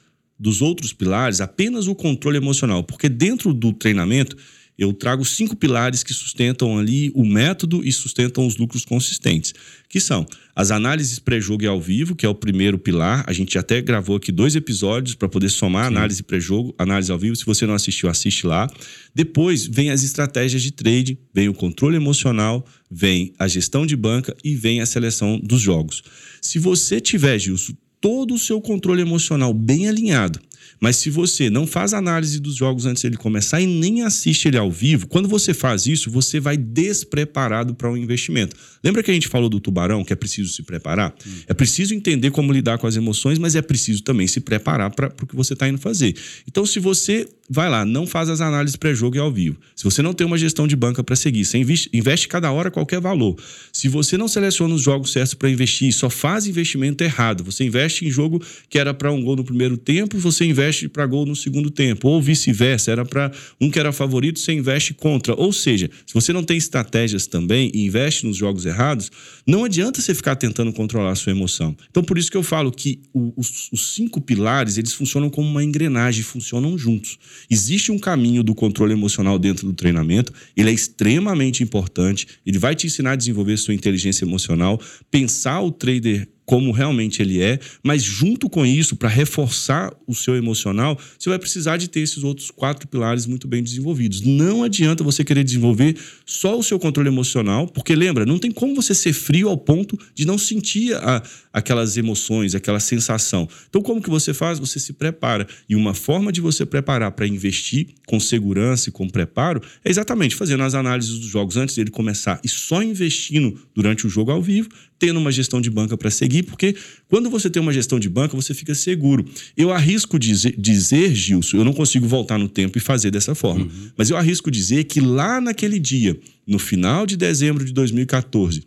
dos 0.42 0.60
outros 0.60 0.92
pilares, 0.92 1.40
apenas 1.40 1.86
o 1.86 1.94
controle 1.94 2.36
emocional, 2.36 2.82
porque 2.82 3.08
dentro 3.08 3.54
do 3.54 3.72
treinamento 3.72 4.36
eu 4.76 4.92
trago 4.92 5.24
cinco 5.24 5.54
pilares 5.54 6.02
que 6.02 6.12
sustentam 6.12 6.76
ali 6.76 7.12
o 7.14 7.24
método 7.24 7.84
e 7.84 7.92
sustentam 7.92 8.44
os 8.44 8.56
lucros 8.56 8.84
consistentes, 8.84 9.54
que 9.88 10.00
são 10.00 10.26
as 10.56 10.72
análises 10.72 11.20
pré-jogo 11.20 11.62
e 11.62 11.66
ao 11.66 11.80
vivo, 11.80 12.16
que 12.16 12.26
é 12.26 12.28
o 12.28 12.34
primeiro 12.34 12.78
pilar. 12.78 13.22
A 13.28 13.32
gente 13.32 13.56
até 13.56 13.80
gravou 13.80 14.16
aqui 14.16 14.32
dois 14.32 14.56
episódios 14.56 15.14
para 15.14 15.28
poder 15.28 15.50
somar 15.50 15.84
Sim. 15.84 15.96
análise 15.96 16.22
pré-jogo, 16.22 16.74
análise 16.76 17.12
ao 17.12 17.18
vivo. 17.18 17.36
Se 17.36 17.46
você 17.46 17.66
não 17.66 17.74
assistiu, 17.74 18.08
assiste 18.08 18.46
lá. 18.46 18.68
Depois 19.14 19.66
vem 19.66 19.90
as 19.90 20.02
estratégias 20.02 20.62
de 20.62 20.72
trade, 20.72 21.18
vem 21.32 21.48
o 21.48 21.54
controle 21.54 21.96
emocional, 21.96 22.66
vem 22.90 23.32
a 23.38 23.46
gestão 23.46 23.86
de 23.86 23.94
banca 23.94 24.34
e 24.42 24.56
vem 24.56 24.80
a 24.80 24.86
seleção 24.86 25.38
dos 25.38 25.60
jogos. 25.60 26.02
Se 26.40 26.58
você 26.58 27.00
tiver, 27.00 27.38
Gilson, 27.38 27.74
todo 28.02 28.34
o 28.34 28.38
seu 28.38 28.60
controle 28.60 29.00
emocional 29.00 29.54
bem 29.54 29.88
alinhado, 29.88 30.40
mas 30.82 30.96
se 30.96 31.10
você 31.10 31.48
não 31.48 31.64
faz 31.64 31.94
análise 31.94 32.40
dos 32.40 32.56
jogos 32.56 32.86
antes 32.86 33.04
dele 33.04 33.16
começar 33.16 33.60
e 33.60 33.66
nem 33.68 34.02
assiste 34.02 34.48
ele 34.48 34.58
ao 34.58 34.68
vivo, 34.68 35.06
quando 35.06 35.28
você 35.28 35.54
faz 35.54 35.86
isso, 35.86 36.10
você 36.10 36.40
vai 36.40 36.56
despreparado 36.56 37.72
para 37.72 37.88
o 37.88 37.92
um 37.92 37.96
investimento. 37.96 38.56
Lembra 38.82 39.00
que 39.00 39.10
a 39.12 39.14
gente 39.14 39.28
falou 39.28 39.48
do 39.48 39.60
tubarão, 39.60 40.04
que 40.04 40.12
é 40.12 40.16
preciso 40.16 40.52
se 40.52 40.64
preparar? 40.64 41.14
Hum. 41.24 41.30
É 41.46 41.54
preciso 41.54 41.94
entender 41.94 42.32
como 42.32 42.52
lidar 42.52 42.78
com 42.78 42.88
as 42.88 42.96
emoções, 42.96 43.38
mas 43.38 43.54
é 43.54 43.62
preciso 43.62 44.02
também 44.02 44.26
se 44.26 44.40
preparar 44.40 44.90
para 44.90 45.12
o 45.22 45.26
que 45.26 45.36
você 45.36 45.52
está 45.52 45.68
indo 45.68 45.78
fazer. 45.78 46.16
Então, 46.48 46.66
se 46.66 46.80
você 46.80 47.28
vai 47.48 47.68
lá, 47.68 47.84
não 47.84 48.06
faz 48.06 48.28
as 48.28 48.40
análises 48.40 48.76
pré-jogo 48.76 49.14
e 49.14 49.18
ao 49.20 49.30
vivo. 49.30 49.58
Se 49.76 49.84
você 49.84 50.00
não 50.02 50.14
tem 50.14 50.26
uma 50.26 50.38
gestão 50.38 50.66
de 50.66 50.74
banca 50.74 51.04
para 51.04 51.14
seguir, 51.14 51.44
você 51.44 51.58
investe, 51.58 51.90
investe, 51.92 52.26
cada 52.26 52.50
hora 52.50 52.70
qualquer 52.70 53.00
valor. 53.00 53.36
Se 53.72 53.88
você 53.88 54.16
não 54.16 54.26
seleciona 54.26 54.74
os 54.74 54.82
jogos 54.82 55.12
certos 55.12 55.34
para 55.34 55.50
investir, 55.50 55.92
só 55.92 56.08
faz 56.08 56.46
investimento 56.46 57.04
errado. 57.04 57.44
Você 57.44 57.62
investe 57.62 58.06
em 58.06 58.10
jogo 58.10 58.42
que 58.68 58.78
era 58.78 58.94
para 58.94 59.12
um 59.12 59.22
gol 59.22 59.36
no 59.36 59.44
primeiro 59.44 59.76
tempo, 59.76 60.18
você 60.18 60.44
investe 60.44 60.71
para 60.88 61.06
gol 61.06 61.26
no 61.26 61.36
segundo 61.36 61.70
tempo, 61.70 62.08
ou 62.08 62.20
vice-versa, 62.20 62.90
era 62.90 63.04
para 63.04 63.30
um 63.60 63.70
que 63.70 63.78
era 63.78 63.92
favorito, 63.92 64.38
você 64.38 64.52
investe 64.52 64.94
contra. 64.94 65.34
Ou 65.34 65.52
seja, 65.52 65.90
se 66.06 66.14
você 66.14 66.32
não 66.32 66.42
tem 66.42 66.56
estratégias 66.56 67.26
também 67.26 67.70
e 67.74 67.84
investe 67.86 68.26
nos 68.26 68.36
jogos 68.36 68.66
errados, 68.66 69.10
não 69.46 69.64
adianta 69.64 70.00
você 70.00 70.14
ficar 70.14 70.36
tentando 70.36 70.72
controlar 70.72 71.10
a 71.10 71.14
sua 71.14 71.32
emoção. 71.32 71.76
Então, 71.90 72.02
por 72.02 72.18
isso 72.18 72.30
que 72.30 72.36
eu 72.36 72.42
falo 72.42 72.70
que 72.70 73.00
os, 73.12 73.70
os 73.72 73.94
cinco 73.94 74.20
pilares, 74.20 74.78
eles 74.78 74.92
funcionam 74.92 75.30
como 75.30 75.48
uma 75.48 75.64
engrenagem, 75.64 76.22
funcionam 76.22 76.76
juntos. 76.76 77.18
Existe 77.50 77.90
um 77.92 77.98
caminho 77.98 78.42
do 78.42 78.54
controle 78.54 78.92
emocional 78.92 79.38
dentro 79.38 79.66
do 79.66 79.72
treinamento, 79.72 80.32
ele 80.56 80.70
é 80.70 80.72
extremamente 80.72 81.62
importante, 81.62 82.26
ele 82.44 82.58
vai 82.58 82.74
te 82.74 82.86
ensinar 82.86 83.12
a 83.12 83.16
desenvolver 83.16 83.56
sua 83.56 83.74
inteligência 83.74 84.24
emocional, 84.24 84.80
pensar 85.10 85.60
o 85.60 85.70
trader 85.70 86.28
como 86.52 86.70
realmente 86.70 87.22
ele 87.22 87.40
é, 87.40 87.58
mas 87.82 88.02
junto 88.02 88.46
com 88.46 88.66
isso, 88.66 88.94
para 88.94 89.08
reforçar 89.08 89.90
o 90.06 90.14
seu 90.14 90.36
emocional, 90.36 90.98
você 91.18 91.30
vai 91.30 91.38
precisar 91.38 91.78
de 91.78 91.88
ter 91.88 92.00
esses 92.00 92.22
outros 92.22 92.50
quatro 92.50 92.86
pilares 92.86 93.24
muito 93.24 93.48
bem 93.48 93.62
desenvolvidos. 93.62 94.20
Não 94.20 94.62
adianta 94.62 95.02
você 95.02 95.24
querer 95.24 95.44
desenvolver 95.44 95.96
só 96.26 96.58
o 96.58 96.62
seu 96.62 96.78
controle 96.78 97.08
emocional, 97.08 97.66
porque 97.66 97.94
lembra, 97.94 98.26
não 98.26 98.38
tem 98.38 98.50
como 98.50 98.74
você 98.74 98.94
ser 98.94 99.14
frio 99.14 99.48
ao 99.48 99.56
ponto 99.56 99.98
de 100.14 100.26
não 100.26 100.36
sentir 100.36 100.94
a, 100.96 101.22
aquelas 101.54 101.96
emoções, 101.96 102.54
aquela 102.54 102.80
sensação. 102.80 103.48
Então, 103.70 103.80
como 103.80 104.02
que 104.02 104.10
você 104.10 104.34
faz? 104.34 104.58
Você 104.58 104.78
se 104.78 104.92
prepara. 104.92 105.46
E 105.66 105.74
uma 105.74 105.94
forma 105.94 106.30
de 106.30 106.42
você 106.42 106.66
preparar 106.66 107.12
para 107.12 107.26
investir 107.26 107.94
com 108.06 108.20
segurança 108.20 108.90
e 108.90 108.92
com 108.92 109.08
preparo 109.08 109.62
é 109.82 109.88
exatamente 109.88 110.36
fazendo 110.36 110.64
as 110.64 110.74
análises 110.74 111.18
dos 111.18 111.28
jogos 111.28 111.56
antes 111.56 111.74
dele 111.74 111.90
começar 111.90 112.38
e 112.44 112.48
só 112.48 112.82
investindo 112.82 113.58
durante 113.74 114.06
o 114.06 114.10
jogo 114.10 114.30
ao 114.30 114.42
vivo 114.42 114.68
tendo 115.02 115.18
uma 115.18 115.32
gestão 115.32 115.60
de 115.60 115.68
banca 115.68 115.98
para 115.98 116.12
seguir, 116.12 116.44
porque 116.44 116.76
quando 117.08 117.28
você 117.28 117.50
tem 117.50 117.60
uma 117.60 117.72
gestão 117.72 117.98
de 117.98 118.08
banca, 118.08 118.36
você 118.36 118.54
fica 118.54 118.72
seguro. 118.72 119.24
Eu 119.56 119.72
arrisco 119.72 120.16
dizer, 120.16 120.54
dizer, 120.56 121.12
Gilson, 121.12 121.56
eu 121.56 121.64
não 121.64 121.72
consigo 121.72 122.06
voltar 122.06 122.38
no 122.38 122.48
tempo 122.48 122.78
e 122.78 122.80
fazer 122.80 123.10
dessa 123.10 123.34
forma, 123.34 123.64
uhum. 123.64 123.90
mas 123.96 124.10
eu 124.10 124.16
arrisco 124.16 124.48
dizer 124.48 124.84
que 124.84 125.00
lá 125.00 125.40
naquele 125.40 125.80
dia, 125.80 126.16
no 126.46 126.56
final 126.56 127.04
de 127.04 127.16
dezembro 127.16 127.64
de 127.64 127.72
2014, 127.72 128.62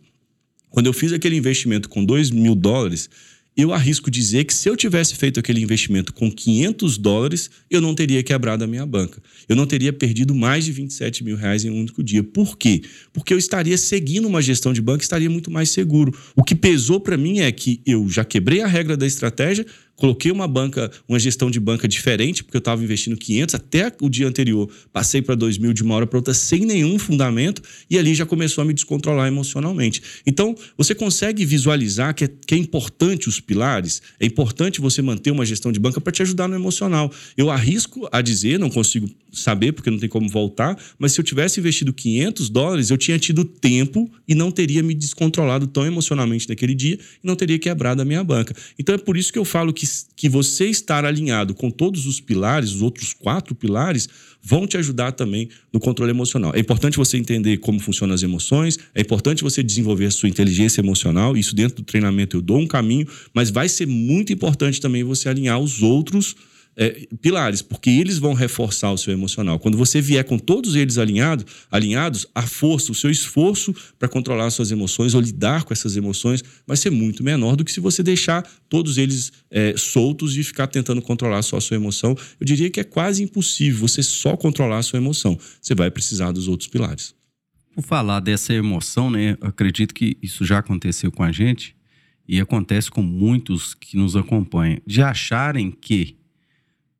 quando 0.68 0.88
eu 0.88 0.92
fiz 0.92 1.10
aquele 1.10 1.36
investimento 1.36 1.88
com 1.88 2.04
2 2.04 2.30
mil 2.30 2.54
dólares, 2.54 3.08
eu 3.56 3.72
arrisco 3.72 4.10
dizer 4.10 4.44
que 4.44 4.52
se 4.52 4.68
eu 4.68 4.76
tivesse 4.76 5.14
feito 5.14 5.40
aquele 5.40 5.62
investimento 5.62 6.12
com 6.12 6.30
500 6.30 6.98
dólares, 6.98 7.50
eu 7.70 7.80
não 7.80 7.94
teria 7.94 8.22
quebrado 8.22 8.62
a 8.62 8.66
minha 8.66 8.84
banca. 8.84 9.22
Eu 9.48 9.56
não 9.56 9.66
teria 9.66 9.92
perdido 9.92 10.34
mais 10.34 10.66
de 10.66 10.72
27 10.72 11.24
mil 11.24 11.36
reais 11.36 11.64
em 11.64 11.70
um 11.70 11.80
único 11.80 12.02
dia. 12.02 12.22
Por 12.22 12.58
quê? 12.58 12.82
Porque 13.12 13.32
eu 13.32 13.38
estaria 13.38 13.78
seguindo 13.78 14.26
uma 14.26 14.42
gestão 14.42 14.72
de 14.74 14.82
banca, 14.82 15.02
estaria 15.02 15.30
muito 15.30 15.50
mais 15.50 15.70
seguro. 15.70 16.14
O 16.34 16.44
que 16.44 16.54
pesou 16.54 17.00
para 17.00 17.16
mim 17.16 17.38
é 17.38 17.50
que 17.50 17.80
eu 17.86 18.08
já 18.10 18.24
quebrei 18.24 18.60
a 18.60 18.66
regra 18.66 18.96
da 18.96 19.06
estratégia, 19.06 19.64
coloquei 19.96 20.30
uma 20.30 20.46
banca, 20.46 20.90
uma 21.08 21.18
gestão 21.18 21.50
de 21.50 21.58
banca 21.58 21.88
diferente, 21.88 22.44
porque 22.44 22.56
eu 22.56 22.60
estava 22.60 22.82
investindo 22.82 23.16
500 23.16 23.54
até 23.54 23.92
o 24.00 24.08
dia 24.08 24.28
anterior, 24.28 24.70
passei 24.92 25.22
para 25.22 25.34
2 25.34 25.58
mil 25.58 25.72
de 25.72 25.82
uma 25.82 25.94
hora 25.94 26.06
para 26.06 26.18
outra 26.18 26.34
sem 26.34 26.64
nenhum 26.64 26.98
fundamento 26.98 27.62
e 27.90 27.98
ali 27.98 28.14
já 28.14 28.26
começou 28.26 28.62
a 28.62 28.64
me 28.64 28.74
descontrolar 28.74 29.26
emocionalmente. 29.26 30.02
Então, 30.26 30.54
você 30.76 30.94
consegue 30.94 31.44
visualizar 31.44 32.14
que 32.14 32.24
é, 32.24 32.28
que 32.28 32.54
é 32.54 32.58
importante 32.58 33.28
os 33.28 33.40
pilares, 33.40 34.02
é 34.20 34.26
importante 34.26 34.80
você 34.80 35.02
manter 35.02 35.30
uma 35.30 35.44
gestão 35.44 35.72
de 35.72 35.80
banca 35.80 36.00
para 36.00 36.12
te 36.12 36.22
ajudar 36.22 36.48
no 36.48 36.54
emocional. 36.54 37.12
Eu 37.36 37.50
arrisco 37.50 38.08
a 38.12 38.20
dizer, 38.20 38.58
não 38.58 38.70
consigo 38.70 39.08
saber 39.32 39.72
porque 39.72 39.90
não 39.90 39.98
tem 39.98 40.08
como 40.08 40.28
voltar, 40.28 40.76
mas 40.98 41.12
se 41.12 41.20
eu 41.20 41.24
tivesse 41.24 41.60
investido 41.60 41.92
500 41.92 42.48
dólares, 42.48 42.90
eu 42.90 42.96
tinha 42.96 43.18
tido 43.18 43.44
tempo 43.44 44.10
e 44.26 44.34
não 44.34 44.50
teria 44.50 44.82
me 44.82 44.94
descontrolado 44.94 45.66
tão 45.66 45.86
emocionalmente 45.86 46.48
naquele 46.48 46.74
dia 46.74 46.94
e 46.94 47.26
não 47.26 47.36
teria 47.36 47.58
quebrado 47.58 48.02
a 48.02 48.04
minha 48.04 48.22
banca. 48.24 48.54
Então 48.78 48.94
é 48.94 48.98
por 48.98 49.16
isso 49.16 49.32
que 49.32 49.38
eu 49.38 49.44
falo 49.44 49.72
que, 49.72 49.85
que 50.14 50.28
você 50.28 50.66
estar 50.66 51.04
alinhado 51.04 51.54
com 51.54 51.70
todos 51.70 52.06
os 52.06 52.20
pilares, 52.20 52.72
os 52.72 52.82
outros 52.82 53.12
quatro 53.12 53.54
pilares, 53.54 54.08
vão 54.42 54.66
te 54.66 54.76
ajudar 54.76 55.12
também 55.12 55.48
no 55.72 55.80
controle 55.80 56.10
emocional. 56.10 56.52
É 56.54 56.60
importante 56.60 56.96
você 56.96 57.16
entender 57.16 57.56
como 57.58 57.80
funcionam 57.80 58.14
as 58.14 58.22
emoções, 58.22 58.78
é 58.94 59.00
importante 59.00 59.42
você 59.42 59.62
desenvolver 59.62 60.06
a 60.06 60.10
sua 60.10 60.28
inteligência 60.28 60.80
emocional, 60.80 61.36
isso 61.36 61.54
dentro 61.54 61.78
do 61.78 61.82
treinamento 61.82 62.36
eu 62.36 62.40
dou 62.40 62.58
um 62.58 62.66
caminho, 62.66 63.06
mas 63.34 63.50
vai 63.50 63.68
ser 63.68 63.86
muito 63.86 64.32
importante 64.32 64.80
também 64.80 65.02
você 65.02 65.28
alinhar 65.28 65.58
os 65.58 65.82
outros 65.82 66.36
é, 66.76 67.08
pilares, 67.22 67.62
porque 67.62 67.88
eles 67.88 68.18
vão 68.18 68.34
reforçar 68.34 68.92
o 68.92 68.98
seu 68.98 69.12
emocional. 69.12 69.58
Quando 69.58 69.78
você 69.78 70.00
vier 70.00 70.22
com 70.24 70.38
todos 70.38 70.76
eles 70.76 70.98
alinhado, 70.98 71.44
alinhados, 71.70 72.26
a 72.34 72.42
força, 72.42 72.92
o 72.92 72.94
seu 72.94 73.10
esforço 73.10 73.74
para 73.98 74.08
controlar 74.08 74.50
suas 74.50 74.70
emoções 74.70 75.14
ou 75.14 75.20
lidar 75.20 75.64
com 75.64 75.72
essas 75.72 75.96
emoções 75.96 76.44
vai 76.66 76.76
ser 76.76 76.90
muito 76.90 77.24
menor 77.24 77.56
do 77.56 77.64
que 77.64 77.72
se 77.72 77.80
você 77.80 78.02
deixar 78.02 78.42
todos 78.68 78.98
eles 78.98 79.32
é, 79.50 79.74
soltos 79.76 80.36
e 80.36 80.44
ficar 80.44 80.66
tentando 80.66 81.00
controlar 81.00 81.42
só 81.42 81.56
a 81.56 81.60
sua 81.60 81.76
emoção. 81.76 82.16
Eu 82.38 82.44
diria 82.46 82.68
que 82.68 82.80
é 82.80 82.84
quase 82.84 83.22
impossível 83.22 83.80
você 83.80 84.02
só 84.02 84.36
controlar 84.36 84.78
a 84.78 84.82
sua 84.82 84.98
emoção. 84.98 85.38
Você 85.60 85.74
vai 85.74 85.90
precisar 85.90 86.32
dos 86.32 86.46
outros 86.46 86.68
pilares. 86.68 87.14
Por 87.74 87.82
falar 87.82 88.20
dessa 88.20 88.52
emoção, 88.52 89.10
né? 89.10 89.36
acredito 89.40 89.94
que 89.94 90.16
isso 90.22 90.44
já 90.44 90.58
aconteceu 90.58 91.10
com 91.10 91.22
a 91.22 91.32
gente 91.32 91.74
e 92.28 92.40
acontece 92.40 92.90
com 92.90 93.02
muitos 93.02 93.74
que 93.74 93.96
nos 93.96 94.16
acompanham, 94.16 94.80
de 94.86 95.02
acharem 95.02 95.70
que 95.70 96.16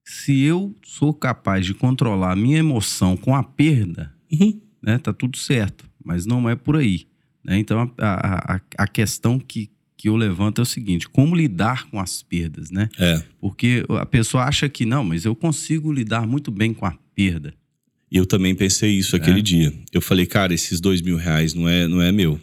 se 0.06 0.40
eu 0.40 0.72
sou 0.84 1.12
capaz 1.12 1.66
de 1.66 1.74
controlar 1.74 2.32
a 2.32 2.36
minha 2.36 2.58
emoção 2.58 3.16
com 3.16 3.34
a 3.34 3.42
perda, 3.42 4.12
uhum. 4.32 4.60
né, 4.80 4.98
tá 4.98 5.12
tudo 5.12 5.36
certo. 5.36 5.84
Mas 6.02 6.24
não 6.24 6.48
é 6.48 6.54
por 6.54 6.76
aí. 6.76 7.06
Né? 7.44 7.58
Então 7.58 7.92
a, 7.98 8.54
a, 8.54 8.60
a 8.78 8.86
questão 8.86 9.36
que, 9.36 9.68
que 9.96 10.08
eu 10.08 10.14
levanto 10.14 10.60
é 10.60 10.62
o 10.62 10.66
seguinte: 10.66 11.08
como 11.08 11.34
lidar 11.34 11.90
com 11.90 11.98
as 11.98 12.22
perdas, 12.22 12.70
né? 12.70 12.88
É. 12.96 13.20
Porque 13.40 13.84
a 13.88 14.06
pessoa 14.06 14.44
acha 14.44 14.68
que 14.68 14.86
não, 14.86 15.02
mas 15.02 15.24
eu 15.24 15.34
consigo 15.34 15.92
lidar 15.92 16.24
muito 16.24 16.52
bem 16.52 16.72
com 16.72 16.86
a 16.86 16.96
perda. 17.12 17.52
Eu 18.10 18.24
também 18.24 18.54
pensei 18.54 18.92
isso 18.92 19.16
aquele 19.16 19.40
é. 19.40 19.42
dia. 19.42 19.74
Eu 19.92 20.00
falei, 20.00 20.26
cara, 20.26 20.54
esses 20.54 20.80
dois 20.80 21.02
mil 21.02 21.16
reais 21.16 21.52
não 21.52 21.68
é, 21.68 21.88
não 21.88 22.00
é 22.00 22.12
meu 22.12 22.40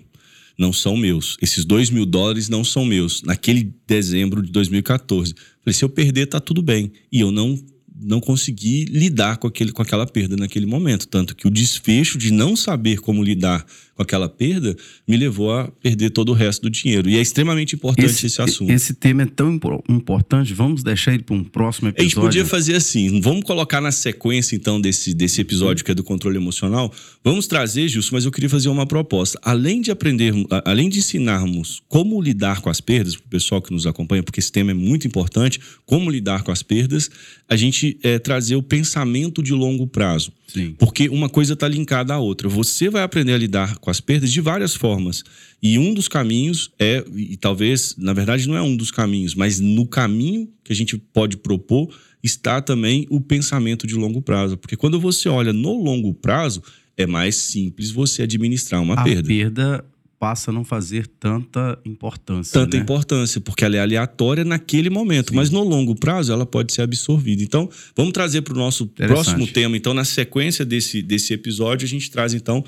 não 0.57 0.71
são 0.71 0.95
meus. 0.95 1.37
Esses 1.41 1.65
dois 1.65 1.89
mil 1.89 2.05
dólares 2.05 2.49
não 2.49 2.63
são 2.63 2.85
meus. 2.85 3.23
Naquele 3.23 3.73
dezembro 3.87 4.41
de 4.41 4.51
2014. 4.51 5.33
Falei, 5.63 5.73
se 5.73 5.83
eu 5.83 5.89
perder, 5.89 6.27
tá 6.27 6.39
tudo 6.39 6.61
bem. 6.61 6.91
E 7.11 7.19
eu 7.21 7.31
não 7.31 7.57
não 7.95 8.19
consegui 8.19 8.85
lidar 8.85 9.37
com, 9.37 9.47
aquele, 9.47 9.71
com 9.71 9.81
aquela 9.81 10.05
perda 10.05 10.35
naquele 10.35 10.65
momento. 10.65 11.07
Tanto 11.07 11.35
que 11.35 11.47
o 11.47 11.51
desfecho 11.51 12.17
de 12.17 12.31
não 12.31 12.55
saber 12.55 12.99
como 12.99 13.23
lidar 13.23 13.65
com 13.95 14.01
aquela 14.01 14.27
perda 14.27 14.75
me 15.07 15.17
levou 15.17 15.51
a 15.51 15.67
perder 15.67 16.09
todo 16.09 16.29
o 16.29 16.33
resto 16.33 16.63
do 16.63 16.69
dinheiro. 16.69 17.09
E 17.09 17.17
é 17.17 17.21
extremamente 17.21 17.75
importante 17.75 18.09
esse, 18.09 18.25
esse 18.25 18.41
assunto. 18.41 18.71
Esse 18.71 18.93
tema 18.93 19.23
é 19.23 19.25
tão 19.25 19.59
importante, 19.89 20.53
vamos 20.53 20.83
deixar 20.83 21.13
ele 21.13 21.23
para 21.23 21.35
um 21.35 21.43
próximo 21.43 21.89
episódio. 21.89 22.05
A 22.05 22.09
gente 22.09 22.19
podia 22.21 22.45
fazer 22.45 22.75
assim, 22.75 23.21
vamos 23.21 23.43
colocar 23.43 23.81
na 23.81 23.91
sequência 23.91 24.55
então 24.55 24.79
desse, 24.79 25.13
desse 25.13 25.41
episódio 25.41 25.83
que 25.85 25.91
é 25.91 25.95
do 25.95 26.03
controle 26.03 26.37
emocional. 26.37 26.91
Vamos 27.23 27.47
trazer, 27.47 27.87
Gilson, 27.87 28.15
mas 28.15 28.25
eu 28.25 28.31
queria 28.31 28.49
fazer 28.49 28.69
uma 28.69 28.85
proposta. 28.85 29.39
Além 29.43 29.81
de 29.81 29.91
aprender, 29.91 30.33
além 30.65 30.89
de 30.89 30.99
ensinarmos 30.99 31.81
como 31.87 32.21
lidar 32.21 32.61
com 32.61 32.69
as 32.69 32.81
perdas, 32.81 33.15
para 33.15 33.25
o 33.25 33.29
pessoal 33.29 33.61
que 33.61 33.71
nos 33.71 33.85
acompanha, 33.85 34.23
porque 34.23 34.39
esse 34.39 34.51
tema 34.51 34.71
é 34.71 34.73
muito 34.73 35.07
importante, 35.07 35.59
como 35.85 36.09
lidar 36.09 36.43
com 36.43 36.51
as 36.51 36.63
perdas, 36.63 37.09
a 37.47 37.55
gente 37.55 37.97
é, 38.01 38.17
trazer 38.19 38.55
o 38.55 38.63
pensamento 38.63 39.43
de 39.43 39.53
longo 39.53 39.85
prazo. 39.85 40.31
Sim. 40.47 40.75
Porque 40.77 41.09
uma 41.09 41.29
coisa 41.29 41.53
está 41.53 41.67
linkada 41.67 42.13
à 42.13 42.19
outra. 42.19 42.47
Você 42.47 42.89
vai 42.89 43.01
aprender 43.01 43.33
a 43.33 43.37
lidar 43.37 43.77
com 43.83 43.89
as 43.89 43.99
perdas 43.99 44.31
de 44.31 44.39
várias 44.39 44.73
formas. 44.73 45.25
E 45.61 45.77
um 45.77 45.93
dos 45.93 46.07
caminhos 46.07 46.71
é, 46.79 47.03
e 47.17 47.35
talvez, 47.35 47.93
na 47.97 48.13
verdade, 48.13 48.47
não 48.47 48.55
é 48.55 48.61
um 48.61 48.77
dos 48.77 48.89
caminhos, 48.89 49.35
mas 49.35 49.59
no 49.59 49.85
caminho 49.85 50.49
que 50.63 50.71
a 50.71 50.75
gente 50.75 50.97
pode 50.97 51.35
propor 51.35 51.93
está 52.23 52.61
também 52.61 53.05
o 53.09 53.19
pensamento 53.19 53.85
de 53.85 53.95
longo 53.95 54.21
prazo. 54.21 54.55
Porque 54.55 54.77
quando 54.77 55.01
você 55.01 55.27
olha 55.27 55.51
no 55.51 55.83
longo 55.83 56.13
prazo, 56.13 56.63
é 56.95 57.05
mais 57.05 57.35
simples 57.35 57.91
você 57.91 58.21
administrar 58.21 58.81
uma 58.81 58.93
a 58.93 59.03
perda. 59.03 59.19
A 59.19 59.35
perda 59.35 59.85
passa 60.17 60.49
a 60.49 60.53
não 60.53 60.63
fazer 60.63 61.05
tanta 61.05 61.77
importância. 61.83 62.53
Tanta 62.53 62.77
né? 62.77 62.83
importância, 62.83 63.41
porque 63.41 63.65
ela 63.65 63.75
é 63.75 63.81
aleatória 63.81 64.45
naquele 64.45 64.89
momento, 64.89 65.31
Sim. 65.31 65.35
mas 65.35 65.49
no 65.49 65.61
longo 65.61 65.93
prazo 65.93 66.31
ela 66.31 66.45
pode 66.45 66.73
ser 66.73 66.83
absorvida. 66.83 67.43
Então, 67.43 67.69
vamos 67.93 68.13
trazer 68.13 68.43
para 68.43 68.53
o 68.53 68.57
nosso 68.57 68.87
próximo 68.87 69.45
tema. 69.45 69.75
Então, 69.75 69.93
na 69.93 70.05
sequência 70.05 70.63
desse, 70.63 71.01
desse 71.01 71.33
episódio, 71.33 71.85
a 71.85 71.89
gente 71.89 72.09
traz 72.09 72.33
então 72.33 72.63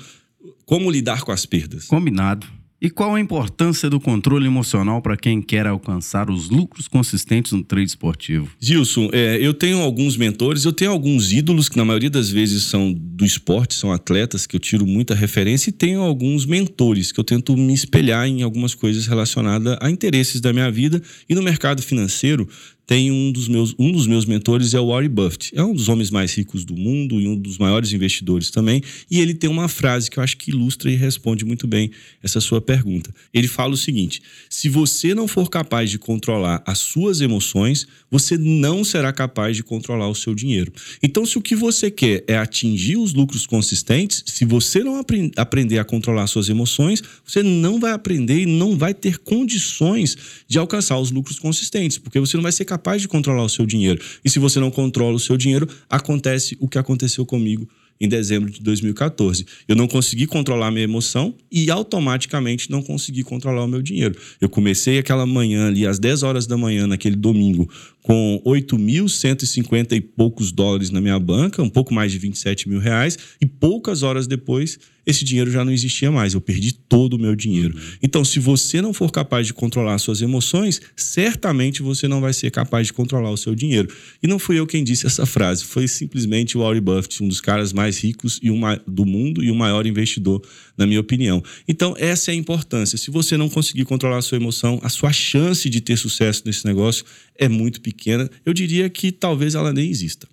como 0.64 0.90
lidar 0.90 1.22
com 1.22 1.32
as 1.32 1.46
perdas. 1.46 1.86
Combinado. 1.86 2.46
E 2.80 2.90
qual 2.90 3.14
a 3.14 3.20
importância 3.20 3.88
do 3.88 3.98
controle 3.98 4.46
emocional 4.46 5.00
para 5.00 5.16
quem 5.16 5.40
quer 5.40 5.66
alcançar 5.66 6.28
os 6.28 6.50
lucros 6.50 6.86
consistentes 6.86 7.52
no 7.52 7.64
trade 7.64 7.88
esportivo? 7.88 8.50
Gilson, 8.60 9.08
é, 9.14 9.38
eu 9.40 9.54
tenho 9.54 9.80
alguns 9.80 10.14
mentores, 10.16 10.64
eu 10.66 10.72
tenho 10.72 10.90
alguns 10.90 11.32
ídolos 11.32 11.70
que 11.70 11.76
na 11.78 11.86
maioria 11.86 12.10
das 12.10 12.28
vezes 12.28 12.64
são 12.64 12.92
do 12.92 13.24
esporte, 13.24 13.74
são 13.74 13.90
atletas 13.90 14.46
que 14.46 14.54
eu 14.54 14.60
tiro 14.60 14.86
muita 14.86 15.14
referência 15.14 15.70
e 15.70 15.72
tenho 15.72 16.02
alguns 16.02 16.44
mentores 16.44 17.10
que 17.10 17.18
eu 17.18 17.24
tento 17.24 17.56
me 17.56 17.72
espelhar 17.72 18.28
em 18.28 18.42
algumas 18.42 18.74
coisas 18.74 19.06
relacionadas 19.06 19.78
a 19.80 19.90
interesses 19.90 20.42
da 20.42 20.52
minha 20.52 20.70
vida 20.70 21.02
e 21.26 21.34
no 21.34 21.42
mercado 21.42 21.80
financeiro 21.80 22.46
tem 22.86 23.10
um 23.10 23.32
dos 23.32 23.48
meus 23.48 23.74
um 23.78 23.90
dos 23.90 24.06
meus 24.06 24.24
mentores 24.24 24.72
é 24.72 24.80
o 24.80 24.88
Warren 24.88 25.08
Buffett. 25.08 25.50
É 25.54 25.62
um 25.62 25.74
dos 25.74 25.88
homens 25.88 26.10
mais 26.10 26.32
ricos 26.32 26.64
do 26.64 26.76
mundo 26.76 27.20
e 27.20 27.26
um 27.26 27.36
dos 27.36 27.58
maiores 27.58 27.92
investidores 27.92 28.50
também, 28.50 28.80
e 29.10 29.20
ele 29.20 29.34
tem 29.34 29.50
uma 29.50 29.68
frase 29.68 30.08
que 30.08 30.18
eu 30.18 30.22
acho 30.22 30.36
que 30.36 30.50
ilustra 30.50 30.90
e 30.90 30.94
responde 30.94 31.44
muito 31.44 31.66
bem 31.66 31.90
essa 32.22 32.40
sua 32.40 32.60
pergunta. 32.60 33.12
Ele 33.34 33.48
fala 33.48 33.74
o 33.74 33.76
seguinte: 33.76 34.22
se 34.48 34.68
você 34.68 35.14
não 35.14 35.26
for 35.26 35.50
capaz 35.50 35.90
de 35.90 35.98
controlar 35.98 36.62
as 36.64 36.78
suas 36.78 37.20
emoções, 37.20 37.86
você 38.10 38.38
não 38.38 38.84
será 38.84 39.12
capaz 39.12 39.56
de 39.56 39.64
controlar 39.64 40.08
o 40.08 40.14
seu 40.14 40.34
dinheiro. 40.34 40.72
Então, 41.02 41.26
se 41.26 41.36
o 41.36 41.42
que 41.42 41.56
você 41.56 41.90
quer 41.90 42.22
é 42.28 42.38
atingir 42.38 42.96
os 42.96 43.12
lucros 43.12 43.46
consistentes, 43.46 44.22
se 44.26 44.44
você 44.44 44.84
não 44.84 44.96
apre 44.96 45.32
aprender 45.36 45.78
a 45.78 45.84
controlar 45.84 46.26
suas 46.28 46.48
emoções, 46.48 47.02
você 47.24 47.42
não 47.42 47.80
vai 47.80 47.92
aprender 47.92 48.42
e 48.42 48.46
não 48.46 48.76
vai 48.76 48.94
ter 48.94 49.18
condições 49.18 50.16
de 50.46 50.58
alcançar 50.58 50.98
os 50.98 51.10
lucros 51.10 51.38
consistentes, 51.38 51.98
porque 51.98 52.20
você 52.20 52.36
não 52.36 52.42
vai 52.42 52.52
ser 52.52 52.64
capaz 52.64 52.75
capaz 52.76 53.00
de 53.00 53.08
controlar 53.08 53.42
o 53.42 53.48
seu 53.48 53.64
dinheiro. 53.64 54.00
E 54.22 54.28
se 54.28 54.38
você 54.38 54.60
não 54.60 54.70
controla 54.70 55.16
o 55.16 55.20
seu 55.20 55.36
dinheiro, 55.36 55.66
acontece 55.88 56.56
o 56.60 56.68
que 56.68 56.78
aconteceu 56.78 57.24
comigo 57.24 57.66
em 57.98 58.06
dezembro 58.06 58.50
de 58.50 58.60
2014. 58.60 59.46
Eu 59.66 59.74
não 59.74 59.88
consegui 59.88 60.26
controlar 60.26 60.70
minha 60.70 60.84
emoção 60.84 61.34
e 61.50 61.70
automaticamente 61.70 62.70
não 62.70 62.82
consegui 62.82 63.22
controlar 63.22 63.64
o 63.64 63.66
meu 63.66 63.80
dinheiro. 63.80 64.14
Eu 64.38 64.50
comecei 64.50 64.98
aquela 64.98 65.24
manhã 65.24 65.68
ali, 65.68 65.86
às 65.86 65.98
10 65.98 66.22
horas 66.22 66.46
da 66.46 66.58
manhã, 66.58 66.86
naquele 66.86 67.16
domingo, 67.16 67.66
com 68.02 68.42
8.150 68.44 69.92
e 69.92 70.00
poucos 70.02 70.52
dólares 70.52 70.90
na 70.90 71.00
minha 71.00 71.18
banca, 71.18 71.62
um 71.62 71.70
pouco 71.70 71.94
mais 71.94 72.12
de 72.12 72.18
27 72.18 72.68
mil 72.68 72.78
reais, 72.78 73.16
e 73.40 73.46
poucas 73.46 74.02
horas 74.02 74.26
depois 74.26 74.78
esse 75.06 75.24
dinheiro 75.24 75.50
já 75.50 75.64
não 75.64 75.72
existia 75.72 76.10
mais, 76.10 76.34
eu 76.34 76.40
perdi 76.40 76.72
todo 76.72 77.14
o 77.14 77.18
meu 77.18 77.36
dinheiro. 77.36 77.76
Uhum. 77.76 77.82
Então, 78.02 78.24
se 78.24 78.40
você 78.40 78.82
não 78.82 78.92
for 78.92 79.10
capaz 79.12 79.46
de 79.46 79.54
controlar 79.54 79.98
suas 79.98 80.20
emoções, 80.20 80.80
certamente 80.96 81.80
você 81.80 82.08
não 82.08 82.20
vai 82.20 82.32
ser 82.32 82.50
capaz 82.50 82.88
de 82.88 82.92
controlar 82.92 83.30
o 83.30 83.36
seu 83.36 83.54
dinheiro. 83.54 83.88
E 84.20 84.26
não 84.26 84.38
fui 84.38 84.58
eu 84.58 84.66
quem 84.66 84.82
disse 84.82 85.06
essa 85.06 85.24
frase, 85.24 85.64
foi 85.64 85.86
simplesmente 85.86 86.58
o 86.58 86.60
Warren 86.62 86.80
Buffett, 86.80 87.22
um 87.22 87.28
dos 87.28 87.40
caras 87.40 87.72
mais 87.72 87.98
ricos 87.98 88.40
e 88.42 88.50
uma, 88.50 88.80
do 88.86 89.06
mundo 89.06 89.44
e 89.44 89.50
o 89.50 89.54
maior 89.54 89.86
investidor, 89.86 90.42
na 90.76 90.86
minha 90.86 91.00
opinião. 91.00 91.42
Então, 91.68 91.94
essa 91.98 92.32
é 92.32 92.34
a 92.34 92.36
importância. 92.36 92.98
Se 92.98 93.10
você 93.10 93.36
não 93.36 93.48
conseguir 93.48 93.84
controlar 93.84 94.18
a 94.18 94.22
sua 94.22 94.36
emoção, 94.36 94.80
a 94.82 94.88
sua 94.88 95.12
chance 95.12 95.70
de 95.70 95.80
ter 95.80 95.96
sucesso 95.96 96.42
nesse 96.44 96.66
negócio 96.66 97.04
é 97.38 97.48
muito 97.48 97.80
pequena. 97.80 98.28
Eu 98.44 98.52
diria 98.52 98.90
que 98.90 99.12
talvez 99.12 99.54
ela 99.54 99.72
nem 99.72 99.88
exista. 99.88 100.26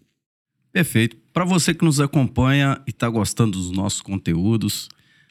Perfeito. 0.74 1.16
Para 1.32 1.46
você 1.46 1.74
que 1.74 1.86
nos 1.86 2.00
acompanha 2.00 2.82
e 2.88 2.90
está 2.90 3.08
gostando 3.08 3.58
dos 3.58 3.72
nossos 3.72 4.02
conteúdos, 4.02 4.90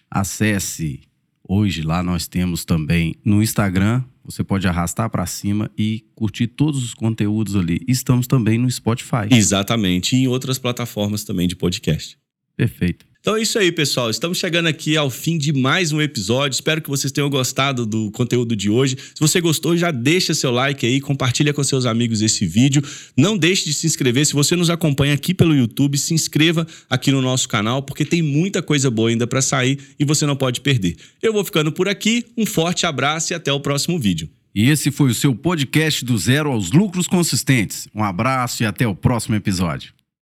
acesse. 0.09 1.01
Hoje 1.47 1.83
lá 1.83 2.03
nós 2.03 2.29
temos 2.29 2.65
também 2.65 3.17
no 3.25 3.43
Instagram. 3.43 4.05
Você 4.25 4.45
pode 4.45 4.69
arrastar 4.69 5.11
para 5.11 5.27
cima 5.27 5.69
e 5.77 6.05
curtir 6.15 6.47
todos 6.47 6.83
os 6.83 6.95
conteúdos 6.95 7.57
ali. 7.57 7.81
Estamos 7.89 8.29
também 8.29 8.57
no 8.57 8.71
Spotify. 8.71 9.27
Exatamente. 9.31 10.15
E 10.15 10.21
em 10.21 10.29
outras 10.29 10.59
plataformas 10.59 11.25
também 11.25 11.49
de 11.49 11.57
podcast. 11.57 12.17
Perfeito. 12.57 13.12
Então 13.23 13.37
é 13.37 13.43
isso 13.43 13.57
aí, 13.57 13.71
pessoal. 13.71 14.11
Estamos 14.11 14.37
chegando 14.37 14.67
aqui 14.67 14.97
ao 14.97 15.09
fim 15.09 15.39
de 15.39 15.53
mais 15.53 15.93
um 15.93 16.01
episódio. 16.01 16.57
Espero 16.57 16.83
que 16.83 16.91
vocês 16.91 17.13
tenham 17.13 17.31
gostado 17.31 17.87
do 17.87 18.11
conteúdo 18.11 18.57
de 18.57 18.69
hoje. 18.69 18.97
Se 18.97 19.21
você 19.21 19.41
gostou, 19.41 19.77
já 19.77 19.93
deixa 19.93 20.35
seu 20.35 20.51
like 20.51 20.85
aí, 20.85 21.01
compartilha 21.01 21.55
com 21.55 21.63
seus 21.63 21.87
amigos 21.87 22.21
esse 22.21 22.45
vídeo. 22.45 22.83
Não 23.17 23.39
deixe 23.39 23.65
de 23.65 23.75
se 23.75 23.87
inscrever. 23.87 24.27
Se 24.27 24.33
você 24.33 24.57
nos 24.57 24.69
acompanha 24.71 25.15
aqui 25.15 25.33
pelo 25.33 25.55
YouTube, 25.55 25.97
se 25.99 26.13
inscreva 26.13 26.67
aqui 26.91 27.13
no 27.13 27.23
nosso 27.23 27.49
canal, 27.49 27.81
porque 27.81 28.05
tem 28.05 28.23
muita 28.23 28.61
coisa 28.61 28.91
boa 28.91 29.11
ainda 29.11 29.25
para 29.25 29.41
sair 29.41 29.79
e 30.01 30.05
você 30.05 30.27
não 30.27 30.35
pode 30.35 30.61
perder. 30.61 30.97
Eu 31.23 31.33
vou 31.33 31.45
ficando 31.45 31.71
por 31.71 31.89
aqui. 31.89 32.25
Um 32.37 32.45
forte 32.45 32.87
abraço 32.87 33.33
e 33.33 33.37
até 33.37 33.53
o 33.53 33.61
próximo 33.61 34.01
vídeo. 34.01 34.29
E 34.53 34.69
esse 34.69 34.91
foi 34.91 35.13
o 35.13 35.15
seu 35.15 35.33
podcast 35.33 36.05
do 36.05 36.19
Zero 36.19 36.51
aos 36.51 36.73
Lucros 36.73 37.07
Consistentes. 37.07 37.87
Um 37.95 38.03
abraço 38.03 38.65
e 38.65 38.67
até 38.67 38.85
o 38.85 38.97
próximo 38.97 39.37
episódio. 39.37 40.02